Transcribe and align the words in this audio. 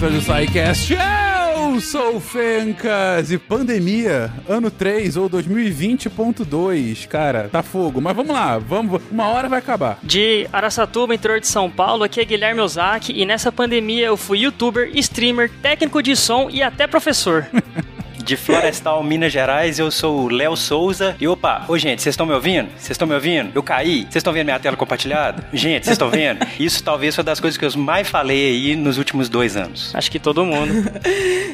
episódio 0.00 0.18
do 0.18 0.22
SciCast. 0.22 0.94
Eu 0.94 1.80
sou 1.80 2.16
o 2.16 2.20
Fencas 2.20 3.30
e 3.30 3.36
pandemia, 3.36 4.32
ano 4.48 4.70
3 4.70 5.18
ou 5.18 5.28
2020.2. 5.28 7.06
Cara, 7.06 7.50
tá 7.50 7.62
fogo. 7.62 8.00
Mas 8.00 8.16
vamos 8.16 8.34
lá, 8.34 8.56
vamos, 8.56 9.02
uma 9.10 9.28
hora 9.28 9.46
vai 9.46 9.58
acabar. 9.58 9.98
De 10.02 10.48
Araçatuba, 10.50 11.14
interior 11.14 11.38
de 11.38 11.46
São 11.46 11.70
Paulo, 11.70 12.02
aqui 12.02 12.18
é 12.18 12.24
Guilherme 12.24 12.60
Ozaki 12.62 13.12
e 13.12 13.26
nessa 13.26 13.52
pandemia 13.52 14.06
eu 14.06 14.16
fui 14.16 14.38
youtuber, 14.38 14.90
streamer, 14.94 15.50
técnico 15.60 16.02
de 16.02 16.16
som 16.16 16.48
e 16.48 16.62
até 16.62 16.86
professor. 16.86 17.46
de 18.30 18.36
Florestal, 18.36 19.02
Minas 19.02 19.32
Gerais. 19.32 19.80
Eu 19.80 19.90
sou 19.90 20.20
o 20.20 20.28
Léo 20.28 20.56
Souza. 20.56 21.16
E 21.18 21.26
opa, 21.26 21.64
ô 21.66 21.76
gente, 21.76 22.00
vocês 22.00 22.12
estão 22.12 22.24
me 22.24 22.32
ouvindo? 22.32 22.68
Vocês 22.76 22.92
estão 22.92 23.08
me 23.08 23.12
ouvindo? 23.12 23.50
Eu 23.52 23.60
caí? 23.60 24.02
Vocês 24.02 24.16
estão 24.16 24.32
vendo 24.32 24.44
minha 24.44 24.58
tela 24.60 24.76
compartilhada? 24.76 25.44
Gente, 25.52 25.82
vocês 25.84 25.94
estão 25.94 26.08
vendo? 26.08 26.46
Isso 26.56 26.80
talvez 26.84 27.12
foi 27.12 27.24
das 27.24 27.40
coisas 27.40 27.58
que 27.58 27.64
eu 27.64 27.76
mais 27.76 28.08
falei 28.08 28.52
aí 28.52 28.76
nos 28.76 28.98
últimos 28.98 29.28
dois 29.28 29.56
anos. 29.56 29.92
Acho 29.96 30.08
que 30.08 30.20
todo 30.20 30.44
mundo. 30.44 30.72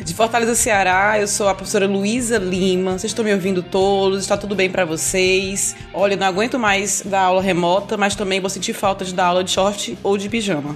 de 0.05 0.13
Fortaleza, 0.13 0.55
Ceará, 0.55 1.19
eu 1.19 1.27
sou 1.27 1.49
a 1.49 1.55
professora 1.55 1.87
Luísa 1.87 2.37
Lima. 2.37 2.99
Vocês 2.99 3.05
estão 3.11 3.25
me 3.25 3.33
ouvindo 3.33 3.63
todos? 3.63 4.21
Está 4.21 4.37
tudo 4.37 4.55
bem 4.55 4.69
para 4.69 4.85
vocês? 4.85 5.75
Olha, 5.95 6.15
não 6.15 6.27
aguento 6.27 6.59
mais 6.59 7.03
dar 7.07 7.23
aula 7.23 7.41
remota, 7.41 7.97
mas 7.97 8.15
também 8.15 8.39
vou 8.39 8.51
sentir 8.51 8.75
falta 8.75 9.03
de 9.03 9.15
dar 9.15 9.29
aula 9.29 9.43
de 9.43 9.51
short 9.51 9.97
ou 10.03 10.19
de 10.19 10.29
pijama. 10.29 10.75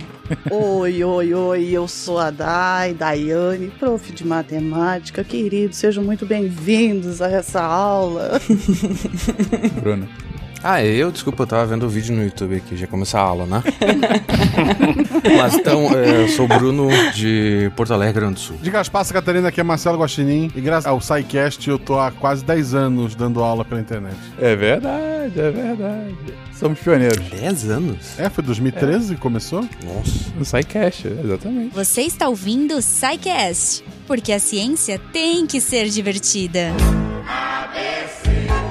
Oi, 0.51 1.03
oi, 1.03 1.35
oi, 1.35 1.71
eu 1.71 1.89
sou 1.89 2.19
a 2.19 2.31
Dai, 2.31 2.95
Daiane, 2.95 3.71
prof 3.79 4.13
de 4.13 4.27
matemática, 4.27 5.25
querido, 5.25 5.75
sejam 5.75 6.05
muito 6.05 6.25
bem-vindos 6.25 7.21
a 7.21 7.31
essa 7.31 7.63
aula. 7.63 8.41
Bruno. 9.83 10.09
Ah, 10.63 10.85
eu, 10.85 11.11
desculpa, 11.11 11.45
eu 11.45 11.47
tava 11.47 11.67
vendo 11.67 11.87
o 11.87 11.89
vídeo 11.89 12.15
no 12.15 12.23
YouTube 12.23 12.57
aqui, 12.57 12.77
já 12.77 12.87
começou 12.87 13.19
a 13.19 13.23
aula, 13.23 13.47
né? 13.47 13.63
Mas 15.37 15.55
então, 15.55 15.89
é, 15.97 16.25
eu 16.25 16.29
sou 16.29 16.45
o 16.45 16.49
Bruno 16.49 16.89
de 17.15 17.73
Porto 17.75 17.95
Alegre, 17.95 18.21
Grande 18.21 18.35
do 18.35 18.41
Sul. 18.41 18.57
De 18.61 18.71
Gaspar, 18.71 19.07
Catarina, 19.07 19.49
aqui 19.49 19.61
é 19.61 19.65
Marcelo 19.65 19.99
Guaxinim. 19.99 20.51
E 20.55 20.61
graças 20.61 20.87
ao 20.87 21.01
SciCast, 21.01 21.69
eu 21.69 21.79
tô 21.79 21.99
há 21.99 22.11
quase 22.11 22.45
10 22.45 22.75
anos 22.75 23.15
dando 23.15 23.43
aula 23.43 23.65
pela 23.65 23.81
internet. 23.81 24.17
É 24.39 24.55
verdade, 24.55 25.41
é 25.41 25.51
verdade. 25.51 26.17
Somos 26.53 26.79
pioneiros. 26.79 27.27
10 27.31 27.71
anos? 27.71 28.19
É, 28.19 28.29
foi 28.29 28.45
2013 28.45 29.15
que 29.15 29.21
começou? 29.21 29.63
Nossa. 29.83 30.31
No 30.37 30.45
SciCast, 30.45 31.09
exatamente. 31.09 31.75
Você 31.75 32.03
está 32.03 32.29
ouvindo 32.29 32.77
o 32.77 32.83
SciCast, 32.83 33.83
porque 34.07 34.31
a 34.31 34.39
ciência 34.39 35.01
tem 35.11 35.47
que 35.47 35.59
ser 35.59 35.89
divertida. 35.89 36.73
ABC. 37.27 38.70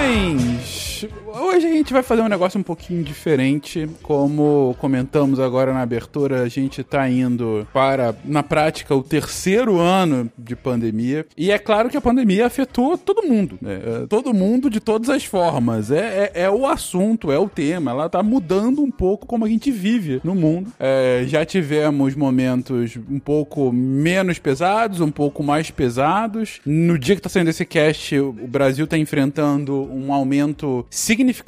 Bitcoin. 0.00 0.49
Hoje 1.52 1.66
a 1.66 1.72
gente 1.72 1.92
vai 1.92 2.04
fazer 2.04 2.22
um 2.22 2.28
negócio 2.28 2.60
um 2.60 2.62
pouquinho 2.62 3.02
diferente. 3.02 3.90
Como 4.02 4.76
comentamos 4.78 5.40
agora 5.40 5.74
na 5.74 5.82
abertura, 5.82 6.42
a 6.42 6.48
gente 6.48 6.84
tá 6.84 7.10
indo 7.10 7.66
para, 7.72 8.14
na 8.24 8.40
prática, 8.40 8.94
o 8.94 9.02
terceiro 9.02 9.80
ano 9.80 10.30
de 10.38 10.54
pandemia. 10.54 11.26
E 11.36 11.50
é 11.50 11.58
claro 11.58 11.90
que 11.90 11.96
a 11.96 12.00
pandemia 12.00 12.46
afetou 12.46 12.96
todo 12.96 13.26
mundo. 13.26 13.58
Né? 13.60 13.80
É, 13.84 14.06
todo 14.06 14.32
mundo 14.32 14.70
de 14.70 14.78
todas 14.78 15.10
as 15.10 15.24
formas. 15.24 15.90
É, 15.90 16.30
é, 16.34 16.42
é, 16.42 16.50
o 16.50 16.68
assunto, 16.68 17.32
é 17.32 17.38
o 17.38 17.48
tema. 17.48 17.90
Ela 17.90 18.08
tá 18.08 18.22
mudando 18.22 18.80
um 18.80 18.90
pouco 18.90 19.26
como 19.26 19.44
a 19.44 19.48
gente 19.48 19.72
vive 19.72 20.20
no 20.22 20.36
mundo. 20.36 20.72
É, 20.78 21.24
já 21.26 21.44
tivemos 21.44 22.14
momentos 22.14 22.96
um 23.10 23.18
pouco 23.18 23.72
menos 23.72 24.38
pesados, 24.38 25.00
um 25.00 25.10
pouco 25.10 25.42
mais 25.42 25.68
pesados. 25.68 26.60
No 26.64 26.96
dia 26.96 27.16
que 27.16 27.22
tá 27.22 27.28
saindo 27.28 27.50
esse 27.50 27.66
cast, 27.66 28.16
o 28.20 28.32
Brasil 28.32 28.86
tá 28.86 28.96
enfrentando 28.96 29.90
um 29.92 30.14
aumento 30.14 30.86
significativo 30.88 31.39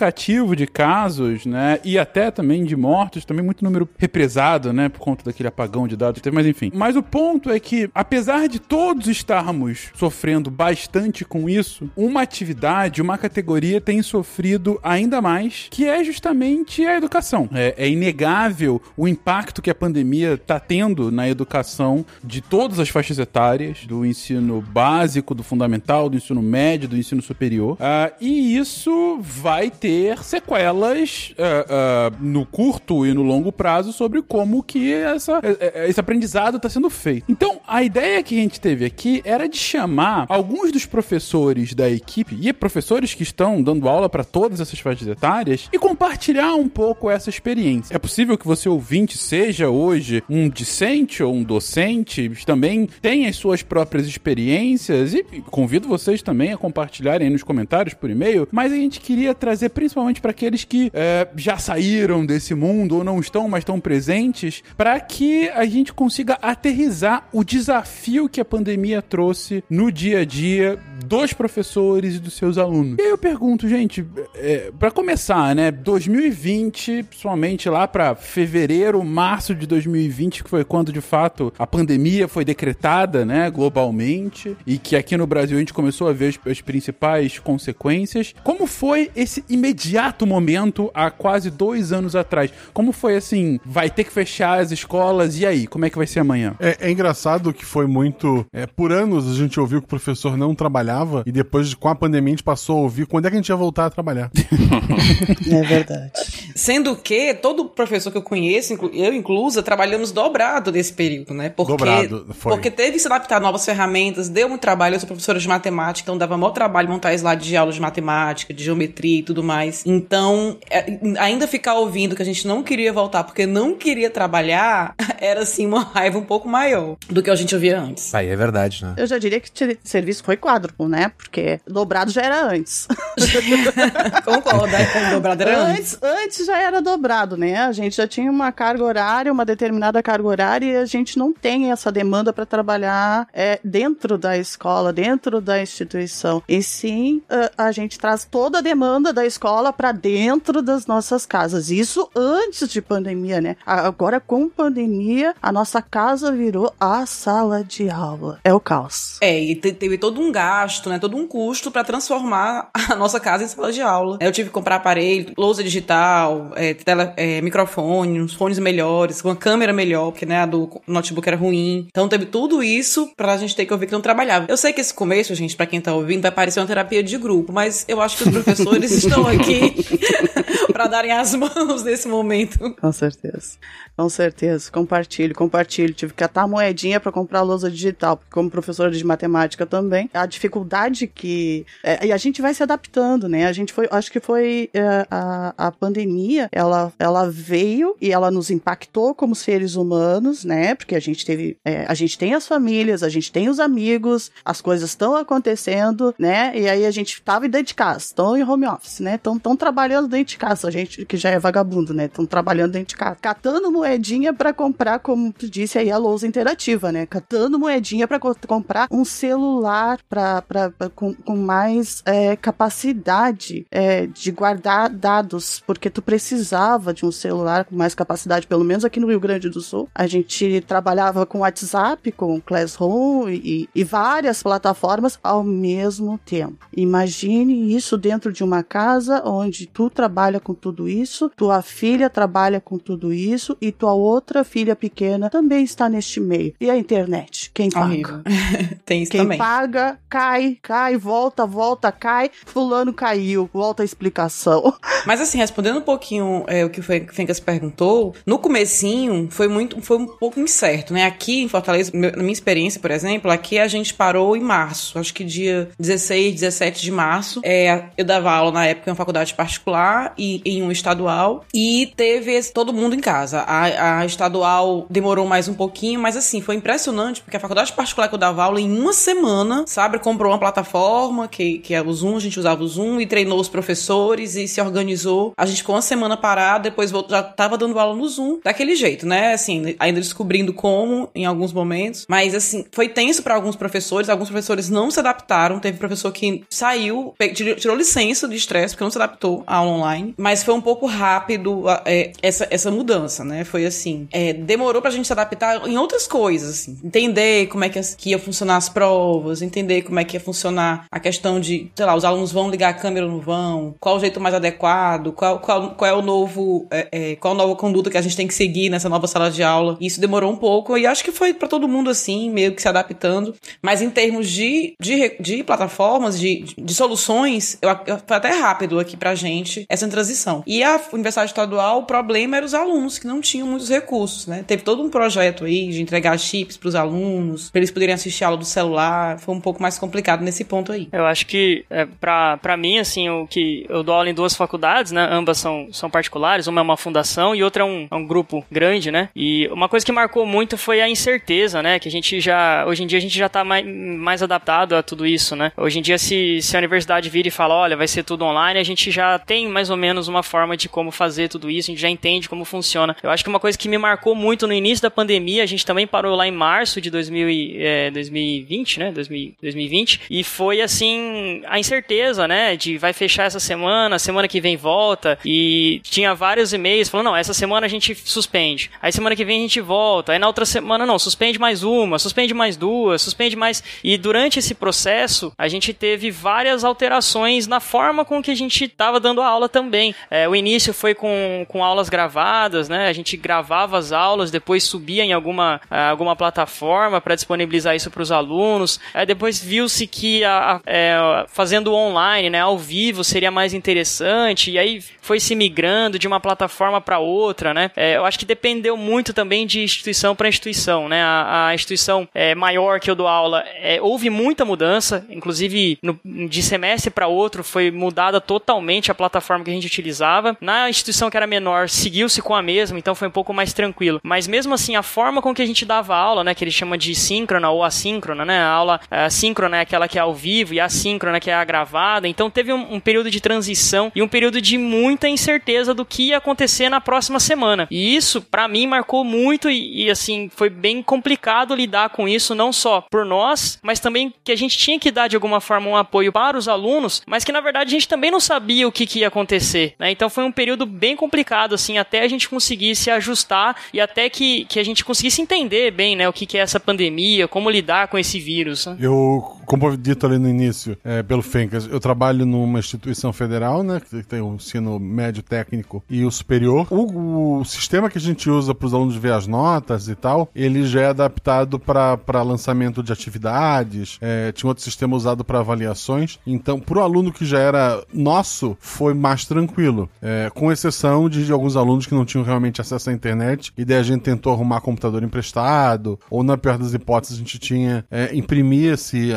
de 0.56 0.66
casos, 0.66 1.46
né? 1.46 1.78
E 1.84 1.98
até 1.98 2.30
também 2.30 2.64
de 2.64 2.76
mortos, 2.76 3.24
também 3.24 3.44
muito 3.44 3.64
número 3.64 3.88
represado, 3.98 4.72
né? 4.72 4.88
Por 4.88 5.00
conta 5.00 5.24
daquele 5.24 5.48
apagão 5.48 5.86
de 5.86 5.96
dados. 5.96 6.22
Mas 6.32 6.46
enfim. 6.46 6.70
Mas 6.74 6.96
o 6.96 7.02
ponto 7.02 7.50
é 7.50 7.58
que, 7.58 7.90
apesar 7.94 8.48
de 8.48 8.58
todos 8.58 9.08
estarmos 9.08 9.90
sofrendo 9.94 10.50
bastante 10.50 11.24
com 11.24 11.48
isso, 11.48 11.90
uma 11.96 12.22
atividade, 12.22 13.02
uma 13.02 13.18
categoria 13.18 13.80
tem 13.80 14.02
sofrido 14.02 14.78
ainda 14.82 15.20
mais, 15.20 15.68
que 15.70 15.86
é 15.86 16.02
justamente 16.04 16.84
a 16.84 16.96
educação. 16.96 17.48
É, 17.52 17.74
é 17.76 17.88
inegável 17.88 18.80
o 18.96 19.06
impacto 19.06 19.62
que 19.62 19.70
a 19.70 19.74
pandemia 19.74 20.34
está 20.34 20.58
tendo 20.58 21.10
na 21.10 21.28
educação 21.28 22.04
de 22.22 22.40
todas 22.40 22.78
as 22.78 22.88
faixas 22.88 23.18
etárias, 23.18 23.86
do 23.86 24.04
ensino 24.04 24.60
básico, 24.60 25.34
do 25.34 25.42
fundamental, 25.42 26.08
do 26.08 26.16
ensino 26.16 26.42
médio, 26.42 26.88
do 26.88 26.96
ensino 26.96 27.22
superior. 27.22 27.74
Uh, 27.74 28.12
e 28.20 28.56
isso 28.56 29.18
vai 29.20 29.70
ter 29.82 30.22
sequelas 30.22 31.34
uh, 31.36 32.14
uh, 32.14 32.24
no 32.24 32.46
curto 32.46 33.04
e 33.04 33.12
no 33.12 33.22
longo 33.24 33.50
prazo 33.50 33.92
sobre 33.92 34.22
como 34.22 34.62
que 34.62 34.92
essa, 34.92 35.40
uh, 35.40 35.88
esse 35.88 35.98
aprendizado 35.98 36.56
está 36.56 36.68
sendo 36.68 36.88
feito. 36.88 37.24
Então, 37.28 37.60
a 37.66 37.82
ideia 37.82 38.22
que 38.22 38.38
a 38.38 38.42
gente 38.42 38.60
teve 38.60 38.84
aqui 38.84 39.20
era 39.24 39.48
de 39.48 39.56
chamar 39.56 40.26
alguns 40.28 40.70
dos 40.70 40.86
professores 40.86 41.74
da 41.74 41.90
equipe 41.90 42.38
e 42.40 42.52
professores 42.52 43.12
que 43.12 43.24
estão 43.24 43.60
dando 43.60 43.88
aula 43.88 44.08
para 44.08 44.22
todas 44.22 44.60
essas 44.60 44.78
faixas 44.78 45.08
etárias 45.08 45.68
e 45.72 45.78
compartilhar 45.80 46.54
um 46.54 46.68
pouco 46.68 47.10
essa 47.10 47.28
experiência. 47.28 47.92
É 47.92 47.98
possível 47.98 48.38
que 48.38 48.46
você 48.46 48.68
ouvinte 48.68 49.18
seja 49.18 49.68
hoje 49.68 50.22
um 50.30 50.48
discente 50.48 51.24
ou 51.24 51.34
um 51.34 51.42
docente, 51.42 52.30
também 52.46 52.88
tem 53.00 53.26
as 53.26 53.34
suas 53.34 53.64
próprias 53.64 54.06
experiências 54.06 55.12
e 55.12 55.24
convido 55.50 55.88
vocês 55.88 56.22
também 56.22 56.52
a 56.52 56.56
compartilharem 56.56 57.28
nos 57.30 57.42
comentários 57.42 57.94
por 57.94 58.08
e-mail, 58.08 58.46
mas 58.52 58.72
a 58.72 58.76
gente 58.76 59.00
queria 59.00 59.34
trazer 59.34 59.71
principalmente 59.72 60.20
para 60.20 60.30
aqueles 60.30 60.64
que 60.64 60.90
é, 60.94 61.28
já 61.36 61.58
saíram 61.58 62.24
desse 62.24 62.54
mundo 62.54 62.96
ou 62.96 63.04
não 63.04 63.18
estão 63.20 63.48
mais 63.48 63.64
tão 63.64 63.80
presentes, 63.80 64.62
para 64.76 64.98
que 65.00 65.48
a 65.50 65.64
gente 65.64 65.92
consiga 65.92 66.38
aterrizar 66.40 67.28
o 67.32 67.44
desafio 67.44 68.28
que 68.28 68.40
a 68.40 68.44
pandemia 68.44 69.02
trouxe 69.02 69.64
no 69.68 69.90
dia 69.90 70.20
a 70.20 70.24
dia 70.24 70.78
dos 71.04 71.32
professores 71.32 72.16
e 72.16 72.18
dos 72.18 72.34
seus 72.34 72.58
alunos. 72.58 72.98
E 72.98 73.02
aí 73.02 73.10
eu 73.10 73.18
pergunto, 73.18 73.68
gente, 73.68 74.04
é, 74.34 74.70
para 74.78 74.90
começar, 74.90 75.54
né, 75.54 75.70
2020, 75.70 77.06
somente 77.12 77.68
lá 77.68 77.86
para 77.86 78.14
fevereiro, 78.14 79.02
março 79.04 79.54
de 79.54 79.66
2020, 79.66 80.44
que 80.44 80.50
foi 80.50 80.64
quando 80.64 80.92
de 80.92 81.00
fato 81.00 81.52
a 81.58 81.66
pandemia 81.66 82.28
foi 82.28 82.44
decretada, 82.44 83.24
né, 83.24 83.50
globalmente, 83.50 84.56
e 84.66 84.78
que 84.78 84.96
aqui 84.96 85.16
no 85.16 85.26
Brasil 85.26 85.56
a 85.56 85.60
gente 85.60 85.74
começou 85.74 86.08
a 86.08 86.12
ver 86.12 86.28
as, 86.28 86.38
as 86.46 86.60
principais 86.60 87.38
consequências. 87.38 88.34
Como 88.42 88.66
foi 88.66 89.10
esse 89.14 89.44
imediato 89.52 90.26
momento 90.26 90.90
há 90.94 91.10
quase 91.10 91.50
dois 91.50 91.92
anos 91.92 92.16
atrás? 92.16 92.50
Como 92.72 92.92
foi 92.92 93.16
assim? 93.16 93.58
Vai 93.64 93.90
ter 93.90 94.04
que 94.04 94.12
fechar 94.12 94.60
as 94.60 94.70
escolas 94.70 95.38
e 95.38 95.46
aí? 95.46 95.66
Como 95.66 95.84
é 95.84 95.90
que 95.90 95.96
vai 95.96 96.06
ser 96.06 96.20
amanhã? 96.20 96.54
É, 96.58 96.88
é 96.88 96.90
engraçado 96.90 97.52
que 97.52 97.64
foi 97.64 97.86
muito. 97.86 98.46
É, 98.52 98.66
por 98.66 98.92
anos 98.92 99.30
a 99.30 99.34
gente 99.34 99.58
ouviu 99.58 99.80
que 99.80 99.86
o 99.86 99.88
professor 99.88 100.36
não 100.36 100.54
trabalhava 100.54 101.22
e 101.26 101.32
depois, 101.32 101.74
com 101.74 101.88
a 101.88 101.94
pandemia, 101.94 102.32
a 102.32 102.36
gente 102.36 102.42
passou 102.42 102.78
a 102.78 102.82
ouvir 102.82 103.06
quando 103.06 103.26
é 103.26 103.30
que 103.30 103.36
a 103.36 103.38
gente 103.38 103.48
ia 103.48 103.56
voltar 103.56 103.86
a 103.86 103.90
trabalhar. 103.90 104.30
é 105.50 105.62
verdade. 105.62 106.12
Sendo 106.54 106.96
que 106.96 107.34
todo 107.34 107.64
professor 107.66 108.10
que 108.10 108.18
eu 108.18 108.22
conheço, 108.22 108.74
eu 108.92 109.12
inclusa, 109.12 109.62
trabalhamos 109.62 110.12
dobrado 110.12 110.70
nesse 110.72 110.92
período, 110.92 111.34
né? 111.34 111.48
Porque, 111.48 111.72
dobrado, 111.72 112.26
foi. 112.30 112.52
Porque 112.52 112.70
teve 112.70 112.92
que 112.92 112.98
se 112.98 113.06
adaptar 113.06 113.36
a 113.36 113.40
novas 113.40 113.64
ferramentas, 113.64 114.28
deu 114.28 114.48
muito 114.48 114.60
trabalho. 114.60 114.94
Eu 114.94 115.00
sou 115.00 115.06
professora 115.06 115.38
de 115.38 115.48
matemática, 115.48 116.04
então 116.04 116.16
dava 116.16 116.36
maior 116.36 116.52
trabalho 116.52 116.88
montar 116.88 117.14
slides 117.14 117.46
de 117.46 117.56
aula 117.56 117.72
de 117.72 117.80
matemática, 117.80 118.52
de 118.52 118.62
geometria 118.62 119.20
e 119.20 119.22
tudo 119.22 119.41
mais. 119.42 119.82
Então, 119.86 120.58
é, 120.70 120.98
ainda 121.18 121.46
ficar 121.46 121.74
ouvindo 121.74 122.14
que 122.16 122.22
a 122.22 122.24
gente 122.24 122.46
não 122.46 122.62
queria 122.62 122.92
voltar 122.92 123.24
porque 123.24 123.46
não 123.46 123.74
queria 123.74 124.10
trabalhar, 124.10 124.94
era 125.18 125.42
assim 125.42 125.66
uma 125.66 125.82
raiva 125.82 126.18
um 126.18 126.24
pouco 126.24 126.48
maior 126.48 126.96
do 127.08 127.22
que 127.22 127.30
a 127.30 127.34
gente 127.34 127.54
ouvia 127.54 127.78
antes. 127.78 128.14
Aí 128.14 128.28
é 128.28 128.36
verdade, 128.36 128.84
né? 128.84 128.94
Eu 128.96 129.06
já 129.06 129.18
diria 129.18 129.40
que 129.40 129.50
o 129.50 129.78
serviço 129.84 130.24
foi 130.24 130.36
quádruplo, 130.36 130.88
né? 130.88 131.12
Porque 131.16 131.60
dobrado 131.66 132.10
já 132.10 132.22
era 132.22 132.46
antes. 132.46 132.86
Concordo, 134.24 134.74
é, 134.74 135.10
dobrado 135.10 135.42
era 135.42 135.62
antes. 135.64 135.94
antes. 135.94 135.98
Antes 136.02 136.46
já 136.46 136.60
era 136.60 136.80
dobrado, 136.80 137.36
né? 137.36 137.56
A 137.56 137.72
gente 137.72 137.96
já 137.96 138.06
tinha 138.06 138.30
uma 138.30 138.52
carga 138.52 138.84
horária, 138.84 139.32
uma 139.32 139.44
determinada 139.44 140.02
carga 140.02 140.26
horária 140.26 140.66
e 140.66 140.76
a 140.76 140.86
gente 140.86 141.18
não 141.18 141.32
tem 141.32 141.70
essa 141.70 141.90
demanda 141.90 142.32
para 142.32 142.46
trabalhar 142.46 143.28
é, 143.32 143.58
dentro 143.64 144.16
da 144.18 144.36
escola, 144.36 144.92
dentro 144.92 145.40
da 145.40 145.60
instituição. 145.60 146.42
E 146.48 146.62
sim, 146.62 147.22
a, 147.28 147.66
a 147.66 147.72
gente 147.72 147.98
traz 147.98 148.26
toda 148.30 148.58
a 148.58 148.60
demanda 148.60 149.12
da 149.12 149.26
escola 149.32 149.72
para 149.72 149.92
dentro 149.92 150.60
das 150.62 150.86
nossas 150.86 151.24
casas. 151.24 151.70
Isso 151.70 152.08
antes 152.14 152.68
de 152.68 152.82
pandemia, 152.82 153.40
né? 153.40 153.56
Agora 153.64 154.20
com 154.20 154.48
pandemia, 154.48 155.34
a 155.40 155.50
nossa 155.50 155.80
casa 155.80 156.30
virou 156.30 156.72
a 156.78 157.06
sala 157.06 157.64
de 157.64 157.88
aula. 157.88 158.38
É 158.44 158.52
o 158.52 158.60
caos. 158.60 159.18
É, 159.20 159.38
e 159.38 159.56
teve 159.56 159.96
todo 159.96 160.20
um 160.20 160.30
gasto, 160.30 160.88
né? 160.88 160.98
Todo 160.98 161.16
um 161.16 161.26
custo 161.26 161.70
para 161.70 161.82
transformar 161.82 162.70
a 162.90 162.94
nossa 162.94 163.18
casa 163.18 163.44
em 163.44 163.48
sala 163.48 163.72
de 163.72 163.80
aula. 163.80 164.18
Eu 164.20 164.30
tive 164.30 164.48
que 164.48 164.54
comprar 164.54 164.76
aparelho, 164.76 165.32
lousa 165.36 165.62
digital, 165.62 166.52
é, 166.54 166.74
tela, 166.74 167.14
é, 167.16 167.40
microfone, 167.40 168.20
uns 168.20 168.34
fones 168.34 168.58
melhores, 168.58 169.22
uma 169.24 169.36
câmera 169.36 169.72
melhor, 169.72 170.10
porque 170.10 170.26
né, 170.26 170.40
a 170.40 170.46
do 170.46 170.68
notebook 170.86 171.26
era 171.26 171.36
ruim. 171.36 171.86
Então 171.88 172.08
teve 172.08 172.26
tudo 172.26 172.62
isso 172.62 173.10
pra 173.16 173.36
gente 173.36 173.56
ter 173.56 173.64
que 173.64 173.72
ouvir 173.72 173.86
que 173.86 173.92
não 173.92 174.00
trabalhava. 174.00 174.46
Eu 174.48 174.56
sei 174.56 174.72
que 174.72 174.80
esse 174.80 174.92
começo, 174.92 175.34
gente, 175.34 175.56
para 175.56 175.66
quem 175.66 175.80
tá 175.80 175.94
ouvindo, 175.94 176.22
vai 176.22 176.30
parecer 176.30 176.60
uma 176.60 176.66
terapia 176.66 177.02
de 177.02 177.16
grupo, 177.16 177.52
mas 177.52 177.84
eu 177.88 178.00
acho 178.00 178.16
que 178.16 178.24
os 178.24 178.30
professores 178.30 178.90
estão 178.92 179.21
aqui 179.28 179.74
para 180.72 180.86
darem 180.86 181.12
as 181.12 181.34
mãos 181.34 181.82
nesse 181.82 182.08
momento. 182.08 182.74
Com 182.80 182.92
certeza. 182.92 183.58
Com 183.96 184.08
certeza. 184.08 184.70
Compartilho, 184.70 185.34
compartilho. 185.34 185.92
Tive 185.92 186.12
que 186.12 186.18
catar 186.18 186.48
moedinha 186.48 186.98
para 186.98 187.12
comprar 187.12 187.40
a 187.40 187.42
lousa 187.42 187.70
digital, 187.70 188.16
porque 188.16 188.32
como 188.32 188.50
professora 188.50 188.90
de 188.90 189.04
matemática 189.04 189.66
também, 189.66 190.08
a 190.14 190.24
dificuldade 190.26 191.06
que... 191.06 191.66
É, 191.82 192.06
e 192.06 192.12
a 192.12 192.16
gente 192.16 192.40
vai 192.40 192.54
se 192.54 192.62
adaptando, 192.62 193.28
né? 193.28 193.46
A 193.46 193.52
gente 193.52 193.72
foi... 193.72 193.86
Acho 193.90 194.10
que 194.10 194.20
foi 194.20 194.70
é, 194.72 195.06
a, 195.10 195.54
a 195.56 195.72
pandemia, 195.72 196.48
ela, 196.50 196.92
ela 196.98 197.30
veio 197.30 197.94
e 198.00 198.10
ela 198.10 198.30
nos 198.30 198.50
impactou 198.50 199.14
como 199.14 199.34
seres 199.34 199.76
humanos, 199.76 200.44
né? 200.44 200.74
Porque 200.74 200.94
a 200.94 201.00
gente 201.00 201.24
teve... 201.24 201.58
É, 201.64 201.84
a 201.86 201.94
gente 201.94 202.18
tem 202.18 202.34
as 202.34 202.48
famílias, 202.48 203.02
a 203.02 203.08
gente 203.08 203.30
tem 203.30 203.48
os 203.48 203.60
amigos, 203.60 204.30
as 204.44 204.60
coisas 204.60 204.90
estão 204.90 205.14
acontecendo, 205.16 206.14
né? 206.18 206.52
E 206.54 206.68
aí 206.68 206.86
a 206.86 206.90
gente 206.90 207.20
tava 207.22 207.48
dentro 207.48 207.68
de 207.68 207.74
casa, 207.74 207.98
estão 207.98 208.36
em 208.36 208.42
home 208.42 208.66
office, 208.66 209.00
né? 209.00 209.11
Estão 209.14 209.56
trabalhando 209.56 210.08
dentro 210.08 210.32
de 210.32 210.38
casa, 210.38 210.68
a 210.68 210.70
gente 210.70 211.04
que 211.04 211.16
já 211.16 211.30
é 211.30 211.38
vagabundo, 211.38 211.92
né? 211.92 212.06
Estão 212.06 212.26
trabalhando 212.26 212.72
dentro 212.72 212.88
de 212.88 212.96
casa, 212.96 213.16
catando 213.20 213.70
moedinha 213.70 214.32
para 214.32 214.52
comprar, 214.52 214.98
como 214.98 215.32
tu 215.32 215.48
disse 215.48 215.78
aí, 215.78 215.90
a 215.90 215.98
lousa 215.98 216.26
interativa, 216.26 216.92
né? 216.92 217.06
Catando 217.06 217.58
moedinha 217.58 218.06
para 218.06 218.18
co 218.18 218.34
comprar 218.46 218.88
um 218.90 219.04
celular 219.04 219.98
pra, 220.08 220.42
pra, 220.42 220.70
pra 220.70 220.88
com, 220.88 221.14
com, 221.14 221.36
mais 221.36 222.02
é, 222.04 222.36
capacidade 222.36 223.66
é, 223.70 224.06
de 224.06 224.30
guardar 224.30 224.90
dados, 224.90 225.62
porque 225.66 225.90
tu 225.90 226.02
precisava 226.02 226.92
de 226.92 227.04
um 227.04 227.12
celular 227.12 227.64
com 227.64 227.76
mais 227.76 227.94
capacidade, 227.94 228.46
pelo 228.46 228.64
menos 228.64 228.84
aqui 228.84 229.00
no 229.00 229.08
Rio 229.08 229.20
Grande 229.20 229.48
do 229.48 229.60
Sul. 229.60 229.88
A 229.94 230.06
gente 230.06 230.60
trabalhava 230.66 231.26
com 231.26 231.40
WhatsApp, 231.40 232.12
com 232.12 232.40
Classroom 232.40 233.28
e, 233.28 233.68
e 233.74 233.84
várias 233.84 234.42
plataformas 234.42 235.18
ao 235.22 235.42
mesmo 235.42 236.18
tempo. 236.18 236.66
Imagine 236.74 237.74
isso 237.74 237.96
dentro 237.96 238.32
de 238.32 238.42
uma 238.44 238.62
casa 238.62 239.01
onde 239.08 239.66
tu 239.66 239.88
trabalha 239.90 240.40
com 240.40 240.54
tudo 240.54 240.88
isso, 240.88 241.30
tua 241.36 241.62
filha 241.62 242.08
trabalha 242.10 242.60
com 242.60 242.78
tudo 242.78 243.12
isso 243.12 243.56
e 243.60 243.72
tua 243.72 243.92
outra 243.92 244.44
filha 244.44 244.74
pequena 244.76 245.30
também 245.30 245.64
está 245.64 245.88
neste 245.88 246.20
meio. 246.20 246.54
E 246.60 246.70
a 246.70 246.76
internet? 246.76 247.50
Quem 247.54 247.70
paga? 247.70 248.22
Tem 248.84 249.02
isso 249.02 249.12
Quem 249.12 249.22
também. 249.22 249.38
paga, 249.38 249.98
cai, 250.08 250.58
cai, 250.62 250.96
volta, 250.96 251.46
volta, 251.46 251.90
cai. 251.92 252.30
Fulano 252.46 252.92
caiu. 252.92 253.48
Volta 253.52 253.82
a 253.82 253.84
explicação. 253.84 254.74
Mas 255.06 255.20
assim, 255.20 255.38
respondendo 255.38 255.78
um 255.78 255.82
pouquinho 255.82 256.44
é, 256.46 256.64
o 256.64 256.70
que 256.70 256.80
o 256.80 256.82
Fencas 256.82 257.40
perguntou, 257.40 258.14
no 258.26 258.38
comecinho 258.38 259.28
foi 259.30 259.48
muito, 259.48 259.80
foi 259.80 259.98
um 259.98 260.06
pouco 260.06 260.38
incerto, 260.40 260.92
né? 260.92 261.04
Aqui 261.04 261.42
em 261.42 261.48
Fortaleza, 261.48 261.90
na 261.94 262.10
minha 262.16 262.32
experiência, 262.32 262.80
por 262.80 262.90
exemplo, 262.90 263.30
aqui 263.30 263.58
a 263.58 263.68
gente 263.68 263.94
parou 263.94 264.36
em 264.36 264.40
março. 264.40 264.98
Acho 264.98 265.12
que 265.12 265.24
dia 265.24 265.70
16, 265.78 266.34
17 266.34 266.82
de 266.82 266.90
março. 266.90 267.40
É, 267.44 267.84
eu 267.96 268.04
dava 268.04 268.30
aula 268.30 268.52
na 268.52 268.66
época 268.66 268.91
uma 268.92 268.96
faculdade 268.96 269.34
particular 269.34 270.14
e 270.16 270.40
em 270.44 270.62
um 270.62 270.70
estadual. 270.70 271.44
E 271.54 271.92
teve 271.96 272.42
todo 272.52 272.72
mundo 272.72 272.94
em 272.94 273.00
casa. 273.00 273.40
A, 273.40 273.98
a 274.00 274.06
estadual 274.06 274.86
demorou 274.88 275.26
mais 275.26 275.48
um 275.48 275.54
pouquinho, 275.54 276.00
mas 276.00 276.16
assim, 276.16 276.40
foi 276.40 276.54
impressionante, 276.54 277.20
porque 277.20 277.36
a 277.36 277.40
faculdade 277.40 277.72
particular 277.72 278.08
que 278.08 278.14
eu 278.14 278.18
dava 278.18 278.44
aula, 278.44 278.60
em 278.60 278.78
uma 278.78 278.92
semana, 278.92 279.64
sabe, 279.66 279.98
comprou 279.98 280.32
uma 280.32 280.38
plataforma, 280.38 281.28
que, 281.28 281.58
que 281.58 281.74
é 281.74 281.82
o 281.82 281.92
Zoom, 281.92 282.16
a 282.16 282.20
gente 282.20 282.38
usava 282.38 282.62
o 282.62 282.68
Zoom, 282.68 283.00
e 283.00 283.06
treinou 283.06 283.40
os 283.40 283.48
professores 283.48 284.36
e 284.36 284.46
se 284.46 284.60
organizou. 284.60 285.32
A 285.36 285.46
gente 285.46 285.58
ficou 285.58 285.74
uma 285.74 285.82
semana 285.82 286.16
parada, 286.16 286.64
depois 286.64 286.90
voltou, 286.90 287.10
já 287.16 287.22
tava 287.22 287.56
dando 287.58 287.78
aula 287.78 287.94
no 287.94 288.08
Zoom, 288.08 288.40
daquele 288.44 288.74
jeito, 288.74 289.06
né? 289.06 289.32
Assim, 289.32 289.74
ainda 289.78 290.00
descobrindo 290.00 290.52
como 290.52 291.10
em 291.14 291.24
alguns 291.24 291.52
momentos. 291.52 292.06
Mas 292.08 292.34
assim, 292.34 292.64
foi 292.72 292.88
tenso 292.88 293.22
para 293.22 293.34
alguns 293.34 293.56
professores, 293.56 294.08
alguns 294.08 294.28
professores 294.28 294.68
não 294.68 294.90
se 294.90 295.00
adaptaram. 295.00 295.58
Teve 295.58 295.78
professor 295.78 296.12
que 296.12 296.44
saiu, 296.50 297.14
tirou 297.58 297.76
licença 297.76 298.28
de 298.28 298.36
estresse, 298.36 298.76
porque 298.82 298.84
não 298.84 298.90
se 298.90 298.98
adaptou 298.98 299.44
aula 299.46 299.70
online. 299.70 300.14
Mas 300.18 300.42
foi 300.42 300.54
um 300.54 300.60
pouco 300.60 300.86
rápido 300.86 301.64
é, 301.84 302.12
essa, 302.20 302.46
essa 302.50 302.70
mudança, 302.70 303.24
né? 303.24 303.44
Foi 303.44 303.64
assim. 303.64 304.08
É, 304.12 304.32
demorou 304.32 304.82
pra 304.82 304.90
gente 304.90 305.06
se 305.06 305.12
adaptar 305.12 305.66
em 305.68 305.78
outras 305.78 306.06
coisas, 306.06 306.50
assim. 306.50 306.78
Entender 306.82 307.46
como 307.46 307.64
é 307.64 307.68
que, 307.68 307.80
que 307.96 308.10
ia 308.10 308.18
funcionar 308.18 308.56
as 308.56 308.68
provas, 308.68 309.42
entender 309.42 309.82
como 309.82 310.00
é 310.00 310.04
que 310.04 310.16
ia 310.16 310.20
funcionar 310.20 310.86
a 310.90 310.98
questão 310.98 311.38
de, 311.38 311.70
sei 311.74 311.86
lá, 311.86 311.94
os 311.94 312.04
alunos 312.04 312.32
vão 312.32 312.50
ligar 312.50 312.70
a 312.70 312.74
câmera 312.74 313.06
ou 313.06 313.12
não 313.12 313.20
vão, 313.20 313.74
qual 313.78 313.96
o 313.96 314.00
jeito 314.00 314.20
mais 314.20 314.34
adequado, 314.34 315.12
qual, 315.12 315.38
qual, 315.38 315.70
qual 315.70 315.90
é 315.90 315.94
o 315.94 316.02
novo, 316.02 316.66
é, 316.70 316.88
é, 316.92 317.16
qual 317.16 317.34
a 317.34 317.36
nova 317.36 317.54
conduta 317.56 317.90
que 317.90 317.98
a 317.98 318.02
gente 318.02 318.16
tem 318.16 318.26
que 318.26 318.34
seguir 318.34 318.70
nessa 318.70 318.88
nova 318.88 319.06
sala 319.06 319.30
de 319.30 319.42
aula. 319.42 319.76
Isso 319.80 320.00
demorou 320.00 320.32
um 320.32 320.36
pouco 320.36 320.76
e 320.76 320.86
acho 320.86 321.04
que 321.04 321.12
foi 321.12 321.34
para 321.34 321.48
todo 321.48 321.68
mundo 321.68 321.90
assim, 321.90 322.30
meio 322.30 322.54
que 322.54 322.62
se 322.62 322.68
adaptando. 322.68 323.34
Mas 323.60 323.82
em 323.82 323.90
termos 323.90 324.28
de, 324.28 324.74
de, 324.80 325.16
de 325.20 325.44
plataformas, 325.44 326.18
de, 326.18 326.44
de 326.56 326.74
soluções, 326.74 327.58
eu, 327.60 327.70
eu, 327.86 327.98
foi 328.06 328.16
até 328.16 328.30
rápido 328.30 328.61
aqui 328.80 328.96
pra 328.96 329.14
gente 329.14 329.66
essa 329.68 329.88
transição. 329.88 330.42
E 330.46 330.62
a 330.62 330.80
Universidade 330.92 331.30
Estadual, 331.30 331.80
o 331.80 331.82
problema 331.84 332.36
era 332.36 332.46
os 332.46 332.54
alunos 332.54 332.98
que 332.98 333.06
não 333.06 333.20
tinham 333.20 333.46
muitos 333.46 333.68
recursos, 333.68 334.26
né? 334.26 334.44
Teve 334.46 334.62
todo 334.62 334.82
um 334.82 334.90
projeto 334.90 335.44
aí 335.44 335.68
de 335.68 335.82
entregar 335.82 336.18
chips 336.18 336.56
para 336.56 336.68
os 336.68 336.74
alunos, 336.74 337.50
para 337.50 337.58
eles 337.58 337.70
poderem 337.70 337.94
assistir 337.94 338.24
aula 338.24 338.36
do 338.36 338.44
celular. 338.44 339.18
Foi 339.18 339.34
um 339.34 339.40
pouco 339.40 339.60
mais 339.62 339.78
complicado 339.78 340.22
nesse 340.22 340.44
ponto 340.44 340.72
aí. 340.72 340.88
Eu 340.92 341.06
acho 341.06 341.26
que, 341.26 341.64
é, 341.70 341.86
pra, 342.00 342.36
pra 342.36 342.56
mim, 342.56 342.78
assim, 342.78 343.08
o 343.08 343.26
que 343.26 343.66
eu 343.68 343.82
dou 343.82 343.94
aula 343.94 344.08
em 344.08 344.14
duas 344.14 344.34
faculdades, 344.34 344.92
né? 344.92 345.08
Ambas 345.10 345.38
são, 345.38 345.68
são 345.72 345.90
particulares, 345.90 346.46
uma 346.46 346.60
é 346.60 346.64
uma 346.64 346.76
fundação 346.76 347.34
e 347.34 347.42
outra 347.42 347.62
é 347.62 347.66
um, 347.66 347.88
é 347.90 347.94
um 347.94 348.06
grupo 348.06 348.44
grande, 348.50 348.90
né? 348.90 349.08
E 349.14 349.48
uma 349.48 349.68
coisa 349.68 349.84
que 349.84 349.92
marcou 349.92 350.24
muito 350.24 350.56
foi 350.56 350.80
a 350.80 350.88
incerteza, 350.88 351.62
né? 351.62 351.78
Que 351.78 351.88
a 351.88 351.90
gente 351.90 352.20
já, 352.20 352.64
hoje 352.66 352.82
em 352.82 352.86
dia, 352.86 352.98
a 352.98 353.00
gente 353.00 353.16
já 353.16 353.28
tá 353.28 353.44
mais, 353.44 353.66
mais 353.66 354.22
adaptado 354.22 354.74
a 354.74 354.82
tudo 354.82 355.06
isso, 355.06 355.36
né? 355.36 355.52
Hoje 355.56 355.78
em 355.78 355.82
dia, 355.82 355.98
se, 355.98 356.40
se 356.40 356.56
a 356.56 356.58
universidade 356.58 357.08
vira 357.10 357.28
e 357.28 357.30
fala, 357.30 357.54
olha, 357.54 357.76
vai 357.76 357.88
ser 357.88 358.02
tudo 358.02 358.24
online, 358.24 358.51
a 358.58 358.64
gente 358.64 358.90
já 358.90 359.18
tem 359.18 359.48
mais 359.48 359.70
ou 359.70 359.76
menos 359.76 360.08
uma 360.08 360.22
forma 360.22 360.56
de 360.56 360.68
como 360.68 360.90
fazer 360.90 361.28
tudo 361.28 361.50
isso, 361.50 361.70
a 361.70 361.72
gente 361.72 361.80
já 361.80 361.90
entende 361.90 362.28
como 362.28 362.44
funciona. 362.44 362.96
Eu 363.02 363.10
acho 363.10 363.22
que 363.22 363.30
uma 363.30 363.40
coisa 363.40 363.56
que 363.56 363.68
me 363.68 363.78
marcou 363.78 364.14
muito 364.14 364.46
no 364.46 364.52
início 364.52 364.82
da 364.82 364.90
pandemia, 364.90 365.42
a 365.42 365.46
gente 365.46 365.64
também 365.64 365.86
parou 365.86 366.14
lá 366.14 366.26
em 366.26 366.30
março 366.30 366.80
de 366.80 366.90
2000 366.90 367.30
e, 367.30 367.56
é, 367.58 367.90
2020, 367.90 368.78
né? 368.78 368.92
2020, 368.92 370.00
e 370.10 370.24
foi 370.24 370.60
assim, 370.60 371.42
a 371.46 371.58
incerteza, 371.58 372.26
né? 372.26 372.56
De 372.56 372.78
vai 372.78 372.92
fechar 372.92 373.24
essa 373.24 373.40
semana, 373.40 373.98
semana 373.98 374.28
que 374.28 374.40
vem 374.40 374.56
volta, 374.56 375.18
e 375.24 375.80
tinha 375.84 376.14
vários 376.14 376.52
e-mails 376.52 376.88
falando, 376.88 377.06
não, 377.06 377.16
essa 377.16 377.34
semana 377.34 377.66
a 377.66 377.68
gente 377.68 377.94
suspende, 377.94 378.70
aí 378.80 378.92
semana 378.92 379.16
que 379.16 379.24
vem 379.24 379.38
a 379.38 379.42
gente 379.42 379.60
volta, 379.60 380.12
aí 380.12 380.18
na 380.18 380.26
outra 380.26 380.44
semana 380.44 380.84
não, 380.84 380.98
suspende 380.98 381.38
mais 381.38 381.62
uma, 381.62 381.98
suspende 381.98 382.34
mais 382.34 382.56
duas, 382.56 383.02
suspende 383.02 383.36
mais. 383.36 383.62
E 383.82 383.96
durante 383.96 384.38
esse 384.38 384.54
processo, 384.54 385.32
a 385.38 385.48
gente 385.48 385.72
teve 385.72 386.10
várias 386.10 386.64
alterações 386.64 387.46
na 387.46 387.60
forma 387.60 388.04
com 388.04 388.22
que 388.22 388.30
a 388.30 388.34
gente 388.34 388.41
estava 388.46 389.00
dando 389.00 389.20
aula 389.20 389.48
também. 389.48 389.94
É, 390.10 390.28
o 390.28 390.34
início 390.34 390.72
foi 390.72 390.94
com, 390.94 391.44
com 391.48 391.64
aulas 391.64 391.88
gravadas, 391.88 392.68
né? 392.68 392.88
A 392.88 392.92
gente 392.92 393.16
gravava 393.16 393.78
as 393.78 393.92
aulas, 393.92 394.30
depois 394.30 394.64
subia 394.64 395.04
em 395.04 395.12
alguma, 395.12 395.60
alguma 395.70 396.16
plataforma 396.16 397.00
para 397.00 397.14
disponibilizar 397.14 397.74
isso 397.74 397.90
para 397.90 398.02
os 398.02 398.12
alunos. 398.12 398.80
Aí 398.94 399.06
depois 399.06 399.42
viu-se 399.42 399.86
que 399.86 400.24
a, 400.24 400.56
a, 400.56 400.60
é, 400.66 401.24
fazendo 401.28 401.74
online, 401.74 402.30
né, 402.30 402.40
ao 402.40 402.58
vivo, 402.58 403.04
seria 403.04 403.30
mais 403.30 403.54
interessante. 403.54 404.50
E 404.50 404.58
aí 404.58 404.82
foi 405.00 405.20
se 405.20 405.34
migrando 405.34 405.98
de 405.98 406.06
uma 406.06 406.20
plataforma 406.20 406.80
para 406.80 406.98
outra, 406.98 407.52
né? 407.52 407.70
É, 407.76 407.96
eu 407.96 408.04
acho 408.04 408.18
que 408.18 408.24
dependeu 408.24 408.76
muito 408.76 409.12
também 409.12 409.46
de 409.46 409.62
instituição 409.62 410.14
para 410.14 410.28
instituição, 410.28 410.88
né? 410.88 411.02
A, 411.02 411.48
a 411.48 411.54
instituição 411.54 412.08
é, 412.14 412.34
maior 412.34 412.80
que 412.80 412.90
eu 412.90 412.94
dou 412.94 413.06
aula, 413.06 413.44
é, 413.60 413.80
houve 413.80 414.08
muita 414.10 414.44
mudança, 414.44 415.04
inclusive 415.10 415.78
no, 415.82 415.98
de 416.04 416.42
semestre 416.42 416.90
para 416.90 417.06
outro 417.06 417.42
foi 417.44 417.70
mudada 417.70 418.20
totalmente 418.32 418.90
a 418.90 418.94
plataforma 418.94 419.44
que 419.44 419.50
a 419.50 419.54
gente 419.54 419.66
utilizava. 419.66 420.34
Na 420.40 420.70
instituição 420.70 421.10
que 421.10 421.16
era 421.18 421.26
menor, 421.26 421.68
seguiu-se 421.68 422.22
com 422.22 422.34
a 422.34 422.40
mesma, 422.40 422.78
então 422.78 422.94
foi 422.94 423.08
um 423.08 423.10
pouco 423.10 423.34
mais 423.34 423.52
tranquilo. 423.52 424.00
Mas 424.02 424.26
mesmo 424.26 424.54
assim, 424.54 424.74
a 424.74 424.82
forma 424.82 425.20
com 425.20 425.34
que 425.34 425.42
a 425.42 425.46
gente 425.46 425.66
dava 425.66 425.94
aula, 425.94 426.24
né, 426.24 426.34
que 426.34 426.42
ele 426.42 426.50
chama 426.50 426.78
de 426.78 426.94
síncrona 426.94 427.50
ou 427.50 427.62
assíncrona, 427.62 428.24
né? 428.24 428.38
A 428.38 428.48
aula 428.48 428.80
a 428.90 429.10
síncrona 429.10 429.58
é 429.58 429.60
aquela 429.60 429.86
que 429.86 429.98
é 429.98 430.00
ao 430.00 430.14
vivo 430.14 430.54
e 430.54 430.60
a 430.60 430.64
assíncrona 430.64 431.20
que 431.20 431.30
é 431.30 431.34
a 431.34 431.44
gravada. 431.44 432.08
Então 432.08 432.30
teve 432.30 432.54
um, 432.54 432.74
um 432.74 432.80
período 432.80 433.10
de 433.10 433.20
transição 433.20 433.92
e 433.94 434.00
um 434.02 434.08
período 434.08 434.40
de 434.40 434.56
muita 434.56 435.08
incerteza 435.08 435.74
do 435.74 435.84
que 435.84 436.08
ia 436.08 436.16
acontecer 436.16 436.70
na 436.70 436.80
próxima 436.80 437.20
semana. 437.20 437.68
E 437.70 437.94
isso, 437.94 438.22
para 438.22 438.48
mim, 438.48 438.66
marcou 438.66 439.04
muito 439.04 439.50
e, 439.50 439.84
e, 439.84 439.90
assim, 439.90 440.30
foi 440.34 440.48
bem 440.48 440.82
complicado 440.82 441.54
lidar 441.54 441.90
com 441.90 442.08
isso, 442.08 442.34
não 442.34 442.50
só 442.52 442.80
por 442.90 443.04
nós, 443.04 443.58
mas 443.62 443.78
também 443.78 444.14
que 444.24 444.32
a 444.32 444.36
gente 444.36 444.56
tinha 444.56 444.78
que 444.78 444.90
dar 444.90 445.08
de 445.08 445.16
alguma 445.16 445.40
forma 445.40 445.68
um 445.68 445.76
apoio 445.76 446.12
para 446.12 446.38
os 446.38 446.48
alunos, 446.48 447.02
mas 447.06 447.24
que 447.24 447.32
na 447.32 447.40
verdade 447.40 447.68
a 447.68 447.72
gente 447.72 447.88
também 447.88 448.10
não 448.10 448.20
sabia 448.22 448.66
o 448.66 448.72
que, 448.72 448.86
que 448.86 449.00
ia 449.00 449.08
acontecer, 449.08 449.74
né? 449.78 449.90
Então 449.90 450.08
foi 450.08 450.24
um 450.24 450.32
período 450.32 450.64
bem 450.64 450.96
complicado, 450.96 451.54
assim, 451.54 451.78
até 451.78 452.02
a 452.02 452.08
gente 452.08 452.28
conseguir 452.28 452.74
se 452.76 452.90
ajustar 452.90 453.56
e 453.72 453.80
até 453.80 454.08
que, 454.08 454.44
que 454.46 454.58
a 454.58 454.64
gente 454.64 454.84
conseguisse 454.84 455.20
entender 455.20 455.70
bem, 455.70 455.96
né, 455.96 456.08
o 456.08 456.12
que, 456.12 456.26
que 456.26 456.38
é 456.38 456.40
essa 456.40 456.60
pandemia, 456.60 457.28
como 457.28 457.50
lidar 457.50 457.88
com 457.88 457.98
esse 457.98 458.18
vírus. 458.18 458.66
Né? 458.66 458.76
Eu 458.80 459.36
como 459.46 459.76
dito 459.76 460.06
ali 460.06 460.18
no 460.18 460.28
início, 460.28 460.76
é, 460.84 461.02
pelo 461.02 461.22
Fencas, 461.22 461.68
eu 461.70 461.80
trabalho 461.80 462.24
numa 462.24 462.58
instituição 462.58 463.12
federal, 463.12 463.62
né? 463.62 463.80
Que 463.80 464.02
tem 464.02 464.20
o 464.20 464.34
ensino 464.34 464.78
médio 464.78 465.22
técnico 465.22 465.82
e 465.88 466.04
o 466.04 466.10
superior. 466.10 466.66
O, 466.70 467.40
o 467.40 467.44
sistema 467.44 467.90
que 467.90 467.98
a 467.98 468.00
gente 468.00 468.30
usa 468.30 468.54
para 468.54 468.66
os 468.66 468.74
alunos 468.74 468.96
ver 468.96 469.12
as 469.12 469.26
notas 469.26 469.88
e 469.88 469.94
tal, 469.94 470.30
ele 470.34 470.64
já 470.64 470.82
é 470.82 470.86
adaptado 470.86 471.58
para 471.58 472.22
lançamento 472.22 472.82
de 472.82 472.92
atividades. 472.92 473.98
É, 474.00 474.32
tinha 474.32 474.48
outro 474.48 474.62
sistema 474.62 474.96
usado 474.96 475.24
para 475.24 475.40
avaliações. 475.40 476.18
Então, 476.26 476.60
para 476.60 476.78
o 476.78 476.82
aluno 476.82 477.12
que 477.12 477.24
já 477.24 477.38
era 477.38 477.82
nosso, 477.92 478.56
foi 478.60 478.94
mais 478.94 479.24
tranquilo. 479.24 479.88
É, 480.00 480.30
com 480.34 480.50
exceção 480.50 481.08
de, 481.08 481.24
de, 481.24 481.32
alguns 481.32 481.56
alunos 481.56 481.86
que 481.86 481.94
não 481.94 482.04
tinham 482.04 482.24
realmente 482.24 482.60
acesso 482.60 482.90
à 482.90 482.92
internet. 482.92 483.52
E 483.56 483.64
daí 483.64 483.78
a 483.78 483.82
gente 483.82 484.02
tentou 484.02 484.32
arrumar 484.32 484.60
computador 484.60 485.02
emprestado, 485.02 485.98
ou 486.10 486.22
na 486.22 486.36
pior 486.36 486.58
das 486.58 486.74
hipóteses, 486.74 487.16
a 487.16 487.18
gente 487.18 487.38
tinha 487.38 487.84
é, 487.90 488.14
imprimia-se 488.14 489.12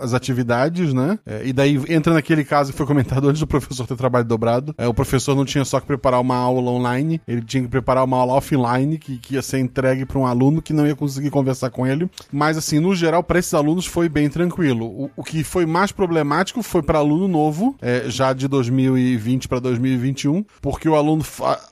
as 0.00 0.14
atividades, 0.14 0.92
né? 0.92 1.18
É, 1.26 1.42
e 1.44 1.52
daí 1.52 1.80
entra 1.88 2.12
naquele 2.12 2.44
caso 2.44 2.72
que 2.72 2.78
foi 2.78 2.86
comentado 2.86 3.28
antes 3.28 3.40
do 3.40 3.46
professor 3.46 3.86
ter 3.86 3.96
trabalho 3.96 4.24
dobrado. 4.24 4.74
É, 4.78 4.86
o 4.86 4.94
professor 4.94 5.34
não 5.34 5.44
tinha 5.44 5.64
só 5.64 5.80
que 5.80 5.86
preparar 5.86 6.20
uma 6.20 6.36
aula 6.36 6.70
online, 6.70 7.20
ele 7.26 7.42
tinha 7.42 7.62
que 7.62 7.68
preparar 7.68 8.04
uma 8.04 8.16
aula 8.16 8.34
offline 8.34 8.98
que, 8.98 9.18
que 9.18 9.34
ia 9.34 9.42
ser 9.42 9.58
entregue 9.58 10.04
para 10.04 10.18
um 10.18 10.26
aluno 10.26 10.62
que 10.62 10.72
não 10.72 10.86
ia 10.86 10.96
conseguir 10.96 11.30
conversar 11.30 11.70
com 11.70 11.86
ele. 11.86 12.10
Mas, 12.32 12.56
assim, 12.56 12.80
no 12.80 12.94
geral, 12.94 13.22
para 13.22 13.38
esses 13.38 13.54
alunos 13.54 13.86
foi 13.86 14.08
bem 14.08 14.28
tranquilo. 14.28 14.86
O, 14.86 15.10
o 15.16 15.24
que 15.24 15.44
foi 15.44 15.66
mais 15.66 15.92
problemático 15.92 16.62
foi 16.62 16.82
para 16.82 16.98
aluno 16.98 17.28
novo, 17.28 17.76
é, 17.80 18.04
já 18.08 18.32
de 18.32 18.48
2020 18.48 19.48
para 19.48 19.58
2021, 19.60 20.44
porque 20.60 20.88
o 20.88 20.94
aluno. 20.94 21.24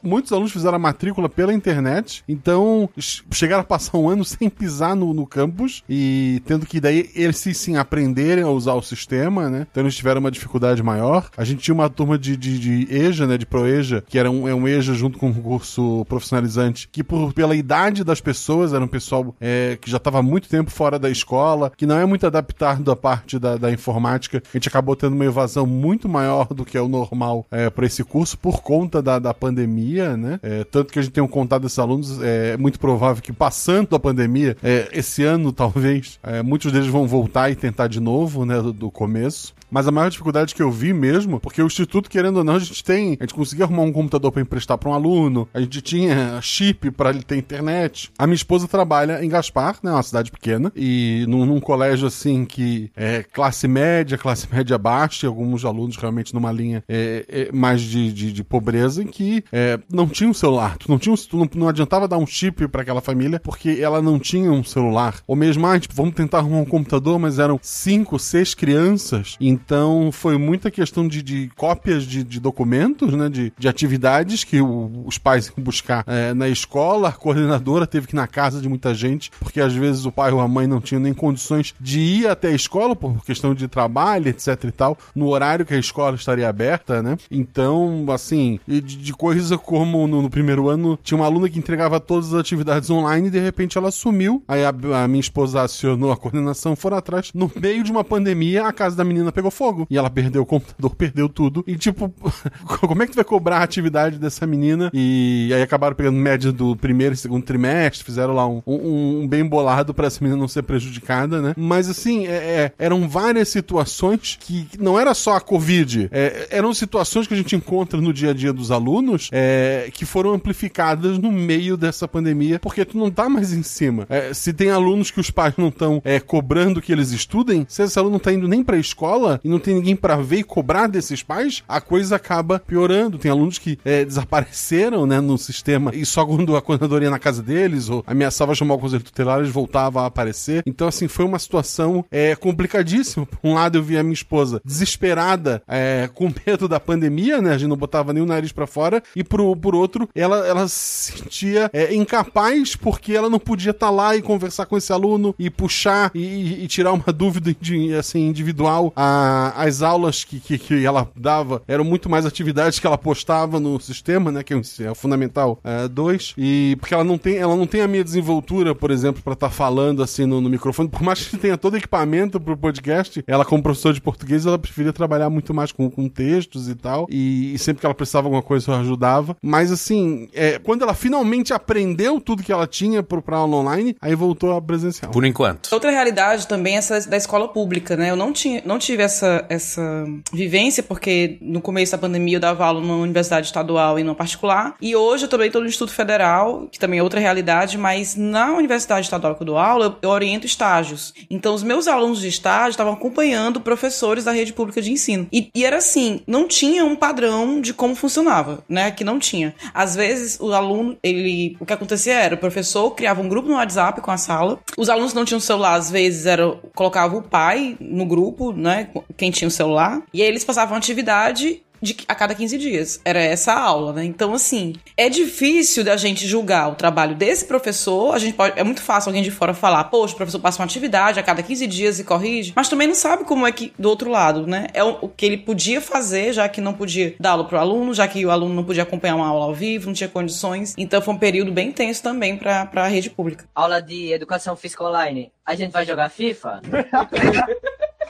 Muitos 0.03 0.33
alunos 0.33 0.53
fizeram 0.53 0.77
a 0.77 0.79
matrícula 0.79 1.29
pela 1.29 1.53
internet, 1.53 2.25
então 2.29 2.89
chegaram 3.31 3.63
a 3.63 3.65
passar 3.65 3.99
um 3.99 4.09
ano 4.09 4.25
sem 4.25 4.49
pisar 4.49 4.95
no, 4.95 5.13
no 5.13 5.27
campus 5.27 5.83
e 5.89 6.43
tendo 6.47 6.67
que 6.67 6.81
daí 6.81 7.11
eles 7.15 7.39
sim 7.73 7.77
aprenderem 7.77 8.45
a 8.45 8.49
usar 8.49 8.75
o 8.75 8.83
sistema, 8.83 9.49
né? 9.49 9.67
Então 9.71 9.83
eles 9.83 9.97
tiveram 9.97 10.21
uma 10.21 10.31
dificuldade 10.31 10.83
maior. 10.83 11.29
A 11.37 11.45
gente 11.45 11.63
tinha 11.63 11.75
uma 11.75 11.89
turma 11.89 12.19
de, 12.19 12.37
de, 12.37 12.59
de 12.59 12.95
EJA, 12.95 13.27
né? 13.27 13.39
De 13.39 13.47
ProEJA, 13.47 14.05
que 14.07 14.19
era 14.19 14.31
um, 14.31 14.47
é 14.47 14.55
um 14.55 14.69
EJA 14.69 14.95
junto 14.95 15.19
com 15.19 15.29
um 15.29 15.35
curso 15.35 16.05
profissionalizante, 16.09 16.89
que 16.91 17.03
por, 17.03 17.33
pela 17.33 17.57
idade 17.57 18.05
das 18.05 18.21
pessoas, 18.21 18.73
era 18.73 18.85
um 18.85 18.89
pessoal 18.89 19.35
é, 19.41 19.79
que 19.81 19.91
já 19.91 19.97
estava 19.97 20.23
muito 20.23 20.49
tempo 20.49 20.71
fora 20.71 20.99
da 20.99 21.11
escola, 21.11 21.73
que 21.77 21.87
não 21.87 21.99
é 21.99 22.05
muito 22.05 22.27
adaptado 22.27 22.91
à 22.91 22.97
parte 22.97 23.39
da, 23.39 23.57
da 23.57 23.73
informática. 23.73 24.43
A 24.53 24.57
gente 24.57 24.69
acabou 24.69 24.95
tendo 24.95 25.15
uma 25.15 25.25
evasão 25.25 25.67
muito 25.67 26.09
maior 26.09 26.53
do 26.53 26.65
que 26.65 26.77
é 26.77 26.81
o 26.81 26.89
normal 26.89 27.47
é, 27.51 27.71
para 27.71 27.87
esse 27.87 28.05
curso 28.05 28.39
por 28.39 28.63
conta 28.63 29.01
da, 29.01 29.19
da 29.19 29.33
pandemia, 29.33 30.17
né? 30.17 30.39
É, 30.43 30.65
tanto 30.65 30.93
que 30.93 30.99
a 30.99 31.03
gente 31.03 31.13
tem 31.13 31.23
um 31.23 31.29
contato 31.29 31.63
desses 31.63 31.79
alunos, 31.79 32.21
é 32.23 32.57
muito 32.57 32.79
provável 32.79 33.23
que 33.23 33.33
passando 33.33 33.95
a 33.95 34.01
pandemia, 34.01 34.57
é, 34.63 34.89
esse 34.93 35.25
ano 35.25 35.53
talvez, 35.53 36.19
é, 36.23 36.43
muitos 36.43 36.73
deles 36.73 36.89
vão 36.89 37.07
voltar 37.07 37.51
e 37.51 37.55
tentar 37.63 37.87
de 37.87 38.01
novo, 38.01 38.45
né, 38.45 38.61
do, 38.61 38.73
do 38.73 38.91
começo. 38.91 39.55
Mas 39.73 39.89
a 39.89 39.91
maior 39.91 40.11
dificuldade 40.11 40.55
que 40.55 40.63
eu 40.63 40.71
vi 40.71 40.93
mesmo, 40.93 41.41
porque 41.41 41.63
o 41.63 41.67
Instituto, 41.67 42.11
querendo 42.11 42.37
ou 42.37 42.45
não, 42.45 42.57
a 42.57 42.59
gente 42.59 42.85
tem. 42.85 43.17
A 43.19 43.25
gente 43.25 43.33
conseguia 43.33 43.65
arrumar 43.65 43.83
um 43.83 43.93
computador 43.93 44.31
para 44.31 44.43
emprestar 44.43 44.77
para 44.77 44.91
um 44.91 44.93
aluno, 44.93 45.49
a 45.55 45.61
gente 45.61 45.81
tinha 45.81 46.39
chip 46.43 46.91
para 46.91 47.09
ele 47.09 47.23
ter 47.23 47.37
internet. 47.37 48.11
A 48.19 48.27
minha 48.27 48.37
esposa 48.37 48.69
trabalha 48.69 49.25
em 49.25 49.29
Gaspar, 49.31 49.79
né? 49.83 49.91
Uma 49.91 50.03
cidade 50.03 50.31
pequena, 50.31 50.71
e 50.77 51.25
num, 51.27 51.47
num 51.47 51.59
colégio 51.59 52.07
assim 52.07 52.45
que 52.45 52.91
é 52.95 53.23
classe 53.23 53.67
média, 53.67 54.19
classe 54.19 54.47
média 54.53 54.77
baixa, 54.77 55.25
e 55.25 55.29
alguns 55.29 55.65
alunos 55.65 55.97
realmente 55.97 56.35
numa 56.35 56.53
linha 56.53 56.85
é, 56.87 57.25
é, 57.29 57.53
mais 57.53 57.81
de, 57.81 58.13
de, 58.13 58.31
de, 58.31 58.45
pobreza, 58.45 59.03
em 59.03 59.07
que 59.07 59.43
é, 59.51 59.81
não 59.91 60.07
tinha 60.07 60.29
um 60.29 60.35
celular. 60.35 60.77
Tu 60.77 60.91
não, 60.91 60.99
tinha 60.99 61.15
um, 61.15 61.17
tu 61.17 61.39
não, 61.39 61.49
não 61.55 61.69
adiantava 61.69 62.07
dar 62.07 62.19
um 62.19 62.27
chip 62.27 62.69
para 62.69 62.83
aquela 62.83 63.01
família, 63.01 63.41
porque 63.41 63.79
ela 63.81 64.03
não 64.03 64.19
tinha 64.19 64.53
um 64.53 64.63
celular. 64.63 65.23
Ou 65.27 65.35
mesmo, 65.35 65.67
ah, 65.67 65.81
tipo, 65.81 65.95
vamos 65.95 66.15
tentar 66.15 66.39
arrumar 66.39 66.59
um 66.59 66.67
computador, 66.67 67.19
mas 67.19 67.39
eram 67.39 67.59
cinco, 67.63 68.19
seis 68.19 68.55
crianças. 68.55 69.37
Então 69.65 70.11
foi 70.13 70.37
muita 70.37 70.71
questão 70.71 71.07
de, 71.07 71.23
de 71.23 71.51
cópias 71.57 72.05
de, 72.05 72.25
de, 72.25 72.41
documentos, 72.41 73.13
né? 73.15 73.29
De, 73.29 73.53
de 73.57 73.69
atividades 73.69 74.45
que 74.45 74.61
o, 74.61 75.05
os 75.07 75.19
pais 75.19 75.49
iam 75.49 75.63
buscar 75.63 76.05
é, 76.07 76.35
na 76.35 76.49
escola, 76.49 77.09
a 77.09 77.13
coordenadora 77.13 77.87
teve 77.87 78.07
que 78.07 78.15
ir 78.15 78.17
na 78.17 78.27
casa 78.27 78.61
de 78.61 78.69
muita 78.69 78.95
gente, 78.95 79.31
porque 79.39 79.61
às 79.61 79.73
vezes 79.73 80.05
o 80.05 80.13
pai 80.13 80.33
ou 80.33 80.41
a 80.41 80.49
mãe 80.49 80.67
não 80.67 80.81
tinham 80.81 81.01
nem 81.01 81.15
condições 81.15 81.75
de 81.81 82.01
ir 82.01 82.29
até 82.29 82.49
a 82.49 82.53
escola 82.53 82.97
por 82.97 83.25
questão 83.25 83.55
de 83.55 83.69
trabalho, 83.69 84.29
etc 84.29 84.65
e 84.65 84.71
tal, 84.73 84.99
no 85.15 85.29
horário 85.29 85.65
que 85.65 85.75
a 85.75 85.79
escola 85.79 86.17
estaria 86.17 86.49
aberta, 86.49 87.03
né? 87.03 87.17
Então, 87.31 88.05
assim, 88.09 88.59
de, 88.67 88.81
de 88.81 89.13
coisa 89.13 89.57
como 89.57 90.07
no, 90.07 90.23
no, 90.23 90.31
primeiro 90.31 90.69
ano 90.69 90.99
tinha 91.03 91.17
uma 91.17 91.27
aluna 91.27 91.49
que 91.49 91.59
entregava 91.59 92.01
todas 92.01 92.33
as 92.33 92.41
atividades 92.41 92.91
online 92.91 93.29
e 93.29 93.31
de 93.31 93.39
repente 93.39 93.79
ela 93.79 93.91
sumiu. 93.91 94.43
Aí 94.49 94.65
a, 94.65 94.71
a 94.71 95.09
minha 95.09 95.21
esposa 95.21 95.63
acionou 95.63 96.11
a 96.11 96.17
coordenação, 96.17 96.75
foram 96.75 96.97
atrás. 96.97 97.31
No 97.35 97.51
meio 97.55 97.85
de 97.85 97.93
uma 97.93 98.03
pandemia, 98.03 98.67
a 98.67 98.73
casa 98.73 98.97
da 98.97 99.05
menina 99.05 99.31
pegou 99.31 99.51
fogo. 99.53 99.87
E 99.89 99.97
ela 99.97 100.11
perdeu 100.11 100.43
o 100.43 100.47
computador, 100.47 100.95
perdeu 100.97 101.29
tudo. 101.29 101.65
E 101.67 101.77
tipo, 101.77 102.13
como 102.81 103.03
é 103.03 103.07
que 103.07 103.13
tu 103.13 103.17
vai 103.17 103.25
cobrar 103.25 103.59
a 103.59 103.63
atividade 103.63 104.19
dessa 104.19 104.47
menina? 104.47 104.91
E 104.93 105.51
aí 105.55 105.63
acabaram 105.63 105.95
pegando 105.95 106.19
média 106.19 106.51
do 106.51 106.75
primeiro 106.75 107.15
e 107.15 107.17
segundo 107.17 107.45
trimestre, 107.45 108.05
fizeram 108.05 108.35
lá 108.35 108.47
um, 108.47 108.63
um, 108.67 109.21
um 109.23 109.29
bem 109.29 109.45
bolado 109.45 109.95
para 109.95 110.07
essa 110.07 110.23
menina 110.23 110.41
não 110.41 110.49
ser 110.49 110.63
prejudicada, 110.63 111.41
né? 111.41 111.55
Mas 111.57 111.89
assim, 111.89 112.27
é, 112.27 112.31
é, 112.31 112.73
eram 112.79 113.09
várias 113.09 113.49
situações 113.49 114.37
que 114.41 114.67
não 114.79 114.99
era 114.99 115.15
só 115.15 115.37
a 115.37 115.41
Covid, 115.41 116.09
é, 116.11 116.49
eram 116.51 116.73
situações 116.75 117.27
que 117.27 117.35
a 117.35 117.37
gente 117.37 117.55
encontra 117.55 118.01
no 118.01 118.13
dia 118.13 118.31
a 118.31 118.35
dia 118.35 118.53
dos 118.53 118.71
alunos 118.71 119.29
é, 119.33 119.91
que 119.93 120.05
foram 120.05 120.33
amplificadas 120.33 121.19
no 121.19 121.31
meio 121.31 121.77
dessa 121.77 122.09
pandemia, 122.09 122.59
porque 122.59 122.85
tu 122.85 122.97
não 122.97 123.11
tá 123.11 123.29
mais 123.29 123.53
em 123.53 123.63
cima. 123.63 124.07
É, 124.09 124.33
se 124.33 124.53
tem 124.53 124.71
alunos 124.71 125.11
que 125.11 125.21
os 125.21 125.31
pais 125.31 125.55
não 125.57 125.69
estão 125.69 126.01
é, 126.05 126.19
cobrando 126.19 126.81
que 126.81 126.93
eles 126.93 127.11
estudem, 127.11 127.67
se 127.69 127.83
esse 127.83 127.99
aluno 127.99 128.13
não 128.13 128.19
tá 128.19 128.33
indo 128.33 128.49
nem 128.49 128.63
pra 128.63 128.77
escola 128.77 129.41
e 129.45 129.49
não 129.49 129.59
tem 129.59 129.75
ninguém 129.75 129.97
para 129.97 130.17
ver 130.17 130.39
e 130.39 130.45
cobrar 130.45 130.87
desses 130.87 131.23
pais, 131.23 131.63
a 131.69 131.81
coisa 131.81 132.17
acaba 132.17 132.59
piorando. 132.59 133.19
Tem 133.19 133.31
alunos 133.31 133.59
que 133.59 133.79
é, 133.85 134.05
desapareceram, 134.05 135.07
né, 135.07 135.21
no 135.21 135.39
sistema 135.39 135.95
e 135.95 136.05
só 136.05 136.25
quando 136.25 136.57
a 136.57 136.63
coordenadora 136.63 137.05
ia 137.05 137.11
na 137.11 137.19
casa 137.19 137.43
deles 137.43 137.89
ou 137.89 138.03
ameaçava 138.07 138.55
chamar 138.55 138.75
o 138.75 138.79
conselho 138.79 139.03
tutelar, 139.03 139.41
eles 139.41 139.51
voltavam 139.51 140.03
a 140.03 140.07
aparecer. 140.07 140.63
Então, 140.67 140.89
assim, 140.89 141.09
foi 141.09 141.25
uma 141.25 141.39
situação 141.39 142.05
é, 142.11 142.35
complicadíssima. 142.37 143.27
Por 143.27 143.39
um 143.43 143.55
lado, 143.55 143.79
eu 143.79 143.83
vi 143.83 143.97
a 143.99 144.03
minha 144.03 144.15
esposa 144.15 144.61
desesperada, 144.65 145.63
é, 145.67 146.09
com 146.15 146.33
medo 146.47 146.69
da 146.69 146.81
pandemia, 146.81 147.41
né, 147.41 147.51
a 147.51 147.59
gente 147.59 147.69
não 147.69 147.77
botava 147.77 148.13
nem 148.13 148.23
o 148.23 148.27
nariz 148.27 148.53
para 148.53 148.67
fora, 148.67 149.03
e 149.15 149.25
por, 149.25 149.57
por 149.57 149.75
outro, 149.75 150.09
ela, 150.15 150.47
ela 150.47 150.69
se 150.69 151.13
sentia 151.13 151.71
é, 151.73 151.95
incapaz 151.95 152.77
porque 152.77 153.13
ela 153.13 153.31
não 153.31 153.39
podia 153.39 153.71
estar 153.71 153.87
tá 153.87 153.91
lá 153.91 154.17
e 154.17 154.23
conversar 154.23 154.67
com 154.67 154.77
esse 154.77 154.93
aluno 154.93 155.35
e 155.39 155.51
puxar 155.51 156.11
e, 156.15 156.65
e 156.65 156.69
tirar 156.69 156.93
uma 156.93 157.13
dúvida 157.13 157.55
assim, 157.99 158.27
individual. 158.27 158.93
A, 158.97 159.32
as 159.57 159.83
aulas 159.83 160.25
que, 160.25 160.41
que, 160.41 160.59
que, 160.59 160.85
ela 160.85 161.09
dava 161.17 161.63
eram 161.67 161.85
muito 161.85 162.09
mais 162.09 162.27
atividades 162.27 162.79
que 162.79 162.87
ela 162.87 162.99
postava 162.99 163.59
no 163.59 163.81
sistema, 163.81 164.31
né? 164.31 164.43
Que 164.43 164.55
é 164.55 164.91
o 164.91 164.95
Fundamental 164.95 165.61
2. 165.91 166.35
É, 166.37 166.41
e 166.41 166.77
porque 166.81 166.95
ela 166.95 167.05
não 167.05 167.19
tem, 167.19 167.37
ela 167.37 167.57
não 167.57 167.67
tem 167.67 167.81
a 167.81 167.89
minha 167.89 168.05
desenvoltura, 168.05 168.75
por 168.75 168.91
exemplo, 168.91 169.23
para 169.23 169.35
estar 169.35 169.49
tá 169.49 169.53
falando 169.53 170.03
assim 170.03 170.27
no, 170.27 170.41
no, 170.41 170.49
microfone. 170.49 170.89
Por 170.89 171.03
mais 171.03 171.27
que 171.27 171.37
tenha 171.37 171.57
todo 171.57 171.77
equipamento 171.77 172.41
pro 172.41 172.57
podcast, 172.57 173.23
ela, 173.27 173.45
como 173.45 173.63
professora 173.63 173.95
de 173.95 174.01
português, 174.01 174.47
ela 174.47 174.59
preferia 174.59 174.93
trabalhar 174.93 175.31
muito 175.31 175.53
mais 175.55 175.73
com, 175.73 175.91
com 175.91 176.09
textos 176.09 176.69
e 176.69 176.75
tal. 176.75 177.07
E, 177.11 177.55
e 177.55 177.59
sempre 177.59 177.81
que 177.81 177.87
ela 177.87 177.95
precisava 177.95 178.27
alguma 178.27 178.43
coisa, 178.43 178.71
eu 178.71 178.75
ajudava. 178.77 179.37
Mas 179.43 179.71
assim, 179.71 180.29
é, 180.33 180.59
quando 180.59 180.83
ela 180.83 180.95
finalmente 180.95 181.53
aprendeu 181.53 182.21
tudo 182.21 182.43
que 182.43 182.53
ela 182.53 182.67
tinha 182.67 183.03
pro, 183.03 183.23
pra 183.23 183.37
aula 183.37 183.57
online, 183.57 183.97
aí 184.01 184.15
voltou 184.15 184.53
a 184.53 184.61
presencial. 184.61 185.11
Por 185.11 185.25
enquanto. 185.25 185.73
Outra 185.73 185.91
realidade 185.91 186.47
também 186.47 186.75
é 186.75 186.79
essa 186.79 187.09
da 187.09 187.17
escola 187.17 187.49
pública, 187.49 187.97
né? 187.97 188.11
Eu 188.11 188.17
não, 188.17 188.33
tinha, 188.33 188.63
não 188.65 188.79
tive 188.79 189.03
essa, 189.03 189.12
essa 189.49 190.05
vivência, 190.33 190.83
porque 190.83 191.39
no 191.41 191.61
começo 191.61 191.93
da 191.93 191.99
pandemia 191.99 192.37
eu 192.37 192.41
dava 192.41 192.65
aula 192.65 192.81
numa 192.81 192.97
universidade 192.97 193.47
estadual 193.47 193.99
e 193.99 194.05
não 194.05 194.15
particular. 194.15 194.75
E 194.81 194.95
hoje 194.97 195.25
eu 195.25 195.29
também 195.29 195.49
estou 195.49 195.61
no 195.61 195.69
Instituto 195.69 195.93
Federal, 195.93 196.69
que 196.71 196.79
também 196.79 196.99
é 196.99 197.03
outra 197.03 197.21
realidade, 197.21 197.77
mas 197.77 198.17
na 198.17 198.53
universidade 198.53 199.07
estadual 199.07 199.35
que 199.35 199.43
eu 199.43 199.47
dou 199.47 199.59
aula, 199.59 199.87
eu, 199.87 199.97
eu 200.03 200.11
oriento 200.11 200.47
estágios. 200.47 201.13
Então 201.31 201.55
os 201.55 201.63
meus 201.63 201.89
alunos 201.89 202.21
de 202.21 202.29
estágio 202.29 202.71
estavam 202.71 202.93
acompanhando 202.93 203.61
professores 203.61 204.25
da 204.25 204.33
rede 204.33 204.53
pública 204.53 204.81
de 204.81 204.93
ensino. 204.93 205.27
E, 205.33 205.51
e 205.55 205.65
era 205.65 205.79
assim, 205.79 206.21
não 206.27 206.47
tinha 206.47 206.85
um 206.85 206.97
padrão 206.97 207.61
de 207.61 207.75
como 207.75 207.95
funcionava, 207.95 208.65
né? 208.69 208.91
Que 208.91 209.05
não 209.05 209.19
tinha. 209.19 209.55
Às 209.75 209.95
vezes 209.95 210.39
o 210.41 210.53
aluno, 210.53 210.97
ele, 211.03 211.57
o 211.61 211.67
que 211.67 211.73
acontecia 211.73 212.15
era, 212.15 212.35
o 212.35 212.39
professor 212.39 212.91
criava 212.93 213.21
um 213.21 213.29
grupo 213.29 213.49
no 213.49 213.55
WhatsApp 213.55 214.01
com 214.01 214.11
a 214.11 214.17
sala, 214.17 214.61
os 214.77 214.89
alunos 214.89 215.15
não 215.15 215.25
tinham 215.25 215.41
celular, 215.41 215.75
às 215.75 215.91
vezes 215.91 216.27
era 216.27 216.53
colocava 216.75 217.17
o 217.17 217.23
pai 217.23 217.77
no 217.81 218.05
grupo, 218.05 218.53
né? 218.53 218.89
Quem 219.17 219.31
tinha 219.31 219.49
o 219.49 219.51
celular. 219.51 220.03
E 220.13 220.23
aí 220.23 220.29
eles 220.29 220.45
passavam 220.45 220.77
atividade 220.77 221.63
de, 221.83 221.97
a 222.07 222.15
cada 222.15 222.35
15 222.35 222.57
dias. 222.57 223.01
Era 223.05 223.21
essa 223.21 223.53
a 223.53 223.61
aula, 223.61 223.93
né? 223.93 224.05
Então, 224.05 224.33
assim, 224.33 224.75
é 224.97 225.09
difícil 225.09 225.83
da 225.83 225.97
gente 225.97 226.27
julgar 226.27 226.71
o 226.71 226.77
trabalho 226.77 227.17
desse 227.17 227.45
professor. 227.45 228.15
A 228.15 228.19
gente 228.19 228.35
pode. 228.35 228.59
É 228.59 228.63
muito 228.63 228.81
fácil 228.81 229.09
alguém 229.09 229.23
de 229.23 229.31
fora 229.31 229.53
falar, 229.53 229.85
poxa, 229.85 230.15
o 230.15 230.17
professor 230.17 230.39
passa 230.39 230.61
uma 230.61 230.65
atividade 230.65 231.19
a 231.19 231.23
cada 231.23 231.43
15 231.43 231.67
dias 231.67 231.99
e 231.99 232.05
corrige, 232.05 232.53
mas 232.55 232.69
também 232.69 232.87
não 232.87 232.95
sabe 232.95 233.25
como 233.25 233.47
é 233.47 233.51
que 233.51 233.73
do 233.79 233.89
outro 233.89 234.09
lado, 234.09 234.47
né? 234.47 234.69
É 234.73 234.85
o, 234.85 234.99
o 235.03 235.09
que 235.09 235.27
ele 235.27 235.39
podia 235.39 235.81
fazer, 235.81 236.33
já 236.33 236.49
que 236.49 236.61
não 236.61 236.73
podia 236.73 237.17
dar 237.19 237.33
aula 237.33 237.45
pro 237.45 237.59
aluno, 237.59 237.93
já 237.93 238.07
que 238.07 238.25
o 238.25 238.31
aluno 238.31 238.55
não 238.55 238.65
podia 238.65 238.85
acompanhar 238.85 239.17
uma 239.17 239.27
aula 239.27 239.47
ao 239.47 239.55
vivo, 239.55 239.87
não 239.87 239.95
tinha 239.95 240.09
condições. 240.09 240.75
Então 240.79 241.03
foi 241.03 241.15
um 241.15 241.19
período 241.19 241.51
bem 241.51 241.73
tenso 241.73 242.03
também 242.03 242.37
para 242.37 242.69
a 242.75 242.87
rede 242.87 243.11
pública. 243.11 243.45
Aula 243.55 243.81
de 243.83 244.13
educação 244.13 244.55
física 244.55 244.85
online. 244.85 245.33
A 245.45 245.55
gente 245.57 245.73
vai 245.73 245.85
jogar 245.85 246.09
FIFA? 246.09 246.61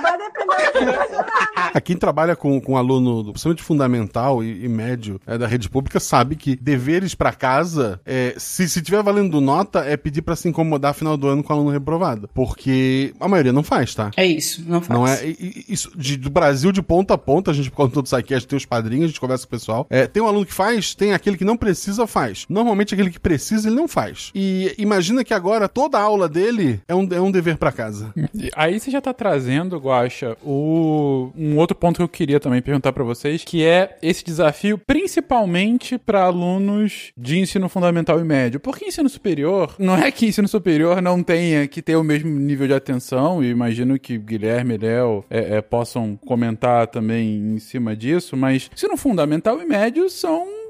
vai 0.00 0.18
depender 0.18 0.72
do 0.72 1.24
A 1.74 1.80
quem 1.80 1.96
trabalha 1.96 2.36
com, 2.36 2.60
com 2.60 2.76
aluno, 2.76 3.24
principalmente 3.32 3.62
fundamental 3.62 4.42
e, 4.42 4.64
e 4.64 4.68
médio 4.68 5.20
é, 5.26 5.36
da 5.38 5.46
rede 5.46 5.68
pública, 5.68 5.98
sabe 6.00 6.36
que 6.36 6.56
deveres 6.56 7.14
para 7.14 7.32
casa, 7.32 8.00
é, 8.04 8.34
se, 8.36 8.68
se 8.68 8.82
tiver 8.82 9.02
valendo 9.02 9.40
nota, 9.40 9.80
é 9.80 9.96
pedir 9.96 10.22
para 10.22 10.36
se 10.36 10.48
incomodar 10.48 10.94
final 10.94 11.16
do 11.16 11.28
ano 11.28 11.42
com 11.42 11.52
o 11.52 11.56
aluno 11.56 11.70
reprovado. 11.70 12.28
Porque 12.34 13.14
a 13.20 13.28
maioria 13.28 13.52
não 13.52 13.62
faz, 13.62 13.94
tá? 13.94 14.10
É 14.16 14.26
isso, 14.26 14.64
não 14.66 14.80
faz. 14.80 14.98
Não 14.98 15.06
é, 15.06 15.24
isso, 15.68 15.90
de, 15.96 16.16
do 16.16 16.30
Brasil 16.30 16.72
de 16.72 16.82
ponta 16.82 17.14
a 17.14 17.18
ponta, 17.18 17.50
a 17.50 17.54
gente, 17.54 17.70
por 17.70 17.76
conta 17.76 18.02
do 18.02 18.08
SciCast, 18.08 18.48
tem 18.48 18.56
os 18.56 18.66
padrinhos, 18.66 19.04
a 19.04 19.08
gente 19.08 19.20
conversa 19.20 19.46
com 19.46 19.54
o 19.54 19.58
pessoal. 19.58 19.86
É, 19.90 20.06
tem 20.06 20.22
um 20.22 20.26
aluno 20.26 20.46
que 20.46 20.52
faz, 20.52 20.94
tem 20.94 21.12
aquele 21.12 21.36
que 21.36 21.44
não 21.44 21.56
precisa, 21.56 22.06
faz. 22.06 22.44
Normalmente 22.48 22.94
aquele 22.94 23.10
que 23.10 23.20
precisa, 23.20 23.68
ele 23.68 23.76
não 23.76 23.88
faz. 23.88 24.30
E 24.34 24.74
imagina 24.78 25.24
que 25.24 25.34
agora 25.34 25.68
toda 25.68 25.98
a 25.98 26.02
aula 26.02 26.28
dele 26.28 26.80
é 26.86 26.94
um, 26.94 27.08
é 27.10 27.20
um 27.20 27.30
dever 27.30 27.56
para 27.56 27.72
casa. 27.72 28.12
Aí 28.54 28.78
você 28.78 28.90
já 28.90 29.00
tá 29.00 29.12
trazendo, 29.12 29.44
Guaxa, 29.62 30.36
o, 30.42 31.30
um 31.36 31.56
outro 31.56 31.76
ponto 31.76 31.96
que 31.96 32.02
eu 32.02 32.08
queria 32.08 32.40
também 32.40 32.62
perguntar 32.62 32.92
para 32.92 33.04
vocês, 33.04 33.44
que 33.44 33.64
é 33.64 33.96
esse 34.02 34.24
desafio 34.24 34.78
principalmente 34.78 35.98
para 35.98 36.24
alunos 36.24 37.12
de 37.16 37.38
ensino 37.38 37.68
fundamental 37.68 38.20
e 38.20 38.24
médio. 38.24 38.60
Porque 38.60 38.86
ensino 38.86 39.08
superior, 39.08 39.74
não 39.78 39.96
é 39.96 40.10
que 40.10 40.26
ensino 40.26 40.48
superior 40.48 41.00
não 41.00 41.22
tenha 41.22 41.66
que 41.66 41.82
ter 41.82 41.96
o 41.96 42.04
mesmo 42.04 42.30
nível 42.30 42.66
de 42.66 42.74
atenção, 42.74 43.42
e 43.42 43.48
imagino 43.48 43.98
que 43.98 44.18
Guilherme 44.18 44.74
e 44.74 44.78
Léo 44.78 45.24
é, 45.30 45.56
é, 45.56 45.62
possam 45.62 46.16
comentar 46.16 46.86
também 46.86 47.54
em 47.54 47.58
cima 47.58 47.96
disso, 47.96 48.36
mas 48.36 48.70
ensino 48.72 48.96
fundamental 48.96 49.60
e 49.60 49.64
médio 49.64 50.08
são 50.08 50.63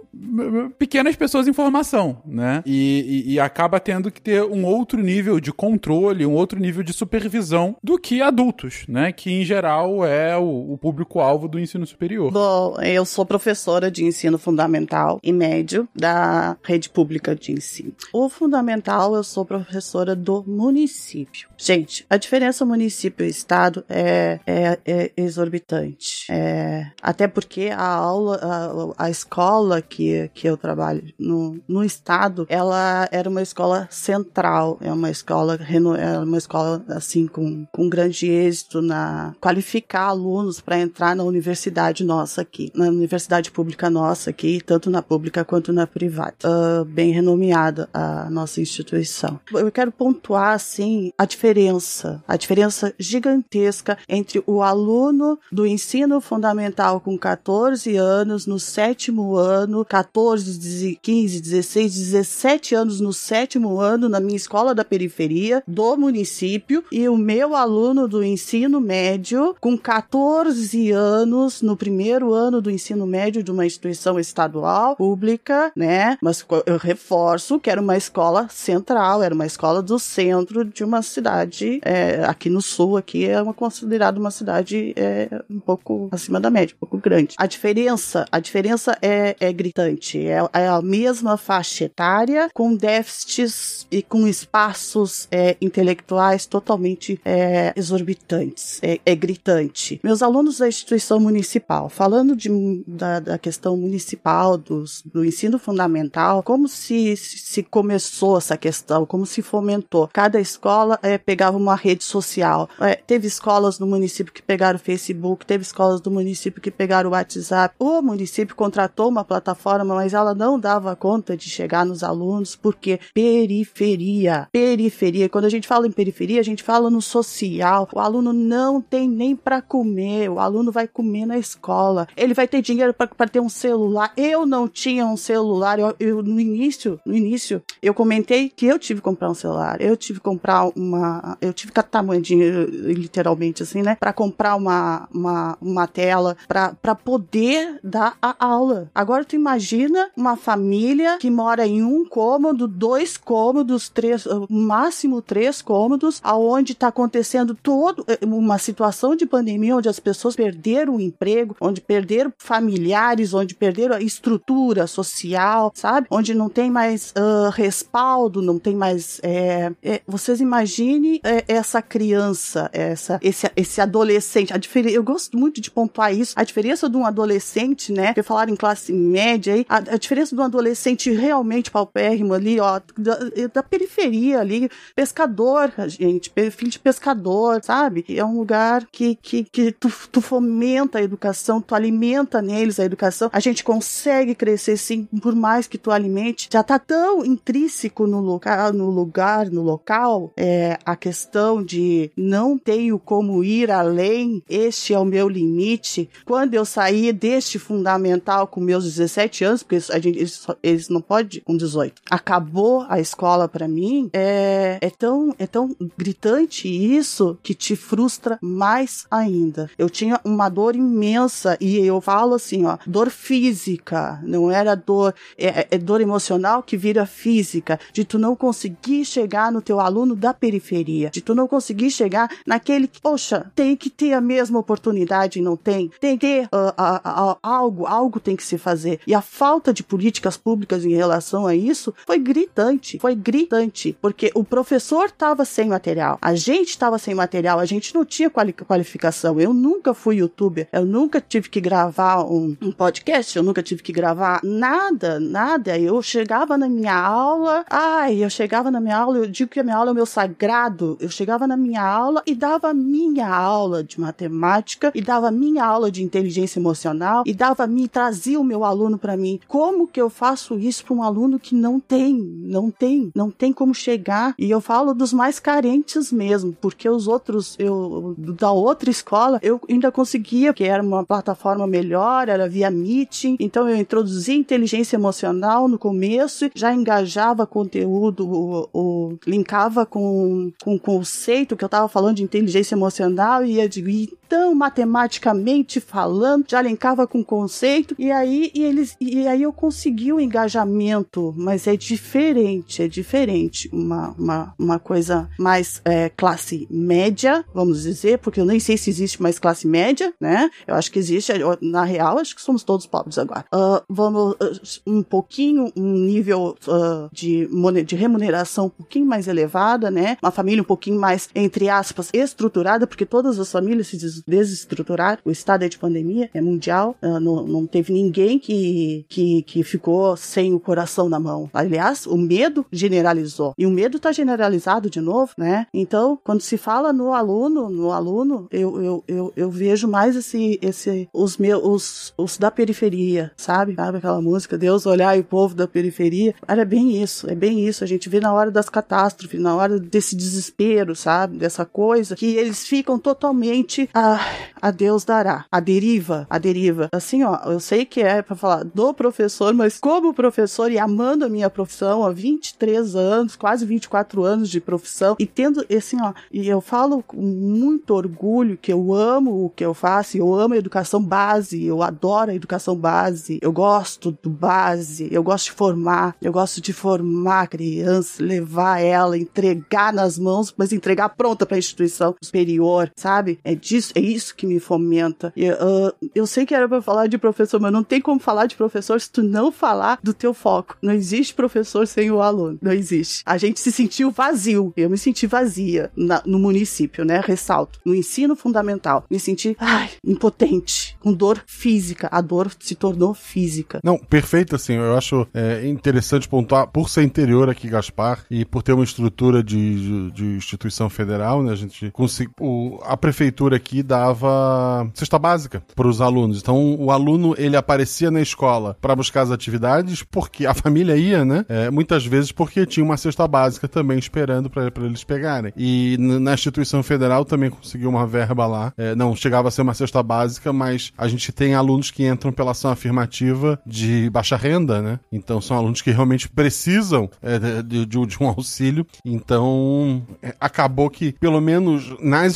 pequenas 0.78 1.16
pessoas 1.16 1.46
em 1.48 1.52
formação, 1.52 2.22
né? 2.24 2.62
E, 2.64 3.24
e, 3.26 3.32
e, 3.34 3.40
acaba 3.40 3.80
tendo 3.80 4.10
que 4.10 4.20
ter 4.20 4.42
um 4.42 4.64
outro 4.64 5.02
nível 5.02 5.40
de 5.40 5.52
controle, 5.52 6.26
um 6.26 6.34
outro 6.34 6.58
nível 6.58 6.82
de 6.82 6.92
supervisão 6.92 7.76
do 7.82 7.98
que 7.98 8.22
adultos, 8.22 8.84
né? 8.88 9.12
Que 9.12 9.30
em 9.30 9.44
geral 9.44 10.04
é 10.04 10.36
o, 10.36 10.72
o 10.72 10.78
público-alvo 10.78 11.48
do 11.48 11.58
ensino 11.58 11.86
superior. 11.86 12.32
Bom, 12.32 12.76
eu 12.82 13.04
sou 13.04 13.24
professora 13.24 13.90
de 13.90 14.04
ensino 14.04 14.38
fundamental 14.38 15.18
e 15.22 15.32
médio 15.32 15.88
da 15.94 16.56
rede 16.62 16.88
pública 16.88 17.34
de 17.34 17.52
ensino. 17.52 17.92
O 18.12 18.28
fundamental, 18.28 19.14
eu 19.14 19.24
sou 19.24 19.44
professora 19.44 20.14
do 20.14 20.44
município. 20.46 21.48
Gente, 21.56 22.04
a 22.08 22.16
diferença 22.16 22.64
município 22.64 23.24
e 23.24 23.28
estado 23.28 23.84
é, 23.88 24.40
é, 24.46 24.78
é 24.84 25.12
exorbitante. 25.16 26.26
É, 26.30 26.86
até 27.02 27.26
porque 27.28 27.70
a 27.74 27.86
aula, 27.86 28.94
a, 28.98 29.06
a 29.06 29.10
escola 29.10 29.80
que 29.80 30.03
que, 30.04 30.30
que 30.34 30.48
eu 30.48 30.56
trabalho 30.56 31.02
no, 31.18 31.58
no 31.66 31.82
estado, 31.82 32.46
ela 32.48 33.08
era 33.10 33.28
uma 33.28 33.42
escola 33.42 33.88
central, 33.90 34.78
é 34.80 34.92
uma 34.92 35.10
escola, 35.10 35.58
é 35.98 36.18
uma 36.18 36.38
escola 36.38 36.84
assim 36.88 37.26
com, 37.26 37.66
com 37.72 37.88
grande 37.88 38.28
êxito 38.28 38.82
na 38.82 39.34
qualificar 39.40 40.08
alunos 40.08 40.60
para 40.60 40.78
entrar 40.78 41.16
na 41.16 41.24
universidade 41.24 42.04
nossa 42.04 42.42
aqui, 42.42 42.70
na 42.74 42.88
universidade 42.88 43.50
pública 43.50 43.88
nossa 43.88 44.30
aqui, 44.30 44.60
tanto 44.64 44.90
na 44.90 45.02
pública 45.02 45.44
quanto 45.44 45.72
na 45.72 45.86
privada. 45.86 46.34
Uh, 46.44 46.84
bem 46.84 47.12
renomeada 47.12 47.88
a 47.92 48.28
nossa 48.30 48.60
instituição. 48.60 49.40
Eu 49.52 49.70
quero 49.72 49.90
pontuar 49.90 50.54
assim 50.54 51.12
a 51.16 51.24
diferença, 51.24 52.22
a 52.26 52.36
diferença 52.36 52.94
gigantesca 52.98 53.96
entre 54.08 54.42
o 54.46 54.62
aluno 54.62 55.38
do 55.50 55.66
ensino 55.66 56.20
fundamental 56.20 57.00
com 57.00 57.16
14 57.16 57.96
anos 57.96 58.46
no 58.46 58.58
sétimo 58.58 59.36
ano 59.36 59.84
14, 59.94 60.98
15, 61.00 61.40
16, 61.40 61.94
17 61.94 62.74
anos 62.74 63.00
no 63.00 63.12
sétimo 63.12 63.78
ano 63.78 64.08
na 64.08 64.18
minha 64.18 64.34
escola 64.34 64.74
da 64.74 64.84
periferia 64.84 65.62
do 65.68 65.96
município 65.96 66.82
e 66.90 67.08
o 67.08 67.16
meu 67.16 67.54
aluno 67.54 68.08
do 68.08 68.24
ensino 68.24 68.80
médio 68.80 69.54
com 69.60 69.78
14 69.78 70.90
anos 70.90 71.62
no 71.62 71.76
primeiro 71.76 72.34
ano 72.34 72.60
do 72.60 72.72
ensino 72.72 73.06
médio 73.06 73.40
de 73.40 73.52
uma 73.52 73.64
instituição 73.64 74.18
estadual 74.18 74.96
pública, 74.96 75.70
né? 75.76 76.18
Mas 76.20 76.44
eu 76.66 76.76
reforço 76.76 77.60
que 77.60 77.70
era 77.70 77.80
uma 77.80 77.96
escola 77.96 78.48
central, 78.50 79.22
era 79.22 79.32
uma 79.32 79.46
escola 79.46 79.80
do 79.80 79.96
centro 80.00 80.64
de 80.64 80.82
uma 80.82 81.02
cidade 81.02 81.78
é, 81.84 82.24
aqui 82.24 82.50
no 82.50 82.60
sul, 82.60 82.96
aqui 82.96 83.26
é 83.26 83.40
uma 83.40 83.54
considerada 83.54 84.18
uma 84.18 84.32
cidade 84.32 84.92
é, 84.96 85.40
um 85.48 85.60
pouco 85.60 86.08
acima 86.10 86.40
da 86.40 86.50
média, 86.50 86.74
um 86.74 86.80
pouco 86.80 86.98
grande. 86.98 87.36
A 87.38 87.46
diferença, 87.46 88.24
a 88.32 88.40
diferença 88.40 88.98
é, 89.00 89.36
é 89.38 89.52
gritante 89.52 89.83
É, 90.28 90.62
é 90.64 90.68
a 90.68 90.80
mesma 90.80 91.36
faixa 91.36 91.84
etária, 91.84 92.48
com 92.52 92.74
déficits 92.74 93.86
e 93.90 94.02
com 94.02 94.26
espaços 94.26 95.26
é, 95.30 95.56
intelectuais 95.60 96.46
totalmente 96.46 97.20
é, 97.24 97.72
exorbitantes. 97.76 98.78
É, 98.82 99.00
é, 99.04 99.14
gritante. 99.14 100.00
Meus 100.02 100.22
alunos 100.22 100.58
da 100.58 100.68
instituição 100.68 101.18
municipal, 101.18 101.88
falando 101.88 102.36
de, 102.36 102.48
da, 102.86 103.20
da 103.20 103.38
questão 103.38 103.76
municipal, 103.76 104.56
dos, 104.56 105.02
do 105.04 105.24
ensino 105.24 105.58
fundamental, 105.58 106.42
como 106.42 106.68
se, 106.68 107.16
se 107.16 107.62
começou 107.62 108.38
essa 108.38 108.56
questão, 108.56 109.06
como 109.06 109.26
se 109.26 109.42
fomentou. 109.42 110.08
Cada 110.12 110.40
escola 110.40 110.98
é, 111.02 111.18
pegava 111.18 111.56
uma 111.56 111.74
rede 111.74 112.04
social. 112.04 112.68
É, 112.80 112.94
teve 112.94 113.26
escolas 113.26 113.78
no 113.78 113.86
município 113.86 114.32
que 114.32 114.42
pegaram 114.42 114.76
o 114.76 114.82
Facebook, 114.82 115.46
teve 115.46 115.62
escolas 115.62 116.00
do 116.00 116.10
município 116.10 116.60
que 116.60 116.70
pegaram 116.70 117.10
o 117.10 117.12
WhatsApp. 117.12 117.74
O 117.78 118.02
município 118.02 118.54
contratou 118.54 119.08
uma 119.08 119.24
plataforma 119.24 119.63
forma, 119.64 119.94
mas 119.94 120.12
ela 120.12 120.34
não 120.34 120.60
dava 120.60 120.94
conta 120.94 121.34
de 121.34 121.48
chegar 121.48 121.86
nos 121.86 122.02
alunos, 122.02 122.54
porque 122.54 123.00
periferia, 123.14 124.46
periferia. 124.52 125.26
Quando 125.26 125.46
a 125.46 125.48
gente 125.48 125.66
fala 125.66 125.86
em 125.86 125.90
periferia, 125.90 126.38
a 126.38 126.44
gente 126.44 126.62
fala 126.62 126.90
no 126.90 127.00
social. 127.00 127.88
O 127.94 127.98
aluno 127.98 128.30
não 128.30 128.82
tem 128.82 129.08
nem 129.08 129.34
para 129.34 129.62
comer, 129.62 130.28
o 130.28 130.38
aluno 130.38 130.70
vai 130.70 130.86
comer 130.86 131.24
na 131.24 131.38
escola. 131.38 132.06
Ele 132.14 132.34
vai 132.34 132.46
ter 132.46 132.60
dinheiro 132.60 132.92
para 132.92 133.26
ter 133.26 133.40
um 133.40 133.48
celular. 133.48 134.12
Eu 134.18 134.44
não 134.44 134.68
tinha 134.68 135.06
um 135.06 135.16
celular. 135.16 135.78
Eu, 135.78 135.96
eu, 135.98 136.22
no 136.22 136.38
início, 136.38 137.00
no 137.06 137.16
início, 137.16 137.62
eu 137.82 137.94
comentei 137.94 138.50
que 138.50 138.66
eu 138.66 138.78
tive 138.78 139.00
que 139.00 139.04
comprar 139.04 139.30
um 139.30 139.34
celular. 139.34 139.80
Eu 139.80 139.96
tive 139.96 140.18
que 140.18 140.24
comprar 140.24 140.70
uma, 140.76 141.38
eu 141.40 141.54
tive 141.54 141.72
que 141.72 141.76
catar 141.76 142.04
dinheiro, 142.20 142.68
literalmente 142.92 143.62
assim, 143.62 143.80
né, 143.80 143.96
para 143.98 144.12
comprar 144.12 144.56
uma, 144.56 145.08
uma, 145.12 145.56
uma 145.58 145.86
tela 145.86 146.36
para 146.46 146.94
poder 146.94 147.78
dar 147.82 148.18
a 148.20 148.34
aula. 148.38 148.90
Agora 148.94 149.24
tu 149.24 149.34
imagina 149.34 149.53
Imagina 149.54 150.10
uma 150.16 150.36
família 150.36 151.16
que 151.18 151.30
mora 151.30 151.64
em 151.64 151.80
um 151.80 152.04
cômodo, 152.04 152.66
dois 152.66 153.16
cômodos, 153.16 153.88
três, 153.88 154.26
máximo 154.50 155.22
três 155.22 155.62
cômodos, 155.62 156.20
aonde 156.24 156.72
está 156.72 156.88
acontecendo 156.88 157.54
todo 157.54 158.04
eh, 158.08 158.18
uma 158.26 158.58
situação 158.58 159.14
de 159.14 159.24
pandemia 159.24 159.76
onde 159.76 159.88
as 159.88 160.00
pessoas 160.00 160.34
perderam 160.34 160.96
o 160.96 161.00
emprego, 161.00 161.54
onde 161.60 161.80
perderam 161.80 162.32
familiares, 162.36 163.32
onde 163.32 163.54
perderam 163.54 163.94
a 163.94 164.00
estrutura 164.00 164.88
social, 164.88 165.70
sabe? 165.72 166.08
Onde 166.10 166.34
não 166.34 166.48
tem 166.48 166.68
mais 166.68 167.14
uh, 167.16 167.50
respaldo, 167.50 168.42
não 168.42 168.58
tem 168.58 168.74
mais. 168.74 169.20
É, 169.22 169.70
é, 169.84 170.00
vocês 170.04 170.40
imaginem 170.40 171.20
é, 171.22 171.44
essa 171.46 171.80
criança, 171.80 172.68
essa, 172.72 173.20
esse, 173.22 173.48
esse 173.54 173.80
adolescente. 173.80 174.52
A 174.52 174.58
eu 174.90 175.04
gosto 175.04 175.38
muito 175.38 175.60
de 175.60 175.70
pontuar 175.70 176.12
isso. 176.12 176.34
A 176.34 176.42
diferença 176.42 176.90
de 176.90 176.96
um 176.96 177.06
adolescente, 177.06 177.92
né? 177.92 178.12
Que 178.12 178.22
falaram 178.22 178.52
em 178.52 178.56
classe 178.56 178.92
média 178.92 179.43
a, 179.68 179.76
a 179.76 179.96
diferença 179.96 180.34
do 180.34 180.42
adolescente 180.42 181.10
realmente 181.10 181.70
paupérrimo 181.70 182.34
ali, 182.34 182.60
ó, 182.60 182.80
da, 182.96 183.18
da, 183.52 183.62
periferia 183.62 184.40
ali, 184.40 184.70
pescador, 184.94 185.72
gente, 185.88 186.32
filho 186.50 186.70
de 186.70 186.78
pescador, 186.78 187.60
sabe? 187.62 188.04
É 188.08 188.24
um 188.24 188.38
lugar 188.38 188.86
que, 188.90 189.16
que, 189.16 189.44
que 189.44 189.72
tu, 189.72 189.90
tu 190.10 190.20
fomenta 190.20 190.98
a 190.98 191.02
educação, 191.02 191.60
tu 191.60 191.74
alimenta 191.74 192.40
neles 192.40 192.78
a 192.78 192.84
educação. 192.84 193.30
A 193.32 193.40
gente 193.40 193.64
consegue 193.64 194.34
crescer 194.34 194.76
sim, 194.76 195.08
por 195.20 195.34
mais 195.34 195.66
que 195.66 195.78
tu 195.78 195.90
alimente. 195.90 196.48
Já 196.52 196.62
tá 196.62 196.78
tão 196.78 197.24
intrínseco 197.24 198.06
no 198.06 198.20
lugar, 198.20 198.72
no 198.72 198.90
lugar, 198.90 199.50
no 199.50 199.62
local, 199.62 200.32
é, 200.36 200.78
a 200.84 200.94
questão 200.94 201.62
de 201.62 202.10
não 202.16 202.56
tenho 202.58 202.98
como 202.98 203.42
ir 203.42 203.70
além, 203.70 204.42
este 204.48 204.94
é 204.94 204.98
o 204.98 205.04
meu 205.04 205.28
limite. 205.28 206.08
Quando 206.24 206.54
eu 206.54 206.64
saí 206.64 207.12
deste 207.12 207.58
fundamental 207.58 208.46
com 208.46 208.60
meus 208.60 208.84
17 208.84 209.33
anos, 209.42 209.62
porque 209.62 209.82
a 209.90 209.98
gente, 209.98 210.18
eles, 210.18 210.46
eles 210.62 210.88
não 210.90 211.00
podem 211.00 211.40
com 211.40 211.56
18. 211.56 212.02
Acabou 212.10 212.84
a 212.88 213.00
escola 213.00 213.48
para 213.48 213.66
mim, 213.66 214.10
é, 214.12 214.78
é, 214.80 214.90
tão, 214.90 215.34
é 215.38 215.46
tão 215.46 215.74
gritante 215.96 216.68
isso 216.68 217.38
que 217.42 217.54
te 217.54 217.74
frustra 217.74 218.38
mais 218.42 219.06
ainda. 219.10 219.70
Eu 219.78 219.88
tinha 219.88 220.20
uma 220.24 220.50
dor 220.50 220.76
imensa 220.76 221.56
e 221.58 221.78
eu 221.78 222.00
falo 222.00 222.34
assim, 222.34 222.66
ó, 222.66 222.76
dor 222.86 223.08
física, 223.08 224.20
não 224.22 224.50
era 224.50 224.74
dor, 224.74 225.14
é, 225.38 225.46
é, 225.46 225.68
é 225.70 225.78
dor 225.78 226.02
emocional 226.02 226.62
que 226.62 226.76
vira 226.76 227.06
física, 227.06 227.80
de 227.92 228.04
tu 228.04 228.18
não 228.18 228.36
conseguir 228.36 229.04
chegar 229.06 229.50
no 229.50 229.62
teu 229.62 229.80
aluno 229.80 230.14
da 230.14 230.34
periferia, 230.34 231.10
de 231.10 231.22
tu 231.22 231.34
não 231.34 231.48
conseguir 231.48 231.90
chegar 231.90 232.28
naquele 232.46 232.86
que, 232.86 233.00
poxa, 233.00 233.50
tem 233.54 233.74
que 233.74 233.88
ter 233.88 234.12
a 234.12 234.20
mesma 234.20 234.58
oportunidade 234.58 235.38
e 235.38 235.42
não 235.42 235.56
tem, 235.56 235.90
tem 236.00 236.18
que 236.18 236.34
ter 236.34 236.48
uh, 236.52 236.68
uh, 236.70 237.32
uh, 237.32 237.38
algo, 237.42 237.86
algo 237.86 238.18
tem 238.18 238.34
que 238.34 238.42
se 238.42 238.58
fazer. 238.58 238.98
E 239.06 239.14
a 239.14 239.20
falta 239.24 239.72
de 239.72 239.82
políticas 239.82 240.36
públicas 240.36 240.84
em 240.84 240.94
relação 240.94 241.46
a 241.46 241.54
isso 241.54 241.92
foi 242.06 242.18
gritante, 242.18 242.98
foi 243.00 243.14
gritante, 243.14 243.96
porque 244.00 244.30
o 244.34 244.44
professor 244.44 245.06
estava 245.06 245.44
sem 245.44 245.68
material, 245.68 246.18
a 246.20 246.34
gente 246.34 246.70
estava 246.70 246.98
sem 246.98 247.14
material, 247.14 247.58
a 247.58 247.64
gente 247.64 247.94
não 247.94 248.04
tinha 248.04 248.30
quali 248.30 248.52
qualificação. 248.52 249.40
Eu 249.40 249.52
nunca 249.52 249.94
fui 249.94 250.16
youtuber, 250.16 250.68
eu 250.72 250.84
nunca 250.84 251.20
tive 251.20 251.48
que 251.48 251.60
gravar 251.60 252.22
um, 252.24 252.56
um 252.60 252.70
podcast, 252.70 253.36
eu 253.36 253.42
nunca 253.42 253.62
tive 253.62 253.82
que 253.82 253.92
gravar 253.92 254.40
nada, 254.42 255.18
nada. 255.18 255.78
Eu 255.78 256.00
chegava 256.02 256.56
na 256.56 256.68
minha 256.68 256.94
aula, 256.94 257.64
ai, 257.68 258.22
eu 258.22 258.30
chegava 258.30 258.70
na 258.70 258.80
minha 258.80 258.96
aula, 258.96 259.18
eu 259.18 259.26
digo 259.26 259.50
que 259.50 259.60
a 259.60 259.64
minha 259.64 259.76
aula 259.76 259.90
é 259.90 259.92
o 259.92 259.94
meu 259.94 260.06
sagrado. 260.06 260.96
Eu 261.00 261.08
chegava 261.08 261.46
na 261.46 261.56
minha 261.56 261.82
aula 261.82 262.22
e 262.26 262.34
dava 262.34 262.74
minha 262.74 263.28
aula 263.28 263.82
de 263.82 263.98
matemática 264.00 264.92
e 264.94 265.00
dava 265.00 265.30
minha 265.30 265.64
aula 265.64 265.90
de 265.90 266.02
inteligência 266.02 266.58
emocional 266.58 267.22
e 267.26 267.32
dava 267.32 267.66
me 267.66 267.88
trazia 267.88 268.38
o 268.38 268.44
meu 268.44 268.64
aluno 268.64 268.98
para 268.98 269.13
mim. 269.16 269.40
Como 269.46 269.86
que 269.86 270.00
eu 270.00 270.10
faço 270.10 270.58
isso 270.58 270.84
para 270.84 270.94
um 270.94 271.02
aluno 271.02 271.38
que 271.38 271.54
não 271.54 271.78
tem, 271.80 272.14
não 272.14 272.70
tem, 272.70 273.10
não 273.14 273.30
tem 273.30 273.52
como 273.52 273.74
chegar? 273.74 274.34
E 274.38 274.50
eu 274.50 274.60
falo 274.60 274.94
dos 274.94 275.12
mais 275.12 275.38
carentes 275.38 276.12
mesmo, 276.12 276.56
porque 276.60 276.88
os 276.88 277.06
outros 277.08 277.56
eu 277.58 278.14
da 278.18 278.50
outra 278.52 278.90
escola 278.90 279.38
eu 279.42 279.60
ainda 279.68 279.90
conseguia, 279.90 280.52
que 280.52 280.64
era 280.64 280.82
uma 280.82 281.04
plataforma 281.04 281.66
melhor, 281.66 282.28
era 282.28 282.48
via 282.48 282.70
meeting. 282.70 283.36
Então 283.38 283.68
eu 283.68 283.76
introduzi 283.76 284.32
inteligência 284.32 284.96
emocional 284.96 285.68
no 285.68 285.78
começo, 285.78 286.50
já 286.54 286.72
engajava 286.72 287.46
conteúdo, 287.46 288.26
o, 288.26 288.68
o 288.72 289.18
linkava 289.26 289.86
com, 289.86 290.52
com 290.62 290.74
o 290.74 290.80
conceito 290.80 291.56
que 291.56 291.64
eu 291.64 291.66
estava 291.66 291.88
falando 291.88 292.16
de 292.16 292.22
inteligência 292.22 292.74
emocional 292.74 293.44
e 293.44 293.54
ia 293.54 293.68
digo, 293.68 293.88
então, 294.26 294.54
matematicamente 294.54 295.80
falando, 295.80 296.46
já 296.48 296.60
linkava 296.62 297.06
com 297.06 297.20
o 297.20 297.24
conceito 297.24 297.94
e 297.98 298.10
aí 298.10 298.50
e 298.54 298.62
eles 298.62 298.96
e 299.12 299.28
aí 299.28 299.42
eu 299.42 299.52
consegui 299.52 300.12
o 300.12 300.20
engajamento, 300.20 301.34
mas 301.36 301.66
é 301.66 301.76
diferente, 301.76 302.82
é 302.82 302.88
diferente, 302.88 303.68
uma, 303.72 304.14
uma, 304.18 304.54
uma 304.58 304.78
coisa 304.78 305.28
mais 305.38 305.80
é, 305.84 306.08
classe 306.08 306.66
média, 306.70 307.44
vamos 307.54 307.82
dizer, 307.82 308.18
porque 308.18 308.40
eu 308.40 308.44
nem 308.44 308.60
sei 308.60 308.76
se 308.76 308.90
existe 308.90 309.22
mais 309.22 309.38
classe 309.38 309.66
média, 309.66 310.12
né? 310.20 310.50
Eu 310.66 310.74
acho 310.74 310.90
que 310.90 310.98
existe, 310.98 311.32
na 311.60 311.84
real, 311.84 312.18
acho 312.18 312.34
que 312.34 312.42
somos 312.42 312.62
todos 312.62 312.86
pobres 312.86 313.18
agora. 313.18 313.44
Uh, 313.52 313.82
vamos 313.88 314.32
uh, 314.34 314.80
um 314.86 315.02
pouquinho, 315.02 315.72
um 315.76 315.92
nível 315.92 316.56
uh, 316.66 317.08
de, 317.12 317.48
de 317.84 317.96
remuneração 317.96 318.66
um 318.66 318.70
pouquinho 318.70 319.06
mais 319.06 319.28
elevada, 319.28 319.90
né? 319.90 320.16
Uma 320.22 320.30
família 320.30 320.62
um 320.62 320.66
pouquinho 320.66 321.00
mais, 321.00 321.28
entre 321.34 321.68
aspas, 321.68 322.10
estruturada, 322.12 322.86
porque 322.86 323.06
todas 323.06 323.38
as 323.38 323.50
famílias 323.50 323.88
se 323.88 323.98
desestruturaram. 324.26 325.18
O 325.24 325.30
estado 325.30 325.64
é 325.64 325.68
de 325.68 325.78
pandemia, 325.78 326.30
é 326.32 326.40
mundial, 326.40 326.96
não, 327.02 327.46
não 327.46 327.66
teve 327.66 327.92
ninguém 327.92 328.38
que, 328.38 328.93
que, 329.08 329.42
que 329.42 329.62
ficou 329.62 330.16
sem 330.16 330.54
o 330.54 330.60
coração 330.60 331.08
na 331.08 331.18
mão. 331.18 331.50
Aliás, 331.52 332.06
o 332.06 332.16
medo 332.16 332.64
generalizou. 332.72 333.54
E 333.58 333.66
o 333.66 333.70
medo 333.70 333.98
tá 333.98 334.12
generalizado 334.12 334.90
de 334.90 335.00
novo, 335.00 335.32
né? 335.36 335.66
Então, 335.72 336.18
quando 336.22 336.40
se 336.40 336.56
fala 336.56 336.92
no 336.92 337.12
aluno, 337.12 337.68
no 337.68 337.90
aluno, 337.90 338.46
eu, 338.50 338.82
eu, 338.82 339.04
eu, 339.06 339.32
eu 339.36 339.50
vejo 339.50 339.88
mais 339.88 340.16
esse, 340.16 340.58
esse, 340.62 341.08
os 341.12 341.36
meus, 341.36 341.62
os, 341.64 342.14
os 342.16 342.38
da 342.38 342.50
periferia, 342.50 343.32
sabe? 343.36 343.74
Sabe 343.74 343.98
aquela 343.98 344.20
música, 344.20 344.58
Deus 344.58 344.86
olhar 344.86 345.16
e 345.16 345.20
o 345.20 345.24
povo 345.24 345.54
da 345.54 345.66
periferia? 345.66 346.34
É 346.46 346.64
bem 346.64 347.02
isso, 347.02 347.28
é 347.28 347.34
bem 347.34 347.66
isso. 347.66 347.84
A 347.84 347.86
gente 347.86 348.08
vê 348.08 348.20
na 348.20 348.32
hora 348.32 348.50
das 348.50 348.68
catástrofes, 348.68 349.40
na 349.40 349.54
hora 349.54 349.78
desse 349.78 350.16
desespero, 350.16 350.94
sabe? 350.94 351.36
Dessa 351.36 351.64
coisa, 351.64 352.16
que 352.16 352.36
eles 352.36 352.66
ficam 352.66 352.98
totalmente, 352.98 353.88
ah, 353.92 354.20
a 354.60 354.70
Deus 354.70 355.04
dará. 355.04 355.44
A 355.50 355.60
deriva, 355.60 356.26
a 356.30 356.38
deriva. 356.38 356.88
Assim, 356.92 357.22
ó, 357.24 357.38
eu 357.46 357.60
sei 357.60 357.84
que 357.84 358.00
é 358.00 358.22
para 358.22 358.36
falar 358.36 358.64
do 358.64 358.83
professor, 358.92 359.54
mas 359.54 359.78
como 359.78 360.12
professor 360.12 360.70
e 360.70 360.78
amando 360.78 361.24
a 361.24 361.28
minha 361.28 361.48
profissão 361.48 362.04
há 362.04 362.10
23 362.10 362.96
anos, 362.96 363.36
quase 363.36 363.64
24 363.64 364.24
anos 364.24 364.50
de 364.50 364.60
profissão, 364.60 365.16
e 365.18 365.26
tendo, 365.26 365.64
assim, 365.74 365.96
ó, 366.00 366.12
e 366.32 366.48
eu 366.48 366.60
falo 366.60 367.02
com 367.02 367.16
muito 367.16 367.94
orgulho 367.94 368.58
que 368.60 368.72
eu 368.72 368.92
amo 368.92 369.44
o 369.44 369.50
que 369.50 369.64
eu 369.64 369.72
faço, 369.72 370.16
eu 370.16 370.34
amo 370.34 370.54
a 370.54 370.58
educação 370.58 371.02
base, 371.02 371.64
eu 371.64 371.82
adoro 371.82 372.30
a 372.30 372.34
educação 372.34 372.76
base, 372.76 373.38
eu 373.40 373.52
gosto 373.52 374.16
do 374.22 374.30
base, 374.30 375.08
eu 375.10 375.22
gosto 375.22 375.46
de 375.46 375.52
formar, 375.52 376.16
eu 376.20 376.32
gosto 376.32 376.60
de 376.60 376.72
formar 376.72 377.42
a 377.42 377.46
criança, 377.46 378.22
levar 378.22 378.80
ela, 378.80 379.16
entregar 379.16 379.92
nas 379.92 380.18
mãos, 380.18 380.52
mas 380.56 380.72
entregar 380.72 381.10
pronta 381.10 381.46
para 381.46 381.56
a 381.56 381.58
instituição 381.58 382.14
superior, 382.22 382.90
sabe? 382.96 383.38
É 383.44 383.54
disso, 383.54 383.92
é 383.94 384.00
isso 384.00 384.34
que 384.34 384.46
me 384.46 384.58
fomenta. 384.58 385.32
E, 385.36 385.48
uh, 385.50 385.94
eu 386.14 386.26
sei 386.26 386.44
que 386.44 386.54
era 386.54 386.68
para 386.68 386.82
falar 386.82 387.06
de 387.06 387.18
professor, 387.18 387.60
mas 387.60 387.72
não 387.72 387.84
tem 387.84 388.00
como 388.00 388.18
falar 388.18 388.46
de 388.46 388.56
professor 388.56 388.63
se 389.00 389.10
tu 389.10 389.22
não 389.22 389.50
falar 389.50 389.98
do 390.02 390.14
teu 390.14 390.34
foco. 390.34 390.76
Não 390.82 390.92
existe 390.92 391.34
professor 391.34 391.86
sem 391.86 392.10
o 392.10 392.20
aluno, 392.20 392.58
não 392.60 392.72
existe. 392.72 393.22
A 393.26 393.36
gente 393.38 393.60
se 393.60 393.72
sentiu 393.72 394.10
vazio, 394.10 394.72
eu 394.76 394.90
me 394.90 394.98
senti 394.98 395.26
vazia 395.26 395.90
na, 395.96 396.22
no 396.24 396.38
município, 396.38 397.04
né? 397.04 397.20
Ressalto, 397.24 397.80
no 397.84 397.94
ensino 397.94 398.36
fundamental, 398.36 399.04
me 399.10 399.18
senti, 399.18 399.56
ai, 399.58 399.90
impotente, 400.04 400.96
com 401.00 401.12
dor 401.12 401.42
física. 401.46 402.08
A 402.10 402.20
dor 402.20 402.50
se 402.58 402.74
tornou 402.74 403.14
física. 403.14 403.80
Não, 403.82 403.98
perfeito, 403.98 404.56
assim, 404.56 404.74
eu 404.74 404.96
acho 404.96 405.26
é, 405.32 405.66
interessante 405.66 406.28
pontuar, 406.28 406.66
por 406.68 406.88
ser 406.88 407.02
interior 407.02 407.48
aqui, 407.48 407.68
Gaspar, 407.68 408.24
e 408.30 408.44
por 408.44 408.62
ter 408.62 408.72
uma 408.72 408.84
estrutura 408.84 409.42
de, 409.42 410.10
de, 410.10 410.10
de 410.10 410.24
instituição 410.36 410.88
federal, 410.88 411.42
né? 411.42 411.52
A 411.52 411.56
gente 411.56 411.90
conseguiu. 411.90 412.80
A 412.84 412.96
prefeitura 412.96 413.56
aqui 413.56 413.82
dava 413.82 414.90
cesta 414.94 415.18
básica 415.18 415.62
para 415.74 415.88
os 415.88 416.00
alunos. 416.00 416.40
Então, 416.40 416.76
o 416.76 416.90
aluno 416.90 417.34
ele 417.38 417.56
aparecia 417.56 418.10
na 418.10 418.20
escola 418.20 418.53
para 418.80 418.94
buscar 418.94 419.22
as 419.22 419.30
atividades 419.30 420.02
porque 420.02 420.46
a 420.46 420.54
família 420.54 420.96
ia, 420.96 421.24
né? 421.24 421.44
É, 421.48 421.70
muitas 421.70 422.06
vezes 422.06 422.32
porque 422.32 422.66
tinha 422.66 422.84
uma 422.84 422.96
cesta 422.96 423.26
básica 423.26 423.68
também 423.68 423.98
esperando 423.98 424.50
para 424.50 424.70
eles 424.84 425.04
pegarem. 425.04 425.52
E 425.56 425.96
na 425.98 426.34
instituição 426.34 426.82
federal 426.82 427.24
também 427.24 427.50
conseguiu 427.50 427.88
uma 427.90 428.06
verba 428.06 428.46
lá. 428.46 428.72
É, 428.76 428.94
não 428.94 429.14
chegava 429.14 429.48
a 429.48 429.50
ser 429.50 429.62
uma 429.62 429.74
cesta 429.74 430.02
básica, 430.02 430.52
mas 430.52 430.92
a 430.96 431.08
gente 431.08 431.32
tem 431.32 431.54
alunos 431.54 431.90
que 431.90 432.06
entram 432.06 432.32
pela 432.32 432.52
ação 432.52 432.70
afirmativa 432.70 433.58
de 433.66 434.08
baixa 434.10 434.36
renda, 434.36 434.80
né? 434.80 435.00
Então 435.10 435.40
são 435.40 435.56
alunos 435.56 435.82
que 435.82 435.90
realmente 435.90 436.28
precisam 436.28 437.10
é, 437.22 437.38
de, 437.62 437.86
de, 437.86 438.06
de, 438.06 438.22
um 438.22 438.28
auxílio. 438.28 438.86
Então 439.04 440.02
é, 440.22 440.34
acabou 440.40 440.90
que, 440.90 441.12
pelo 441.12 441.40
menos 441.40 441.94
nas 442.00 442.34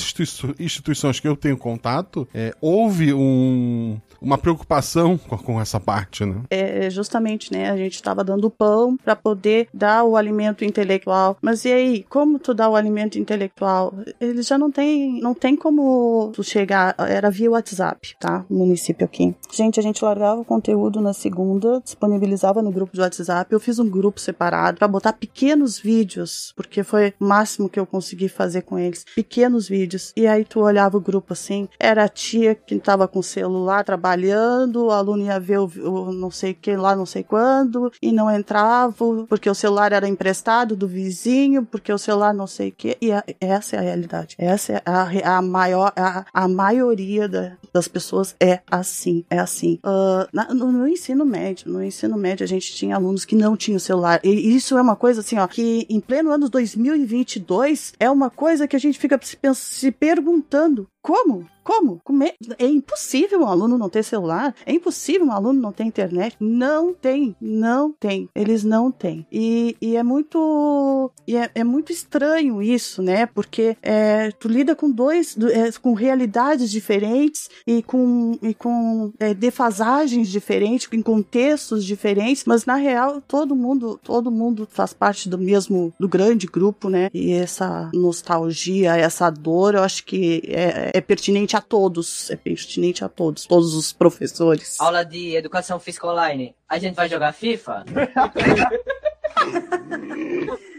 instituições 0.59 1.21
que 1.21 1.29
eu 1.29 1.37
tenho 1.37 1.57
contato, 1.57 2.29
é, 2.35 2.55
houve 2.61 3.13
um, 3.13 3.99
uma 4.21 4.39
preocupação 4.39 5.17
com, 5.17 5.61
essa 5.61 5.81
parte, 5.81 6.25
né? 6.25 6.43
É, 6.51 6.91
justamente, 6.91 7.53
né? 7.53 7.71
A 7.71 7.77
gente 7.77 7.95
estava 7.95 8.25
dando 8.25 8.51
pão 8.51 8.97
para 8.97 9.17
poder 9.17 9.69
dar 9.73 10.05
o 10.05 10.17
alimento 10.17 10.65
intelectual. 10.65 11.37
Mas 11.41 11.65
e 11.65 11.73
aí, 11.73 12.07
como 12.09 12.39
tu 12.39 12.53
dá 12.53 12.69
o 12.69 12.77
alimento 12.77 13.19
intelectual? 13.19 13.95
Eles 14.21 14.47
já 14.47 14.59
não 14.59 14.71
tem, 14.71 15.21
não 15.21 15.35
tem 15.35 15.57
como 15.57 16.31
tu 16.35 16.43
chegar, 16.43 16.95
era 16.99 17.31
via 17.31 17.51
WhatsApp, 17.51 18.17
tá? 18.19 18.45
O 18.49 18.55
município 18.55 19.05
aqui. 19.05 19.35
Gente, 19.53 19.79
a 19.79 19.83
gente 19.83 20.05
largava 20.05 20.41
o 20.41 20.45
conteúdo 20.45 21.01
na 21.01 21.13
segunda, 21.13 21.81
disponibilizava 21.81 22.63
no 22.63 22.71
grupo 22.71 22.93
de 22.93 23.01
WhatsApp. 23.01 23.53
Eu 23.53 23.61
fiz 23.61 23.79
um 23.79 23.89
grupo 23.89 24.21
separado 24.21 24.79
para 24.79 24.89
botar 24.89 25.13
pequenos 25.13 25.79
vídeos, 25.79 26.53
porque 26.57 26.83
foi 26.83 27.15
o 27.21 27.25
máximo 27.25 27.69
que 27.69 27.79
eu 27.79 27.87
consegui 27.87 28.29
fazer 28.29 28.63
com 28.63 28.79
eles. 28.79 29.05
Pequenos 29.15 29.69
vídeos. 29.69 30.13
E 30.17 30.27
aí 30.27 30.45
tu 30.45 30.61
olhava 30.61 30.97
o 30.97 31.01
grupo 31.01 31.33
assim, 31.33 31.69
era 31.79 32.05
a 32.05 32.09
tia 32.09 32.55
que 32.55 32.79
tava 32.79 33.07
com 33.07 33.19
o 33.19 33.23
celular 33.23 33.85
trabalhando 33.85 34.08
trabalhando, 34.09 34.87
o 34.87 34.91
aluno 34.91 35.25
ia 35.25 35.39
ver 35.39 35.59
o, 35.59 35.67
o 35.67 36.13
não 36.13 36.31
sei 36.31 36.55
que 36.55 36.75
lá, 36.77 36.97
não 36.97 37.05
sei 37.05 37.23
quando, 37.23 37.93
e 38.01 38.11
não 38.11 38.31
entrava, 38.31 38.95
porque 39.29 39.51
o 39.51 39.55
celular 39.55 39.93
era 39.93 40.09
emprestado 40.09 40.75
do 40.75 40.89
vizinho, 40.89 41.65
porque 41.65 41.93
o 41.93 41.99
celular 41.99 42.33
não 42.33 42.47
sei 42.47 42.71
o 42.71 42.73
que. 42.73 42.97
E 43.01 43.13
a, 43.13 43.23
essa 43.41 43.77
é 43.77 43.79
a 43.79 43.83
realidade. 43.83 44.35
Essa 44.39 44.75
é 44.75 44.83
a, 44.85 45.37
a 45.37 45.43
maior, 45.43 45.93
a, 45.95 46.25
a 46.33 46.49
maioria 46.49 47.29
da, 47.29 47.53
das 47.73 47.87
pessoas 47.87 48.35
é 48.41 48.61
assim, 48.71 49.25
é 49.29 49.39
assim. 49.39 49.79
Uh, 49.85 50.27
na, 50.33 50.55
no, 50.55 50.73
no, 50.73 50.89
ensino 50.89 51.25
médio, 51.25 51.71
no 51.71 51.83
ensino 51.83 52.17
médio 52.17 52.45
a 52.45 52.49
gente 52.49 52.75
tinha 52.75 52.97
alunos 52.97 53.25
que 53.25 53.37
não 53.37 53.57
tinham 53.57 53.79
celular. 53.79 54.21
E 54.25 54.57
isso 54.57 54.77
é 54.79 54.83
uma 54.83 54.97
coisa 54.97 55.21
assim, 55.21 55.39
ó, 55.39 55.47
que 55.47 55.87
em 55.91 56.01
pleno 56.01 56.31
ano 56.31 56.49
2022 56.49 57.93
é 58.01 58.11
uma 58.11 58.31
coisa 58.31 58.67
que 58.67 58.77
a 58.77 58.81
gente 58.81 58.99
fica 58.99 59.19
se, 59.23 59.37
se 59.55 59.91
perguntando 59.91 60.87
como? 61.03 61.47
Como? 61.69 62.01
É? 62.25 62.35
é 62.59 62.67
impossível 62.67 63.41
um 63.43 63.47
aluno 63.47 63.77
não 63.77 63.91
ter 63.91 64.03
celular? 64.03 64.55
É 64.65 64.73
impossível 64.73 65.27
um 65.27 65.33
aluno 65.33 65.61
não 65.61 65.71
ter 65.71 65.85
internet? 65.85 66.35
Não 66.41 66.95
tem, 66.95 67.37
não 67.39 67.93
tem. 67.93 68.29
Eles 68.35 68.65
não 68.65 68.91
têm. 68.91 69.27
E, 69.31 69.77
e 69.81 69.95
é 69.95 70.03
muito 70.03 71.11
e 71.27 71.37
é, 71.37 71.51
é, 71.55 71.63
muito 71.63 71.93
estranho 71.93 72.63
isso, 72.63 73.03
né? 73.03 73.27
Porque 73.27 73.77
é, 73.83 74.31
tu 74.33 74.49
lida 74.49 74.75
com 74.75 74.91
dois, 74.91 75.37
é, 75.53 75.71
com 75.73 75.93
realidades 75.93 76.71
diferentes 76.71 77.51
e 77.67 77.83
com, 77.83 78.39
e 78.43 78.55
com 78.55 79.13
é, 79.19 79.35
defasagens 79.35 80.29
diferentes, 80.29 80.89
em 80.91 81.03
contextos 81.03 81.85
diferentes, 81.85 82.45
mas 82.47 82.65
na 82.65 82.77
real 82.77 83.21
todo 83.21 83.55
mundo, 83.55 84.01
todo 84.03 84.31
mundo 84.31 84.67
faz 84.71 84.95
parte 84.95 85.29
do 85.29 85.37
mesmo, 85.37 85.93
do 86.01 86.09
grande 86.09 86.47
grupo, 86.47 86.89
né? 86.89 87.11
E 87.13 87.33
essa 87.33 87.91
nostalgia, 87.93 88.97
essa 88.97 89.29
dor, 89.29 89.75
eu 89.75 89.83
acho 89.83 90.05
que 90.05 90.43
é, 90.47 90.88
é 90.95 91.01
pertinente 91.01 91.57
a 91.57 91.61
todos, 91.61 92.31
é 92.31 92.37
pertinente 92.37 93.05
a 93.05 93.09
todos, 93.09 93.47
todos 93.47 93.75
os 93.75 93.93
professores. 93.93 94.81
Aula 94.81 95.05
de 95.05 95.35
educação 95.35 95.81
Física 95.81 96.07
Online, 96.07 96.55
a 96.69 96.79
gente 96.79 96.95
vai 96.95 97.09
jogar 97.09 97.33
FIFA? 97.33 97.85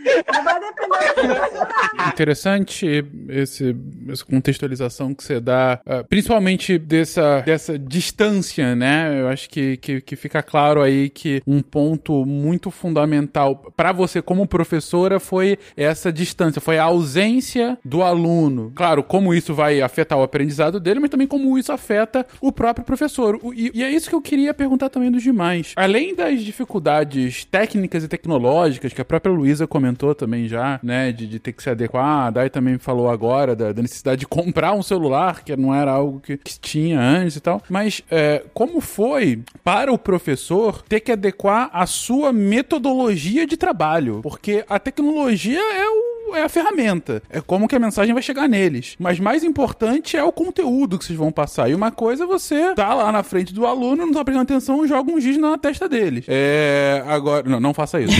Interessante 2.07 3.05
esse, 3.29 3.75
essa 4.09 4.25
contextualização 4.25 5.13
que 5.13 5.23
você 5.23 5.39
dá, 5.39 5.79
uh, 5.85 6.07
principalmente 6.07 6.77
dessa, 6.77 7.41
dessa 7.41 7.77
distância, 7.77 8.75
né? 8.75 9.21
Eu 9.21 9.27
acho 9.27 9.49
que, 9.49 9.77
que, 9.77 10.01
que 10.01 10.15
fica 10.15 10.41
claro 10.41 10.81
aí 10.81 11.09
que 11.09 11.41
um 11.45 11.61
ponto 11.61 12.25
muito 12.25 12.71
fundamental 12.71 13.55
para 13.75 13.91
você 13.91 14.21
como 14.21 14.47
professora 14.47 15.19
foi 15.19 15.57
essa 15.75 16.11
distância, 16.11 16.61
foi 16.61 16.77
a 16.77 16.83
ausência 16.83 17.77
do 17.83 18.01
aluno. 18.01 18.71
Claro, 18.75 19.03
como 19.03 19.33
isso 19.33 19.53
vai 19.53 19.81
afetar 19.81 20.17
o 20.17 20.23
aprendizado 20.23 20.79
dele, 20.79 20.99
mas 20.99 21.09
também 21.09 21.27
como 21.27 21.57
isso 21.57 21.71
afeta 21.71 22.25
o 22.41 22.51
próprio 22.51 22.85
professor. 22.85 23.39
E, 23.55 23.71
e 23.73 23.83
é 23.83 23.89
isso 23.89 24.09
que 24.09 24.15
eu 24.15 24.21
queria 24.21 24.53
perguntar 24.53 24.89
também 24.89 25.11
dos 25.11 25.23
demais. 25.23 25.73
Além 25.75 26.15
das 26.15 26.41
dificuldades 26.41 27.45
técnicas 27.45 28.03
e 28.03 28.07
tecnológicas 28.07 28.93
que 28.93 29.01
a 29.01 29.05
própria 29.05 29.33
Luísa 29.33 29.67
comentou, 29.67 29.98
comentou 29.99 30.15
também 30.15 30.47
já, 30.47 30.79
né, 30.81 31.11
de, 31.11 31.27
de 31.27 31.39
ter 31.39 31.51
que 31.51 31.61
se 31.61 31.69
adequar. 31.69 32.27
A 32.27 32.29
Dai 32.29 32.49
também 32.49 32.77
falou 32.77 33.09
agora 33.09 33.55
da, 33.55 33.73
da, 33.73 33.81
necessidade 33.81 34.21
de 34.21 34.27
comprar 34.27 34.73
um 34.73 34.81
celular, 34.81 35.43
que 35.43 35.55
não 35.57 35.75
era 35.75 35.91
algo 35.91 36.19
que, 36.21 36.37
que 36.37 36.59
tinha 36.59 36.99
antes 36.99 37.35
e 37.35 37.41
tal. 37.41 37.61
Mas 37.69 38.01
é, 38.09 38.43
como 38.53 38.79
foi 38.79 39.43
para 39.63 39.91
o 39.91 39.97
professor 39.97 40.81
ter 40.83 41.01
que 41.01 41.11
adequar 41.11 41.69
a 41.73 41.85
sua 41.85 42.31
metodologia 42.31 43.45
de 43.45 43.57
trabalho? 43.57 44.21
Porque 44.23 44.63
a 44.69 44.79
tecnologia 44.79 45.59
é 45.59 45.87
o 45.87 46.18
é 46.35 46.43
a 46.43 46.49
ferramenta. 46.49 47.21
É 47.29 47.41
como 47.41 47.67
que 47.67 47.75
a 47.75 47.79
mensagem 47.79 48.13
vai 48.13 48.23
chegar 48.23 48.47
neles. 48.47 48.95
Mas 48.99 49.19
mais 49.19 49.43
importante 49.43 50.17
é 50.17 50.23
o 50.23 50.31
conteúdo 50.31 50.97
que 50.97 51.05
vocês 51.05 51.17
vão 51.17 51.31
passar. 51.31 51.69
E 51.69 51.75
uma 51.75 51.91
coisa 51.91 52.23
é 52.23 52.27
você 52.27 52.73
tá 52.73 52.93
lá 52.93 53.11
na 53.11 53.23
frente 53.23 53.53
do 53.53 53.65
aluno, 53.65 54.05
não 54.05 54.13
tá 54.13 54.23
prestando 54.23 54.43
atenção, 54.43 54.87
joga 54.87 55.11
um 55.11 55.19
giz 55.19 55.37
na 55.37 55.57
testa 55.57 55.87
deles. 55.87 56.25
É. 56.27 57.03
Agora. 57.07 57.49
Não, 57.49 57.59
não 57.59 57.73
faça 57.73 57.99
isso. 57.99 58.15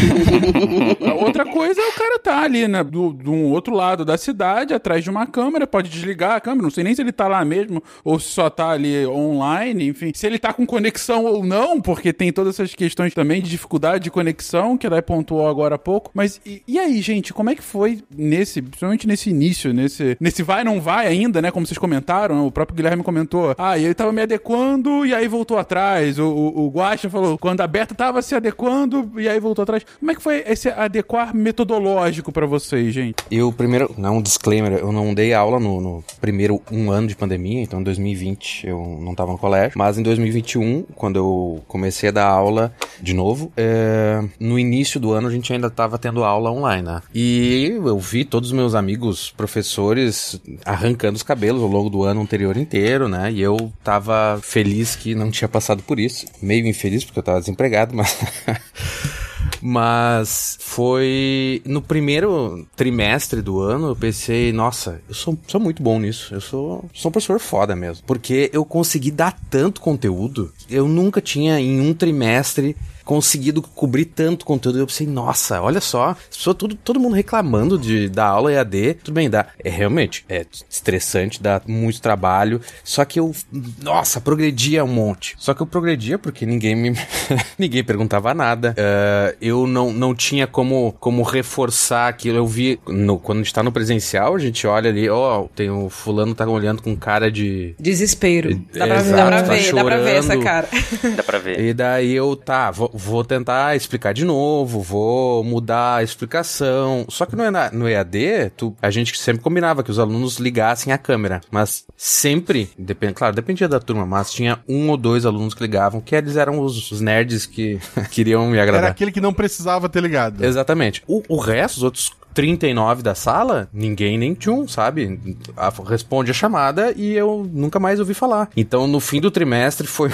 Outra 1.21 1.45
coisa 1.45 1.81
é 1.81 1.87
o 1.87 1.93
cara 1.93 2.19
tá 2.19 2.41
ali, 2.41 2.67
né? 2.67 2.83
Do, 2.83 3.13
do 3.13 3.33
outro 3.33 3.75
lado 3.75 4.03
da 4.05 4.17
cidade, 4.17 4.73
atrás 4.73 5.03
de 5.03 5.09
uma 5.09 5.25
câmera, 5.25 5.67
pode 5.67 5.89
desligar 5.89 6.35
a 6.35 6.39
câmera. 6.39 6.63
Não 6.63 6.71
sei 6.71 6.83
nem 6.83 6.95
se 6.95 7.01
ele 7.01 7.11
tá 7.11 7.27
lá 7.27 7.43
mesmo 7.43 7.83
ou 8.03 8.19
se 8.19 8.27
só 8.29 8.49
tá 8.49 8.69
ali 8.69 9.05
online, 9.05 9.87
enfim. 9.87 10.11
Se 10.13 10.25
ele 10.25 10.39
tá 10.39 10.53
com 10.53 10.65
conexão 10.65 11.25
ou 11.25 11.45
não, 11.45 11.79
porque 11.81 12.13
tem 12.13 12.31
todas 12.31 12.55
essas 12.55 12.73
questões 12.73 13.13
também 13.13 13.41
de 13.41 13.49
dificuldade 13.49 14.03
de 14.03 14.11
conexão, 14.11 14.77
que 14.77 14.87
a 14.87 14.89
Dai 14.89 15.01
pontuou 15.01 15.47
agora 15.47 15.75
há 15.75 15.79
pouco. 15.79 16.11
Mas 16.13 16.39
e, 16.45 16.61
e 16.67 16.79
aí, 16.79 17.01
gente, 17.01 17.33
como 17.33 17.49
é 17.49 17.55
que 17.55 17.63
foi 17.63 17.98
nesse, 18.09 18.61
principalmente 18.61 19.07
nesse 19.07 19.29
início, 19.29 19.73
nesse, 19.73 20.17
nesse 20.19 20.43
vai 20.43 20.63
não 20.63 20.79
vai 20.81 21.07
ainda, 21.07 21.41
né? 21.41 21.51
Como 21.51 21.65
vocês 21.65 21.77
comentaram, 21.77 22.45
o 22.45 22.51
próprio 22.51 22.75
Guilherme 22.75 23.03
comentou. 23.03 23.55
Ah, 23.57 23.77
ele 23.77 23.93
tava 23.93 24.11
me 24.11 24.21
adequando 24.21 25.05
e 25.05 25.13
aí 25.13 25.27
voltou 25.27 25.57
atrás. 25.57 26.19
O, 26.19 26.27
o, 26.27 26.65
o 26.65 26.69
Guacha 26.69 27.09
falou, 27.09 27.37
quando 27.37 27.61
a 27.61 27.67
Berta 27.67 27.95
tava 27.95 28.21
se 28.21 28.35
adequando 28.35 29.11
e 29.17 29.27
aí 29.27 29.39
voltou 29.39 29.63
atrás. 29.63 29.85
Como 29.99 30.11
é 30.11 30.15
que 30.15 30.21
foi 30.21 30.43
esse 30.47 30.69
adequar 30.69 31.35
metodológico 31.35 32.31
para 32.31 32.45
vocês, 32.45 32.93
gente? 32.93 33.15
Eu 33.31 33.51
primeiro, 33.51 33.93
não, 33.97 34.17
um 34.17 34.21
disclaimer, 34.21 34.73
eu 34.73 34.91
não 34.91 35.13
dei 35.13 35.33
aula 35.33 35.59
no, 35.59 35.81
no, 35.81 36.03
primeiro 36.19 36.61
um 36.71 36.91
ano 36.91 37.07
de 37.07 37.15
pandemia, 37.15 37.61
então 37.61 37.79
em 37.79 37.83
2020 37.83 38.67
eu 38.67 38.99
não 39.01 39.15
tava 39.15 39.31
no 39.31 39.37
colégio, 39.37 39.77
mas 39.77 39.97
em 39.97 40.03
2021, 40.03 40.83
quando 40.95 41.17
eu 41.17 41.61
comecei 41.67 42.09
a 42.09 42.11
dar 42.11 42.27
aula 42.27 42.73
de 43.01 43.13
novo, 43.13 43.51
é, 43.55 44.23
no 44.39 44.59
início 44.59 44.99
do 44.99 45.11
ano 45.11 45.27
a 45.27 45.31
gente 45.31 45.51
ainda 45.51 45.69
tava 45.69 45.97
tendo 45.97 46.23
aula 46.23 46.51
online, 46.51 46.83
né? 46.83 47.01
E 47.13 47.77
eu 47.89 47.99
vi 47.99 48.23
todos 48.23 48.49
os 48.49 48.55
meus 48.55 48.75
amigos 48.75 49.31
professores 49.31 50.39
arrancando 50.65 51.15
os 51.15 51.23
cabelos 51.23 51.61
ao 51.61 51.67
longo 51.67 51.89
do 51.89 52.03
ano 52.03 52.21
anterior 52.21 52.55
inteiro, 52.57 53.07
né? 53.07 53.31
E 53.31 53.41
eu 53.41 53.71
tava 53.83 54.39
feliz 54.41 54.95
que 54.95 55.13
não 55.15 55.29
tinha 55.29 55.47
passado 55.47 55.83
por 55.83 55.99
isso. 55.99 56.25
Meio 56.41 56.65
infeliz 56.67 57.03
porque 57.03 57.19
eu 57.19 57.23
tava 57.23 57.39
desempregado, 57.39 57.95
mas. 57.95 58.17
Mas 59.61 60.57
foi 60.59 61.61
no 61.65 61.81
primeiro 61.81 62.67
trimestre 62.75 63.41
do 63.41 63.59
ano, 63.59 63.89
eu 63.89 63.95
pensei, 63.95 64.51
nossa, 64.51 65.01
eu 65.07 65.13
sou, 65.13 65.37
sou 65.47 65.59
muito 65.59 65.81
bom 65.83 65.99
nisso. 65.99 66.33
Eu 66.33 66.41
sou, 66.41 66.89
sou 66.93 67.09
um 67.09 67.11
professor 67.11 67.39
foda 67.39 67.75
mesmo. 67.75 68.03
Porque 68.05 68.49
eu 68.53 68.63
consegui 68.63 69.11
dar 69.11 69.37
tanto 69.49 69.81
conteúdo. 69.81 70.51
Eu 70.69 70.87
nunca 70.87 71.21
tinha 71.21 71.59
em 71.59 71.79
um 71.81 71.93
trimestre 71.93 72.75
conseguido 73.09 73.63
cobrir 73.63 74.05
tanto 74.05 74.45
conteúdo. 74.45 74.77
Eu 74.77 74.85
pensei, 74.85 75.07
nossa, 75.07 75.59
olha 75.63 75.81
só, 75.81 76.15
pessoas, 76.29 76.55
tudo, 76.55 76.75
todo 76.75 76.99
mundo 76.99 77.15
reclamando 77.15 77.75
de 77.75 78.07
da 78.07 78.27
aula 78.27 78.53
EAD. 78.53 78.99
Tudo 79.03 79.15
bem, 79.15 79.27
dá. 79.27 79.47
É 79.63 79.67
realmente, 79.67 80.23
é 80.29 80.45
estressante, 80.69 81.41
dá 81.41 81.59
muito 81.65 81.99
trabalho. 82.03 82.61
Só 82.83 83.03
que 83.03 83.19
eu, 83.19 83.35
nossa, 83.81 84.21
progredia 84.21 84.85
um 84.85 84.93
monte. 84.93 85.35
Só 85.39 85.55
que 85.55 85.61
eu 85.63 85.65
progredia 85.65 86.19
porque 86.19 86.45
ninguém 86.45 86.75
me. 86.75 86.93
ninguém 87.57 87.83
perguntava 87.83 88.31
nada. 88.35 88.75
Uh, 88.77 89.28
eu 89.41 89.67
não, 89.67 89.91
não 89.91 90.15
tinha 90.15 90.47
como, 90.47 90.93
como 90.99 91.23
reforçar 91.23 92.07
aquilo. 92.07 92.37
Eu 92.37 92.47
vi, 92.47 92.79
no, 92.87 93.19
quando 93.19 93.39
a 93.39 93.41
gente 93.43 93.53
tá 93.53 93.63
no 93.63 93.71
presencial, 93.71 94.35
a 94.35 94.39
gente 94.39 94.65
olha 94.67 94.89
ali, 94.89 95.09
ó, 95.09 95.41
oh, 95.41 95.47
tem 95.47 95.69
o 95.69 95.89
fulano 95.89 96.35
tá 96.35 96.47
olhando 96.47 96.81
com 96.81 96.95
cara 96.95 97.31
de. 97.31 97.75
Desespero. 97.79 98.55
Dá 98.73 98.87
pra, 98.87 98.99
Exato, 98.99 99.15
dá 99.17 99.25
pra 99.25 99.41
ver, 99.41 99.69
tá 99.69 99.75
dá 99.75 99.83
pra 99.83 99.97
ver 99.97 100.15
essa 100.15 100.37
cara. 100.37 100.67
dá 101.15 101.23
pra 101.23 101.39
ver. 101.39 101.59
E 101.59 101.73
daí 101.73 102.13
eu, 102.13 102.35
tá, 102.35 102.71
vou, 102.71 102.89
vou 102.93 103.23
tentar 103.23 103.75
explicar 103.75 104.13
de 104.13 104.25
novo, 104.25 104.81
vou 104.81 105.43
mudar 105.43 105.97
a 105.97 106.03
explicação. 106.03 107.05
Só 107.09 107.25
que 107.25 107.35
no, 107.35 107.43
no 107.73 107.89
EAD, 107.89 108.51
tu, 108.55 108.75
a 108.81 108.89
gente 108.89 109.17
sempre 109.17 109.41
combinava 109.41 109.83
que 109.83 109.91
os 109.91 109.99
alunos 109.99 110.37
ligassem 110.37 110.93
a 110.93 110.97
câmera, 110.97 111.41
mas 111.51 111.85
sempre, 111.95 112.69
depend, 112.77 113.13
claro, 113.13 113.35
dependia 113.35 113.67
da 113.67 113.79
turma, 113.79 114.05
mas 114.05 114.31
tinha 114.31 114.59
um 114.67 114.89
ou 114.89 114.97
dois 114.97 115.25
alunos 115.25 115.53
que 115.53 115.61
ligavam, 115.61 116.01
que 116.01 116.15
eles 116.15 116.35
eram 116.35 116.59
os, 116.59 116.91
os 116.91 117.01
nerds 117.01 117.45
que 117.45 117.79
queriam 118.11 118.47
me 118.47 118.59
agradar. 118.59 118.83
Era 118.83 118.91
aquele 118.91 119.11
que 119.11 119.18
não 119.19 119.33
precisava 119.33 119.89
ter 119.89 120.01
ligado. 120.01 120.43
Exatamente. 120.43 121.03
O, 121.07 121.21
o 121.27 121.37
resto, 121.37 121.77
os 121.77 121.83
outros 121.83 122.11
39 122.33 123.03
da 123.03 123.15
sala, 123.15 123.69
ninguém 123.73 124.17
nem 124.17 124.33
tchum, 124.33 124.67
sabe? 124.67 125.19
A, 125.55 125.71
responde 125.85 126.31
a 126.31 126.33
chamada 126.33 126.93
e 126.95 127.13
eu 127.13 127.49
nunca 127.51 127.79
mais 127.79 127.99
ouvi 127.99 128.13
falar. 128.13 128.49
Então, 128.55 128.87
no 128.87 128.99
fim 128.99 129.19
do 129.19 129.31
trimestre 129.31 129.85
foi 129.87 130.09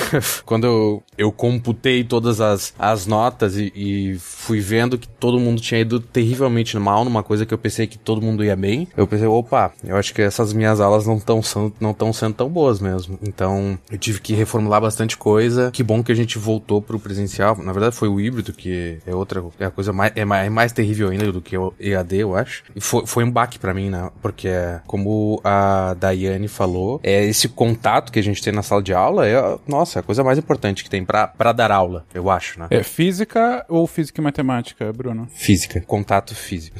quando 0.45 0.65
eu, 0.65 1.03
eu 1.17 1.31
computei 1.31 2.03
todas 2.03 2.41
as, 2.41 2.73
as 2.77 3.05
notas 3.05 3.57
e, 3.57 3.71
e, 3.75 4.17
fui 4.19 4.59
vendo 4.59 4.97
que 4.97 5.07
todo 5.07 5.39
mundo 5.39 5.61
tinha 5.61 5.81
ido 5.81 5.99
terrivelmente 5.99 6.77
mal 6.77 7.03
numa 7.03 7.23
coisa 7.23 7.45
que 7.45 7.53
eu 7.53 7.57
pensei 7.57 7.87
que 7.87 7.97
todo 7.97 8.21
mundo 8.21 8.43
ia 8.43 8.55
bem. 8.55 8.87
Eu 8.95 9.07
pensei, 9.07 9.27
opa, 9.27 9.71
eu 9.83 9.95
acho 9.95 10.13
que 10.13 10.21
essas 10.21 10.53
minhas 10.53 10.79
aulas 10.79 11.05
não 11.05 11.17
estão 11.17 11.41
não 11.79 12.13
sendo 12.13 12.33
tão 12.33 12.49
boas 12.49 12.79
mesmo. 12.79 13.19
Então, 13.21 13.77
eu 13.91 13.97
tive 13.97 14.19
que 14.19 14.33
reformular 14.33 14.81
bastante 14.81 15.17
coisa. 15.17 15.71
Que 15.71 15.83
bom 15.83 16.03
que 16.03 16.11
a 16.11 16.15
gente 16.15 16.37
voltou 16.37 16.81
pro 16.81 16.99
presencial. 16.99 17.57
Na 17.57 17.71
verdade, 17.71 17.95
foi 17.95 18.07
o 18.07 18.19
híbrido, 18.19 18.53
que 18.53 18.99
é 19.05 19.15
outra, 19.15 19.43
é 19.59 19.65
a 19.65 19.71
coisa 19.71 19.91
mais, 19.91 20.11
é 20.15 20.25
mais, 20.25 20.47
é 20.47 20.49
mais 20.49 20.71
terrível 20.71 21.09
ainda 21.09 21.31
do 21.31 21.41
que 21.41 21.57
o 21.57 21.73
EAD 22.05 22.17
eu 22.17 22.35
acho. 22.35 22.63
E 22.75 22.79
foi, 22.79 23.05
foi 23.05 23.23
um 23.23 23.31
baque 23.31 23.57
para 23.57 23.73
mim, 23.73 23.89
né? 23.89 24.09
Porque, 24.21 24.49
como 24.85 25.41
a 25.43 25.95
Daiane 25.99 26.47
falou, 26.47 26.99
é 27.03 27.25
esse 27.25 27.49
contato 27.49 28.11
que 28.11 28.19
a 28.19 28.23
gente 28.23 28.41
tem 28.41 28.53
na 28.53 28.63
sala 28.63 28.81
de 28.81 28.93
aula 28.93 29.27
é, 29.27 29.57
nossa, 29.67 29.99
é 29.99 30.01
a 30.01 30.03
coisa 30.03 30.23
mais 30.23 30.37
importante 30.37 30.83
que 30.83 30.89
tem 30.89 31.03
para 31.03 31.53
dar 31.53 31.71
aula, 31.71 32.05
eu 32.13 32.29
acho, 32.29 32.59
né? 32.59 32.67
É 32.69 32.83
física 32.83 33.65
ou 33.67 33.87
física 33.87 34.21
e 34.21 34.23
matemática, 34.23 34.91
Bruno? 34.93 35.27
Física, 35.33 35.81
contato 35.81 36.35
físico. 36.35 36.77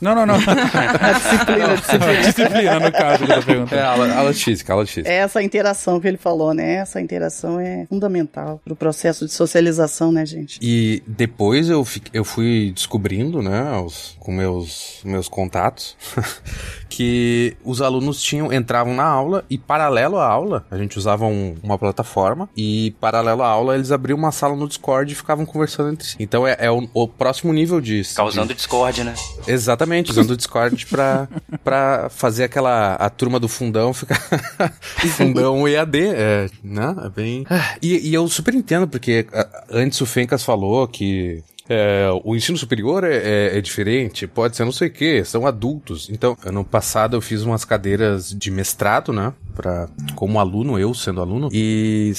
Não, 0.00 0.14
não, 0.14 0.26
não. 0.26 0.38
disciplina, 0.38 1.76
disciplina. 1.76 2.20
disciplina, 2.22 2.80
no 2.80 2.92
caso, 2.92 3.26
da 3.26 3.42
pergunta. 3.42 3.74
É, 3.74 3.82
aula, 3.82 4.12
aula 4.14 4.32
de 4.32 4.44
física, 4.44 4.72
aula 4.72 4.84
de 4.84 4.92
física. 4.92 5.12
É 5.12 5.16
essa 5.16 5.42
interação 5.42 6.00
que 6.00 6.06
ele 6.06 6.16
falou, 6.16 6.54
né? 6.54 6.74
Essa 6.74 7.00
interação 7.00 7.58
é 7.58 7.86
fundamental 7.88 8.60
pro 8.64 8.76
processo 8.76 9.26
de 9.26 9.32
socialização, 9.32 10.12
né, 10.12 10.24
gente? 10.24 10.58
E 10.62 11.02
depois 11.06 11.68
eu, 11.68 11.86
eu 12.12 12.24
fui 12.24 12.72
descobrindo, 12.74 13.42
né, 13.42 13.72
os, 13.78 14.16
com 14.20 14.32
meu 14.32 14.43
meus, 14.44 15.00
meus 15.04 15.28
contatos 15.28 15.96
que 16.88 17.56
os 17.64 17.80
alunos 17.80 18.22
tinham 18.22 18.52
entravam 18.52 18.94
na 18.94 19.04
aula 19.04 19.44
e 19.48 19.56
paralelo 19.56 20.18
à 20.18 20.26
aula, 20.26 20.64
a 20.70 20.76
gente 20.76 20.98
usava 20.98 21.24
um, 21.24 21.56
uma 21.62 21.78
plataforma 21.78 22.48
e 22.56 22.94
paralelo 23.00 23.42
à 23.42 23.48
aula 23.48 23.74
eles 23.74 23.90
abriam 23.90 24.18
uma 24.18 24.30
sala 24.30 24.54
no 24.54 24.68
Discord 24.68 25.10
e 25.10 25.14
ficavam 25.14 25.46
conversando 25.46 25.90
entre 25.90 26.06
si. 26.06 26.16
Então 26.20 26.46
é, 26.46 26.56
é 26.58 26.70
o, 26.70 26.88
o, 26.92 27.08
próximo 27.08 27.52
nível 27.52 27.80
disso. 27.80 28.14
Causando 28.14 28.48
de... 28.48 28.54
Discord, 28.54 29.02
né? 29.02 29.14
Exatamente, 29.46 30.10
usando 30.10 30.30
o 30.30 30.36
Discord 30.36 30.84
pra, 30.86 31.28
pra 31.62 32.08
fazer 32.10 32.44
aquela 32.44 32.94
a 32.94 33.08
turma 33.08 33.40
do 33.40 33.48
fundão 33.48 33.92
ficar 33.92 34.20
fundão 35.16 35.66
EAD, 35.66 35.98
é, 35.98 36.50
né? 36.62 36.94
É 37.04 37.08
bem. 37.08 37.46
E, 37.82 38.10
e 38.10 38.14
eu 38.14 38.28
super 38.28 38.54
entendo 38.54 38.86
porque 38.86 39.26
antes 39.70 40.00
o 40.00 40.06
Fencas 40.06 40.44
falou 40.44 40.86
que 40.86 41.42
é, 41.68 42.08
o 42.24 42.36
ensino 42.36 42.58
superior 42.58 43.04
é, 43.04 43.16
é, 43.16 43.58
é, 43.58 43.60
diferente, 43.60 44.26
pode 44.26 44.56
ser 44.56 44.64
não 44.64 44.72
sei 44.72 44.88
o 44.88 44.92
que, 44.92 45.24
são 45.24 45.46
adultos. 45.46 46.08
Então, 46.10 46.36
ano 46.44 46.64
passado 46.64 47.16
eu 47.16 47.20
fiz 47.20 47.42
umas 47.42 47.64
cadeiras 47.64 48.30
de 48.30 48.50
mestrado, 48.50 49.12
né? 49.12 49.32
Pra, 49.54 49.88
como 50.14 50.38
aluno, 50.38 50.78
eu 50.78 50.92
sendo 50.92 51.20
aluno, 51.20 51.48
e 51.52 52.12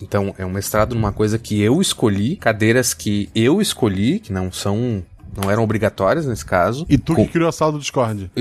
então 0.00 0.34
é 0.38 0.46
um 0.46 0.50
mestrado 0.50 0.94
numa 0.94 1.12
coisa 1.12 1.38
que 1.38 1.60
eu 1.60 1.80
escolhi, 1.80 2.36
cadeiras 2.36 2.94
que 2.94 3.28
eu 3.34 3.60
escolhi, 3.60 4.20
que 4.20 4.32
não 4.32 4.50
são 4.50 5.04
não 5.38 5.50
eram 5.50 5.62
obrigatórias 5.62 6.26
nesse 6.26 6.44
caso. 6.44 6.84
E 6.88 6.98
tu 6.98 7.14
Com... 7.14 7.24
que 7.24 7.32
criou 7.32 7.48
a 7.48 7.52
sala 7.52 7.72
do 7.72 7.78
Discord. 7.78 8.30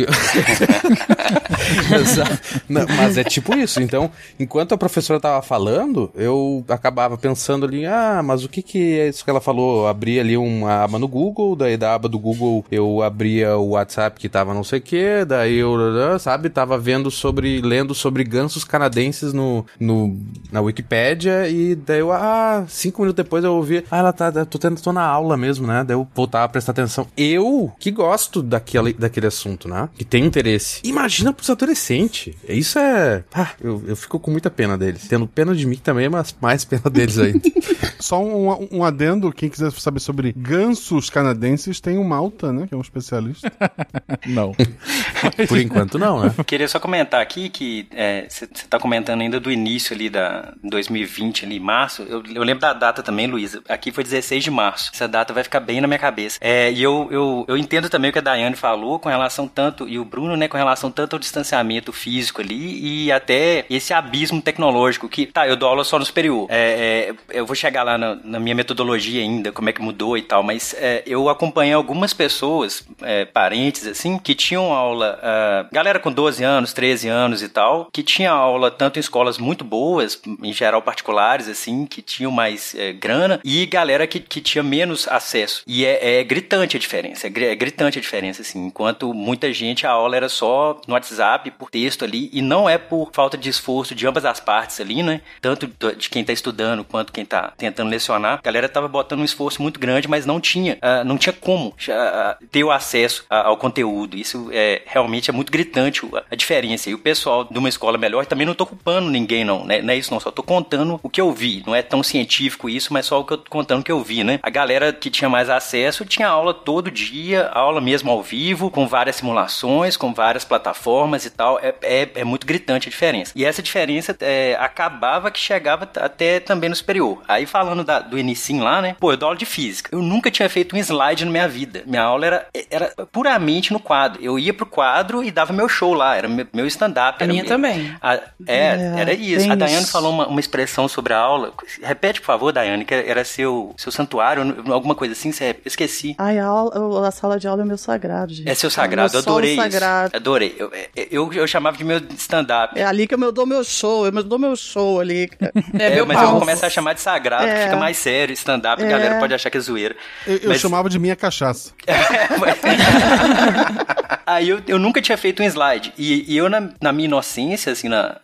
não, 2.68 2.86
mas 2.96 3.18
é 3.18 3.24
tipo 3.24 3.56
isso. 3.56 3.82
Então, 3.82 4.10
enquanto 4.40 4.74
a 4.74 4.78
professora 4.78 5.20
tava 5.20 5.42
falando, 5.42 6.12
eu 6.16 6.64
acabava 6.68 7.18
pensando 7.18 7.66
ali, 7.66 7.86
ah, 7.86 8.22
mas 8.24 8.44
o 8.44 8.50
que 8.50 8.62
que 8.62 9.00
é 9.00 9.10
isso 9.10 9.24
que 9.24 9.30
ela 9.30 9.42
falou? 9.42 9.84
Eu 9.84 9.88
abria 9.88 10.22
ali 10.22 10.38
uma 10.38 10.84
aba 10.84 11.00
no 11.00 11.08
Google, 11.08 11.56
daí 11.56 11.78
da 11.78 11.94
aba 11.94 12.10
do 12.10 12.20
Google 12.20 12.66
eu 12.72 13.02
abria 13.02 13.58
o 13.58 13.70
WhatsApp 13.70 14.20
que 14.20 14.30
tava 14.30 14.54
não 14.54 14.64
sei 14.64 14.80
o 14.80 14.82
que, 14.82 15.26
daí 15.26 15.58
eu, 15.58 15.78
sabe, 16.20 16.50
tava 16.50 16.78
vendo 16.78 17.12
sobre, 17.12 17.62
lendo 17.62 17.94
sobre 17.94 18.24
gansos 18.24 18.64
canadenses 18.64 19.34
no, 19.34 19.66
no, 19.80 20.18
na 20.52 20.62
Wikipédia 20.62 21.48
e 21.48 21.76
daí 21.76 22.00
eu, 22.00 22.12
ah, 22.12 22.66
cinco 22.68 23.02
minutos 23.02 23.24
depois 23.24 23.44
eu 23.44 23.54
ouvi, 23.54 23.84
ah, 23.92 23.98
ela 23.98 24.14
tá, 24.14 24.32
tô, 24.46 24.58
tô 24.58 24.94
na 24.94 25.04
aula 25.04 25.38
mesmo, 25.38 25.68
né? 25.68 25.84
Daí 25.86 25.96
eu 25.96 26.08
voltava 26.16 26.46
a 26.46 26.50
prestar 26.50 26.72
atenção. 26.72 26.87
Eu, 27.16 27.72
que 27.80 27.92
gosto 27.92 28.42
daquele, 28.42 28.94
daquele 28.94 29.28
assunto, 29.28 29.68
né? 29.68 29.90
Que 29.96 30.06
tem 30.06 30.26
interesse. 30.26 30.82
Imagina 30.84 31.34
pros 31.34 31.50
adolescentes. 31.50 32.34
Isso 32.48 32.80
é, 32.80 33.24
ah, 33.34 33.52
eu, 33.62 33.84
eu 33.88 33.96
fico 33.96 34.20
com 34.20 34.32
muita 34.32 34.50
pena 34.50 34.78
deles. 34.78 35.08
Tendo 35.08 35.28
pena 35.28 35.56
de 35.56 35.66
mim 35.66 35.78
também, 35.78 36.10
mas 36.10 36.36
mais 36.42 36.66
pena 36.66 36.90
deles 36.90 37.18
ainda. 37.18 37.42
Só 38.00 38.24
um, 38.24 38.68
um 38.72 38.84
adendo, 38.84 39.32
quem 39.32 39.50
quiser 39.50 39.72
saber 39.72 40.00
sobre 40.00 40.34
gansos 40.34 41.10
canadenses, 41.10 41.80
tem 41.80 41.98
o 41.98 42.04
Malta, 42.04 42.52
né? 42.52 42.68
Que 42.68 42.74
é 42.74 42.78
um 42.78 42.82
especialista. 42.82 43.52
não. 44.26 44.54
Por 45.48 45.58
enquanto 45.58 45.98
não, 45.98 46.24
né? 46.24 46.34
Queria 46.46 46.68
só 46.68 46.80
comentar 46.80 47.22
aqui 47.22 47.50
que 47.50 47.88
você 48.30 48.46
é, 48.46 48.48
tá 48.70 48.80
comentando 48.80 49.22
ainda 49.22 49.40
do 49.40 49.52
início 49.52 49.96
ali 49.96 50.10
da 50.10 50.54
2020, 50.64 51.46
ali, 51.46 51.60
março. 51.60 52.04
Eu, 52.04 52.24
eu 52.34 52.44
lembro 52.44 52.62
da 52.62 52.74
data 52.74 53.02
também, 53.02 53.28
Luísa. 53.28 53.62
Aqui 53.68 53.92
foi 53.92 54.04
16 54.04 54.44
de 54.44 54.52
março. 54.52 54.92
Essa 54.94 55.08
data 55.08 55.34
vai 55.34 55.44
ficar 55.44 55.60
bem 55.60 55.82
na 55.82 55.88
minha 55.88 56.00
cabeça. 56.00 56.38
É, 56.42 56.72
e 56.78 56.84
eu, 56.84 57.08
eu, 57.10 57.46
eu 57.48 57.58
entendo 57.58 57.90
também 57.90 58.12
o 58.12 58.14
que 58.14 58.20
a 58.20 58.22
Daiane 58.22 58.56
falou 58.56 59.00
com 59.00 59.10
relação 59.10 59.48
tanto, 59.48 59.90
e 59.90 59.98
o 59.98 60.06
Bruno, 60.06 60.38
né, 60.38 60.48
com 60.48 60.58
relação 60.58 60.92
tanto 60.92 61.16
ao 61.16 61.20
distanciamento 61.20 61.92
físico 61.92 62.40
ali 62.40 63.06
e 63.06 63.12
até 63.12 63.66
esse 63.68 63.96
abismo 63.96 64.40
tecnológico 64.44 65.10
que, 65.10 65.26
tá, 65.26 65.48
eu 65.48 65.56
dou 65.56 65.70
aula 65.70 65.84
só 65.84 65.98
no 65.98 66.06
superior. 66.06 66.46
É, 66.52 67.10
é, 67.10 67.40
eu 67.40 67.48
vou 67.48 67.56
chegar 67.56 67.82
lá 67.82 67.98
na, 67.98 68.14
na, 68.24 68.40
minha 68.40 68.54
metodologia 68.54 69.24
ainda, 69.24 69.52
como 69.52 69.70
é 69.70 69.74
que 69.74 69.82
mudou 69.82 70.16
e 70.16 70.22
tal, 70.22 70.44
mas 70.44 70.76
é, 70.78 71.02
eu 71.08 71.30
acompanhei 71.30 71.74
algumas 71.74 72.14
pessoas, 72.14 72.86
é, 73.02 73.26
parentes, 73.26 73.88
assim, 73.88 74.20
que 74.20 74.36
tinham 74.36 74.72
aula, 74.72 75.20
uh, 75.20 75.74
galera 75.74 75.98
com 75.98 76.12
12 76.12 76.44
anos, 76.44 76.74
13 76.74 77.08
anos 77.08 77.42
e 77.42 77.50
tal, 77.50 77.90
que 77.92 78.04
tinha 78.04 78.30
aula 78.30 78.70
tanto 78.70 78.98
em 78.98 79.00
escolas 79.00 79.40
muito 79.40 79.64
boas, 79.64 80.22
em 80.44 80.54
geral 80.54 80.84
particulares, 80.84 81.48
assim, 81.48 81.88
que 81.88 82.04
tinham 82.04 82.32
mais 82.32 82.76
é, 82.76 82.94
grana, 82.94 83.40
e 83.44 83.66
galera 83.66 84.06
que, 84.06 84.20
que 84.20 84.42
tinha 84.42 84.64
menos 84.64 85.08
acesso. 85.08 85.64
E 85.66 85.84
é, 85.84 86.20
é 86.20 86.24
gritante 86.58 86.78
a 86.78 86.80
diferença, 86.80 87.28
é, 87.28 87.44
é 87.44 87.56
gritante 87.56 88.00
a 88.00 88.02
diferença, 88.02 88.42
assim, 88.42 88.66
enquanto 88.66 89.14
muita 89.14 89.54
gente 89.54 89.86
a 89.86 89.92
aula 89.92 90.16
era 90.16 90.30
só 90.30 90.80
no 90.88 90.94
WhatsApp, 90.94 91.52
por 91.52 91.70
texto 91.70 92.04
ali, 92.04 92.30
e 92.34 92.42
não 92.42 92.68
é 92.68 92.78
por 92.78 93.10
falta 93.14 93.38
de 93.38 93.50
esforço 93.50 93.94
de 93.94 94.08
ambas 94.08 94.26
as 94.26 94.40
partes 94.40 94.80
ali, 94.80 95.04
né? 95.04 95.22
Tanto 95.42 95.68
de 95.68 96.10
quem 96.10 96.24
tá 96.24 96.34
estudando 96.34 96.84
quanto 96.84 97.14
quem 97.14 97.26
tá 97.26 97.54
tentando 97.58 97.90
lecionar. 97.90 98.40
A 98.40 98.42
galera 98.42 98.68
tava 98.68 98.88
botando 98.88 99.20
um 99.20 99.26
esforço 99.26 99.62
muito 99.62 99.80
grande, 99.80 100.08
mas 100.08 100.26
não 100.26 100.40
tinha, 100.40 100.76
uh, 100.76 101.04
não 101.06 101.18
tinha 101.18 101.34
como 101.34 101.70
uh, 101.70 102.46
ter 102.52 102.64
o 102.64 102.72
acesso 102.72 103.26
ao 103.30 103.58
conteúdo. 103.58 104.18
Isso 104.18 104.50
é 104.52 104.82
realmente 104.86 105.30
é 105.30 105.34
muito 105.34 105.52
gritante 105.52 106.02
a 106.30 106.36
diferença. 106.36 106.90
E 106.90 106.94
o 106.94 107.00
pessoal 107.00 107.44
de 107.44 107.58
uma 107.58 107.70
escola 107.70 107.98
melhor, 107.98 108.26
também 108.26 108.46
não 108.46 108.56
tô 108.56 108.66
culpando 108.66 109.10
ninguém, 109.10 109.44
não, 109.44 109.64
né? 109.64 109.82
Não 109.82 109.94
é 109.94 109.98
isso, 109.98 110.12
não. 110.12 110.20
Só 110.20 110.32
tô 110.32 110.44
contando 110.44 111.00
o 111.04 111.10
que 111.10 111.22
eu 111.22 111.32
vi. 111.32 111.64
Não 111.66 111.76
é 111.76 111.82
tão 111.82 112.02
científico 112.02 112.70
isso, 112.70 112.92
mas 112.92 113.06
só 113.06 113.20
o 113.20 113.26
que 113.26 113.34
eu 113.34 113.38
tô 113.38 113.50
contando 113.50 113.84
que 113.84 113.92
eu 113.92 114.02
vi, 114.02 114.24
né? 114.24 114.40
A 114.42 114.50
galera 114.50 114.92
que 114.92 115.10
tinha 115.10 115.30
mais 115.30 115.50
acesso 115.50 116.06
tinha 116.06 116.28
aula 116.28 116.47
todo 116.54 116.92
dia, 116.92 117.50
aula 117.54 117.82
mesmo 117.82 118.12
ao 118.12 118.22
vivo, 118.22 118.70
com 118.70 118.88
várias 118.88 119.18
simulações, 119.18 119.98
com 119.98 120.14
várias 120.14 120.44
plataformas 120.44 121.26
e 121.26 121.30
tal. 121.30 121.60
É, 121.60 121.74
é, 121.82 122.10
é 122.16 122.24
muito 122.24 122.46
gritante 122.46 122.88
a 122.88 122.92
diferença. 122.92 123.34
E 123.36 123.46
essa 123.46 123.62
diferença 123.62 124.16
é, 124.22 124.58
acabava 124.60 125.32
que 125.32 125.40
chegava 125.40 125.90
até 125.96 126.40
também 126.40 126.70
no 126.70 126.76
superior. 126.76 127.22
Aí 127.28 127.46
falando 127.46 127.84
da, 127.84 128.00
do 128.00 128.18
inicim 128.18 128.60
lá, 128.60 128.82
né? 128.82 128.96
Pô, 129.00 129.12
eu 129.12 129.18
dou 129.18 129.28
aula 129.28 129.38
de 129.38 129.46
física. 129.46 129.90
Eu 129.92 130.02
nunca 130.02 130.32
tinha 130.32 130.50
feito 130.50 130.76
um 130.76 130.80
slide 130.80 131.26
na 131.26 131.32
minha 131.32 131.48
vida. 131.48 131.84
Minha 131.86 132.04
aula 132.04 132.26
era, 132.26 132.48
era 132.70 132.94
puramente 133.12 133.74
no 133.74 133.80
quadro. 133.80 134.22
Eu 134.24 134.38
ia 134.40 134.54
pro 134.54 134.66
quadro 134.66 135.24
e 135.24 135.32
dava 135.32 135.54
meu 135.54 135.70
show 135.70 135.94
lá. 135.94 136.16
Era 136.16 136.28
meu, 136.28 136.48
meu 136.54 136.66
stand-up. 136.68 137.24
A 137.24 137.28
minha 137.28 137.44
meu... 137.44 137.50
também. 137.50 137.96
A, 138.02 138.16
é, 138.16 138.22
é, 138.48 138.94
era 138.98 139.14
isso. 139.14 139.52
A 139.52 139.56
Daiane 139.56 139.86
falou 139.86 140.12
uma, 140.12 140.28
uma 140.28 140.40
expressão 140.40 140.88
sobre 140.88 141.14
a 141.14 141.18
aula. 141.18 141.54
Repete, 141.82 142.20
por 142.20 142.28
favor, 142.28 142.52
Daiane, 142.52 142.86
que 142.86 142.94
era 142.94 143.24
seu, 143.24 143.74
seu 143.78 143.92
santuário, 143.92 144.64
alguma 144.72 144.96
coisa 144.96 145.14
assim. 145.14 145.32
Você, 145.32 145.56
esqueci. 145.66 146.16
Ai, 146.18 146.37
a, 146.40 146.46
aula, 146.46 147.08
a 147.08 147.12
sala 147.12 147.40
de 147.40 147.48
aula 147.48 147.64
é 147.64 147.66
meu 147.66 147.78
sagrado, 147.78 148.34
gente. 148.34 148.50
É 148.50 148.54
seu 148.54 148.70
sagrado. 148.70 149.14
É 149.14 149.18
eu 149.18 149.22
adorei 149.22 149.54
isso. 149.54 149.62
Sagrado. 149.62 150.16
Adorei. 150.16 150.56
Eu, 150.58 150.72
eu, 151.12 151.34
eu, 151.34 151.48
chamava 151.48 151.78
de 151.78 151.84
meu 151.84 152.02
stand-up. 152.18 152.78
É 152.78 152.84
ali 152.84 153.08
que 153.08 153.16
eu 153.16 153.32
dou 153.32 153.46
meu 153.46 153.64
show. 153.64 154.06
Eu 154.06 154.24
dou 154.24 154.40
meu 154.40 154.56
show 154.56 155.00
ali. 155.00 155.30
É, 155.78 156.00
é 156.00 156.06
mas 156.06 156.22
eu 156.22 156.40
começo 156.40 156.66
a 156.66 156.70
chamar 156.70 156.94
de 156.94 157.02
sagrado, 157.02 157.46
é. 157.46 157.66
fica 157.66 157.76
mais 157.76 157.98
sério. 157.98 158.34
Stand-up, 158.34 158.82
é. 158.82 158.86
a 158.86 158.90
galera 158.90 159.20
pode 159.20 159.34
achar 159.34 159.50
que 159.50 159.58
é 159.58 159.60
zoeira. 159.60 159.96
Eu, 160.26 160.38
eu 160.38 160.56
chamava 160.56 160.90
de 160.90 160.98
minha 160.98 161.16
cachaça. 161.16 161.72
Aí 164.26 164.50
eu, 164.50 164.62
eu 164.68 164.78
nunca 164.78 165.02
tinha 165.02 165.18
feito 165.18 165.42
um 165.42 165.46
slide. 165.46 165.94
E, 165.98 166.34
e 166.34 166.38
eu, 166.38 166.50
na, 166.50 166.70
na, 166.82 166.92
minha 166.92 167.06
inocência, 167.06 167.72
assim, 167.72 167.88
na 167.88 168.18